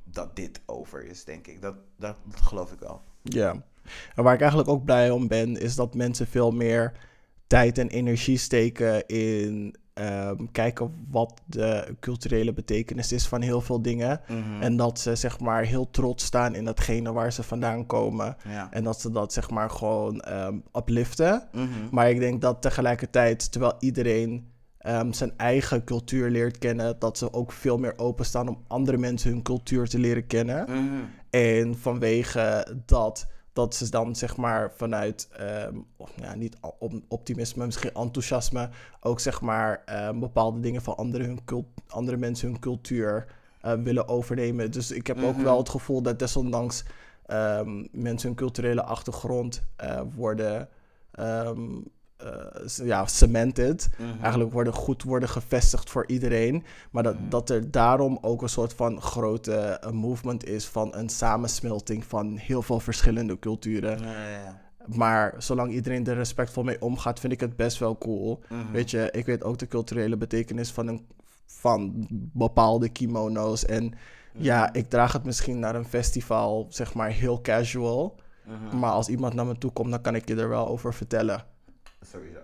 dat 0.03 0.35
dit 0.35 0.61
over 0.65 1.05
is, 1.05 1.23
denk 1.23 1.47
ik. 1.47 1.61
Dat, 1.61 1.75
dat, 1.97 2.15
dat 2.25 2.41
geloof 2.41 2.71
ik 2.71 2.79
wel. 2.79 3.01
Ja. 3.23 3.63
En 4.15 4.23
waar 4.23 4.33
ik 4.33 4.39
eigenlijk 4.39 4.69
ook 4.69 4.85
blij 4.85 5.09
om 5.09 5.27
ben, 5.27 5.57
is 5.57 5.75
dat 5.75 5.95
mensen 5.95 6.27
veel 6.27 6.51
meer 6.51 6.93
tijd 7.49 7.77
en 7.77 7.87
energie 7.87 8.37
steken 8.37 9.07
in 9.07 9.75
ehm, 9.93 10.45
kijken 10.51 10.93
wat 11.09 11.41
de 11.45 11.95
culturele 11.99 12.53
betekenis 12.53 13.11
is 13.11 13.27
van 13.27 13.41
heel 13.41 13.61
veel 13.61 13.81
dingen. 13.81 14.21
Mhm. 14.27 14.61
En 14.61 14.77
dat 14.77 14.99
ze 14.99 15.15
zeg 15.15 15.39
maar 15.39 15.63
heel 15.63 15.89
trots 15.89 16.25
staan 16.25 16.55
in 16.55 16.65
datgene 16.65 17.11
waar 17.13 17.33
ze 17.33 17.43
vandaan 17.43 17.85
komen. 17.85 18.35
Ja. 18.47 18.67
En 18.71 18.83
dat 18.83 19.01
ze 19.01 19.11
dat 19.11 19.33
zeg 19.33 19.49
maar 19.49 19.69
gewoon 19.69 20.21
ehm 20.21 20.57
upliften. 20.73 21.47
Mhm. 21.51 21.67
Maar 21.91 22.09
ik 22.09 22.19
denk 22.19 22.41
dat 22.41 22.61
tegelijkertijd, 22.61 23.51
terwijl 23.51 23.73
iedereen 23.79 24.47
ehm, 24.79 25.11
zijn 25.11 25.33
eigen 25.37 25.83
cultuur 25.83 26.29
leert 26.29 26.57
kennen, 26.57 26.95
dat 26.99 27.17
ze 27.17 27.33
ook 27.33 27.51
veel 27.51 27.77
meer 27.77 27.93
openstaan 27.97 28.47
om 28.47 28.63
andere 28.67 28.97
mensen 28.97 29.31
hun 29.31 29.41
cultuur 29.41 29.87
te 29.87 29.99
leren 29.99 30.27
kennen. 30.27 30.65
Mhm. 30.69 31.03
En 31.29 31.77
vanwege 31.77 32.67
dat, 32.85 33.27
dat 33.59 33.75
ze 33.75 33.89
dan 33.89 34.15
zeg 34.15 34.37
maar 34.37 34.71
vanuit, 34.75 35.29
ehm, 35.37 35.75
of, 35.97 36.11
ja, 36.21 36.35
niet 36.35 36.57
optimisme, 37.07 37.65
misschien 37.65 37.93
enthousiasme, 37.93 38.69
ook 39.01 39.19
zeg 39.19 39.41
maar 39.41 39.81
ehm, 39.85 40.19
bepaalde 40.19 40.59
dingen 40.59 40.81
van 40.81 40.97
andere, 40.97 41.23
hun 41.23 41.43
cult- 41.45 41.81
andere 41.87 42.17
mensen 42.17 42.49
hun 42.49 42.59
cultuur 42.59 43.25
eh, 43.61 43.73
willen 43.73 44.07
overnemen. 44.07 44.71
Dus 44.71 44.91
ik 44.91 45.07
heb 45.07 45.23
ook 45.23 45.35
Mhm. 45.35 45.43
wel 45.43 45.57
het 45.57 45.69
gevoel 45.69 46.01
dat 46.01 46.19
desondanks 46.19 46.83
ehm, 47.25 47.85
mensen 47.91 48.27
hun 48.27 48.37
culturele 48.37 48.83
achtergrond 48.83 49.61
eh, 49.75 50.01
worden. 50.15 50.69
S- 52.65 52.81
ja, 52.83 53.05
cemented. 53.05 53.89
Mhm. 53.97 54.21
Eigenlijk 54.21 54.51
worden 54.53 54.73
goed 54.73 55.03
worden 55.03 55.29
gevestigd 55.29 55.89
voor 55.89 56.03
iedereen. 56.07 56.63
Maar 56.91 57.03
dat, 57.03 57.19
Mhm. 57.19 57.29
dat 57.29 57.49
er 57.49 57.71
daarom 57.71 58.17
ook 58.21 58.41
een 58.41 58.49
soort 58.49 58.73
van 58.73 59.01
grote 59.01 59.55
eh, 59.55 59.91
movement 59.91 60.45
is 60.45 60.65
van 60.65 60.95
een 60.95 61.09
samensmelting 61.09 62.05
van 62.05 62.37
heel 62.37 62.61
veel 62.61 62.79
verschillende 62.79 63.39
culturen. 63.39 63.99
Ja, 63.99 64.11
ja, 64.11 64.27
ja. 64.29 64.61
Maar 64.95 65.35
zolang 65.37 65.71
iedereen 65.71 66.05
er 66.07 66.15
respectvol 66.15 66.63
mee 66.63 66.81
omgaat, 66.81 67.19
vind 67.19 67.33
ik 67.33 67.39
het 67.39 67.55
best 67.55 67.77
wel 67.77 67.97
cool. 67.97 68.39
Mhm. 68.49 68.71
Weet 68.71 68.91
je, 68.91 69.09
ik 69.11 69.25
weet 69.25 69.43
ook 69.43 69.57
de 69.57 69.67
culturele 69.67 70.17
betekenis 70.17 70.71
van, 70.71 70.87
een, 70.87 71.07
van 71.45 72.07
bepaalde 72.33 72.89
kimono's. 72.89 73.65
En 73.65 73.93
ja, 74.33 74.73
ik 74.73 74.89
draag 74.89 75.13
het 75.13 75.23
misschien 75.23 75.59
naar 75.59 75.75
een 75.75 75.85
festival, 75.85 76.65
zeg 76.69 76.93
maar 76.93 77.09
heel 77.09 77.41
casual. 77.41 78.15
Maar 78.79 78.91
als 78.91 79.07
iemand 79.09 79.33
naar 79.33 79.45
me 79.45 79.57
toe 79.57 79.71
komt, 79.71 79.91
dan 79.91 80.01
kan 80.01 80.15
ik 80.15 80.27
je 80.27 80.35
er 80.35 80.49
wel 80.49 80.67
over 80.67 80.93
vertellen. 80.93 81.43
Sowieso. 82.11 82.39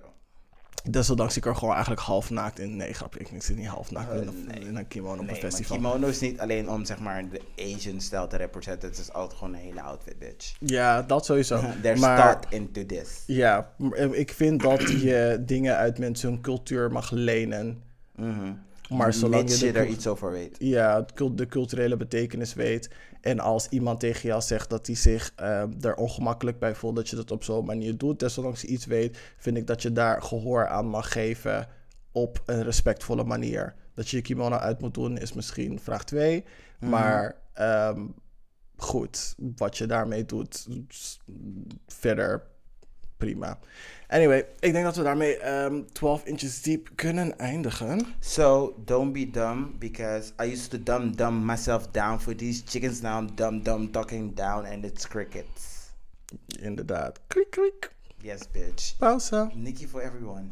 Desondanks 0.90 1.38
ik 1.38 1.46
er 1.46 1.56
gewoon 1.56 1.74
eigenlijk 1.74 2.02
half 2.02 2.30
naakt 2.30 2.60
in. 2.60 2.76
Nee, 2.76 2.94
grapje, 2.94 3.20
ik 3.20 3.44
zit 3.44 3.56
niet 3.58 3.68
half 3.68 3.92
naakt 3.92 4.12
Eh, 4.12 4.22
in, 4.22 4.28
een, 4.28 4.46
nee. 4.48 4.60
in 4.60 4.76
een 4.76 4.88
kimono 4.88 5.12
op 5.14 5.18
Nee, 5.26 5.36
een 5.36 5.42
maar 5.42 5.52
festival. 5.52 5.78
kimono 5.78 6.08
is 6.08 6.20
niet 6.20 6.40
alleen 6.40 6.70
om 6.70 6.86
zeg 6.86 7.00
maar 7.00 7.30
de 7.30 7.42
Asian 7.76 8.02
stijl 8.02 8.28
te 8.28 8.38
representen. 8.38 8.90
Het 8.90 8.98
is 8.98 9.14
altijd 9.14 9.40
gewoon 9.40 9.54
een 9.54 9.60
hele 9.60 9.82
outfit, 9.82 10.20
bitch. 10.20 10.54
Ja, 10.60 11.02
dat 11.02 11.26
sowieso. 11.26 11.62
They're 11.82 12.00
maar 12.00 12.18
start 12.20 12.46
into 12.54 12.86
this. 12.86 13.24
ja, 13.26 13.74
maar 13.78 13.98
ik 14.00 14.32
vind 14.32 14.62
dat 14.62 14.82
je 15.02 15.44
dingen 15.46 15.76
uit 15.76 15.98
mensen 16.00 16.30
hun 16.30 16.42
cultuur 16.42 16.92
mag 16.92 17.12
lenen. 17.12 17.84
Mhm. 18.16 18.54
Maar 18.90 19.14
zolang 19.14 19.44
Mits 19.44 19.60
je 19.60 19.66
je 19.66 19.72
er 19.72 19.88
iets 19.88 20.08
over 20.08 20.32
weet. 20.32 20.56
Ja, 20.60 21.06
de 21.34 21.48
culturele 21.48 21.98
betekenis 21.98 22.54
weet. 22.54 22.90
En 23.26 23.40
als 23.40 23.70
iemand 23.70 24.00
tegen 24.00 24.28
jou 24.30 24.42
zegt 24.42 24.70
dat 24.70 24.88
hij 24.88 24.96
zich 24.96 25.34
eh, 25.36 25.84
er 25.84 25.96
ongemakkelijk 25.96 26.60
bij 26.60 26.76
voelt, 26.76 26.96
dat 26.96 27.10
je 27.10 27.16
dat 27.16 27.32
op 27.32 27.44
zo'n 27.44 27.66
manier 27.66 27.98
doet, 27.98 28.20
desondanks 28.20 28.62
je 28.62 28.68
iets 28.68 28.86
weet, 28.86 29.18
vind 29.38 29.58
ik 29.58 29.68
dat 29.68 29.82
je 29.82 29.92
daar 29.92 30.22
gehoor 30.22 30.68
aan 30.68 30.86
mag 30.86 31.12
geven 31.12 31.68
op 32.12 32.42
een 32.46 32.64
respectvolle 32.64 33.24
manier. 33.24 33.76
Dat 33.94 34.10
je 34.10 34.18
je 34.18 34.24
kimono 34.24 34.56
uit 34.56 34.80
moet 34.80 34.94
doen 34.94 35.18
is 35.18 35.34
misschien 35.34 35.80
vraag 35.80 36.04
2. 36.04 36.44
Maar 36.80 37.42
ehm, 37.54 38.08
goed, 38.76 39.36
wat 39.56 39.78
je 39.78 39.86
daarmee 39.86 40.26
doet, 40.26 40.68
verder 41.88 42.48
prima. 43.26 43.60
Anyway, 44.08 44.46
ik 44.60 44.72
denk 44.72 44.84
dat 44.86 44.96
we 44.96 45.04
daarmee 45.04 45.38
ehm 45.38 45.82
12 45.92 46.26
inches 46.26 46.62
deep 46.62 46.90
kunnen 46.96 47.38
eindigen. 47.38 48.06
So 48.20 48.76
don't 48.86 49.14
be 49.14 49.30
dumb 49.30 49.80
because 49.80 50.32
I 50.44 50.52
used 50.52 50.70
to 50.70 50.84
dumb 50.84 51.16
dumb 51.16 51.46
myself 51.46 51.88
down 51.92 52.20
for 52.20 52.36
these 52.36 52.64
chickens. 52.66 53.02
Now 53.02 53.22
I'm 53.22 53.36
dumb 53.36 53.64
dumb 53.64 53.92
talking 53.92 54.36
down 54.36 54.66
and 54.66 54.86
it's 54.86 55.08
crickets. 55.08 55.92
Inderdaad. 56.60 57.20
Kriek, 57.28 57.50
kriek. 57.50 57.94
Yes, 58.22 58.42
bitch. 58.52 58.98
Pauze. 58.98 59.50
Nikki 59.54 59.88
for 59.88 60.02
everyone. 60.02 60.50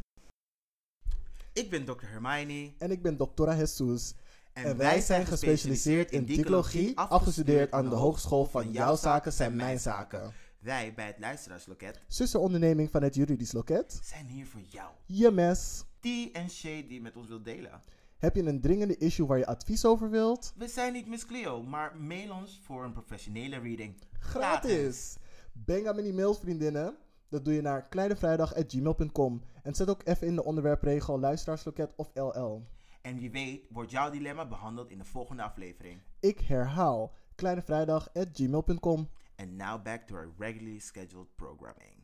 Ik 1.53 1.69
ben 1.69 1.85
Dr. 1.85 2.05
Hermione. 2.05 2.71
En 2.77 2.91
ik 2.91 3.01
ben 3.01 3.17
Doctora 3.17 3.55
Jesus. 3.55 4.13
En, 4.53 4.63
En 4.63 4.77
wij 4.77 5.01
zijn 5.01 5.25
gespecialiseerd 5.25 6.11
in 6.11 6.25
dicologie, 6.25 6.97
afgestudeerd 6.97 7.71
aan 7.71 7.89
de 7.89 7.95
Hogeschool 7.95 8.45
van 8.45 8.71
Jouw 8.71 8.95
Zaken 8.95 9.33
zijn 9.33 9.55
Mijn 9.55 9.79
Zaken. 9.79 10.33
Wij 10.63 10.93
bij 10.93 11.05
het 11.05 11.19
Luisteraarsloket 11.19 11.99
Zusteronderneming 12.07 12.91
van 12.91 13.03
het 13.03 13.15
Juridisch 13.15 13.51
Loket. 13.51 13.99
zijn 14.03 14.25
hier 14.25 14.45
voor 14.45 14.61
jou. 14.69 14.89
Je 15.05 15.31
mes. 15.31 15.83
Die 15.99 16.31
en 16.31 16.49
Shay 16.49 16.87
die 16.87 17.01
met 17.01 17.15
ons 17.17 17.27
wil 17.27 17.43
delen. 17.43 17.81
Heb 18.17 18.35
je 18.35 18.43
een 18.43 18.61
dringende 18.61 18.97
issue 18.97 19.25
waar 19.25 19.37
je 19.37 19.45
advies 19.45 19.85
over 19.85 20.09
wilt? 20.09 20.53
We 20.57 20.67
zijn 20.67 20.93
niet 20.93 21.07
Miss 21.07 21.25
Cleo, 21.25 21.63
maar 21.63 21.97
mail 21.97 22.31
ons 22.31 22.59
voor 22.63 22.83
een 22.83 22.91
professionele 22.91 23.59
reading. 23.59 24.01
Gratis! 24.19 25.17
Bang 25.51 25.87
aan 25.87 25.95
me 25.95 26.01
die 26.01 26.13
mails, 26.13 26.39
vriendinnen. 26.39 26.95
Dat 27.29 27.45
doe 27.45 27.53
je 27.53 27.61
naar 27.61 27.87
kleinevrijdag.gmail.com. 27.87 29.41
En 29.63 29.75
zet 29.75 29.89
ook 29.89 30.01
even 30.03 30.27
in 30.27 30.35
de 30.35 30.43
onderwerpregel 30.43 31.19
luisteraarsloket 31.19 31.93
of 31.95 32.11
LL. 32.13 32.63
En 33.01 33.17
wie 33.17 33.31
weet 33.31 33.65
wordt 33.69 33.91
jouw 33.91 34.09
dilemma 34.09 34.47
behandeld 34.47 34.89
in 34.89 34.97
de 34.97 35.05
volgende 35.05 35.43
aflevering. 35.43 36.01
Ik 36.19 36.39
herhaal 36.39 37.13
kleinevrijdag.gmail.com. 37.35 39.09
And 39.43 39.57
now 39.57 39.77
back 39.77 40.07
to 40.07 40.15
our 40.15 40.29
regularly 40.37 40.79
scheduled 40.79 41.27
programming. 41.35 41.99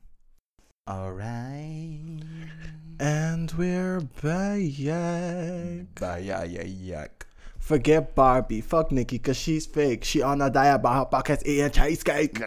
Alright. 0.90 2.22
And 3.00 3.50
we're 3.54 4.02
back. 4.02 4.60
Bajajajack. 5.96 7.10
Forget 7.58 8.14
Barbie. 8.14 8.60
Fuck 8.60 8.92
Nikki, 8.92 9.20
because 9.20 9.38
she's 9.38 9.66
fake. 9.66 10.04
She 10.04 10.22
on 10.22 10.42
a 10.42 10.50
diet 10.50 10.82
by 10.82 10.98
her 10.98 11.06
pockets 11.06 11.44
eating 11.46 11.72
cheesecake. 11.72 12.42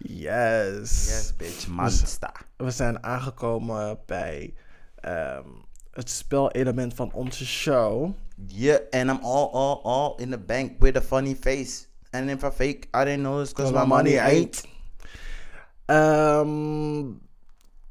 Yes. 0.00 1.08
Yes, 1.08 1.32
bitch. 1.38 1.66
Monster. 1.68 2.32
We 2.56 2.70
zijn 2.70 3.02
aangekomen 3.02 3.98
bij 4.06 4.54
ehm, 4.94 5.48
het 5.90 6.10
spelelement 6.10 6.94
van 6.94 7.12
onze 7.12 7.46
show. 7.46 8.10
Yeah, 8.46 8.80
and 8.90 9.10
I'm 9.10 9.24
all, 9.24 9.50
all, 9.52 9.80
all 9.82 10.14
in 10.18 10.30
the 10.30 10.38
bank 10.38 10.72
with 10.80 10.96
a 10.96 11.02
funny 11.02 11.34
face. 11.34 11.87
And 12.10 12.30
if 12.30 12.42
I 12.44 12.50
fake, 12.50 12.88
I 12.94 13.04
didn't 13.04 13.20
know 13.22 13.40
it's 13.40 13.52
because 13.52 13.72
my 13.72 13.84
money 13.86 14.18
ain't. 14.18 14.64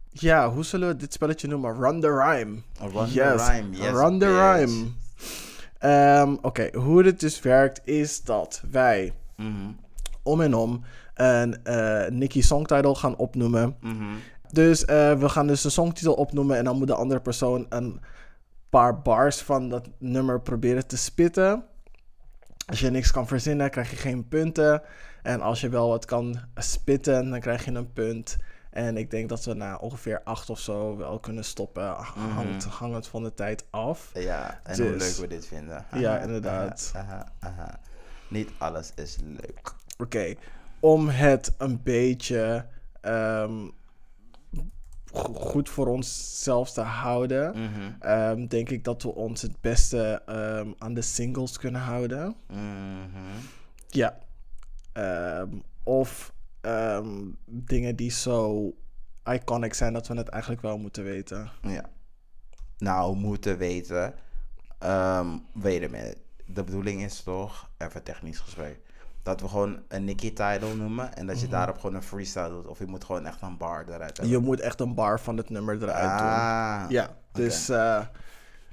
Ja, 0.09 0.49
hoe 0.49 0.63
zullen 0.63 0.87
we 0.87 0.95
dit 0.95 1.13
spelletje 1.13 1.47
noemen? 1.47 1.73
Run 1.79 1.99
the 2.01 2.09
Rhyme. 2.11 2.61
Run 2.79 3.07
the 3.07 3.11
Rhyme, 3.51 3.73
yes, 3.75 3.91
Run 3.91 4.19
the 4.19 4.25
bitch. 4.25 4.37
Rhyme. 4.69 4.91
Ehm, 5.79 6.35
Oké, 6.41 6.69
hoe 6.77 7.03
dit 7.03 7.19
dus 7.19 7.39
werkt 7.41 7.81
is 7.83 8.23
dat 8.23 8.61
wij 8.71 9.13
Mhm, 9.35 9.71
om 10.23 10.41
en 10.41 10.53
om 10.55 10.83
een 11.13 11.63
eh 11.63 12.07
Nicky 12.09 12.41
songtitle 12.41 12.95
gaan 12.95 13.15
opnoemen. 13.15 13.75
mhm. 13.81 14.03
Dus 14.51 14.85
eh, 14.85 15.13
we 15.19 15.29
gaan 15.29 15.47
dus 15.47 15.61
de 15.61 15.69
songtitel 15.69 16.13
opnoemen 16.13 16.57
en 16.57 16.63
dan 16.63 16.77
moet 16.77 16.87
de 16.87 16.95
andere 16.95 17.19
persoon 17.19 17.65
een 17.69 18.01
paar 18.69 19.01
bars 19.01 19.41
van 19.41 19.69
dat 19.69 19.89
nummer 19.99 20.41
proberen 20.41 20.87
te 20.87 20.97
spitten. 20.97 21.63
Als 22.67 22.79
je 22.79 22.89
niks 22.89 23.11
kan 23.11 23.27
verzinnen, 23.27 23.69
krijg 23.69 23.89
je 23.89 23.95
geen 23.95 24.27
punten. 24.27 24.81
En 25.23 25.41
als 25.41 25.61
je 25.61 25.69
wel 25.69 25.87
wat 25.89 26.05
kan 26.05 26.39
spitten, 26.55 27.29
dan 27.29 27.39
krijg 27.39 27.65
je 27.65 27.71
een 27.71 27.93
punt. 27.93 28.37
En 28.69 28.97
ik 28.97 29.11
denk 29.11 29.29
dat 29.29 29.45
we 29.45 29.53
na 29.53 29.75
ongeveer 29.75 30.21
acht 30.23 30.49
of 30.49 30.59
zo 30.59 30.97
wel 30.97 31.19
kunnen 31.19 31.43
stoppen. 31.43 31.89
Hangt, 32.33 32.63
hangend 32.65 33.07
van 33.07 33.23
de 33.23 33.33
tijd 33.33 33.65
af. 33.69 34.09
Ja, 34.13 34.59
en 34.63 34.81
hoe 34.81 34.91
Dus- 34.91 35.17
leuk 35.17 35.29
we 35.29 35.35
dit 35.35 35.47
vinden. 35.47 35.85
Ja, 35.93 36.19
inderdaad. 36.19 36.91
aha. 37.39 37.79
Niet 38.29 38.49
alles 38.57 38.91
is 38.95 39.17
leuk. 39.23 39.73
Oké, 39.97 40.33
om 40.79 41.09
het 41.09 41.53
een 41.57 41.83
beetje 41.83 42.65
ehm, 43.01 43.67
goed 45.35 45.69
voor 45.69 45.87
onszelf 45.87 46.71
te 46.71 46.81
houden, 46.81 47.51
Mhm, 47.61 47.91
ehm, 47.99 48.47
denk 48.47 48.69
ik 48.69 48.83
dat 48.83 49.03
we 49.03 49.15
ons 49.15 49.41
het 49.41 49.61
beste 49.61 50.21
ehm, 50.25 50.71
aan 50.77 50.93
de 50.93 51.01
singles 51.01 51.57
kunnen 51.57 51.81
houden. 51.81 52.35
mhm. 52.47 53.35
Ja. 53.89 54.17
Ehm, 54.93 55.49
of 55.83 56.33
dingen 57.45 57.95
die 57.95 58.11
zo 58.11 58.71
iconic 59.25 59.73
zijn 59.73 59.93
dat 59.93 60.07
we 60.07 60.13
het 60.17 60.27
eigenlijk 60.29 60.61
wel 60.61 60.77
moeten 60.77 61.03
weten. 61.03 61.49
Ja. 61.61 61.89
Nou, 62.77 63.15
moeten 63.15 63.57
weten. 63.57 64.13
weet 65.53 65.81
je 65.81 65.87
me. 65.89 66.17
De 66.45 66.63
bedoeling 66.63 67.03
is 67.03 67.23
toch, 67.23 67.69
even 67.77 68.03
technisch 68.03 68.39
gesproken, 68.39 68.77
dat 69.27 69.41
we 69.41 69.47
gewoon 69.47 69.79
een 69.87 70.05
Nicky 70.05 70.33
title 70.33 70.75
noemen 70.75 71.15
en 71.15 71.27
dat 71.27 71.41
je 71.41 71.47
daarop 71.47 71.75
gewoon 71.75 71.95
een 71.95 72.03
freestyle 72.03 72.49
doet. 72.49 72.67
Of 72.67 72.79
je 72.79 72.85
moet 72.85 73.03
gewoon 73.03 73.25
echt 73.25 73.41
een 73.41 73.57
bar 73.57 73.85
eruit 73.87 74.17
hebben. 74.17 74.27
Je 74.27 74.37
moet 74.37 74.59
echt 74.59 74.79
een 74.79 74.93
bar 74.93 75.19
van 75.19 75.37
het 75.37 75.49
nummer 75.49 75.83
eruit 75.83 76.19
doen. 76.19 76.27
ah. 76.27 76.85
Ja, 76.89 77.09
dus 77.31 77.69
eh, 77.69 78.05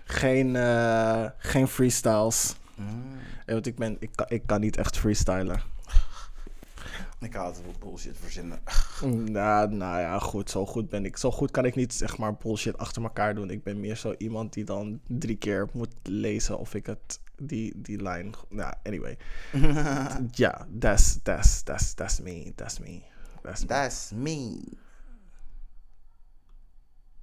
geen, 0.04 0.56
eh, 0.56 1.24
geen 1.36 1.68
freestyles. 1.68 2.56
Mm. 2.74 3.18
Ja, 3.46 3.52
want 3.52 3.66
ik, 3.66 3.76
ben, 3.76 3.96
ik, 4.00 4.10
kan, 4.14 4.26
ik 4.28 4.42
kan 4.46 4.60
niet 4.60 4.76
echt 4.76 4.98
freestylen. 4.98 5.60
Ik 7.20 7.30
kan 7.30 7.44
altijd 7.44 7.78
bullshit 7.78 8.16
verzinnen. 8.20 8.58
Nou, 9.32 9.74
nou 9.74 10.00
ja, 10.00 10.18
goed. 10.18 10.50
Zo 10.50 10.66
goed 10.66 10.88
ben 10.88 11.04
ik. 11.04 11.16
Zo 11.16 11.30
goed 11.30 11.50
kan 11.50 11.64
ik 11.64 11.74
niet 11.74 11.94
zeg 11.94 12.18
maar 12.18 12.34
bullshit 12.34 12.78
achter 12.78 13.02
elkaar 13.02 13.34
doen. 13.34 13.50
Ik 13.50 13.62
ben 13.62 13.80
meer 13.80 13.96
zo 13.96 14.14
iemand 14.18 14.52
die 14.52 14.64
dan 14.64 15.00
drie 15.06 15.36
keer 15.36 15.68
moet 15.72 15.94
lezen 16.02 16.58
of 16.58 16.74
ik 16.74 16.86
het 16.86 17.20
die, 17.42 17.72
die 17.80 18.02
lijn. 18.02 18.32
Nou, 18.48 18.74
anyway. 18.82 19.16
Ja, 20.30 20.66
that's, 20.78 21.18
that's, 21.22 21.62
that's, 21.62 21.94
that's 21.94 22.20
me. 22.20 22.52
That's 22.54 22.78
me. 22.78 23.02
That's 23.42 23.64
me. 23.66 23.66
That's 23.66 24.10
me. 24.12 24.60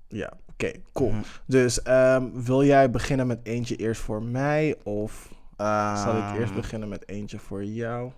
Ja, 0.08 0.34
oké, 0.50 0.72
cool. 0.94 1.14
Dus 1.46 1.82
ehm, 1.82 2.30
wil 2.44 2.64
jij 2.64 2.90
beginnen 2.90 3.28
met 3.28 3.40
eentje 3.44 3.76
eerst 3.76 4.02
voor 4.02 4.24
mij? 4.24 4.78
Of 4.84 5.34
zal 5.94 6.18
ik 6.18 6.30
eerst 6.30 6.52
Ehm, 6.52 6.54
beginnen 6.54 6.90
met 6.90 7.08
eentje 7.08 7.40
voor 7.40 7.64
jou? 7.66 8.12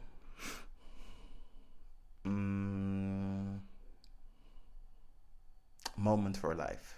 mm, 2.23 3.61
moment 5.95 6.37
for 6.37 6.55
life. 6.55 6.95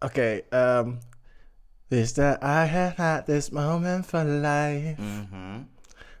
Oké. 0.00 0.40
This 1.88 2.12
that 2.12 2.42
I 2.42 2.66
had 2.66 2.92
had 2.96 3.24
this 3.26 3.50
moment 3.50 4.06
for 4.06 4.24
life. 4.24 4.94
Mhm. 5.00 5.62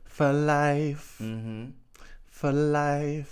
For 0.04 0.32
life. 0.32 1.22
Mhm. 1.22 1.64
For 2.30 2.52
life. 2.52 3.30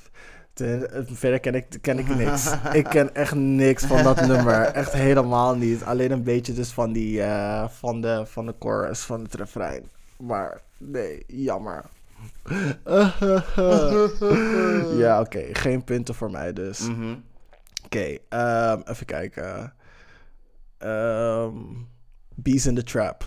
De- 0.55 0.87
eh, 0.87 1.03
verder 1.07 1.41
ken 1.41 1.55
ik, 1.55 1.67
ken 1.81 1.99
ik 1.99 2.09
niks. 2.17 2.53
ik 2.73 2.85
ken 2.85 3.15
echt 3.15 3.35
niks 3.35 3.85
van 3.85 4.03
dat 4.03 4.27
nummer. 4.27 4.61
Echt 4.63 4.93
helemaal 4.93 5.55
niet. 5.57 5.85
Alleen 5.85 6.11
een 6.11 6.23
beetje 6.23 6.53
dus 6.53 6.71
van, 6.71 6.93
die, 6.93 7.23
eh, 7.23 7.69
van, 7.69 8.01
de, 8.01 8.23
van 8.27 8.47
de 8.47 8.55
chorus, 8.59 9.01
van 9.01 9.23
het 9.23 9.35
refrein. 9.35 9.83
Maar 10.19 10.61
nee, 10.79 11.25
jammer. 11.27 11.85
ja, 14.99 15.21
oké. 15.21 15.43
Geen 15.53 15.85
punten 15.85 16.15
voor 16.15 16.31
mij 16.31 16.53
dus. 16.53 16.81
Mhm. 16.81 17.15
Oké, 17.85 18.17
ehm, 18.29 18.81
even 18.85 19.07
kijken. 19.07 19.73
Ehm, 20.81 21.87
Bees 22.43 22.67
in 22.67 22.75
the 22.75 22.83
Trap. 22.83 23.25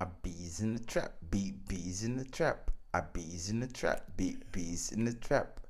A 0.00 0.06
bees 0.22 0.60
in 0.60 0.74
the 0.74 0.80
trap. 0.80 1.12
Bee 1.30 1.54
bees 1.68 2.02
in 2.02 2.16
the 2.16 2.24
trap. 2.24 2.72
A 2.92 3.02
bees 3.12 3.50
in 3.50 3.60
the 3.60 3.68
trap. 3.68 4.02
Bee 4.16 4.36
bees 4.50 4.90
in 4.90 5.04
the 5.04 5.14
trap. 5.14 5.60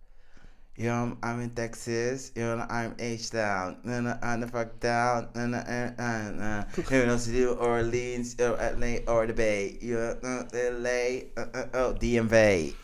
You 0.75 0.87
know, 0.87 1.19
I'm 1.23 1.43
in 1.43 1.51
Texas. 1.51 2.33
You 2.35 2.45
know, 2.45 2.67
I'm 2.71 2.97
H-Town. 2.99 3.81
No, 3.85 4.01
no, 4.01 4.19
I'm 4.23 4.41
the 4.41 4.49
fuck 4.49 4.81
down. 4.81 5.29
No, 5.35 5.49
no, 5.49 5.59
uh, 5.59 5.93
uh, 5.99 6.03
uh. 6.03 6.65
You 6.91 7.05
know, 7.05 7.19
New 7.29 7.53
Orleans, 7.61 8.41
or 8.41 8.57
LA, 8.57 9.05
or 9.07 9.27
the 9.27 9.35
Bay. 9.35 9.77
You 9.83 10.17
know, 10.23 10.47
LA, 10.55 11.29
uh, 11.37 11.47
uh, 11.53 11.67
oh, 11.75 11.93
DMV. 11.93 12.75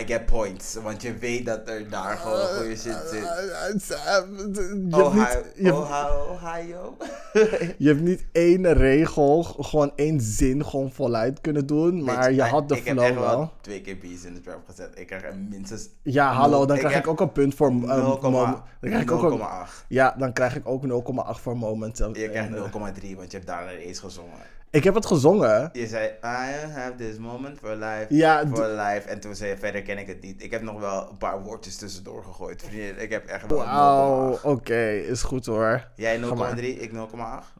I 0.00 0.06
get 0.06 0.26
points, 0.26 0.74
want 0.82 1.02
je 1.02 1.14
weet 1.18 1.46
dat 1.46 1.68
er 1.68 1.90
daar 1.90 2.16
gewoon 2.16 2.46
goede 2.46 2.76
shit 2.76 2.96
zit. 3.10 3.22
Je 3.22 4.90
hebt 4.90 4.94
Ohio, 4.94 5.12
niet- 5.12 5.52
je 5.56 5.64
hebt- 5.64 5.76
Ohio, 5.76 6.26
Ohio. 6.32 6.96
Je 7.78 7.88
hebt 7.88 8.00
niet 8.00 8.24
één 8.32 8.72
regel, 8.72 9.42
gewoon 9.42 9.92
één 9.96 10.20
zin 10.20 10.64
gewoon 10.64 10.90
voluit 10.92 11.40
kunnen 11.40 11.66
doen, 11.66 12.04
maar 12.04 12.32
je 12.32 12.42
had 12.42 12.68
de 12.68 12.76
ik 12.76 12.84
heb 12.84 12.96
flow 12.98 13.18
wel. 13.18 13.52
twee 13.60 13.80
keer 13.80 13.98
bees 13.98 14.24
in 14.24 14.34
de 14.34 14.40
trap 14.40 14.60
gezet. 14.66 14.90
Ik 14.94 15.06
krijg 15.06 15.22
er 15.24 15.36
minstens... 15.50 15.88
Ja, 16.02 16.32
hallo, 16.32 16.66
dan 16.66 16.76
krijg 16.78 16.90
ik 16.94 16.98
heb 16.98 17.06
ook 17.08 17.20
een 17.20 17.32
punt 17.32 17.54
voor... 17.54 17.68
um, 17.68 17.82
0,8. 17.82 18.20
mom- 18.20 18.32
dan 18.32 18.62
krijg 18.80 19.02
ik 19.02 19.10
ook 19.10 19.22
een, 19.22 19.38
0,8. 19.38 19.86
ja, 19.88 20.14
dan 20.18 20.32
krijg 20.32 20.56
ik 20.56 20.66
ook 20.68 20.82
0,8 20.86 21.40
voor 21.40 21.56
moment. 21.56 21.98
Je 21.98 22.10
krijgt 22.12 22.34
En, 22.48 22.54
eh, 22.56 22.62
0,3, 22.62 23.16
want 23.16 23.30
je 23.30 23.36
hebt 23.36 23.46
daarna 23.46 23.70
eens 23.70 23.98
gezongen. 23.98 24.38
Ik 24.74 24.84
heb 24.84 24.94
het 24.94 25.06
gezongen. 25.06 25.70
Je 25.72 25.86
zei, 25.86 26.06
I 26.08 26.66
have 26.72 26.94
this 26.96 27.18
moment 27.18 27.58
for 27.58 27.76
life, 27.76 28.06
Ja, 28.08 28.46
for 28.46 28.68
life. 28.68 29.08
En 29.08 29.20
toen 29.20 29.34
zei 29.34 29.50
je, 29.50 29.56
verder 29.56 29.82
ken 29.82 29.98
ik 29.98 30.06
het 30.06 30.20
niet. 30.20 30.42
Ik 30.42 30.50
heb 30.50 30.62
nog 30.62 30.80
wel 30.80 31.10
een 31.10 31.16
paar 31.16 31.42
woordjes 31.42 31.76
tussendoor 31.76 32.24
gegooid. 32.24 32.62
Vriendin, 32.62 32.98
ik 33.00 33.10
heb 33.10 33.26
echt 33.26 33.46
wel 33.46 33.60
een 33.60 33.66
Wauw, 33.66 34.36
0,8. 34.36 34.40
oké, 34.42 34.90
is 34.90 35.22
goed 35.22 35.46
hoor. 35.46 35.88
Jij 35.96 36.18
Ga 36.18 36.34
maar. 36.34 36.56
0,3, 36.56 36.60
ik 36.62 36.90
0,8. 36.92 36.96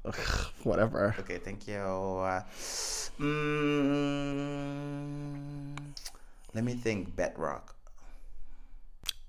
Ugh, 0.07 0.49
Whatever. 0.63 1.17
Oké, 1.21 1.39
thank 1.39 1.63
you. 1.63 2.27
Uh, 2.27 2.41
mm, 4.55 5.75
let 6.51 6.65
me 6.65 6.79
think, 6.83 7.15
Bedrock. 7.15 7.75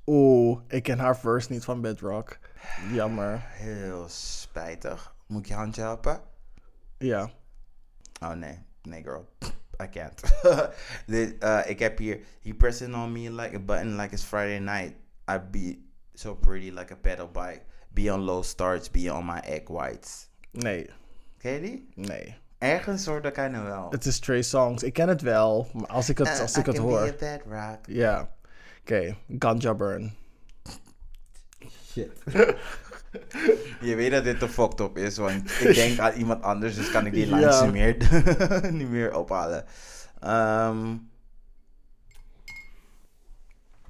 Oeh, 0.05 0.59
ik 0.67 0.83
ken 0.83 0.99
haar 0.99 1.17
verse 1.17 1.51
niet 1.51 1.63
van 1.63 1.81
Bedrock. 1.81 2.37
Jammer. 2.93 3.43
Heel 3.47 4.05
spijtig. 4.09 5.15
Moet 5.27 5.39
ik 5.41 5.47
je 5.47 5.53
handje 5.53 5.81
helpen? 5.81 6.19
Ja. 6.97 7.29
Oh 8.21 8.33
nee, 8.33 8.57
nee 8.83 9.03
girl. 9.03 9.27
I 9.81 9.87
can't. 9.87 10.21
Dit, 11.07 11.43
uh, 11.43 11.61
ik 11.65 11.79
heb 11.79 11.97
hier, 11.97 12.19
he 12.41 12.53
pressing 12.53 12.95
on 12.95 13.11
me 13.11 13.29
like 13.29 13.55
a 13.55 13.59
button 13.59 13.95
like 13.95 14.13
it's 14.13 14.23
Friday 14.23 14.59
night. 14.59 14.95
I 15.27 15.39
be 15.51 15.77
so 16.13 16.35
pretty 16.35 16.71
like 16.71 16.93
a 16.93 16.95
pedal 16.95 17.27
bike. 17.27 17.61
Be 17.93 18.13
on 18.13 18.25
low 18.25 18.41
starch, 18.41 18.91
be 18.91 19.09
on 19.13 19.25
my 19.25 19.39
egg 19.39 19.69
whites. 19.69 20.27
Nee, 20.51 20.89
Ken 21.37 21.53
je 21.53 21.59
die? 21.61 21.89
nee. 21.95 22.35
Ergens 22.57 23.05
hoor 23.05 23.25
ik 23.25 23.35
nou 23.35 23.65
wel. 23.65 23.89
Het 23.89 24.05
is 24.05 24.19
Trey 24.19 24.41
Songs. 24.41 24.83
Ik 24.83 24.93
ken 24.93 25.07
het 25.07 25.21
wel, 25.21 25.67
maar 25.73 25.87
als 25.87 26.09
ik 26.09 26.17
het, 26.17 26.27
Uh, 26.27 26.39
als 26.39 26.55
I 26.55 26.59
ik 26.59 26.65
het 26.65 26.75
can 26.75 26.85
hoor. 26.85 27.15
Ja. 27.85 28.35
Oké, 28.81 29.15
Ganja 29.39 29.73
Burn. 29.73 30.15
Shit. 31.91 32.11
Je 33.81 33.95
weet 33.95 34.11
dat 34.11 34.23
dit 34.23 34.39
te 34.39 34.49
fucked 34.49 34.79
up 34.79 34.97
is, 34.97 35.17
want 35.17 35.51
ik 35.61 35.75
denk 35.75 35.99
aan 35.99 36.13
iemand 36.13 36.43
anders, 36.43 36.75
dus 36.75 36.91
kan 36.91 37.05
ik 37.05 37.13
die 37.13 37.27
Ja. 37.27 37.35
lines 37.35 37.61
niet, 37.61 37.71
meer, 37.71 37.97
niet 38.79 38.89
meer 38.89 39.17
ophalen. 39.17 39.65
Ehm. 40.19 40.95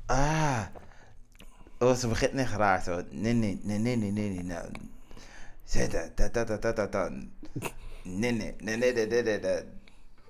ah. 0.06 0.61
Oh, 1.80 1.93
ze 1.93 2.07
begint 2.07 2.34
niet 2.34 2.47
raar 2.57 2.81
zo. 2.84 3.02
Nee, 3.10 3.34
nee, 3.34 3.60
nee, 3.64 3.77
nee, 3.77 3.95
nee, 3.97 4.11
nee, 4.11 4.30
nee. 4.30 4.43
nou. 4.43 4.65
Zeg 5.64 5.88
dat, 5.88 6.34
dat, 6.34 6.47
dat, 6.47 6.76
dat, 6.76 6.91
dat. 6.91 7.11
Nee, 8.03 8.31
nee, 8.31 8.56
nee, 8.60 8.77
nee, 8.77 8.93
nee, 8.93 9.23
nee, 9.23 9.39
nee. 9.39 9.60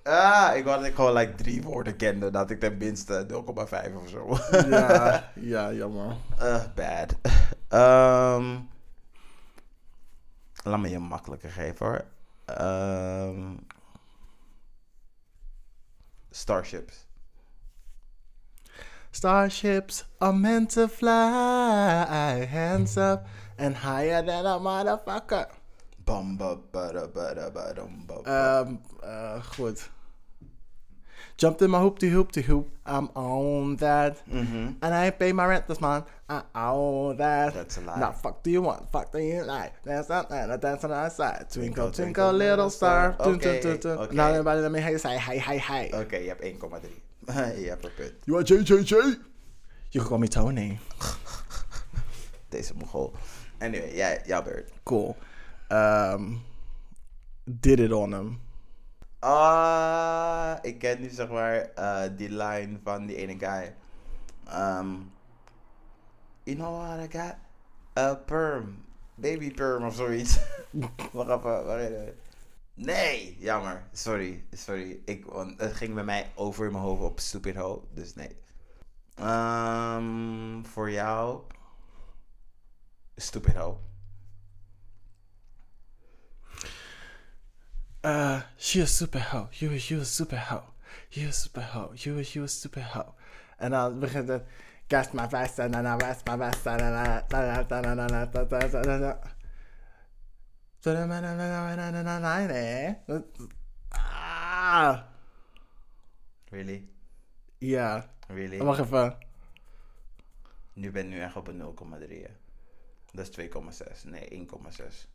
Ah, 0.03 0.55
ik 0.55 0.63
wou 0.63 0.77
dat 0.79 0.87
ik 0.87 0.95
gewoon 0.95 1.13
like 1.13 1.35
drie 1.35 1.61
woorden 1.63 1.95
kende, 1.95 2.29
dat 2.29 2.49
ik 2.49 2.59
tenminste 2.59 3.25
0,5 3.29 3.95
of 3.95 4.09
zo. 4.09 4.37
ja, 4.69 5.31
ja, 5.53 5.73
jammer. 5.73 6.15
Uh, 6.41 6.63
bad. 6.75 7.15
Ehm 7.69 8.45
laat 10.65 10.79
me 10.79 10.89
je 10.89 10.99
makkelijker 10.99 11.51
geven 11.51 11.85
hoor. 11.85 12.05
Ehm 12.45 13.55
Starships. 16.35 17.05
Starships 19.11 20.03
are 20.19 20.33
meant 20.33 20.71
to 20.71 20.89
fly, 20.89 22.45
hands 22.51 22.97
up 22.97 23.25
and 23.57 23.73
higher 23.75 24.21
than 24.21 24.45
a 24.45 24.59
motherfucker. 24.59 25.47
Bam, 26.05 26.35
ba, 26.35 26.57
ba, 26.71 26.91
da, 26.91 27.07
ba, 27.07 27.33
da, 27.33 27.49
ba, 27.49 27.73
dum, 27.73 28.03
ba, 28.05 28.21
ba. 28.21 28.67
Eh, 29.01 29.41
goed. 29.55 29.79
Jumped 31.37 31.61
in 31.61 31.69
my 31.69 31.79
hoopty 31.79 32.09
hoopty 32.11 32.41
hoop. 32.43 32.69
I'm 32.85 33.09
on 33.15 33.75
that. 33.77 34.21
Mhm. 34.29 34.75
And 34.81 34.93
I 34.93 35.09
pay 35.11 35.33
my 35.33 35.45
rent 35.45 35.67
this 35.67 35.79
month. 35.81 36.05
I 36.29 36.41
own 36.55 37.17
that. 37.17 37.53
That's 37.53 37.77
a 37.77 37.81
lie. 37.81 37.99
Now, 37.99 38.11
fuck 38.13 38.41
do 38.43 38.49
you 38.51 38.61
want? 38.61 38.89
Fuck 38.91 39.11
do 39.11 39.19
you 39.19 39.43
like? 39.43 39.73
Dance 39.83 40.09
on 40.09 40.25
that, 40.29 40.61
dance 40.61 40.83
on 40.85 40.89
the 40.91 40.95
outside. 40.95 41.49
Twinkle, 41.51 41.91
Twinkle, 41.91 41.91
twinkle, 41.91 42.31
little 42.33 42.69
star. 42.69 43.15
dun, 43.19 43.35
Okay, 43.35 43.59
dun, 43.61 43.77
dun. 43.79 43.97
okay. 43.97 44.15
Now 44.15 44.27
everybody 44.27 44.61
let 44.61 44.71
me 44.71 44.79
you 44.79 44.97
say, 44.97 45.17
hey, 45.17 45.37
hey, 45.37 45.57
hey. 45.57 45.91
Oké, 45.93 46.17
je 46.17 46.27
hebt 46.27 46.41
1,3. 46.41 47.01
je 47.61 47.67
hebt 47.69 47.83
een 47.85 47.91
punt. 47.95 48.13
You 48.23 48.37
are 48.37 48.45
JJJ? 48.45 48.93
You 49.89 50.03
can 50.03 50.07
call 50.07 50.17
me 50.19 50.27
Tony. 50.27 50.79
Deze 52.49 52.73
mogol. 52.75 53.13
Anyway, 53.59 53.93
jij, 53.95 54.21
jouw 54.25 54.43
beurt. 54.43 54.71
Cool. 54.83 55.15
Um, 55.71 56.41
did 57.43 57.79
it 57.79 57.91
on 57.91 58.13
him. 58.13 58.39
Ah, 59.25 60.57
ik 60.61 60.79
ken 60.79 61.01
nu 61.01 61.09
zeg 61.09 61.29
maar 61.29 61.55
eh, 61.59 62.17
die 62.17 62.29
line 62.29 62.79
van 62.83 63.05
die 63.05 63.15
ene 63.15 63.37
guy. 63.39 63.75
Um, 64.47 65.11
you 66.43 66.57
know 66.57 66.77
what 66.77 66.99
I 66.99 67.17
got? 67.17 67.35
A 67.97 68.15
perm. 68.15 68.85
Baby 69.15 69.51
perm 69.51 69.83
of 69.83 69.95
zoiets. 69.95 70.37
Wacht 71.11 71.29
even, 71.29 71.65
wacht 71.65 71.79
even. 71.79 72.17
Nee, 72.73 73.37
jammer. 73.39 73.83
Sorry, 73.91 74.43
sorry. 74.51 75.01
Ik, 75.05 75.25
het 75.57 75.73
ging 75.73 75.93
bij 75.93 76.03
mij 76.03 76.31
over 76.35 76.71
mijn 76.71 76.83
hoofd 76.83 77.01
op 77.01 77.19
Stupid 77.19 77.55
Ho, 77.55 77.87
dus 77.93 78.15
nee. 78.15 78.35
Ehm, 79.15 80.63
voor 80.63 80.91
jou. 80.91 81.41
Stupid 83.15 83.55
Ho. 83.55 83.79
Uh, 88.05 88.41
she 88.57 88.81
a 88.81 88.85
super 88.85 89.19
hoe. 89.19 89.47
You 89.53 89.71
a, 89.71 89.77
you 89.77 90.01
a 90.01 90.05
super 90.05 90.37
hoe. 90.37 90.61
You 91.09 91.29
a 91.29 91.31
super 91.31 91.61
hoe. 91.61 91.89
You 91.95 92.19
a, 92.19 92.21
you 92.21 92.43
a 92.43 92.47
super 92.47 92.83
hoe. 92.83 93.13
En 93.57 93.71
dan 93.71 93.99
begint 93.99 94.27
het. 94.27 94.43
Kast 94.87 95.13
my 95.13 95.29
vest 95.29 95.59
en 95.59 95.71
dan 95.71 95.97
west 95.97 96.25
my 96.25 96.37
vest 96.37 96.65
en 96.65 96.77
dan 96.77 97.23
Ah. 103.89 105.01
Really? 106.49 106.89
Ja. 107.57 108.09
Really? 108.27 108.57
Wacht 108.57 108.79
even. 108.79 109.17
Nu 110.73 110.91
ben 110.91 111.03
ik 111.03 111.09
nu 111.09 111.19
echt 111.19 111.35
op 111.35 111.47
een 111.47 111.59
0,3. 111.59 112.21
hè. 112.21 112.33
Dat 113.11 113.27
is 113.27 113.29
2,6. 113.29 114.03
Nee, 114.03 114.29
1,6. 114.29 115.14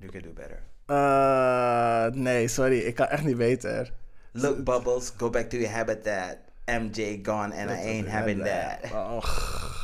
You 0.00 0.08
can 0.10 0.22
do 0.22 0.32
better. 0.32 0.62
Uh, 0.88 2.10
nee, 2.14 2.48
sorry. 2.48 2.78
Ik 2.78 2.94
kan 2.94 3.06
echt 3.06 3.24
niet 3.24 3.36
beter. 3.36 3.92
Look, 4.32 4.64
Bubbles, 4.64 5.12
go 5.16 5.30
back 5.30 5.48
to 5.50 5.56
your 5.56 5.72
habitat. 5.72 6.36
MJ 6.66 7.20
gone 7.22 7.52
and 7.54 7.70
I 7.70 7.74
ain't 7.80 8.08
having 8.08 8.42
that. 8.44 8.80
Oh, 8.92 9.20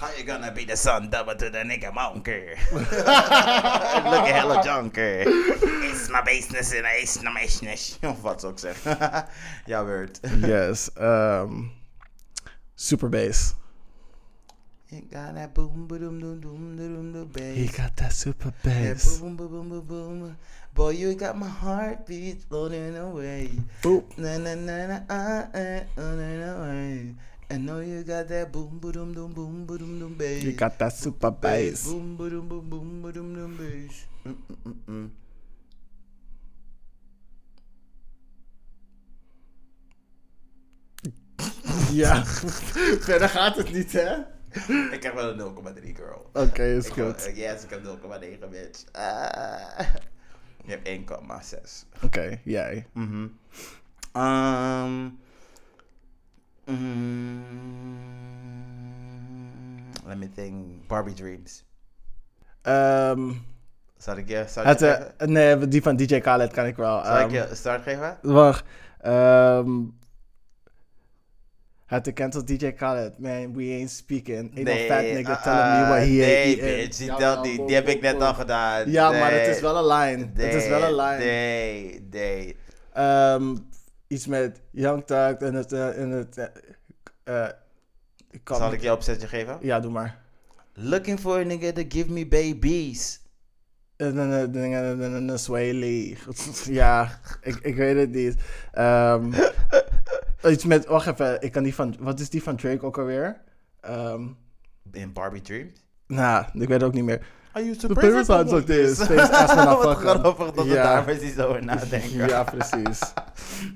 How 0.01 0.11
you 0.19 0.25
gonna 0.25 0.51
be 0.53 0.65
the 0.65 0.77
son 0.77 1.11
double 1.11 1.37
to 1.37 1.49
the 1.51 1.63
nigga 1.65 1.93
monker? 1.93 2.57
Look 2.73 4.27
at 4.27 4.35
hella 4.35 4.63
junker. 4.65 5.23
It's 5.25 6.09
my 6.11 6.23
business 6.23 6.73
and 6.75 6.85
it's 6.87 7.23
my 7.23 7.41
business. 7.41 7.99
Of 8.03 8.23
wat 8.23 8.41
zou 8.41 8.53
ik 8.53 8.59
zeggen. 8.59 9.27
Jouw 9.67 9.85
beurt. 9.85 10.21
yes. 10.41 10.91
Um, 11.01 11.71
super 12.75 13.09
bass. 13.09 13.55
You 14.93 15.01
got 15.09 15.35
that 15.37 15.55
boom 15.55 15.87
boom 15.89 16.21
boom 16.21 16.41
boom 16.41 16.77
boom 16.77 17.13
boom 17.13 17.29
He 17.33 17.65
bass. 17.65 17.77
got 17.79 17.97
that 17.97 18.13
super 18.13 18.53
Yeah, 18.63 18.93
bass. 18.93 19.19
boom 19.21 19.37
boom 19.37 19.49
boom 19.49 19.69
boom 19.71 19.87
boom. 19.89 20.37
Boy, 20.75 20.91
you 21.01 21.15
got 21.15 21.33
my 21.39 21.49
heartbeat 21.49 22.43
floating 22.45 22.97
away. 23.01 23.49
Boop. 23.81 24.05
Na 24.21 24.37
na 24.37 24.53
na 24.53 24.87
na 24.93 24.99
ah 25.09 25.49
eh 25.57 25.89
away. 25.97 27.15
I 27.49 27.57
know 27.57 27.81
you 27.81 28.05
got 28.05 28.29
that 28.29 28.53
boom 28.53 28.77
boom 28.85 29.17
boom 29.17 29.33
boom 29.33 29.65
boom 29.65 29.99
boom 29.99 30.13
bass. 30.13 30.43
He 30.45 30.53
got 30.53 30.77
that 30.77 30.93
super 30.93 31.31
bass. 31.31 31.89
Boom 31.89 32.17
boom 32.21 32.45
boom 32.49 32.69
boom 32.69 33.01
boom 33.01 33.33
boom 33.33 33.57
bass. 33.57 34.05
Mm, 34.29 34.37
mm, 34.45 34.57
mm, 34.69 34.77
mm. 34.93 35.11
Ja. 41.93 42.25
Verder 43.09 43.29
gaat 43.29 43.57
het 43.57 43.73
niet, 43.73 43.93
hè? 43.93 44.42
Ik 44.91 45.03
heb 45.03 45.15
wel 45.15 45.31
een 45.31 45.39
0,3 45.39 45.95
girl. 45.97 46.31
Oké, 46.33 46.63
is 46.65 46.87
Ik 46.87 46.93
goed. 46.93 47.25
wil- 47.25 47.35
yes, 47.35 47.65
ik 47.65 47.71
heb 47.71 47.83
0,9 47.85 48.49
bitch. 48.51 48.85
Ah. 48.93 49.79
Je 50.65 50.71
hebt 50.71 50.89
1,6. 50.89 51.87
Oké, 52.05 52.39
jij. 52.45 52.87
Mhm. 52.93 53.27
Um, 54.17 55.19
mm, 58.73 59.91
let 60.07 60.17
me 60.19 60.29
think. 60.35 60.87
Barbie 60.87 61.15
Dreams. 61.15 61.65
Ehm 62.63 63.31
Zal 63.97 64.17
ik 64.17 64.29
je 64.29 64.35
het, 64.35 64.51
geven? 64.53 65.19
eh, 65.19 65.27
nee, 65.29 65.69
die 65.69 65.83
van 65.83 65.97
DJ 65.97 66.21
Khaled 66.21 66.53
kan 66.53 66.67
ik 66.67 66.77
wel. 66.77 67.05
Zal 67.05 67.17
ik 67.19 67.23
Ehm, 67.23 67.35
je 67.35 67.55
start 67.55 67.83
geven? 67.83 68.19
Wacht. 68.23 68.65
ehm 69.01 69.71
had 71.93 72.05
to 72.05 72.13
cancel 72.13 72.43
DJ 72.45 72.75
Khaled. 72.77 73.19
Man, 73.19 73.53
we 73.55 73.65
ain't 73.73 73.91
speaking. 73.91 74.51
Ain't 74.57 74.67
no 74.69 74.75
fat 74.87 75.05
nigga 75.05 75.31
uh, 75.31 75.43
telling 75.43 75.73
me 75.83 75.89
what 75.89 76.03
he 76.03 76.17
Nee, 76.19 76.45
ain't 76.45 76.59
eating. 76.59 76.91
bitch. 77.19 77.43
Die, 77.43 77.61
niet. 77.61 77.71
heb 77.71 77.89
ik 77.89 78.01
net 78.01 78.21
al 78.23 78.35
gedaan. 78.35 78.91
Ja, 78.91 79.11
maar 79.11 79.31
Nee. 79.31 79.41
het 79.41 79.57
is 79.57 79.61
wel 79.63 79.77
een 79.77 79.87
line. 79.99 80.31
het 80.35 80.55
is 80.55 80.69
wel 80.69 80.83
een 81.01 81.19
Nee, 81.19 81.19
line. 81.19 81.25
Nee, 81.25 82.07
nee. 82.11 82.57
Ehm, 82.93 83.57
iets 84.07 84.27
met 84.27 84.61
Young 84.71 85.05
Thug 85.07 85.37
en 85.37 85.55
het... 85.55 85.73
eh, 85.73 85.99
en 86.03 86.11
het 86.11 86.37
eh, 86.39 87.43
eh, 87.45 87.49
ik 88.31 88.41
kan 88.45 88.57
Zal 88.57 88.67
niet- 88.67 88.75
ik 88.77 88.83
je 88.83 88.93
opzetje 88.93 89.27
geven? 89.29 89.59
Ja, 89.61 89.81
doe 89.81 89.91
maar. 89.91 90.19
Looking 90.75 91.21
for 91.21 91.39
a 91.39 91.43
nigga 91.43 91.73
to 91.73 91.83
give 91.89 92.11
me 92.13 92.27
babies. 92.27 93.21
Swaley. 95.35 96.17
Ja, 96.65 97.21
ik, 97.43 97.57
ik 97.63 97.77
weet 97.77 97.97
het 97.97 98.11
niet. 98.11 98.35
Ehm, 98.73 99.33
iets 100.51 100.65
met... 100.65 100.87
Wacht 100.87 101.07
even, 101.07 101.43
ik 101.43 101.53
kan 101.53 101.63
die 101.63 101.75
van... 101.75 101.97
Wat 101.99 102.21
is 102.21 102.31
die 102.31 102.43
van 102.43 102.57
Drake 102.57 102.87
ook 102.87 102.99
alweer? 102.99 103.41
Ehm, 103.81 104.27
In 104.93 105.13
Barbie 105.13 105.41
Dreams? 105.41 105.85
nou, 106.07 106.45
ik 106.53 106.53
weet 106.69 106.69
het 106.69 106.83
ook 106.83 106.93
niet 106.93 107.05
meer. 107.05 107.27
Are 107.53 107.65
you 107.65 107.77
The 107.77 107.87
parents 107.89 108.29
are 108.29 108.45
like 108.45 108.65
this. 108.65 109.01
I 109.11 109.15
Wat 109.85 109.97
grappig 109.97 110.53
dat 110.53 110.65
we 110.65 110.71
Ja. 110.73 110.83
daar 110.83 111.05
precies 111.05 111.39
over 111.39 111.65
nadenken. 111.65 112.11
Ja, 112.29 112.43
precies. 112.45 113.13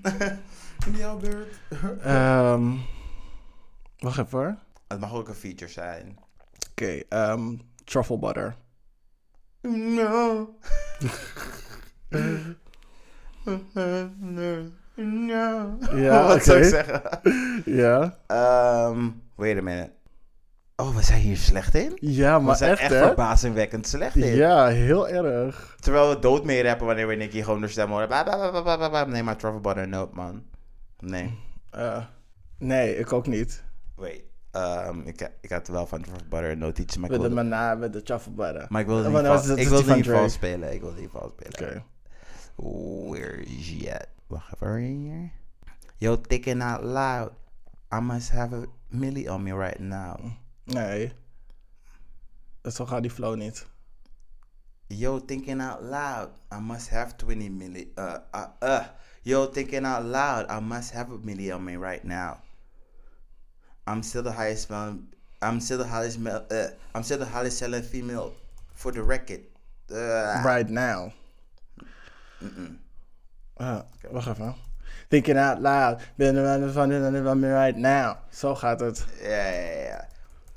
Jouw 0.98 1.16
beurt. 1.18 1.54
Ehm, 2.02 2.72
wacht 3.98 4.18
even 4.18 4.38
hoor. 4.38 4.56
Het 4.88 5.00
mag 5.00 5.14
ook 5.14 5.28
een 5.28 5.34
feature 5.34 5.70
zijn. 5.70 6.18
Oké, 6.70 7.00
ehm, 7.08 7.54
truffle 7.84 8.18
butter. 8.18 8.56
No. 9.60 10.54
No. 14.96 15.78
Ja, 15.94 16.26
Wat 16.28 16.44
zou 16.44 16.58
ik 16.58 16.64
zeggen? 16.64 17.02
Ja. 17.82 18.18
Um, 18.88 19.22
wait 19.34 19.58
a 19.58 19.62
minute. 19.62 19.90
Oh, 20.76 20.96
we 20.96 21.02
zijn 21.02 21.20
hier 21.20 21.36
slecht 21.36 21.74
in? 21.74 21.96
Ja, 22.00 22.38
We 22.38 22.44
maar 22.44 22.56
zijn 22.56 22.70
echt, 22.70 22.80
echt, 22.80 22.90
hè? 22.92 22.98
verbazingwekkend 23.06 23.86
slecht 23.86 24.16
in. 24.16 24.34
Ja, 24.34 24.66
heel 24.66 25.08
erg. 25.08 25.76
Terwijl 25.80 26.08
we 26.08 26.18
dood 26.18 26.44
mee 26.44 26.62
rappen 26.62 26.86
wanneer 26.86 27.06
we 27.06 27.14
Nicky 27.14 27.42
gewoon 27.42 27.60
door 27.60 27.68
stem 27.68 27.90
horen. 27.90 29.08
Nee, 29.08 29.22
maar 29.22 29.36
Truffle 29.36 29.60
Butter, 29.60 29.88
nope, 29.88 30.14
man. 30.14 30.42
Nee. 30.98 31.38
Eh, 31.70 32.04
nee, 32.58 32.96
ik 32.98 33.12
ook 33.12 33.26
niet. 33.26 33.62
Wait. 33.94 34.22
Ehm, 34.50 35.00
ik, 35.04 35.30
ik 35.40 35.50
had 35.50 35.68
wel 35.68 35.86
van 35.86 36.02
Truffle 36.02 36.28
Butter 36.28 36.50
een 36.50 36.58
notitie, 36.58 37.00
maar 37.00 37.10
ik 37.10 37.16
Met 37.16 37.28
de 37.28 37.34
wilde, 37.34 37.48
mana, 37.48 37.74
met 37.74 37.92
de 37.92 38.02
truffle 38.02 38.32
butter. 38.32 38.66
maar 38.68 38.80
ik 38.80 38.86
wilde 38.86 39.08
niet, 39.08 39.26
vals, 39.26 39.48
ik 39.48 39.68
wilde 39.68 39.94
niet 39.94 40.30
spelen. 40.32 40.72
Ik 40.74 40.80
wilde 40.80 41.00
niet 41.00 41.10
vals 41.12 41.32
spelen. 41.32 41.68
Oké. 41.70 41.82
Where 43.10 43.36
is 43.42 43.76
he 43.78 43.94
at? 43.94 44.06
Wacht 44.28 44.62
even 44.62 45.00
hier. 45.00 45.30
Yo, 45.98 46.16
thinking 46.16 46.62
out 46.62 46.84
loud. 46.84 47.32
I 47.90 48.00
must 48.00 48.30
have 48.30 48.52
a 48.52 48.66
milli 48.92 49.28
on 49.28 49.44
me 49.44 49.52
right 49.52 49.80
now. 49.80 50.18
Nee. 50.66 51.12
Zo 52.68 52.84
gaat 52.84 53.02
die 53.02 53.10
flow 53.10 53.34
niet. 53.36 53.64
Yo, 54.88 55.18
thinking 55.20 55.60
out 55.60 55.82
loud. 55.82 56.30
I 56.50 56.58
must 56.58 56.88
have 56.88 57.16
20 57.16 57.48
milli. 57.50 57.88
Uh, 57.96 58.18
uh, 58.34 58.48
uh. 58.62 58.84
Yo, 59.22 59.46
thinking 59.46 59.84
out 59.86 60.04
loud. 60.04 60.46
I 60.48 60.60
must 60.60 60.92
have 60.92 61.12
a 61.12 61.18
milli 61.18 61.54
on 61.54 61.64
me 61.64 61.76
right 61.76 62.04
now. 62.04 62.38
I'm 63.86 64.02
still 64.02 64.22
the 64.22 64.32
highest 64.32 64.68
selling. 64.68 65.08
I'm 65.40 65.60
still 65.60 65.78
the 65.78 65.86
highest. 65.86 66.18
Uh, 66.26 66.68
I'm 66.94 67.02
still 67.02 67.18
the 67.18 67.26
highest 67.26 67.58
selling 67.58 67.82
female 67.82 68.34
for 68.74 68.90
the 68.90 69.02
record. 69.02 69.42
Uh, 69.90 70.42
Right 70.44 70.68
now. 70.68 71.12
Ah, 73.58 73.84
wacht 74.10 74.28
even. 74.28 74.54
Thinking 75.08 75.38
out 75.38 75.60
loud. 75.60 76.00
Ben 76.16 76.36
er 76.36 76.72
van 77.22 77.40
me 77.40 77.52
right 77.52 77.76
now. 77.76 78.16
Zo 78.30 78.54
gaat 78.54 78.80
het. 78.80 79.06
Yeah, 79.20 79.50
yeah, 79.50 79.82
yeah. 79.82 80.04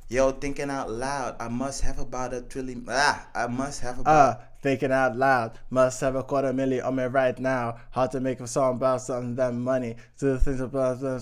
Yo, 0.08 0.32
thinking 0.32 0.72
out 0.72 0.90
loud. 0.90 1.36
I 1.40 1.48
must 1.50 1.82
have 1.82 2.00
about 2.00 2.34
a 2.34 2.42
trillion. 2.42 2.84
Ah, 2.88 3.28
I 3.36 3.48
must 3.48 3.82
have 3.82 4.00
about. 4.00 4.08
Ah, 4.08 4.40
thinking 4.62 4.92
out 4.92 5.16
loud. 5.16 5.52
Must 5.70 6.02
have 6.02 6.16
a 6.16 6.24
quarter 6.24 6.54
million 6.54 6.84
on 6.84 6.96
me 6.96 7.04
right 7.04 7.40
now. 7.40 7.76
How 7.92 8.08
to 8.08 8.20
make 8.20 8.40
a 8.42 8.48
song 8.48 8.76
about 8.76 9.02
something 9.02 9.36
that 9.36 9.54
money. 9.54 9.96
To 10.18 10.26
the 10.26 10.40
things 10.40 10.62
about 10.62 11.04
uh, 11.04 11.20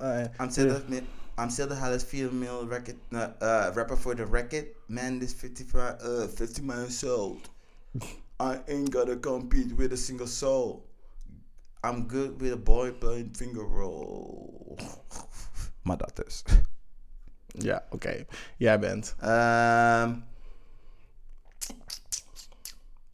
uh, 0.00 0.28
I'm 0.40 0.50
still 0.50 0.68
the 0.68 1.02
I'm 1.36 1.50
still 1.50 1.66
the 1.66 1.76
hottest 1.76 2.06
female 2.06 2.66
record 2.66 2.96
uh, 3.12 3.28
uh, 3.40 3.72
rapper 3.74 3.96
for 3.96 4.14
the 4.14 4.26
record. 4.26 4.68
Man, 4.88 5.18
this 5.18 5.32
55 5.32 6.00
uh 6.00 6.26
50 6.26 6.62
miles 6.62 7.04
old. 7.04 7.48
I 8.40 8.58
ain't 8.68 8.90
gotta 8.90 9.16
compete 9.16 9.76
with 9.76 9.92
a 9.92 9.96
single 9.96 10.26
soul. 10.26 10.82
I'm 11.84 12.06
good 12.06 12.40
with 12.40 12.52
a 12.52 12.56
boy 12.56 12.92
playing 12.92 13.34
finger 13.36 13.62
roll. 13.62 14.78
maar 15.86 15.96
dat 15.96 16.16
dus. 16.16 16.42
Ja, 17.58 17.84
oké. 17.90 18.24
Jij 18.56 18.78
bent. 18.78 19.14
Um, 19.24 20.24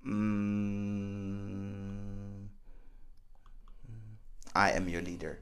mm, 0.01 1.41
I 4.57 4.71
am 4.77 4.89
your 4.89 5.03
leader. 5.03 5.39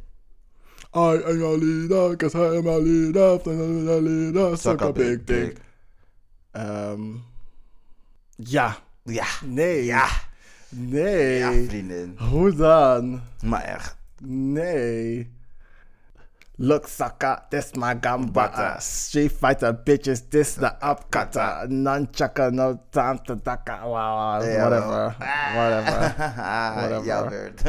I 0.95 1.23
am 1.25 1.39
your 1.39 1.59
leader, 1.59 2.17
cause 2.17 2.35
I 2.35 2.57
am 2.57 2.67
a 2.67 2.79
leader. 2.79 3.41
I'm 3.47 3.89
a 3.89 4.01
leader. 4.01 4.57
Suck 4.57 4.81
a 4.81 4.93
big 4.93 5.25
dick. 5.25 5.61
Ehm, 6.51 7.17
ja. 8.37 8.79
Ja. 9.03 9.27
Nee. 9.45 9.85
Ja. 9.85 10.09
Nee. 10.69 11.39
Ja, 11.39 11.53
vriendin. 11.69 12.17
Hoe 12.19 12.55
dan? 12.55 13.21
Maar 13.43 13.63
echt. 13.63 13.97
Nee. 14.23 15.37
Look, 16.61 16.87
sucker, 16.89 17.39
this 17.49 17.73
my 17.75 17.95
gamba. 18.01 18.33
Butter. 18.33 18.81
Street 18.81 19.33
fighter 19.33 19.73
bitches, 19.73 20.29
this 20.29 20.55
the 20.55 20.75
upcutter. 20.83 21.69
Nunchucker, 21.69 22.51
no 22.53 22.81
time 22.91 23.19
to 23.25 23.37
duck. 23.37 23.69
Wow, 23.69 24.43
Ja, 24.43 24.65
whatever. 24.65 25.15
Whatever. 25.55 26.15
Whatever. 26.77 27.05
Jouw 27.05 27.29
beurt. 27.29 27.63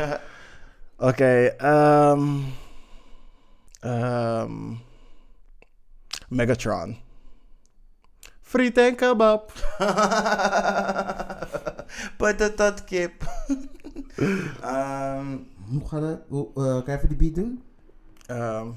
Oké, 0.97 1.55
ehm. 1.57 2.39
ehm. 3.79 4.73
Megatron. 6.29 6.97
Friet 8.49 8.77
en 8.77 8.95
kebab. 8.97 9.51
Patatat 12.17 12.83
kip. 12.83 13.23
Ehm, 14.61 15.37
hoe 15.69 15.87
gaat 15.87 16.01
het? 16.01 16.19
Hoe, 16.27 16.47
eh, 16.55 16.83
kan 16.83 16.83
je 16.85 16.91
even 16.97 17.07
die 17.07 17.17
beat 17.17 17.35
doen? 17.35 17.63
Ehm. 18.25 18.67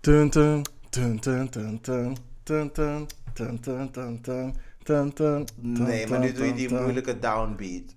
Tun 0.00 0.30
tun 0.30 0.62
tun 0.90 1.18
tun 1.20 1.50
tun 1.50 1.80
tun 1.80 2.16
tun 2.42 2.68
tun 2.72 3.08
tun 3.32 3.60
tun 3.60 3.90
tun 3.90 4.20
tun 4.22 4.54
tun 4.82 5.12
tun 5.12 5.46
Nee, 5.56 6.06
maar 6.06 6.18
nu 6.18 6.32
doe 6.32 6.46
je 6.46 6.54
die 6.54 6.70
moeilijke 6.74 7.18
downbeat. 7.18 7.94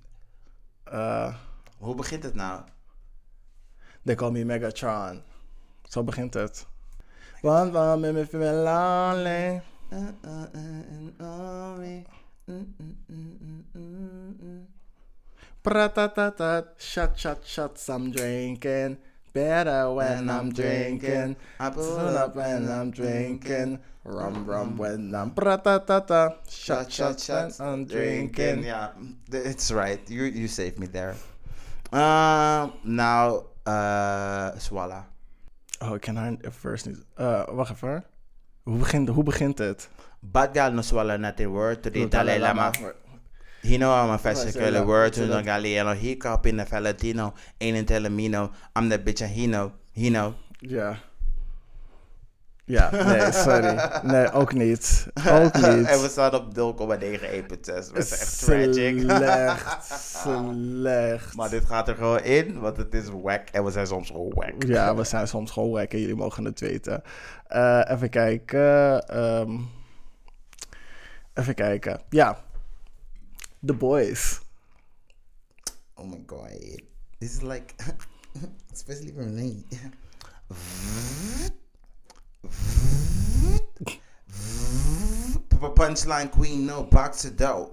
Eh, 0.83 1.33
Hoe 1.77 1.95
begint 1.95 2.23
het 2.23 2.35
nou? 2.35 2.61
They 4.05 4.15
call 4.15 4.31
me 4.31 4.45
Megatron. 4.45 5.21
Zo 5.83 6.03
begint 6.03 6.33
het. 6.33 6.65
Want 7.41 7.71
waarom 7.71 8.01
ben 8.01 8.15
ik 8.17 8.29
veel 8.29 8.53
lonely? 8.63 9.61
Pratatatat, 15.63 16.65
shot, 16.77 17.17
shot, 17.17 17.45
shots, 17.45 17.89
I'm 17.89 18.11
drinking. 18.11 18.97
Better 19.33 19.91
when 19.93 20.29
I'm 20.29 20.51
drinking. 20.51 21.35
I 21.59 21.69
pull 21.69 22.17
up 22.17 22.35
when 22.35 22.69
I'm 22.69 22.91
drinking. 22.91 23.79
Rum, 24.03 24.45
rum 24.45 24.77
when 24.77 25.15
I'm 25.15 25.31
pratatata. 25.31 26.35
Shot, 26.49 26.91
shot, 26.91 27.19
shots, 27.19 27.59
I'm 27.59 27.85
drinking. 27.85 28.63
Yeah, 28.63 28.91
it's 29.31 29.71
right. 29.71 30.01
You 30.09 30.25
you 30.25 30.47
saved 30.47 30.77
me 30.77 30.87
there. 30.87 31.15
Um, 31.93 32.73
now, 32.83 33.45
uh, 33.65 34.51
Swalla. 34.57 35.05
Oh, 35.81 35.95
ik 35.95 36.01
ken 36.01 36.15
haar 36.15 36.37
first 36.51 36.85
niet. 36.85 37.05
Uh, 37.17 37.43
wacht 37.47 37.71
even. 37.71 38.03
Hoe 38.63 38.77
begint, 38.77 39.09
hoe 39.09 39.23
begint 39.23 39.57
het? 39.57 39.89
Bad 40.19 40.49
girl 40.53 40.71
no 40.71 40.81
swallow 40.81 41.17
nothing 41.17 41.51
word 41.51 41.83
to 41.83 41.89
the 41.89 42.07
Dalai 42.07 42.39
Lama. 42.39 42.71
He 43.61 43.77
know 43.77 43.91
I'm 43.91 44.09
a 44.09 44.17
that- 44.17 44.85
word 44.85 45.13
to 45.13 45.25
the 45.27 45.41
Galliano. 45.41 45.93
He 45.95 46.15
cop 46.15 46.45
in 46.45 46.57
the 46.57 46.65
Falatino. 46.65 47.33
Ain't 47.59 47.77
in 47.77 47.85
Telemino. 47.85 48.51
I'm 48.75 48.89
the 48.89 48.97
bitch 48.97 49.21
and 49.21 49.31
he 49.31 49.47
know. 49.47 49.71
He 49.93 50.09
know. 50.09 50.35
Ja. 50.61 50.95
Ja, 52.65 52.89
nee, 52.91 53.31
sorry. 53.31 53.89
Nee, 54.03 54.31
ook 54.31 54.53
niet. 54.53 55.07
Ook 55.29 55.53
niet. 55.67 55.87
en 55.87 56.01
we 56.01 56.07
staan 56.09 56.33
op 56.35 56.45
0,9 56.45 56.51
1.6. 56.53 57.61
Dat 57.65 57.95
is 57.97 58.11
echt 58.11 58.39
tragic. 58.39 58.99
Slecht, 58.99 59.83
slecht. 60.21 61.35
maar 61.35 61.49
dit 61.49 61.65
gaat 61.65 61.87
er 61.87 61.95
gewoon 61.95 62.19
in, 62.23 62.59
want 62.59 62.77
het 62.77 62.93
is 62.93 63.09
wack. 63.09 63.49
En 63.49 63.63
we 63.63 63.71
zijn 63.71 63.87
soms 63.87 64.07
gewoon 64.07 64.33
wack. 64.33 64.63
Ja, 64.63 64.95
we 64.95 65.03
zijn 65.03 65.27
soms 65.27 65.51
gewoon 65.51 65.71
wekken. 65.71 65.99
Jullie 65.99 66.15
mogen 66.15 66.45
het 66.45 66.59
weten. 66.59 67.01
Eh, 67.47 67.81
even 67.87 68.09
kijken. 68.09 69.07
ehm, 69.07 69.59
even 71.33 71.55
kijken. 71.55 72.01
Ja. 72.09 72.37
The 73.65 73.73
Boys. 73.73 74.41
Oh 75.93 76.09
my 76.09 76.23
god. 76.25 76.81
This 77.19 77.33
is 77.33 77.41
like, 77.41 77.73
especially 78.73 79.13
for 79.15 79.25
me. 79.25 79.63
Punchline 85.75 86.29
queen, 86.31 86.65
no 86.65 86.83
box 86.83 87.25
of 87.25 87.35
dough. 87.35 87.71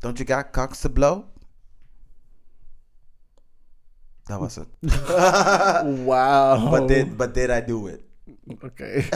Don't 0.00 0.18
you 0.18 0.24
got 0.24 0.52
cocks 0.52 0.80
to 0.82 0.88
blow? 0.88 1.24
That 4.28 4.40
was 4.40 4.56
het. 4.56 4.68
wow. 6.04 6.70
But 6.70 6.88
did, 6.88 7.16
but 7.16 7.34
did 7.34 7.50
I 7.50 7.60
do 7.60 7.86
it? 7.88 8.04
Okay. 8.64 9.04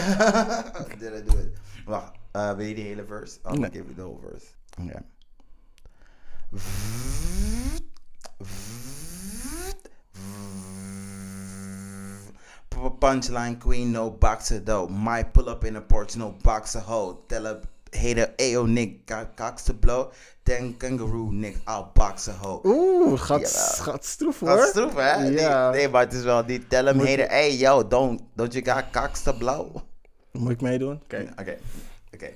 did 0.98 1.14
I 1.14 1.20
do 1.20 1.38
it? 1.38 1.56
Wacht, 1.86 2.14
uh, 2.34 2.54
wil 2.56 2.66
je 2.66 2.74
die 2.74 2.84
hele 2.84 3.04
verse? 3.04 3.38
I'll 3.44 3.56
Nee. 3.56 3.68
give 3.70 3.86
you 3.88 3.94
the 3.94 4.02
whole 4.02 4.20
verse. 4.22 4.54
Okay. 4.80 5.00
P- 12.78 12.98
Punchline 13.00 13.58
queen, 13.58 13.92
no 13.92 14.10
boxer 14.10 14.64
though. 14.64 14.86
Might 14.88 15.32
pull 15.32 15.48
up 15.48 15.64
in 15.64 15.76
a 15.76 15.80
porch, 15.80 16.16
no 16.16 16.34
boxer 16.42 16.80
hoe. 16.80 17.16
Tell 17.26 17.46
a 17.46 17.60
hater, 17.92 18.32
ayo 18.38 18.66
Nick, 18.66 19.06
got 19.06 19.36
cocks 19.36 19.64
to 19.64 19.72
blow. 19.74 20.10
Then 20.44 20.74
kangaroo 20.78 21.30
Nick, 21.32 21.56
I'll 21.66 21.90
boxer 21.94 22.32
hoe. 22.32 22.60
Oeh, 22.64 23.18
gaat, 23.20 23.78
gaat 23.82 24.04
stroef 24.04 24.40
hoor. 24.40 24.58
Is 24.58 24.68
stroef, 24.68 24.94
hè? 24.94 25.14
Ja. 25.28 25.70
Nee, 25.70 25.80
nee, 25.80 25.88
maar 25.88 26.04
het 26.04 26.12
is 26.12 26.22
wel 26.22 26.46
die 26.46 26.66
tell 26.66 26.86
him 26.86 26.98
hater, 26.98 27.28
hey 27.28 27.56
yo, 27.56 27.88
don't, 27.88 28.20
don't 28.34 28.52
you 28.52 28.64
got 28.64 28.84
cocks 28.92 29.22
to 29.22 29.32
blow? 29.32 29.76
Moet 30.32 30.50
ik 30.50 30.60
meedoen? 30.60 31.00
Oké. 31.04 31.32
Oké, 31.40 31.58
oké. 32.14 32.30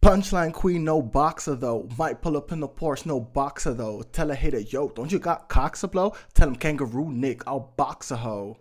Punchline 0.00 0.52
queen, 0.52 0.84
no 0.84 1.02
boxer 1.02 1.56
though. 1.56 1.88
Might 1.98 2.22
pull 2.22 2.36
up 2.36 2.52
in 2.52 2.60
the 2.60 2.68
Porsche, 2.68 3.06
no 3.06 3.20
boxer 3.20 3.74
though. 3.74 4.02
Tell 4.02 4.30
a 4.30 4.34
hater, 4.34 4.60
yo, 4.60 4.88
don't 4.88 5.10
you 5.10 5.18
got 5.18 5.48
cocks 5.48 5.80
to 5.80 5.88
blow? 5.88 6.14
Tell 6.34 6.48
him 6.48 6.56
kangaroo 6.56 7.10
Nick, 7.10 7.42
I'll 7.46 7.74
box 7.76 8.10
a 8.10 8.16
hoe. 8.16 8.58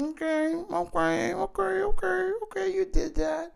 Okay, 0.00 0.54
okay, 0.54 1.34
okay, 1.34 1.82
okay, 1.82 2.30
okay, 2.42 2.72
you 2.72 2.84
did 2.84 3.14
that. 3.16 3.54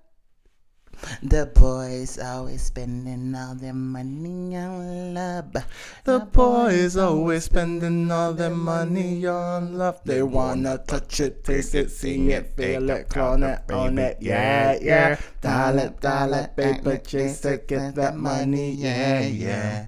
The 1.23 1.47
boys 1.47 2.19
always 2.19 2.63
spending 2.63 3.35
all 3.35 3.55
their 3.55 3.73
money 3.73 4.57
on 4.57 5.15
love. 5.15 5.57
The 6.05 6.21
boys 6.21 6.97
always 6.97 7.45
spending 7.45 8.11
all 8.11 8.33
their 8.33 8.51
money 8.51 9.27
on 9.27 9.77
love. 9.77 10.01
They 10.05 10.23
wanna 10.23 10.79
touch 10.79 11.21
it, 11.21 11.45
taste 11.45 11.75
it, 11.75 11.91
see 11.91 12.33
it, 12.33 12.57
feel 12.57 12.91
it, 12.91 13.09
clone 13.09 13.43
it, 13.43 13.61
own 13.71 13.99
it, 13.99 14.19
yeah, 14.21 14.79
yeah. 14.81 15.19
Dial 15.41 15.79
it, 15.79 16.01
Dollar, 16.01 16.29
dollar, 16.29 16.51
paper 16.57 16.97
chaser, 16.99 17.59
get 17.59 17.95
that 17.95 18.17
money, 18.17 18.73
yeah, 18.73 19.21
yeah. 19.21 19.87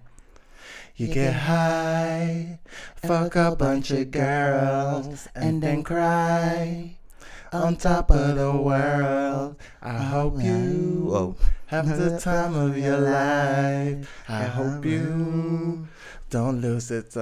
You 0.96 1.06
get 1.08 1.34
high, 1.34 2.58
fuck 2.96 3.36
a 3.36 3.54
bunch 3.54 3.90
of 3.92 4.10
girls, 4.10 5.28
and 5.34 5.62
then 5.62 5.84
cry 5.84 6.98
on 7.52 7.76
top 7.76 8.10
of 8.10 8.36
the 8.36 8.52
world. 8.52 9.56
I 9.82 9.98
hope 9.98 10.40
you 10.40 11.08
oh. 11.10 11.14
oh, 11.14 11.26
Whoa. 11.30 11.36
have 11.66 11.88
the 11.88 12.18
time 12.18 12.54
of 12.54 12.76
your 12.76 12.98
life. 12.98 14.08
I 14.28 14.44
hope 14.44 14.84
you 14.84 15.88
don't 16.30 16.60
lose 16.60 16.90
it. 16.90 17.16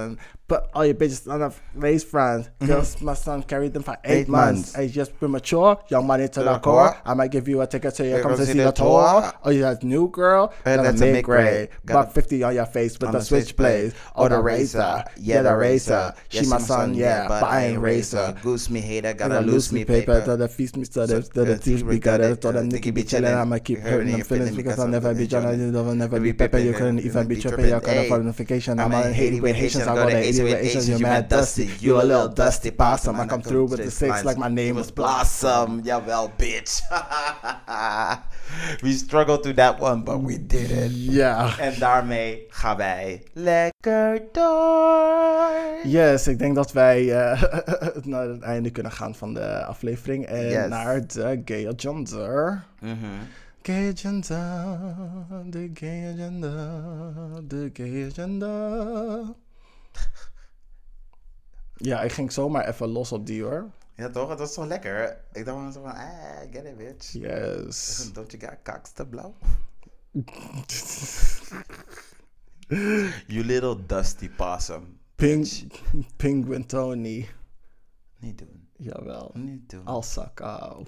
Put 0.47 0.63
all 0.73 0.85
your 0.85 0.95
bitches 0.95 1.29
on 1.29 1.41
a 1.41 1.51
race 1.75 2.05
front. 2.05 2.49
Girls, 2.65 3.01
my 3.01 3.15
son 3.15 3.43
carried 3.43 3.73
them 3.73 3.83
for 3.83 3.97
eight, 4.05 4.07
Mm-hmm. 4.07 4.13
Eight 4.21 4.27
months. 4.29 4.59
months. 4.73 4.77
Age 4.77 4.93
just 4.93 5.19
premature. 5.19 5.77
Young 5.89 6.07
money 6.07 6.29
to 6.29 6.39
the 6.39 6.53
the 6.53 6.59
core. 6.59 6.91
core. 6.93 7.01
I 7.05 7.13
might 7.15 7.31
give 7.31 7.49
you 7.49 7.59
a 7.61 7.67
ticket 7.67 7.93
to 7.95 8.07
your 8.07 8.21
come 8.21 8.37
to 8.37 8.45
see 8.45 8.53
the 8.53 8.63
the 8.63 8.71
tour. 8.71 9.21
tour. 9.21 9.33
Oh, 9.43 9.49
you 9.49 9.59
got 9.61 9.83
new 9.83 10.07
girl. 10.07 10.53
And 10.63 10.77
Got 10.77 10.83
that's 10.83 11.01
a 11.01 11.09
a 11.09 11.11
mid 11.11 11.25
grade. 11.25 11.69
Got 11.85 12.05
Buck 12.05 12.13
50 12.13 12.43
on 12.43 12.55
your 12.55 12.65
face 12.65 12.93
with 12.93 13.11
the 13.11 13.17
the 13.17 13.23
switchblade. 13.25 13.91
switchblade. 13.91 14.01
Or 14.15 14.29
the 14.29 14.39
razor. 14.39 15.03
Yeah, 15.17 15.41
the 15.41 15.53
razor. 15.55 16.13
She 16.29 16.45
my 16.45 16.59
son, 16.59 16.93
yeah, 16.93 17.27
but 17.27 17.43
I 17.43 17.65
ain't 17.65 17.79
razor. 17.81 18.33
Goose 18.41 18.69
me 18.69 18.79
hater, 18.79 19.13
Gotta 19.13 19.41
lose 19.41 19.73
me 19.73 19.83
paper, 19.83 20.23
to 20.23 20.37
the 20.37 20.47
feast 20.47 20.77
me 20.77 20.85
study, 20.85 21.21
to 21.21 21.43
the 21.43 21.57
teeth 21.57 21.83
we 21.83 21.99
got 21.99 22.21
it, 22.21 22.39
to 22.43 22.53
the 22.53 22.63
Nicky 22.63 22.91
be 22.91 23.03
chillin', 23.03 23.35
I'ma 23.35 23.57
keep 23.59 23.79
hurting 23.79 24.13
them 24.13 24.21
feelings 24.21 24.55
because 24.55 24.79
I'll 24.79 24.87
never 24.87 25.13
be 25.13 25.27
John, 25.27 25.45
I'll 25.45 25.93
never 25.93 26.21
be 26.21 26.31
Pepe, 26.31 26.61
you 26.63 26.71
couldn't 26.71 26.99
even 26.99 27.27
be 27.27 27.35
tripping, 27.41 27.65
you 27.67 27.79
couldn't 27.81 28.07
for 28.07 28.19
notification, 28.19 28.79
I'm 28.79 28.93
on 28.93 29.11
Haiti 29.11 29.41
with 29.41 29.55
Haitians, 29.55 29.87
I 29.87 29.95
go 29.95 30.09
to 30.09 30.36
Haiti 30.37 30.53
with 30.55 30.65
Asians, 30.65 30.89
you're 30.89 30.99
mad 30.99 31.27
dusty, 31.29 31.69
you 31.79 31.95
a 32.01 32.03
little 32.03 32.27
dusty 32.33 32.71
possum, 32.71 33.19
I 33.19 33.25
come 33.25 33.41
through 33.41 33.65
with 33.69 33.83
the 33.83 33.91
six 33.91 34.23
like 34.23 34.37
my 34.37 34.49
name 34.49 34.75
was 34.75 34.91
Blossom. 34.91 35.83
Jawel, 35.83 36.31
bitch. 36.37 36.81
we 38.83 38.93
struggled 38.93 39.43
to 39.43 39.53
that 39.53 39.79
one, 39.79 40.03
but 40.03 40.19
we 40.21 40.37
did 40.37 40.71
it. 40.71 40.91
Ja. 40.93 41.57
En 41.59 41.79
daarmee 41.79 42.45
gaan 42.49 42.77
wij 42.77 43.23
lekker 43.33 44.21
door. 44.31 45.49
Yes, 45.83 46.27
ik 46.27 46.39
denk 46.39 46.55
dat 46.55 46.71
wij 46.71 47.11
eh, 47.11 47.43
naar 48.03 48.27
het 48.27 48.41
einde 48.41 48.69
kunnen 48.69 48.91
gaan 48.91 49.15
van 49.15 49.33
de 49.33 49.63
aflevering 49.65 50.25
en 50.25 50.49
Yes. 50.49 50.69
naar 50.69 51.07
de 51.07 51.41
gay 51.45 51.67
agenda. 51.67 52.63
Mhm. 52.79 52.95
Gay 53.61 53.89
agenda, 53.91 54.77
de 55.45 55.69
gay 55.73 56.13
agenda, 56.13 56.81
de 57.43 57.69
gay 57.73 58.07
agenda. 58.09 58.55
Ja, 61.77 62.01
ik 62.01 62.11
ging 62.11 62.31
zomaar 62.31 62.67
even 62.67 62.87
los 62.87 63.11
op 63.11 63.25
die 63.25 63.43
hoor. 63.43 63.69
Ja 63.95 64.09
toch, 64.09 64.29
het 64.29 64.39
was 64.39 64.53
toch 64.53 64.65
lekker. 64.65 65.17
Ik 65.31 65.45
dacht 65.45 65.73
zo 65.73 65.81
van, 65.81 65.91
ah, 65.91 66.39
get 66.51 66.65
it 66.65 66.77
bitch. 66.77 67.11
Yes. 67.11 68.09
Don't 68.13 68.31
you 68.31 68.43
got 68.43 68.55
cocks 68.63 68.91
te 68.91 69.05
blauw? 69.05 69.33
you 73.27 73.43
little 73.43 73.85
dusty 73.85 74.29
possum. 74.29 74.99
Ping, 75.15 75.71
Penguin 76.15 76.65
Tony. 76.65 77.29
Niet 78.19 78.37
doen. 78.37 78.67
Jawel. 78.75 79.31
Niet 79.33 79.69
doen. 79.69 79.85
Al 79.85 80.03
sakau. 80.03 80.85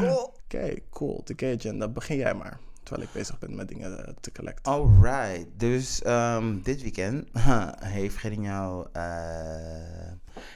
Oké, 0.00 0.78
cool. 0.90 1.22
De 1.24 1.32
gay 1.36 1.54
agenda. 1.54 1.88
Begin 1.88 2.16
jij 2.16 2.34
maar. 2.34 2.60
Terwijl 2.92 3.10
ik 3.12 3.18
bezig 3.18 3.38
ben 3.38 3.54
met 3.54 3.68
dingen 3.68 4.06
eh, 4.06 4.14
te 4.20 4.32
collecten. 4.32 4.72
Alright, 4.72 5.46
dus 5.56 6.02
ehm, 6.02 6.62
dit 6.62 6.82
weekend 6.82 7.28
heeft 7.96 8.16
Gerinjou 8.16 8.88
eh 8.92 10.12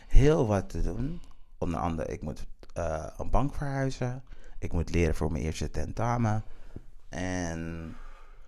heel 0.09 0.47
wat 0.47 0.69
te 0.69 0.83
doen. 0.83 1.21
Onder 1.59 1.81
andere, 1.81 2.13
ik 2.13 2.23
moet 2.23 2.47
eh, 2.73 3.07
een 3.17 3.31
bank 3.31 3.55
verhuizen. 3.55 4.23
Ik 4.59 4.73
moet 4.73 4.91
leren 4.91 5.15
voor 5.15 5.33
mijn 5.33 5.45
eerste 5.45 5.71
tentamen. 5.71 6.45
En 7.09 7.95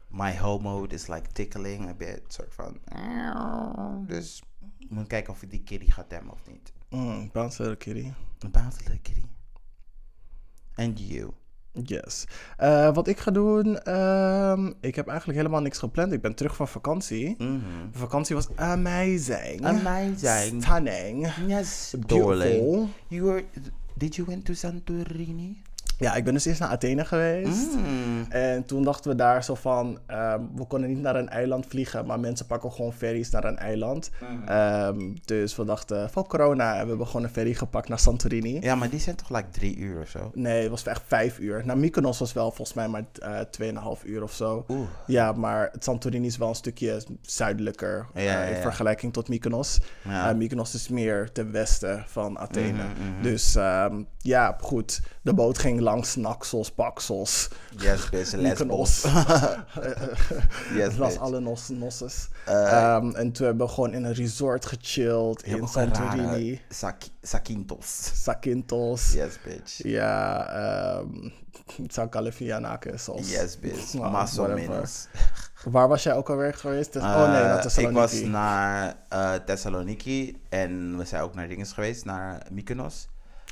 my 0.09 0.39
home 0.39 0.62
mode 0.62 0.94
is 0.94 1.06
like 1.06 1.32
tickling 1.32 1.89
a 1.89 1.94
bit. 1.94 2.23
Soort 2.27 2.55
van. 2.55 2.81
Dus 4.06 4.43
ik 4.78 4.90
moet 4.90 5.06
kijken 5.06 5.32
of 5.32 5.43
ik 5.43 5.51
die 5.51 5.62
kitty 5.62 5.90
ga 5.90 6.05
temmen 6.09 6.32
of 6.32 6.47
niet. 6.47 6.73
Mm, 6.89 7.31
bounce 7.32 7.62
little 7.62 7.77
kitty. 7.77 8.12
Een 8.39 8.51
bouncing 8.51 9.02
kitty. 9.02 9.24
And 10.74 11.09
you. 11.09 11.32
Yes. 11.84 12.24
Eh, 12.56 12.94
wat 12.94 13.09
ik 13.09 13.18
ga 13.18 13.30
doen, 13.30 13.78
ehm, 13.82 14.72
ik 14.80 14.94
heb 14.94 15.09
eigenlijk 15.09 15.38
helemaal 15.38 15.60
niks 15.60 15.78
gepland. 15.78 16.12
Ik 16.12 16.20
ben 16.20 16.34
terug 16.34 16.56
van 16.56 16.68
vakantie. 16.68 17.34
Mhm. 17.38 17.52
De 17.92 17.98
vakantie 17.98 18.34
was 18.34 18.48
amazing. 18.55 19.64
Amazing. 19.64 20.62
Stunning. 20.62 21.28
Yes, 21.46 21.94
Beautiful. 22.06 22.26
darling. 22.28 22.88
You 23.09 23.22
were, 23.22 23.44
did 23.94 24.14
you 24.16 24.28
went 24.28 24.44
to 24.44 24.52
Santorini? 24.55 25.62
Ja, 25.98 26.14
ik 26.14 26.24
ben 26.24 26.32
dus 26.32 26.44
eerst 26.44 26.60
naar 26.60 26.68
Athene 26.68 27.04
geweest. 27.04 27.74
Mm. 27.74 28.26
En 28.28 28.64
toen 28.64 28.82
dachten 28.82 29.10
we 29.10 29.16
daar 29.16 29.44
zo 29.44 29.54
van, 29.54 29.98
ehm, 30.06 30.40
we 30.54 30.64
konden 30.64 30.88
niet 30.88 31.00
naar 31.00 31.16
een 31.16 31.28
eiland 31.28 31.66
vliegen, 31.66 32.06
maar 32.06 32.20
mensen 32.20 32.46
pakken 32.46 32.72
gewoon 32.72 32.92
ferries 32.92 33.30
naar 33.30 33.44
een 33.44 33.58
eiland. 33.58 34.10
Mhm. 34.20 34.48
Ehm, 34.48 34.98
dus 35.24 35.56
we 35.56 35.64
dachten, 35.64 36.10
van 36.10 36.26
corona, 36.26 36.74
en 36.74 36.82
we 36.82 36.88
hebben 36.88 37.06
gewoon 37.06 37.22
een 37.22 37.30
ferry 37.30 37.54
gepakt 37.54 37.88
naar 37.88 37.98
Santorini. 37.98 38.60
Ja, 38.60 38.74
maar 38.74 38.90
die 38.90 39.00
zijn 39.00 39.16
toch 39.16 39.28
like 39.30 39.50
drie 39.50 39.76
uur 39.76 40.00
of 40.00 40.08
zo? 40.08 40.30
Nee, 40.34 40.60
het 40.60 40.70
was 40.70 40.86
echt 40.86 41.02
vijf 41.06 41.38
uur. 41.38 41.62
Naar 41.64 41.78
Mykonos 41.78 42.18
was 42.18 42.32
wel 42.32 42.50
volgens 42.52 42.76
mij 42.76 42.88
maar 42.88 43.04
eh 43.18 43.40
2,5 43.50 44.04
uur 44.04 44.22
of 44.22 44.32
zo. 44.32 44.64
Oeh. 44.68 44.88
Ja, 45.06 45.32
maar 45.32 45.68
het 45.72 45.84
Santorini 45.84 46.26
is 46.26 46.36
wel 46.36 46.48
een 46.48 46.54
stukje 46.54 47.02
zuidelijker 47.22 48.06
Ja, 48.14 48.20
eh, 48.20 48.24
ja, 48.24 48.42
in 48.42 48.62
vergelijking 48.62 49.12
tot 49.12 49.28
Mykonos. 49.28 49.78
Eh, 50.04 50.32
Mykonos 50.32 50.74
is 50.74 50.88
meer 50.88 51.32
ten 51.32 51.52
westen 51.52 52.04
van 52.06 52.38
Athene. 52.38 52.72
Mhm, 52.72 53.12
mhm. 53.12 53.22
Dus 53.22 53.54
ehm, 53.54 54.02
ja, 54.18 54.56
goed. 54.60 55.00
De 55.22 55.34
boot 55.34 55.58
ging 55.58 55.80
langs 55.89 56.16
Naxos, 56.16 56.70
Paxos, 56.70 57.48
Yes, 57.78 58.09
bitch. 58.10 58.32
Lesbos. 58.32 59.02
yes, 60.78 60.97
Las 60.98 61.19
alle 61.19 61.40
nos, 61.40 61.69
nosses. 61.69 62.28
Eh, 62.47 62.73
Ehm, 62.73 63.15
en 63.15 63.32
toen 63.32 63.47
hebben 63.47 63.66
we 63.66 63.73
gewoon 63.73 63.93
in 63.93 64.05
een 64.05 64.15
resort 64.15 64.66
gechilled 64.66 65.43
in 65.43 65.69
Santorini. 65.69 66.60
Sak- 66.69 67.09
Sakintos. 67.23 68.10
Sakintos. 68.23 69.12
Yes, 69.12 69.39
bitch. 69.44 69.82
Ja, 69.82 70.47
ehm 70.47 71.28
San 71.86 72.09
Califianakis. 72.09 73.09
Yes, 73.23 73.59
bitch. 73.59 73.93
Nou, 73.94 74.06
o 74.06 74.10
whatever. 74.12 74.55
menos. 74.55 75.06
Waar 75.65 75.89
was 75.89 76.02
jij 76.02 76.15
ook 76.15 76.31
alweer 76.31 76.55
geweest? 76.55 76.97
oh 76.97 77.02
nee, 77.02 77.43
naar 77.43 77.56
Eh, 77.56 77.60
Thessaloniki. 77.60 78.01
Ik 78.02 78.10
was 78.10 78.20
naar 78.31 78.97
eh 79.09 79.35
Thessaloniki 79.35 80.43
en 80.48 80.97
we 80.98 81.05
zijn 81.05 81.23
ook 81.23 81.35
naar 81.35 81.48
dinges 81.48 81.73
geweest, 81.73 82.05
naar 82.05 82.43
Mykonos. 82.51 83.09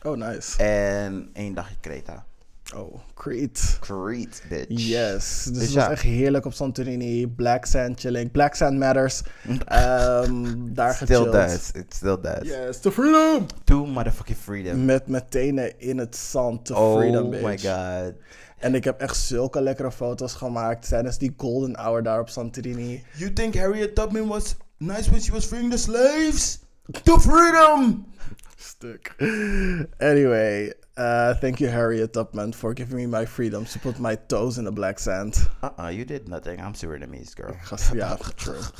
Oh, 0.06 0.16
nice. 0.16 0.62
En 0.62 1.30
één 1.32 1.54
dagje 1.54 1.74
Kreta. 1.80 2.24
Oh, 2.74 2.94
Crete. 3.14 3.60
Crete, 3.80 4.38
bitch. 4.48 4.66
Yes. 4.68 5.42
Dus, 5.44 5.52
Dus 5.52 5.62
het 5.62 5.72
ja. 5.72 5.80
was 5.80 5.90
echt 5.90 6.02
heerlijk 6.02 6.44
op 6.44 6.52
Santorini. 6.52 7.26
Black 7.26 7.64
Sand 7.66 8.00
chilling. 8.00 8.30
Black 8.30 8.54
Sand 8.54 8.78
Matters. 8.78 9.22
Ehm, 9.66 10.54
daar 10.74 10.94
Still 10.94 11.06
gechilled. 11.06 11.32
does. 11.32 11.70
It 11.70 11.94
still 11.94 12.18
does. 12.20 12.42
Yes, 12.42 12.80
to 12.80 12.90
freedom! 12.90 13.46
To 13.64 13.86
motherfucking 13.86 14.38
freedom. 14.38 14.84
Met 14.84 15.06
mijn 15.06 15.24
tenen 15.28 15.80
in 15.80 15.98
het 15.98 16.16
zand. 16.16 16.64
To 16.66 16.74
oh 16.74 16.96
freedom, 16.96 17.28
my 17.28 17.40
bitch. 17.40 17.62
god. 17.62 18.12
En 18.58 18.74
ik 18.74 18.84
heb 18.84 19.00
echt 19.00 19.16
zulke 19.16 19.60
lekkere 19.60 19.92
foto's 19.92 20.32
gemaakt 20.34 20.88
tijdens 20.88 21.18
die 21.18 21.34
golden 21.36 21.76
hour 21.76 22.02
daar 22.02 22.20
op 22.20 22.28
Santorini. 22.28 23.04
You 23.16 23.32
think 23.32 23.54
Harriet 23.54 23.94
Tubman 23.94 24.26
was 24.26 24.56
nice 24.76 25.10
when 25.10 25.20
she 25.22 25.32
was 25.32 25.44
freeing 25.44 25.70
the 25.70 25.78
slaves? 25.78 26.58
To 27.02 27.18
freedom! 27.18 28.06
Stuk. 28.56 29.14
Anyway, 30.00 30.72
uh, 30.96 31.34
thank 31.34 31.60
you 31.60 31.68
Harriet 31.68 32.12
Tubman 32.12 32.52
for 32.52 32.72
giving 32.74 32.96
me 32.96 33.06
my 33.06 33.24
freedom 33.24 33.64
to 33.66 33.78
put 33.78 33.98
my 34.00 34.14
toes 34.14 34.58
in 34.58 34.64
the 34.64 34.72
black 34.72 34.98
sand. 34.98 35.36
Uh-uh, 35.62 35.88
you 35.88 36.04
did 36.04 36.28
nothing. 36.28 36.60
I'm 36.60 36.72
Surinamese, 36.72 37.36
girl. 37.36 37.56
yeah, 37.94 38.16
true. 38.36 38.62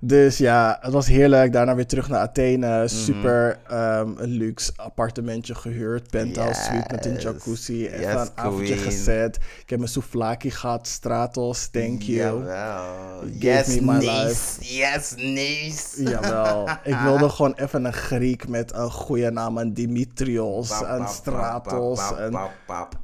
Dus 0.00 0.38
ja, 0.38 0.78
het 0.80 0.92
was 0.92 1.06
heerlijk. 1.06 1.52
Daarna 1.52 1.74
weer 1.74 1.86
terug 1.86 2.08
naar 2.08 2.20
Athene. 2.20 2.88
Super 2.88 3.58
ehm, 3.68 4.10
luxe 4.18 4.72
appartementje 4.76 5.54
gehuurd. 5.54 6.10
Penthouse 6.10 6.62
suite 6.62 6.94
met 6.94 7.06
een 7.06 7.16
jacuzzi. 7.16 7.86
Even 7.86 8.00
Yes, 8.00 8.14
een 8.14 8.30
avondje 8.34 8.76
gezet. 8.76 9.36
Ik 9.36 9.70
heb 9.70 9.78
mijn 9.78 9.90
souvlaki 9.90 10.50
gehad. 10.50 10.86
Stratos, 10.86 11.66
thank 11.66 12.02
you. 12.02 12.44
Jawel. 12.44 13.26
Yes, 13.38 13.80
me 13.80 13.92
my 13.92 13.98
niece. 13.98 14.76
Yes, 14.76 15.14
niece. 15.16 16.02
Jawel. 16.02 16.68
Ik 16.84 16.96
wilde 16.96 17.28
gewoon 17.36 17.54
even 17.54 17.84
een 17.84 17.92
Griek 17.92 18.48
met 18.48 18.74
een 18.74 18.90
goede 18.90 19.30
naam. 19.30 19.58
Een 19.58 19.74
Dimitrios, 19.74 20.68
Pap, 20.68 20.88
een 20.88 21.08
Stratos, 21.08 22.00
pap, 22.30 22.50
pap. 22.66 22.98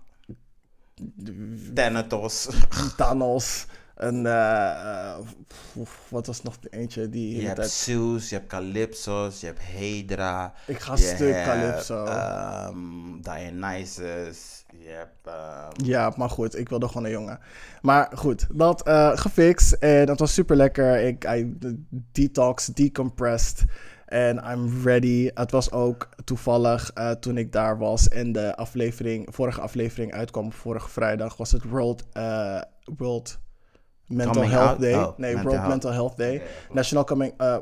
Thanatos. 1.74 2.48
Thanos. 2.97 3.66
Een 4.03 4.27
eh, 4.27 4.70
eh, 4.70 5.19
wat 6.09 6.27
was 6.27 6.43
nog 6.43 6.59
de 6.59 6.69
eentje 6.70 7.09
die 7.09 7.37
Je 7.41 7.43
hebt 7.47 7.57
tijd- 7.57 7.70
Zeus, 7.70 8.29
je 8.29 8.35
hebt 8.35 8.47
Calypso's, 8.49 9.41
je 9.41 9.47
hebt 9.47 9.61
Hydra. 9.61 10.53
Ik 10.66 10.79
ga 10.79 10.97
stuk 10.97 11.35
hebt, 11.35 11.47
Calypso. 11.47 12.05
ehm, 12.05 12.77
Dionysus. 13.20 14.65
Je 14.79 14.89
hebt... 14.89 15.27
ehm, 15.27 15.85
Ja, 15.85 16.12
maar 16.16 16.31
goed, 16.31 16.59
ik 16.59 16.69
wilde 16.69 16.87
gewoon 16.89 17.05
een 17.05 17.11
jongen. 17.11 17.39
Maar 17.83 18.11
goed, 18.15 18.47
dat 18.53 18.83
eh, 18.83 19.11
gefixt 19.16 19.73
en 19.73 20.07
dat 20.07 20.19
was 20.19 20.33
super 20.35 20.57
lekker. 20.57 21.01
Ik 21.01 21.24
I 21.24 21.59
detox, 22.12 22.66
decompressed 22.66 23.65
en 24.07 24.37
I'm 24.53 24.83
ready. 24.85 25.31
Het 25.35 25.51
was 25.51 25.70
ook 25.70 26.09
toevallig 26.24 26.91
toen 27.20 27.37
ik 27.39 27.53
daar 27.53 27.79
was 27.79 28.09
en 28.09 28.33
de 28.33 28.57
aflevering, 28.57 29.27
vorige 29.31 29.61
aflevering 29.61 30.12
uitkwam, 30.12 30.53
vorige 30.53 30.89
vrijdag, 30.89 31.37
was 31.37 31.53
het 31.53 31.65
World, 31.65 32.05
World 32.97 33.39
Mental 34.07 34.33
Coming 34.35 34.53
Health 34.53 34.69
out? 34.69 34.81
Day. 34.81 34.95
Oh, 34.95 35.19
nee, 35.19 35.35
mental 35.35 35.35
World 35.43 35.57
health. 35.57 35.69
Mental 35.69 35.93
Health 35.93 36.16
Day. 36.16 36.37
Cool. 36.39 36.74
National 36.77 37.05
Coming, 37.05 37.35
eh, 37.39 37.57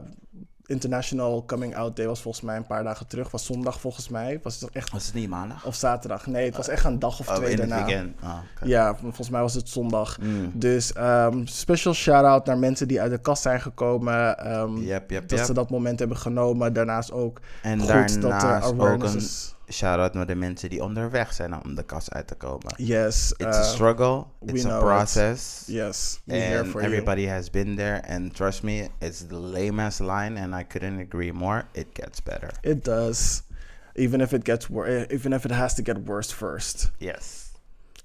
International 0.67 1.45
Coming 1.47 1.77
Out 1.77 1.97
Day 1.97 2.07
was 2.07 2.21
volgens 2.21 2.45
mij 2.45 2.57
een 2.57 2.67
paar 2.67 2.85
dagen 2.85 3.07
terug. 3.07 3.31
Was 3.31 3.45
zondag 3.47 3.81
volgens 3.81 4.09
mij. 4.09 4.41
Was 4.43 4.61
het 4.61 4.71
echt 4.73 4.91
Was 4.93 5.07
het 5.07 5.15
niet 5.15 5.29
maandag? 5.29 5.67
of 5.67 5.75
zaterdag? 5.75 6.27
Nee, 6.27 6.45
het 6.45 6.57
was 6.57 6.69
echt 6.69 6.85
een 6.85 6.99
dag 6.99 7.21
of 7.21 7.29
Oh, 7.29 7.35
twee 7.35 7.51
in 7.51 7.57
daarna. 7.57 7.85
weekend. 7.85 8.17
Ah. 8.23 8.37
Ja, 8.65 8.95
volgens 8.97 9.31
mij 9.31 9.41
was 9.41 9.55
het 9.55 9.69
zondag. 9.69 10.19
Mm. 10.21 10.51
Dus 10.55 10.93
ehm, 10.93 11.45
special 11.47 11.95
shout-out 11.95 12.47
naar 12.47 12.59
mensen 12.59 12.89
die 12.89 13.01
uit 13.01 13.11
de 13.11 13.19
kast 13.19 13.43
zijn 13.43 13.61
gekomen. 13.61 14.39
ehm, 14.39 14.77
Yep, 14.77 15.11
yep, 15.11 15.29
dat 15.29 15.39
yep. 15.39 15.47
ze 15.47 15.53
dat 15.55 15.71
moment 15.71 15.99
hebben 15.99 16.17
genomen. 16.17 16.73
Daarnaast 16.73 17.12
ook 17.12 17.41
En 17.62 17.79
goed 17.79 17.89
dat 17.89 17.99
er 18.11 18.21
daarnaast 18.21 18.67
ook 18.67 18.73
awareness 18.81 19.12
een 19.15 19.21
is. 19.21 19.55
Shout-out 19.72 20.14
naar 20.14 20.26
de 20.26 20.34
mensen 20.34 20.70
die 20.70 20.82
onderweg 20.82 21.32
zijn 21.32 21.64
om 21.64 21.74
de 21.74 21.82
kast 21.82 22.12
uit 22.12 22.26
te 22.26 22.34
komen. 22.34 22.74
Yes. 22.76 23.32
It's 23.36 23.56
a 23.56 23.60
eh, 23.60 23.62
struggle. 23.62 24.24
It's 24.47 24.64
a 24.64 24.76
it. 24.76 24.80
process. 24.84 25.64
Yes. 25.66 26.20
Here 26.26 26.59
And 26.59 26.72
you. 26.72 26.82
everybody 26.82 27.26
has 27.26 27.51
been 27.51 27.76
there. 27.76 28.02
And 28.09 28.34
trust 28.34 28.62
me, 28.62 28.88
it's 28.98 29.26
the 29.26 29.38
lamest 29.38 30.01
line, 30.01 30.40
and 30.40 30.55
I 30.55 30.64
couldn't 30.64 31.01
agree 31.01 31.32
more. 31.32 31.64
It 31.72 31.94
gets 31.94 32.20
better. 32.20 32.51
It 32.62 32.84
does. 32.84 33.42
Even 33.97 34.20
if 34.20 34.32
it 34.32 34.44
gets 34.44 34.68
worse, 34.68 35.06
even 35.10 35.32
if 35.32 35.44
it 35.44 35.51
has 35.51 35.74
to 35.74 35.82
get 35.82 35.98
worse 35.98 36.34
first. 36.34 36.90
Yes. 36.98 37.51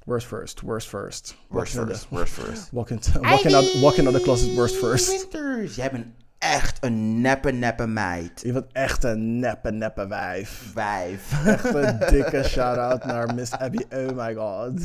Worse 0.06 0.26
first. 0.26 0.64
Worse 0.64 0.86
first. 0.86 1.36
Worst 1.50 1.76
in 1.76 1.88
first. 1.88 2.12
Worst 2.12 2.34
first. 2.34 2.74
Walk 2.74 2.92
into, 2.92 3.20
walk, 3.22 3.46
in 3.46 3.56
out, 3.56 3.66
walk 3.82 3.98
in 3.98 4.08
out 4.08 4.14
the 4.14 4.20
closet 4.20 4.56
worst 4.56 4.76
first. 4.76 5.10
Winters. 5.10 5.76
Jij 5.76 5.92
bent 5.92 6.06
echt 6.38 6.84
een 6.84 7.22
neppe, 7.22 7.52
neppe 7.52 7.88
meid. 7.88 8.42
Je 8.42 8.52
bent 8.52 8.72
echt 8.72 9.04
een 9.04 9.40
neppe, 9.40 9.72
neppe 9.72 10.08
wijf. 10.08 10.70
Vijf. 10.74 11.46
Echt 11.46 11.74
een 11.74 12.00
dikke 12.10 12.44
shout-out 12.44 13.06
naar 13.06 13.36
Miss 13.36 13.52
Abby. 13.52 13.84
Oh 13.94 14.18
my 14.18 14.36
god. 14.36 14.82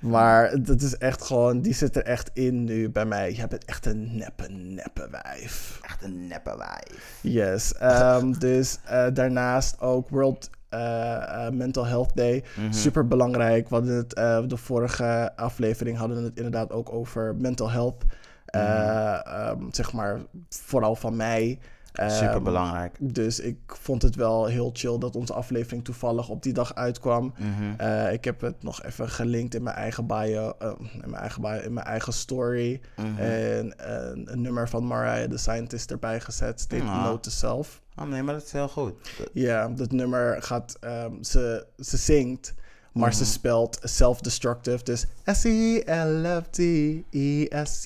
Maar 0.00 0.62
dat 0.62 0.80
is 0.80 0.96
echt 0.98 1.22
gewoon, 1.22 1.60
die 1.60 1.74
zit 1.74 1.96
er 1.96 2.02
echt 2.02 2.30
in 2.32 2.64
nu 2.64 2.90
bij 2.90 3.04
mij. 3.04 3.34
Je 3.34 3.46
bent 3.48 3.64
echt 3.64 3.86
een 3.86 4.16
neppe, 4.16 4.48
neppe 4.48 5.08
wijf. 5.10 5.78
Echt 5.82 6.02
een 6.02 6.26
neppe 6.26 6.56
wijf. 6.56 7.18
Yes. 7.20 7.74
ehm, 7.74 8.32
dus 8.38 8.78
eh, 8.84 9.06
daarnaast 9.12 9.80
ook 9.80 10.08
World 10.08 10.50
eh, 10.68 11.46
eh, 11.46 11.52
Mental 11.52 11.86
Health 11.86 12.10
Day. 12.14 12.44
Mhm. 12.56 12.72
Super 12.72 13.08
belangrijk. 13.08 13.68
We 13.68 13.74
hadden 13.74 13.96
het, 13.96 14.10
de 14.50 14.56
vorige 14.56 15.32
aflevering 15.36 15.98
hadden 15.98 16.16
we 16.16 16.22
het 16.22 16.36
inderdaad 16.36 16.72
ook 16.72 16.92
over 16.92 17.36
mental 17.36 17.70
health. 17.70 18.04
Eh, 18.52 18.60
Mhm. 18.62 19.34
ehm, 19.34 19.62
zeg 19.70 19.92
maar, 19.92 20.20
vooral 20.48 20.94
van 20.96 21.16
mij. 21.16 21.58
Ehm, 21.92 22.10
Super 22.10 22.42
belangrijk. 22.42 22.96
dus 23.00 23.40
ik 23.40 23.56
vond 23.66 24.02
het 24.02 24.14
wel 24.14 24.46
heel 24.46 24.70
chill 24.72 24.98
dat 24.98 25.16
onze 25.16 25.32
aflevering 25.32 25.84
toevallig 25.84 26.28
op 26.28 26.42
die 26.42 26.52
dag 26.52 26.74
uitkwam. 26.74 27.34
Mhm. 27.38 27.80
Eh, 27.80 28.12
ik 28.12 28.24
heb 28.24 28.40
het 28.40 28.62
nog 28.62 28.82
even 28.82 29.08
gelinkt 29.08 29.54
in 29.54 29.62
mijn 29.62 29.76
eigen 29.76 30.06
bio, 30.06 30.52
eh, 30.58 30.72
in 31.02 31.10
mijn 31.10 31.20
eigen 31.22 31.40
bio, 31.42 31.50
in 31.58 31.72
mijn 31.72 31.86
eigen 31.86 32.12
story. 32.12 32.80
Mhm. 32.96 33.18
En 33.18 33.74
een, 33.76 34.32
een 34.32 34.40
nummer 34.40 34.68
van 34.68 34.86
Mariah 34.86 35.30
the 35.30 35.38
Scientist 35.38 35.90
erbij 35.90 36.20
gezet. 36.20 36.60
State 36.60 36.82
Ah. 36.84 37.04
Note 37.04 37.20
to 37.20 37.30
Self. 37.30 37.80
Oh 37.96 38.04
nee, 38.08 38.22
maar 38.22 38.34
dat 38.34 38.42
is 38.44 38.52
heel 38.52 38.68
goed. 38.68 38.92
Ja, 39.32 39.68
dat 39.68 39.92
nummer 39.92 40.42
gaat, 40.42 40.76
ehm, 40.80 41.22
ze, 41.22 41.66
ze 41.78 41.96
zingt, 41.96 42.54
maar 42.92 43.08
Mhm. 43.08 43.18
ze 43.18 43.24
spelt 43.24 43.78
self-destructive. 43.82 44.84
Dus 44.84 45.06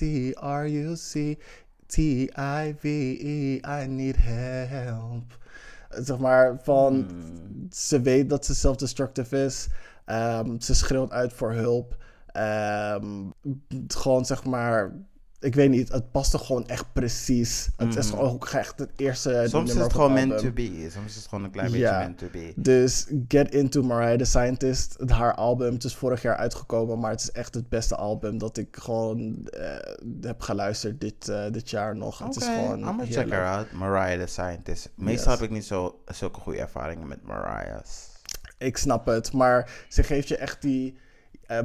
S-E-L-F-D-E-S-C-R-U-C 0.07 1.37
T-I-V-E, 1.87 3.55
I 3.83 3.87
need 3.87 4.15
help. 4.19 5.37
Zeg 5.89 6.17
maar, 6.17 6.59
van, 6.63 6.93
Hmm. 6.93 7.67
ze 7.71 8.01
weet 8.01 8.29
dat 8.29 8.45
ze 8.45 8.55
self-destructive 8.55 9.43
is. 9.45 9.67
Ehm, 10.05 10.59
ze 10.59 10.75
schreeuwt 10.75 11.11
uit 11.11 11.33
voor 11.33 11.51
hulp. 11.53 11.95
Ehm, 12.27 13.05
gewoon 13.87 14.25
zeg 14.25 14.43
maar, 14.43 14.91
ik 15.39 15.55
weet 15.55 15.69
niet, 15.69 15.91
het 15.91 16.11
past 16.11 16.33
er 16.33 16.39
gewoon 16.39 16.67
echt 16.67 16.93
precies. 16.93 17.69
Het 17.77 17.95
is 17.95 18.11
Mhm. 18.11 18.19
ook 18.21 18.47
echt 18.47 18.79
het 18.79 18.89
eerste 18.95 19.45
Soms 19.49 19.69
is 19.73 19.77
het 19.77 19.93
gewoon 19.93 20.13
meant 20.13 20.37
to 20.37 20.51
be. 20.51 20.87
Soms 20.91 21.05
is 21.05 21.15
het 21.15 21.27
gewoon 21.27 21.43
een 21.43 21.51
klein 21.51 21.71
beetje 21.71 21.87
meant 21.91 22.17
to 22.17 22.27
be. 22.31 22.53
Dus 22.55 23.07
Get 23.27 23.53
Into 23.53 23.83
Mariah 23.83 24.17
the 24.17 24.25
Scientist, 24.25 24.97
haar 25.09 25.35
album, 25.35 25.73
het 25.73 25.83
is 25.83 25.95
vorig 25.95 26.21
jaar 26.21 26.35
uitgekomen, 26.35 26.99
maar 26.99 27.11
het 27.11 27.21
is 27.21 27.31
echt 27.31 27.53
het 27.53 27.69
beste 27.69 27.95
album 27.95 28.37
dat 28.37 28.57
ik 28.57 28.77
gewoon 28.79 29.47
eh, 29.47 29.75
heb 30.21 30.41
geluisterd 30.41 31.01
dit, 31.01 31.29
eh, 31.29 31.43
dit 31.51 31.69
jaar 31.69 31.95
nog. 31.95 32.19
Het 32.19 32.35
is 32.35 32.43
gewoon 32.45 32.79
I'm 32.79 32.97
check 32.99 33.07
heerlijk. 33.07 33.31
her 33.31 33.45
out. 33.45 33.71
Mariah 33.71 34.19
the 34.21 34.27
Scientist. 34.27 34.89
Meestal 34.95 35.31
Yes. 35.31 35.39
heb 35.39 35.49
ik 35.49 35.55
niet 35.55 35.65
zo, 35.65 35.99
zulke 36.05 36.39
goede 36.39 36.59
ervaringen 36.59 37.07
met 37.07 37.23
Mariah's. 37.23 38.05
Ik 38.57 38.77
snap 38.77 39.05
het, 39.05 39.33
maar 39.33 39.85
ze 39.89 40.03
geeft 40.03 40.27
je 40.27 40.37
echt 40.37 40.61
die 40.61 40.97
eh, 41.47 41.59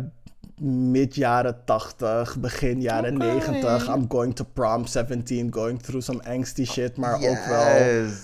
mid 0.64 1.14
jaren 1.14 1.64
80, 1.64 2.36
begin 2.40 2.80
jaren 2.80 3.14
Oké. 3.14 3.24
90. 3.24 3.88
I'm 3.88 4.04
going 4.08 4.34
to 4.34 4.44
prom 4.44 4.86
17, 4.86 5.52
going 5.52 5.82
through 5.82 6.04
some 6.04 6.22
angsty 6.24 6.64
shit, 6.64 6.96
maar 6.96 7.14
ook 7.14 7.46
wel 7.48 7.64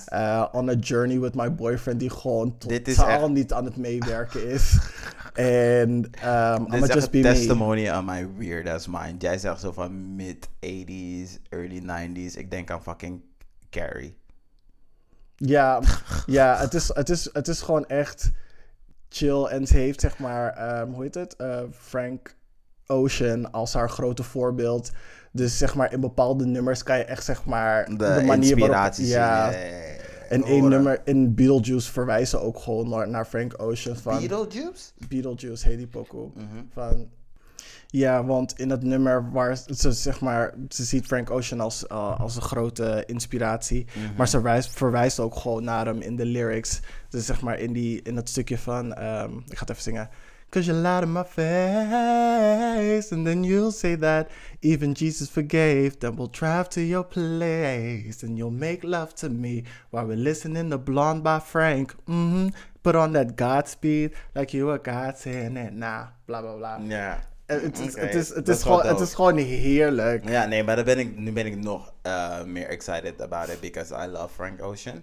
eh, 0.04 0.44
on 0.52 0.68
a 0.68 0.74
journey 0.74 1.18
with 1.20 1.34
my 1.34 1.54
boyfriend 1.54 2.00
die 2.00 2.10
gewoon 2.10 2.58
totaal 2.58 3.08
echt- 3.08 3.28
niet 3.28 3.52
aan 3.52 3.64
het 3.64 3.76
meewerken 3.76 4.48
is. 4.48 4.76
En 5.34 5.90
um, 6.26 6.70
Dit 6.70 6.82
is 6.82 6.94
just 6.94 7.10
be 7.10 7.16
me. 7.18 7.22
testimony 7.22 7.90
on 7.90 8.04
my 8.04 8.28
weird 8.38 8.68
ass 8.68 8.86
mind. 8.86 9.22
Jij 9.22 9.38
zegt 9.38 9.60
zo 9.60 9.72
van 9.72 10.16
mid-80s, 10.16 11.40
early 11.48 11.82
90s. 11.82 12.36
Ik 12.36 12.50
denk 12.50 12.70
aan 12.70 12.82
fucking 12.82 13.20
Carrie. 13.70 14.16
Ja, 15.36 15.80
ja 16.26 16.56
het, 16.56 16.74
is, 16.74 16.90
het, 16.94 17.08
is, 17.08 17.28
het 17.32 17.48
is 17.48 17.60
gewoon 17.60 17.86
echt 17.86 18.30
chill. 19.08 19.44
En 19.44 19.66
ze 19.66 19.76
heeft 19.76 20.00
zeg 20.00 20.18
maar, 20.18 20.52
ehm, 20.52 20.90
hoe 20.90 21.02
heet 21.02 21.14
het? 21.14 21.36
Eh, 21.36 21.60
Frank 21.70 22.36
Ocean 22.86 23.52
als 23.52 23.72
haar 23.72 23.90
grote 23.90 24.22
voorbeeld. 24.22 24.90
Dus 25.32 25.58
zeg 25.58 25.74
maar, 25.74 25.92
in 25.92 26.00
bepaalde 26.00 26.46
nummers 26.46 26.82
kan 26.82 26.98
je 26.98 27.04
echt 27.04 27.24
zeg 27.24 27.44
maar 27.44 27.84
De, 27.84 27.96
de, 27.96 28.22
manier 28.26 28.58
waarop... 28.58 28.92
Ja, 28.96 29.52
en 30.28 30.42
één 30.42 30.68
nummer 30.68 31.00
in 31.04 31.34
Beetlejuice 31.34 31.92
verwijzen 31.92 32.42
ook 32.42 32.58
gewoon 32.58 32.88
naar, 32.88 33.08
naar 33.08 33.24
Frank 33.24 33.62
Ocean 33.62 33.96
van... 33.96 34.18
Beetlejuice? 34.18 34.90
Beetlejuice 35.08 35.68
heet 35.68 35.76
die 35.76 35.86
pokoe. 35.86 36.30
Mhm. 36.34 36.62
Van, 36.72 37.08
ja, 37.90 38.24
want 38.24 38.58
in 38.58 38.68
dat 38.68 38.82
nummer 38.82 39.30
waar 39.32 39.56
ze 39.70 39.92
zeg 39.92 40.20
maar, 40.20 40.54
ze 40.68 40.84
ziet 40.84 41.06
Frank 41.06 41.30
Ocean 41.30 41.60
als, 41.60 41.86
eh, 41.86 42.20
als 42.20 42.36
een 42.36 42.42
grote 42.42 43.02
inspiratie, 43.06 43.86
Mhm. 43.86 44.16
maar 44.16 44.28
ze 44.28 44.40
wijst, 44.42 44.70
verwijst 44.70 45.20
ook 45.20 45.36
gewoon 45.36 45.64
naar 45.64 45.86
hem 45.86 46.00
in 46.00 46.16
de 46.16 46.24
lyrics. 46.24 46.80
Dus 47.08 47.26
zeg 47.26 47.40
maar 47.40 47.58
in, 47.58 47.72
die, 47.72 48.02
in 48.02 48.14
dat 48.14 48.28
stukje 48.28 48.58
van, 48.58 48.94
ehm, 48.94 49.30
ik 49.36 49.54
ga 49.56 49.60
het 49.60 49.70
even 49.70 49.82
zingen. 49.82 50.08
Cause 50.50 50.70
you 50.72 50.82
lied 50.82 51.02
in 51.02 51.12
my 51.12 51.24
face, 51.24 53.14
and 53.14 53.24
then 53.24 53.42
you'll 53.44 53.70
say 53.70 53.96
that 53.96 54.26
even 54.60 54.92
Jesus 54.92 55.28
forgave. 55.28 55.92
Then 55.98 56.14
we'll 56.16 56.30
drive 56.30 56.68
to 56.68 56.80
your 56.80 57.04
place, 57.04 58.26
and 58.26 58.36
you'll 58.36 58.50
make 58.58 58.86
love 58.86 59.12
to 59.14 59.28
me 59.28 59.62
while 59.90 60.06
we're 60.06 60.22
listening 60.22 60.70
to 60.70 60.78
Blonde 60.78 61.22
by 61.22 61.38
Frank. 61.44 61.94
Mhm. 62.06 62.48
Put 62.80 62.94
on 62.94 63.12
that 63.12 63.36
Godspeed, 63.36 64.14
like 64.34 64.56
you 64.56 64.70
a 64.72 64.78
God 64.82 65.16
saying 65.18 65.56
it 65.56 65.72
now. 65.72 66.06
Bla 66.24 66.40
bla 66.40 66.56
bla. 66.56 66.78
Ja. 66.88 67.18
Eh, 67.48 67.60
Het 67.62 67.78
is, 67.78 67.96
het, 67.96 68.14
is, 68.14 68.28
het, 68.28 68.46
dat 68.46 68.56
is 68.56 68.62
gewoon, 68.62 68.86
het 68.86 69.00
is 69.00 69.14
gewoon 69.14 69.36
heerlijk. 69.36 70.28
Ja, 70.28 70.46
nee, 70.46 70.64
maar 70.64 70.76
dan 70.76 70.84
ben 70.84 70.98
ik, 70.98 71.16
nu 71.18 71.32
ben 71.32 71.46
ik 71.46 71.56
nog 71.56 71.92
eh, 72.02 72.42
meer 72.44 72.68
excited 72.68 73.20
about 73.20 73.48
it 73.48 73.60
because 73.60 73.94
I 73.94 74.06
love 74.06 74.28
Frank 74.34 74.62
Ocean. 74.62 75.02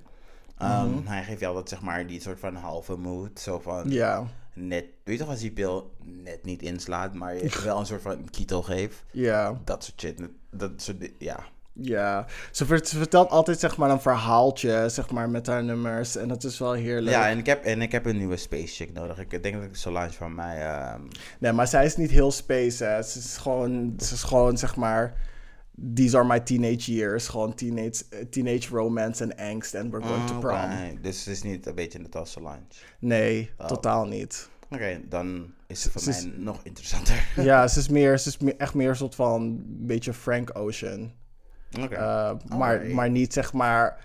Um, 0.62 1.08
Hij 1.08 1.24
geeft 1.24 1.40
je 1.40 1.48
altijd 1.48 1.70
zeg 1.70 1.82
maar 1.82 2.08
die 2.08 2.22
soort 2.22 2.40
van 2.40 2.56
halve 2.56 2.96
mood. 2.96 3.40
Zo 3.40 3.60
van 3.60 3.90
Ja, 3.90 4.28
net, 4.54 4.86
weet 5.04 5.16
je 5.18 5.22
toch 5.22 5.30
als 5.32 5.40
die 5.40 5.52
pil 5.52 5.92
net 6.04 6.44
niet 6.44 6.62
inslaat, 6.62 7.14
maar 7.14 7.36
je 7.36 7.62
wel 7.64 7.80
een 7.80 7.86
soort 7.86 8.02
van 8.02 8.30
keto 8.30 8.62
geeft. 8.62 9.04
ja, 9.12 9.60
Dat 9.64 9.84
soort 9.84 10.00
shit. 10.02 10.22
Dat 10.52 10.72
soort, 10.76 11.12
ja. 11.18 11.40
Ja. 11.82 12.26
Ze, 12.52 12.66
vert- 12.66 12.88
ze 12.88 12.98
vertelt 12.98 13.30
altijd 13.30 13.60
zeg 13.60 13.78
maar 13.78 13.90
een 13.90 14.02
verhaaltje 14.02 14.90
zeg 14.90 15.10
maar, 15.10 15.30
met 15.30 15.48
haar 15.48 15.64
nummers. 15.64 16.16
En 16.16 16.28
dat 16.28 16.44
is 16.44 16.60
wel 16.60 16.74
heerlijk. 16.74 17.16
Ja, 17.16 17.30
en 17.30 17.38
ik, 17.38 17.46
heb, 17.46 17.64
en 17.64 17.82
ik 17.82 17.92
heb 17.92 18.06
een 18.06 18.18
nieuwe 18.18 18.38
space 18.38 18.68
chick 18.76 18.94
nodig. 18.94 19.20
Ik 19.20 19.44
denk 19.44 19.56
dat 19.56 19.64
ik 19.64 19.76
Solange 19.76 20.12
van 20.12 20.36
mij... 20.36 20.62
ehm, 20.62 21.02
Nee, 21.40 21.52
maar 21.52 21.68
zij 21.68 21.86
is 21.86 21.96
niet 21.98 22.12
heel 22.12 22.32
space. 22.32 22.84
Hè. 22.84 23.02
Ze 23.02 23.20
is 23.20 23.38
gewoon, 23.38 23.94
ze 23.98 24.14
is 24.14 24.24
gewoon 24.24 24.58
zeg 24.58 24.76
maar... 24.76 25.14
These 25.94 26.18
are 26.18 26.28
my 26.28 26.40
teenage 26.40 26.94
years. 26.94 27.28
Gewoon 27.28 27.54
teenage, 27.56 28.04
teenage 28.30 28.70
romance 28.70 29.24
en 29.24 29.36
angst. 29.52 29.76
And 29.76 29.92
we're 29.92 30.06
going 30.08 30.28
to 30.28 30.34
oh, 30.34 30.40
prom. 30.40 31.02
Dus 31.02 31.18
het 31.26 31.28
is 31.36 31.42
niet 31.42 31.66
een 31.66 31.76
beetje 31.76 32.00
net 32.00 32.16
als 32.16 32.32
Solange. 32.32 32.60
Nee, 33.00 33.52
Oh. 33.58 33.66
totaal 33.68 34.06
niet. 34.06 34.50
Oké, 34.70 35.02
dan 35.10 35.54
is 35.68 35.84
het 35.84 35.92
voor 35.92 36.02
Ze 36.02 36.10
is- 36.10 36.24
mij 36.26 36.34
nog 36.38 36.60
interessanter. 36.64 37.28
ja, 37.36 37.68
ze 37.68 37.80
is, 37.80 37.90
meer, 37.90 38.18
ze 38.20 38.28
is 38.30 38.38
meer, 38.38 38.56
echt 38.58 38.74
meer 38.74 38.90
een 38.90 38.96
soort 38.96 39.16
van 39.16 39.42
een 39.42 39.64
beetje 39.88 40.14
Frank 40.14 40.58
Ocean. 40.58 41.12
Oké. 41.84 41.94
Uh, 41.96 42.58
maar, 42.58 42.74
Alright. 42.74 42.94
maar 42.94 43.10
niet 43.10 43.34
zeg 43.34 43.54
maar 43.54 43.98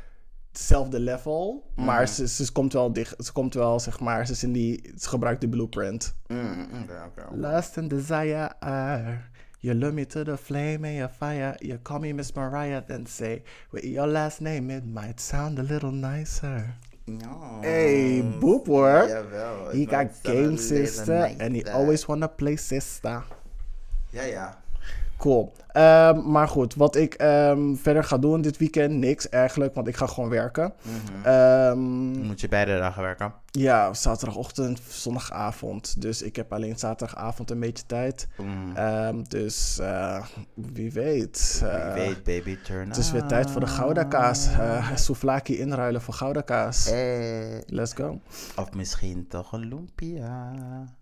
hetzelfde 0.53 1.01
level. 1.01 1.65
Maar 1.77 2.03
Mhm. 2.03 2.13
ze, 2.13 2.29
ze 2.29 2.53
komt 2.53 2.73
wel 2.73 2.93
dicht. 2.93 3.25
Ze 3.25 3.33
komt 3.33 3.55
wel 3.55 3.81
zeg 3.81 4.01
maar. 4.01 4.27
Ze, 4.27 4.33
is 4.33 4.43
in 4.43 4.53
die, 4.53 4.93
ze 4.99 5.09
gebruikt 5.09 5.41
de 5.41 5.49
blueprint. 5.49 6.15
Mm, 6.27 6.69
oké. 6.83 7.03
oké. 7.07 7.37
Lust 7.37 7.79
and 7.79 7.91
desire 7.91 8.61
are. 8.61 9.19
You 9.59 9.75
lure 9.75 9.93
me 9.93 10.07
to 10.07 10.23
the 10.23 10.37
flame 10.37 10.87
and 10.89 10.95
your 10.97 11.09
fire. 11.19 11.55
You 11.59 11.79
call 11.83 11.99
me 11.99 12.13
Miss 12.15 12.33
Mariah, 12.33 12.83
then 12.87 13.07
say, 13.07 13.43
with 13.71 13.85
your 13.85 14.09
last 14.09 14.41
name, 14.41 14.77
it 14.77 14.85
might 14.85 15.21
sound 15.21 15.59
a 15.59 15.63
little 15.63 15.91
nicer. 15.93 16.75
Ja. 17.05 17.59
Hey, 17.61 18.25
boep 18.39 18.67
hoor. 18.67 19.09
Jawel. 19.09 19.71
He 19.73 19.85
got 19.87 20.07
game 20.23 20.57
sister, 20.57 21.23
and 21.39 21.55
he 21.55 21.71
always 21.73 22.07
wanna 22.07 22.29
play 22.29 22.57
sister. 22.57 23.25
Ja, 24.11 24.23
ja. 24.23 24.59
Cool. 25.17 25.53
Ehm, 25.73 26.31
maar 26.31 26.49
goed, 26.49 26.75
wat 26.75 26.97
ik 26.97 27.15
ehm, 27.15 27.75
verder 27.75 28.05
ga 28.05 28.19
doen 28.19 28.41
dit 28.41 28.57
weekend, 28.57 28.93
niks 28.95 29.29
eigenlijk, 29.29 29.75
want 29.75 29.89
ik 29.89 29.97
ga 29.97 30.07
gewoon 30.07 30.31
werken. 30.31 30.73
Mhm. 30.83 31.27
Ehm, 31.27 32.27
Moet 32.27 32.41
je 32.41 32.49
beide 32.49 32.79
dagen 32.79 33.03
werken? 33.03 33.33
ja, 33.51 33.95
zaterdagochtend, 33.95 34.81
zondagavond. 34.89 36.01
Dus 36.03 36.23
ik 36.23 36.37
heb 36.37 36.53
alleen 36.53 36.79
zaterdagavond 36.79 37.51
een 37.51 37.61
beetje 37.61 37.87
tijd. 37.87 38.29
Mm. 38.37 38.77
Ehm, 38.77 39.23
dus 39.23 39.79
eh, 39.79 40.25
wie 40.55 40.93
weet. 40.93 41.59
Wie 41.61 41.71
eh, 41.71 41.95
weet, 41.95 42.25
baby, 42.25 42.59
turn 42.65 42.89
Het 42.89 42.97
is 42.97 43.11
weer 43.11 43.27
tijd 43.27 43.51
voor 43.51 43.61
de 43.61 43.67
Gouda 43.67 44.05
kaas. 44.05 44.49
Eh 44.53 44.91
souvlaki 44.95 45.59
inruilen 45.59 46.03
voor 46.03 46.15
Gouda 46.15 46.41
kaas. 46.41 46.91
Let's 47.67 47.93
go. 47.93 48.21
Of 48.57 48.73
misschien 48.75 49.27
toch 49.29 49.53
een 49.53 49.69
lumpia. 49.69 50.53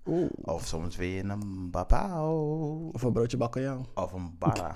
Oeh. 0.06 0.30
Of 0.42 0.66
soms 0.66 0.96
weer 0.96 1.30
een 1.30 1.70
babao. 1.70 2.90
Of 2.92 3.02
een 3.02 3.12
broodje 3.12 3.36
bakkeljauw. 3.36 3.80
Of 3.94 4.12
een 4.12 4.34
bara. 4.38 4.67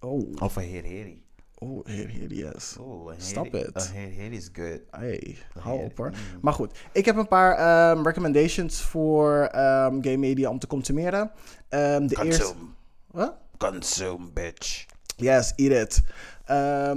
Oh, 0.00 0.32
Of 0.42 0.56
een 0.56 0.70
herheri. 0.70 1.22
oh, 1.58 1.86
heer, 1.86 2.08
heer, 2.08 2.32
yes. 2.32 2.76
Een 2.78 3.14
Stop 3.16 3.54
it. 3.54 3.90
Herheri 3.92 4.36
is 4.36 4.48
good. 4.52 4.80
Hey, 4.90 5.36
Een 5.54 5.62
hou 5.62 5.80
op 5.84 5.96
hoor. 5.96 6.10
mm. 6.10 6.16
Maar 6.40 6.52
goed, 6.52 6.78
ik 6.92 7.04
heb 7.04 7.16
een 7.16 7.28
paar 7.28 7.56
ehm, 7.56 8.02
recommendations 8.06 8.80
voor 8.80 9.42
ehm 9.44 10.02
gay 10.02 10.16
media 10.16 10.50
om 10.50 10.58
te 10.58 10.66
consumeren. 10.66 11.30
Ehm, 11.68 12.06
de 12.06 12.24
eerste... 12.24 12.42
Consume. 12.44 12.68
Huh? 13.12 13.28
Consume, 13.58 14.30
bitch. 14.32 14.86
Yes, 15.16 15.52
eat 15.56 15.72
it. 15.88 16.02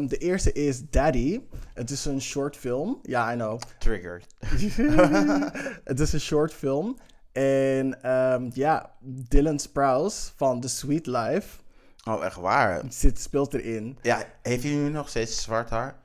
De 0.09 0.17
eerste 0.17 0.51
is 0.51 0.89
Daddy. 0.89 1.41
Het 1.73 1.89
is 1.89 2.05
een 2.05 2.21
short 2.21 2.57
film. 2.57 2.99
Ja, 3.01 3.31
I 3.33 3.35
know. 3.35 3.59
Triggered. 3.77 4.25
het 5.83 5.99
is 5.99 6.13
een 6.13 6.19
short 6.19 6.53
film. 6.53 6.97
En 7.31 7.97
ja, 8.53 8.91
Dylan 8.99 9.59
Sprouse 9.59 10.31
van 10.35 10.59
The 10.61 10.67
Sweet 10.67 11.05
Life 11.07 11.47
Oh, 12.03 12.25
echt 12.25 12.35
waar? 12.35 12.81
zit, 12.89 13.19
speelt 13.19 13.53
erin. 13.53 13.97
Ja, 14.01 14.23
heeft 14.41 14.63
hij 14.63 14.71
nu 14.71 14.89
nog 14.89 15.09
steeds 15.09 15.41
zwart 15.41 15.69
haar? 15.69 15.95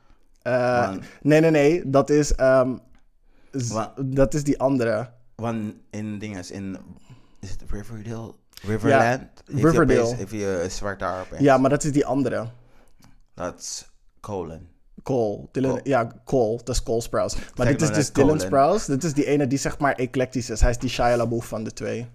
Eh, 0.43 0.95
nee, 1.23 1.41
nee, 1.41 1.51
nee. 1.51 1.83
Dat 1.91 2.11
is, 2.11 2.35
ehm, 2.35 2.77
dat 4.05 4.35
is 4.35 4.45
die 4.45 4.59
andere. 4.61 5.11
Want 5.35 5.75
in 5.91 6.19
dinges, 6.19 6.51
in... 6.51 6.77
Is 7.41 7.51
het 7.51 7.63
Riverdale? 7.71 8.35
Riverland? 8.63 9.03
Heeft 9.45 9.65
Riverdale. 9.65 10.01
opeens- 10.01 10.15
Heeft 10.19 10.31
hij 10.31 10.63
eh, 10.63 10.69
zwart 10.69 11.01
haar 11.01 11.21
opeens? 11.21 11.41
Ja, 11.43 11.59
maar 11.59 11.71
dat 11.71 11.85
is 11.85 11.93
die 11.93 12.07
andere. 12.07 12.49
Dat 13.35 13.59
is 13.59 13.89
Colin. 14.21 14.69
Cole. 15.03 15.49
Dylan, 15.53 15.71
Cole. 15.71 15.81
Ja, 15.85 16.13
Cole. 16.25 16.57
Dat 16.57 16.69
is 16.75 16.83
Cole 16.83 17.01
Sprouse. 17.01 17.37
Maar 17.57 17.67
dit 17.67 17.83
is 17.83 17.93
dus 17.93 18.13
Dylan 18.13 18.29
Colin. 18.31 18.47
Sprouse. 18.47 18.91
Dit 18.91 19.05
is 19.05 19.15
die 19.15 19.25
ene 19.27 19.47
die 19.47 19.59
zeg 19.59 19.79
maar 19.79 19.95
eclectisch 19.95 20.51
is. 20.51 20.61
Hij 20.61 20.71
is 20.71 20.79
die 20.79 20.91
Shia 20.91 21.17
LaBeouf 21.17 21.47
van 21.47 21.65
de 21.65 21.73
twee. 21.73 22.09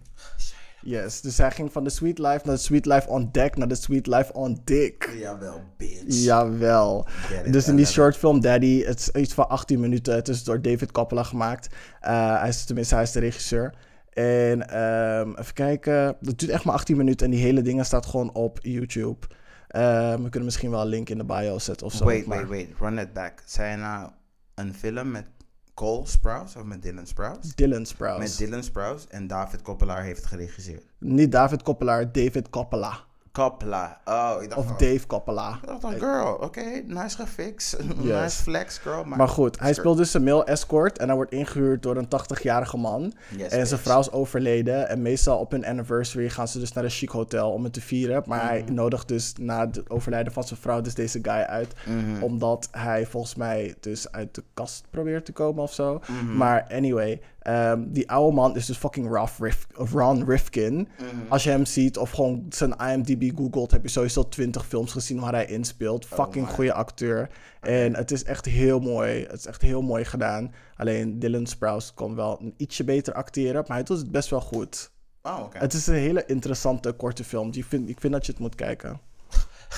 Yes, 0.83 1.21
dus 1.21 1.37
hij 1.37 1.51
ging 1.51 1.71
van 1.71 1.83
de 1.83 1.89
Sweet 1.89 2.17
Life 2.17 2.41
naar 2.43 2.55
de 2.55 2.61
Sweet 2.61 2.85
Life 2.85 3.07
on 3.07 3.29
deck 3.31 3.57
naar 3.57 3.67
de 3.67 3.75
Sweet 3.75 4.07
Life 4.07 4.33
on 4.33 4.61
dick. 4.63 5.09
Jawel, 5.19 5.61
bitch. 5.77 6.03
Jawel. 6.23 7.07
It, 7.45 7.53
Dus 7.53 7.67
in 7.67 7.75
die 7.75 7.85
short 7.85 8.17
film 8.17 8.41
Daddy, 8.41 8.83
het 8.83 8.99
is 8.99 9.09
iets 9.21 9.33
van 9.33 9.49
18 9.49 9.79
minuten. 9.79 10.15
Het 10.15 10.27
is 10.27 10.43
door 10.43 10.61
David 10.61 10.91
Coppola 10.91 11.23
gemaakt. 11.23 11.67
Eh, 11.99 12.39
hij 12.39 12.49
is, 12.49 12.65
tenminste, 12.65 12.93
hij 12.93 13.03
is 13.03 13.11
de 13.11 13.19
regisseur. 13.19 13.73
En 14.09 14.69
ehm, 14.69 15.29
even 15.39 15.53
kijken. 15.53 15.93
Het 16.21 16.39
duurt 16.39 16.51
echt 16.51 16.63
maar 16.65 16.75
18 16.75 16.97
minuten 16.97 17.25
en 17.25 17.31
die 17.31 17.41
hele 17.41 17.61
dingen 17.61 17.85
staat 17.85 18.05
gewoon 18.05 18.33
op 18.33 18.59
YouTube. 18.61 19.27
Ehm, 19.67 20.15
we 20.23 20.29
kunnen 20.29 20.43
misschien 20.43 20.69
wel 20.71 20.81
een 20.81 20.87
link 20.87 21.09
in 21.09 21.17
de 21.17 21.23
bio 21.25 21.59
zetten 21.59 21.85
of 21.87 21.93
zo. 21.93 22.05
Wait, 22.05 22.25
maar- 22.25 22.37
wait, 22.37 22.49
wait. 22.49 22.79
Run 22.79 22.97
it 22.97 23.13
back. 23.13 23.41
Zijn 23.45 23.79
nou 23.79 24.09
een 24.55 24.73
film 24.73 25.11
met 25.11 25.25
Cole 25.73 26.05
Sprouse 26.05 26.59
of 26.59 26.65
met 26.65 26.81
Dylan 26.81 27.07
Sprouse? 27.07 27.51
Dylan 27.55 27.85
Sprouse. 27.85 28.19
Met 28.19 28.37
Dylan 28.37 28.63
Sprouse 28.63 29.07
en 29.09 29.27
David 29.27 29.61
Coppola 29.61 30.01
heeft 30.01 30.25
geregisseerd. 30.25 30.83
Niet 30.97 31.31
David 31.31 31.61
Coppola, 31.63 32.03
David 32.03 32.49
Coppola. 32.49 32.99
Coppola. 33.33 33.99
Oh, 34.05 34.35
ik 34.41 34.49
dacht 34.49 34.61
Of 34.61 34.75
Dave 34.77 35.07
Coppola. 35.07 35.59
Ik 35.61 35.81
dacht 35.81 35.97
girl, 35.99 36.33
oké, 36.33 36.81
nice 36.85 37.15
gefixt. 37.17 37.77
Yes. 38.01 38.21
Nice 38.21 38.41
flex, 38.43 38.77
girl. 38.77 39.03
Maar, 39.03 39.17
Maar 39.17 39.27
goed, 39.27 39.59
hij 39.59 39.73
speelt 39.73 39.97
dus 39.97 40.13
een 40.13 40.23
male 40.23 40.43
escort 40.43 40.97
en 40.97 41.05
hij 41.07 41.15
wordt 41.15 41.31
ingehuurd 41.31 41.83
door 41.83 41.97
een 41.97 42.07
80-jarige 42.37 42.77
man. 42.77 43.13
Yes, 43.37 43.51
en 43.51 43.67
zijn 43.67 43.79
vrouw 43.79 43.99
is 43.99 44.11
overleden. 44.11 44.89
En 44.89 45.01
meestal 45.01 45.37
op 45.39 45.51
hun 45.51 45.65
anniversary 45.65 46.29
gaan 46.29 46.47
ze 46.47 46.59
dus 46.59 46.73
naar 46.73 46.83
een 46.83 46.89
chic 46.89 47.09
hotel 47.09 47.51
om 47.51 47.63
het 47.63 47.73
te 47.73 47.81
vieren. 47.81 48.23
Maar 48.25 48.47
hij 48.47 48.61
Mhm. 48.61 48.73
nodigt 48.73 49.07
dus 49.07 49.33
na 49.39 49.59
het 49.59 49.89
overlijden 49.89 50.33
van 50.33 50.43
zijn 50.43 50.59
vrouw 50.59 50.81
dus 50.81 50.93
deze 50.93 51.19
guy 51.21 51.31
uit. 51.41 51.73
Mhm. 51.85 52.23
Omdat 52.23 52.67
hij 52.71 53.05
volgens 53.05 53.35
mij 53.35 53.75
dus 53.79 54.11
uit 54.11 54.35
de 54.35 54.43
kast 54.53 54.83
probeert 54.89 55.25
te 55.25 55.31
komen 55.31 55.63
of 55.63 55.73
zo. 55.73 55.99
Mhm. 56.07 56.37
Maar 56.37 56.65
anyway, 56.71 57.21
ehm, 57.43 57.83
die 57.87 58.09
oude 58.09 58.35
man 58.35 58.55
is 58.55 58.65
dus 58.65 58.77
fucking 58.77 59.11
Ralph 59.11 59.39
Rif- 59.39 59.67
Ron 59.73 60.25
Rifkin. 60.25 60.73
Mhm. 60.75 61.07
Als 61.29 61.43
je 61.43 61.49
hem 61.49 61.65
ziet 61.65 61.97
of 61.97 62.11
gewoon 62.11 62.45
zijn 62.49 62.73
IMDb 62.77 63.37
googelt, 63.37 63.71
heb 63.71 63.83
je 63.83 63.89
sowieso 63.89 64.29
20 64.29 64.65
films 64.65 64.91
gezien 64.91 65.19
waar 65.19 65.33
hij 65.33 65.45
inspeelt. 65.45 66.05
Fucking 66.05 66.45
Oh 66.47 66.53
goede 66.53 66.73
acteur. 66.73 67.29
En 67.61 67.95
het 67.95 68.11
is 68.11 68.23
echt 68.23 68.45
heel 68.45 68.79
mooi. 68.79 69.21
Het 69.23 69.39
is 69.39 69.45
echt 69.45 69.61
heel 69.61 69.81
mooi 69.81 70.05
gedaan. 70.05 70.53
Alleen 70.75 71.19
Dylan 71.19 71.45
Sprouse 71.45 71.93
kon 71.93 72.15
wel 72.15 72.37
een 72.41 72.53
ietsje 72.57 72.83
beter 72.83 73.13
acteren, 73.13 73.63
maar 73.67 73.77
hij 73.77 73.85
doet 73.85 73.97
het 73.97 74.11
best 74.11 74.29
wel 74.29 74.41
goed. 74.41 74.91
Oh. 75.21 75.45
Het 75.53 75.73
is 75.73 75.87
een 75.87 75.93
hele 75.93 76.25
interessante 76.25 76.91
korte 76.91 77.23
film. 77.23 77.51
Die 77.51 77.65
vind, 77.65 77.89
ik 77.89 77.99
vind 77.99 78.13
dat 78.13 78.25
je 78.25 78.31
het 78.31 78.41
moet 78.41 78.55
kijken. 78.55 78.99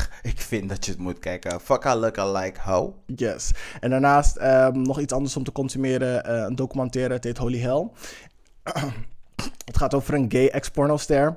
Ik 0.32 0.40
vind 0.40 0.70
dat 0.70 0.86
je 0.86 0.92
het 0.92 1.00
moet 1.00 1.20
kijken. 1.20 1.62
Fuck, 1.62 1.84
I 1.84 1.94
look 1.94 2.18
alike, 2.18 2.60
ho. 2.62 2.96
Yes. 3.06 3.52
En 3.80 3.90
daarnaast 3.90 4.36
ehm, 4.36 4.82
nog 4.82 5.00
iets 5.00 5.14
anders 5.14 5.38
om 5.38 5.44
te 5.44 5.52
consumeren. 5.52 6.24
eh, 6.26 6.44
een 6.48 6.56
documentaire, 6.56 7.14
het 7.14 7.24
heet 7.24 7.38
Holy 7.38 7.60
Hell. 7.60 7.90
het 9.66 9.78
gaat 9.78 9.94
over 9.94 10.14
een 10.14 10.32
gay 10.32 10.48
ex-pornoster. 10.48 11.36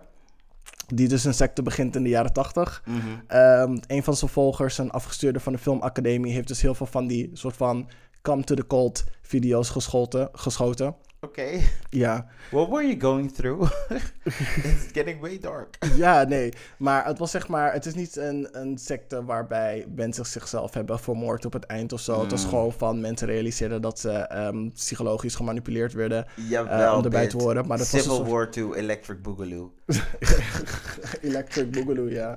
Die 0.95 1.09
dus 1.09 1.25
een 1.25 1.35
secte 1.35 1.63
begint 1.63 1.97
in 1.97 2.03
de 2.03 2.09
jaren 2.09 2.33
tachtig. 2.33 2.83
Mhm. 2.87 2.99
Ehm, 3.27 3.77
een 3.87 4.03
van 4.03 4.17
zijn 4.17 4.31
volgers, 4.31 4.79
een 4.79 4.91
afgestuurde 4.91 5.41
van 5.41 5.53
de 5.53 5.59
filmacademie, 5.59 6.33
heeft 6.33 6.49
dus 6.49 6.63
heel 6.63 6.75
veel 6.75 6.87
van 6.87 7.07
die 7.07 7.31
soort 7.33 7.57
van 7.57 7.89
come 8.23 8.45
to 8.45 8.55
the 8.55 8.67
cult 8.67 9.05
video's 9.23 9.69
geschoten. 9.71 10.29
geschoten. 10.33 10.95
Oké. 11.21 11.61
Ja. 11.91 12.27
What 12.51 12.69
were 12.69 12.87
you 12.87 13.01
going 13.01 13.33
through? 13.33 13.71
It's 14.65 14.87
getting 14.93 15.21
way 15.21 15.39
dark. 15.39 15.77
ja, 15.97 16.23
nee. 16.25 16.53
Maar 16.79 17.05
het 17.07 17.19
was 17.19 17.31
zeg 17.31 17.49
maar, 17.49 17.73
het 17.73 17.87
is 17.87 17.95
niet 17.95 18.17
een, 18.17 18.49
een 18.53 18.79
secte 18.79 19.25
waarbij 19.25 19.87
mensen 19.95 20.27
zichzelf 20.27 20.75
hebben 20.75 20.99
vermoord 20.99 21.45
op 21.45 21.53
het 21.53 21.65
eind 21.65 21.93
of 21.93 22.01
zo. 22.01 22.21
Het 22.21 22.31
was 22.31 22.43
Mm. 22.43 22.49
gewoon 22.49 22.73
van 22.73 23.01
mensen 23.01 23.27
realiseerden 23.29 23.83
dat 23.83 23.99
ze 23.99 24.11
ehm, 24.11 24.69
psychologisch 24.69 25.35
gemanipuleerd 25.35 25.93
werden. 25.93 26.27
Jawel, 26.35 26.97
om 26.97 27.05
erbij 27.05 27.27
te 27.27 27.37
horen, 27.37 27.67
maar 27.67 27.79
dat 27.79 27.91
was 27.91 28.01
Civil 28.03 28.17
soort- 28.17 28.29
War 28.31 28.51
to 28.51 28.75
Electric 28.75 29.23
Boogaloo. 29.23 29.73
Electric 31.21 31.71
Boogaloo, 31.71 32.09
ja. 32.09 32.35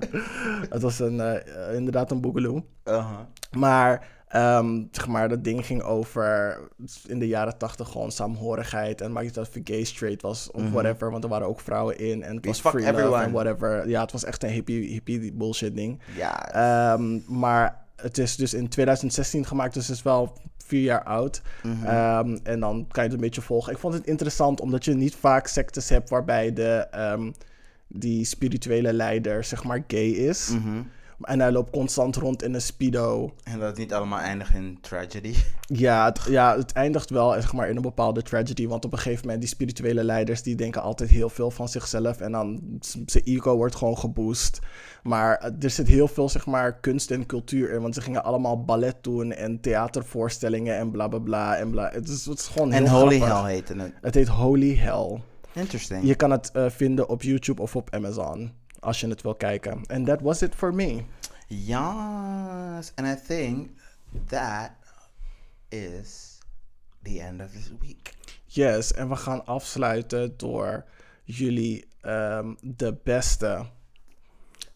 het 0.70 0.82
was 0.82 0.98
een, 0.98 1.20
eh, 1.20 1.74
inderdaad 1.74 2.10
een 2.10 2.20
Boogaloo. 2.20 2.64
Uh-huh. 2.84 3.18
Maar, 3.50 4.08
ehm, 4.32 4.82
zeg 4.90 5.08
maar, 5.08 5.28
dat 5.28 5.44
ding 5.44 5.66
ging 5.66 5.82
over 5.82 6.58
in 7.06 7.18
de 7.18 7.26
jaren 7.28 7.58
tachtig 7.58 7.88
gewoon 7.88 8.12
saamhorigheid. 8.12 9.00
En 9.00 9.12
maakt 9.12 9.26
niet 9.26 9.38
uit 9.38 9.48
of 9.48 9.60
gay, 9.64 9.84
straight 9.84 10.22
was 10.22 10.50
of 10.50 10.62
Mhm. 10.62 10.72
whatever. 10.72 11.10
Want 11.10 11.24
er 11.24 11.30
waren 11.30 11.46
ook 11.46 11.60
vrouwen 11.60 11.98
in. 11.98 12.22
En 12.22 12.36
het 12.36 12.46
was 12.46 12.60
free 12.60 12.72
love 12.84 12.94
everyone. 12.94 13.22
en 13.24 13.32
whatever. 13.32 13.88
Ja, 13.88 14.00
het 14.00 14.12
was 14.12 14.24
echt 14.24 14.42
een 14.42 14.50
hippie, 14.50 14.88
hippie 14.90 15.32
bullshit 15.32 15.74
ding. 15.76 16.00
Ja. 16.16 16.52
Ehm, 16.52 17.18
maar 17.38 17.80
het 17.96 18.18
is 18.18 18.36
dus 18.36 18.54
in 18.54 18.68
2016 18.68 19.46
gemaakt, 19.46 19.74
dus 19.74 19.86
het 19.86 19.96
is 19.96 20.02
wel 20.02 20.32
vier 20.64 20.82
jaar 20.82 21.02
oud. 21.02 21.42
Mhm. 21.62 21.84
Ehm, 21.86 22.38
en 22.42 22.60
dan 22.60 22.86
kan 22.90 23.02
je 23.04 23.08
het 23.10 23.12
een 23.12 23.24
beetje 23.24 23.40
volgen. 23.40 23.72
Ik 23.72 23.78
vond 23.78 23.94
het 23.94 24.06
interessant, 24.06 24.60
omdat 24.60 24.84
je 24.84 24.94
niet 24.94 25.14
vaak 25.14 25.46
sectes 25.46 25.88
hebt 25.88 26.10
waarbij 26.10 26.52
de, 26.52 26.86
die 27.88 28.24
spirituele 28.24 28.92
leider, 28.92 29.44
zeg 29.44 29.64
maar, 29.64 29.84
gay 29.86 30.08
is. 30.08 30.48
Mhm. 30.48 30.80
En 31.24 31.40
hij 31.40 31.52
loopt 31.52 31.70
constant 31.70 32.16
rond 32.16 32.42
in 32.42 32.54
een 32.54 32.62
speedo. 32.62 33.34
En 33.44 33.58
dat 33.58 33.68
het 33.68 33.78
niet 33.78 33.92
allemaal 33.92 34.18
eindigt 34.18 34.54
in 34.54 34.78
tragedy. 34.80 35.34
Ja 35.66 36.04
het, 36.04 36.20
ja, 36.28 36.56
het 36.56 36.72
eindigt 36.72 37.10
wel 37.10 37.32
zeg 37.32 37.52
maar, 37.52 37.68
in 37.68 37.76
een 37.76 37.82
bepaalde 37.82 38.22
tragedy. 38.22 38.66
Want 38.66 38.84
op 38.84 38.92
een 38.92 38.98
gegeven 38.98 39.20
moment, 39.24 39.40
die 39.40 39.48
spirituele 39.48 40.04
leiders... 40.04 40.42
die 40.42 40.54
denken 40.54 40.82
altijd 40.82 41.10
heel 41.10 41.28
veel 41.28 41.50
van 41.50 41.68
zichzelf. 41.68 42.20
En 42.20 42.32
dan 42.32 42.60
zijn 43.06 43.24
ego 43.24 43.56
wordt 43.56 43.76
gewoon 43.76 43.98
geboost. 43.98 44.58
Maar 45.02 45.36
eh, 45.36 45.50
er 45.60 45.70
zit 45.70 45.86
heel 45.86 46.08
veel 46.08 46.28
zeg 46.28 46.46
maar, 46.46 46.80
kunst 46.80 47.10
en 47.10 47.26
cultuur 47.26 47.70
in. 47.70 47.82
Want 47.82 47.94
ze 47.94 48.00
gingen 48.00 48.24
allemaal 48.24 48.64
ballet 48.64 48.96
doen 49.00 49.32
en 49.32 49.60
theatervoorstellingen 49.60 50.76
en 50.76 50.90
bla 50.90 51.08
bla 51.08 51.18
bla. 51.18 51.56
En, 51.56 51.70
bla. 51.70 51.90
Het, 51.92 52.08
is, 52.08 52.26
het 52.26 52.38
is 52.38 52.46
gewoon 52.46 52.72
heel 52.72 52.84
En 52.84 52.90
Holy 52.90 53.16
grappig. 53.16 53.42
Hell 53.42 53.52
heette 53.52 53.74
het. 53.74 53.92
Het 54.00 54.14
heet 54.14 54.28
Holy 54.28 54.76
Hell. 54.76 55.20
Interesting. 55.54 56.06
Je 56.06 56.14
kan 56.14 56.30
het 56.30 56.50
eh, 56.50 56.70
vinden 56.70 57.08
op 57.08 57.22
YouTube 57.22 57.62
of 57.62 57.76
op 57.76 57.94
Amazon. 57.94 58.52
Als 58.82 59.00
je 59.00 59.08
het 59.08 59.22
wil 59.22 59.34
kijken. 59.34 59.86
And 59.86 60.06
that 60.06 60.20
was 60.20 60.42
it 60.42 60.54
for 60.54 60.74
me. 60.74 61.02
Yes, 61.48 62.92
and 62.94 63.06
I 63.06 63.14
think 63.26 63.70
that 64.28 64.70
is 65.68 66.38
the 67.02 67.20
end 67.20 67.40
of 67.40 67.50
this 67.52 67.70
week. 67.80 68.14
Yes, 68.46 68.92
en 68.92 69.08
we 69.08 69.16
gaan 69.16 69.44
afsluiten 69.46 70.36
door 70.36 70.84
jullie 71.24 71.84
ehm, 72.00 72.54
de 72.60 72.96
beste, 73.04 73.66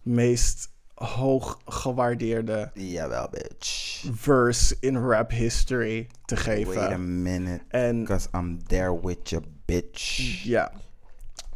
meest 0.03 0.69
hoog 0.95 1.61
gewaardeerde 1.67 2.71
Jawel, 2.75 3.29
bitch. 3.31 4.05
verse 4.15 4.77
in 4.81 4.97
rap 4.99 5.31
history 5.31 6.09
te 6.25 6.37
geven. 6.37 6.75
Wait 6.75 6.93
a 6.93 6.97
minute, 6.99 7.61
En 7.69 8.01
because 8.01 8.29
I'm 8.35 8.63
there 8.67 9.01
with 9.01 9.29
you, 9.31 9.43
bitch. 9.65 10.17
ja, 10.45 10.73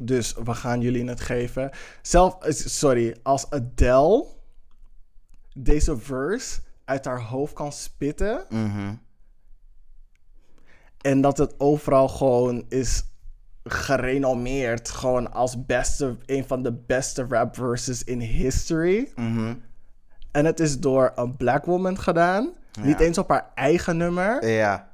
dus 0.00 0.34
we 0.44 0.54
gaan 0.54 0.80
jullie 0.80 1.08
het 1.08 1.20
geven. 1.20 1.70
Zelf, 2.02 2.42
eh, 2.42 2.52
sorry, 2.52 3.16
als 3.22 3.50
Adele 3.50 4.26
deze 5.54 5.98
verse 5.98 6.60
uit 6.84 7.04
haar 7.04 7.20
hoofd 7.22 7.52
kan 7.52 7.72
spitten 7.72 8.44
Mhm. 8.48 8.94
en 11.00 11.20
dat 11.20 11.38
het 11.38 11.54
overal 11.58 12.08
gewoon 12.08 12.64
is 12.68 13.02
gerenommeerd, 13.64 14.90
gewoon 14.90 15.32
als 15.32 15.66
beste, 15.66 16.16
een 16.26 16.44
van 16.46 16.62
de 16.62 16.72
beste 16.72 17.26
rap 17.28 17.54
verses 17.54 18.04
in 18.04 18.20
history. 18.20 19.12
Mhm. 19.14 19.54
En 20.30 20.44
het 20.44 20.60
is 20.60 20.78
door 20.78 21.12
een 21.14 21.36
black 21.36 21.64
woman 21.64 21.98
gedaan. 21.98 22.50
Niet 22.80 23.00
eens 23.00 23.18
op 23.18 23.28
haar 23.28 23.50
eigen 23.54 23.96
nummer. 23.96 24.48
Ja. 24.48 24.89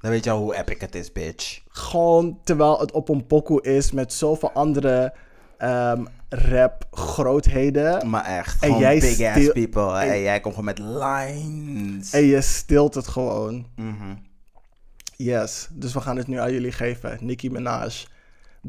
Dan 0.00 0.10
weet 0.10 0.24
je 0.24 0.30
al 0.30 0.38
hoe 0.38 0.54
epic 0.56 0.80
het 0.80 0.94
is, 0.94 1.12
bitch. 1.12 1.60
Gewoon 1.68 2.38
terwijl 2.44 2.80
het 2.80 2.92
op 2.92 3.08
een 3.08 3.26
pokoe 3.26 3.62
is 3.62 3.92
met 3.92 4.12
zoveel 4.12 4.52
andere 4.52 5.14
ehm, 5.58 6.04
rap 6.28 6.86
grootheden. 6.90 8.10
Maar 8.10 8.24
echt, 8.24 8.62
En 8.62 8.78
jij 8.78 8.98
big 8.98 9.20
ass 9.36 9.52
people. 9.52 9.98
en- 9.98 10.10
En 10.12 10.20
jij 10.20 10.40
komt 10.40 10.54
gewoon 10.54 10.74
met 10.74 10.78
lines. 10.78 12.12
En 12.12 12.22
je 12.22 12.40
stilt 12.40 12.94
het 12.94 13.08
gewoon. 13.08 13.66
Mhm. 13.76 14.14
Yes. 15.16 15.68
Dus 15.72 15.92
we 15.92 16.00
gaan 16.00 16.16
het 16.16 16.26
nu 16.26 16.38
aan 16.38 16.52
jullie 16.52 16.72
geven. 16.72 17.18
Nicki 17.20 17.50
Minaj. 17.50 17.92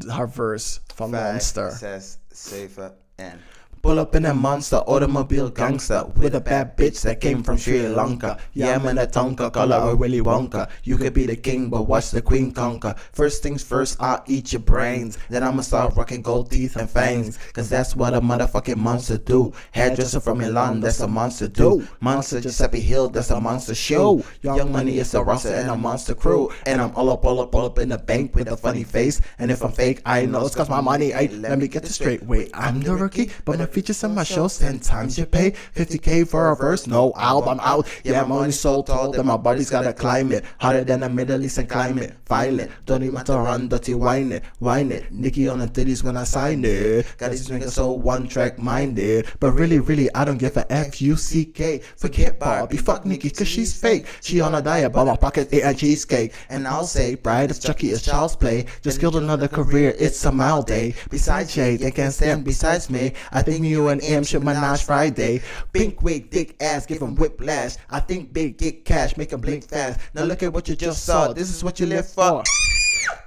Haar 0.08 0.32
verse 0.32 0.80
van 0.95 1.10
Vijf, 1.10 1.32
Monster. 1.32 1.72
zes, 1.72 2.18
zeven 2.30 2.94
en... 3.16 3.34
Pull 3.82 3.98
up 3.98 4.14
in 4.14 4.26
a 4.28 4.34
monster 4.34 4.76
automobile 4.76 5.49
gangster 5.49 6.03
with 6.18 6.36
a 6.36 6.40
bad 6.40 6.78
bitch 6.78 7.02
that 7.02 7.20
came 7.20 7.41
from 7.41 7.58
Sri 7.58 7.88
Lanka. 7.88 8.38
Yeah, 8.53 8.76
I'm 8.76 8.86
in 8.86 8.99
a 8.99 9.08
tonka, 9.08 9.52
call 9.52 9.70
her 9.70 9.95
Willy 9.95 10.22
Wonka. 10.22 10.70
You 10.84 10.98
could 10.98 11.16
be 11.16 11.26
the 11.26 11.36
king, 11.36 11.68
but 11.68 11.88
watch 11.88 12.12
the 12.12 12.22
queen 12.22 12.52
conquer. 12.52 12.94
First 13.12 13.41
things 13.41 13.64
first, 13.64 13.98
I'll 13.99 14.24
eat 14.28 14.53
your 14.53 14.62
brains. 14.62 15.18
Then 15.32 15.41
I'ma 15.41 15.64
start 15.64 15.95
rocking 15.95 16.22
gold 16.22 16.52
teeth 16.52 16.76
and 16.76 16.88
fangs. 16.88 17.40
Cause 17.53 17.70
that's 17.70 17.95
what 17.95 18.14
a 18.14 18.22
motherfucking 18.22 18.76
monster 18.76 19.18
do. 19.18 19.52
Hairdresser 19.72 20.20
from 20.20 20.38
Milan, 20.38 20.80
that's 20.80 20.99
a 20.99 21.08
monster 21.08 21.48
do. 21.48 21.88
Monster 22.02 22.40
Giuseppe 22.40 22.82
Hill, 22.82 23.10
that's 23.10 23.32
a 23.32 23.41
monster 23.41 23.74
show. 23.74 24.24
Young 24.44 24.72
Money 24.72 24.99
is 24.99 25.12
a 25.16 25.24
roster 25.24 25.56
and 25.56 25.72
a 25.72 25.76
monster 25.76 26.14
crew. 26.14 26.52
And 26.68 26.80
I'm 26.80 26.95
all 26.95 27.10
up, 27.10 27.26
all 27.26 27.40
up, 27.40 27.56
all 27.56 27.66
up 27.66 27.80
in 27.80 27.90
the 27.90 27.98
bank 27.98 28.36
with 28.36 28.48
a 28.48 28.56
funny 28.56 28.84
face. 28.84 29.22
And 29.40 29.49
if 29.49 29.64
I'm 29.64 29.72
fake, 29.72 30.03
I 30.06 30.28
know 30.28 30.45
it's 30.45 30.53
cause 30.53 30.70
my 30.70 30.82
money 30.82 31.14
ain't. 31.14 31.40
Let 31.41 31.58
me 31.58 31.68
get 31.68 31.82
this 31.82 31.95
straight. 31.95 32.22
Wait, 32.22 32.52
I'm 32.53 32.80
the 32.80 32.95
rookie, 32.95 33.32
but 33.44 33.70
features 33.72 34.03
on 34.03 34.15
my 34.15 34.23
shows 34.23 34.57
ten 34.57 34.80
times 34.80 35.18
you 35.18 35.26
pay. 35.26 35.52
50k 35.76 36.27
for 36.27 36.52
a 36.52 36.56
verse, 36.56 36.88
no 36.88 37.14
album 37.15 37.60
out. 37.61 37.88
Yeah, 38.03 38.22
I'm 38.22 38.31
only 38.31 38.52
so 38.52 38.84
tall 38.84 39.11
that 39.11 39.23
my 39.23 39.38
body's 39.38 39.69
gotta 39.69 39.93
climb 39.93 40.31
it. 40.31 40.45
Harder 40.60 40.84
than 40.84 41.03
a 41.03 41.10
Middle 41.10 41.43
Eastern 41.43 41.68
climate. 41.68 42.15
Violent, 42.27 42.72
don't 42.85 43.03
even 43.03 43.14
matter 43.14 43.34
run, 43.34 43.68
dirty 43.68 43.93
whine 43.93 44.31
it, 44.31 44.43
whine 44.60 44.91
it. 44.91 45.11
Nicky 45.11 45.48
on 45.48 45.60
the 45.60 45.68
titties 45.68 46.03
when 46.03 46.18
I 46.18 46.23
sign 46.23 46.64
it. 46.65 47.06
Got 47.18 47.31
these 47.31 47.48
niggas 47.48 47.72
so 47.72 47.91
one 47.91 48.27
track 48.27 48.60
minded. 48.60 49.27
But 49.39 49.52
really, 49.52 49.80
really, 49.80 50.14
I 50.14 50.26
don't 50.26 50.38
give 50.38 50.57
a 50.57 50.72
F 50.72 51.02
U 51.02 51.15
C 51.15 51.45
K. 51.45 51.80
Forget 51.98 52.39
Barbie, 52.39 52.77
fuck 52.77 53.06
Nikki, 53.06 53.30
cause 53.30 53.48
she's 53.48 53.80
fake. 53.80 54.06
She 54.22 54.41
on 54.41 54.56
a 54.56 54.61
diet, 54.61 54.93
but 54.93 55.06
my 55.06 55.15
pocket 55.15 55.49
ate 55.52 55.64
a 55.64 55.73
cheesecake. 55.73 56.34
And 56.49 56.68
I'll 56.68 56.85
say, 56.85 57.15
Bride 57.15 57.52
of 57.52 57.60
Chucky 57.60 57.91
is 57.91 58.02
child's 58.02 58.35
play. 58.35 58.65
Just 58.81 58.99
killed 58.99 59.15
another 59.15 59.48
career, 59.48 59.95
it's 59.98 60.23
a 60.26 60.31
mild 60.31 60.68
day. 60.68 60.95
Besides 61.10 61.53
Jay, 61.53 61.76
they 61.77 61.91
can't 61.91 62.14
stand 62.14 62.43
besides 62.43 62.89
me. 62.89 63.14
I 63.31 63.41
think 63.41 63.61
you 63.64 63.88
and 63.90 64.02
M 64.04 64.24
should 64.24 64.44
menage 64.44 64.84
Friday. 64.84 65.42
Pink 65.74 66.02
wig, 66.02 66.30
dick 66.30 66.56
ass, 66.62 66.86
give 66.86 67.02
him 67.02 67.16
whiplash. 67.16 67.76
I 67.90 68.00
think 68.00 68.34
big, 68.34 68.58
get 68.58 68.86
cash, 68.86 69.18
make 69.18 69.32
him 69.32 69.42
blink 69.42 69.68
fast. 69.68 70.00
Now 70.14 70.24
look 70.24 70.44
at 70.44 70.54
what 70.54 70.68
you 70.68 70.76
just 70.76 71.04
saw. 71.06 71.34
This 71.34 71.50
is 71.50 71.64
what 71.64 71.80
you 71.80 71.86
live 71.86 72.08
for. 72.08 72.44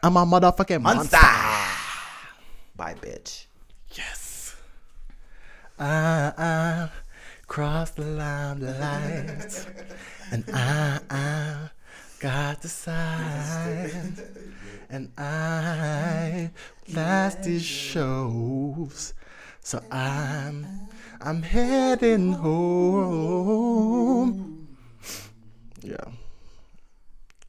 I'm 0.03 0.17
a 0.17 0.25
motherfucking 0.25 0.83
monster. 0.83 1.17
Bye, 2.77 2.95
bitch. 3.01 3.47
Yes. 3.93 4.57
Uh, 5.79 5.83
uh, 5.83 6.33
I, 6.37 6.43
I 6.43 6.91
crossed 7.47 7.97
the 7.97 8.05
line, 8.05 8.61
the 8.61 8.73
lines, 8.75 9.67
and 10.31 10.45
I, 10.53 11.01
I 11.11 11.71
got 12.21 12.63
the 12.63 12.69
sign, 12.69 14.17
and 14.91 15.11
I 15.19 16.51
last 16.93 17.43
these 17.43 17.65
shows, 17.65 19.15
so 19.65 19.83
I'm, 19.91 20.67
I'm 21.23 21.43
heading 21.43 22.35
home. 22.35 23.49
Yeah. 25.83 26.05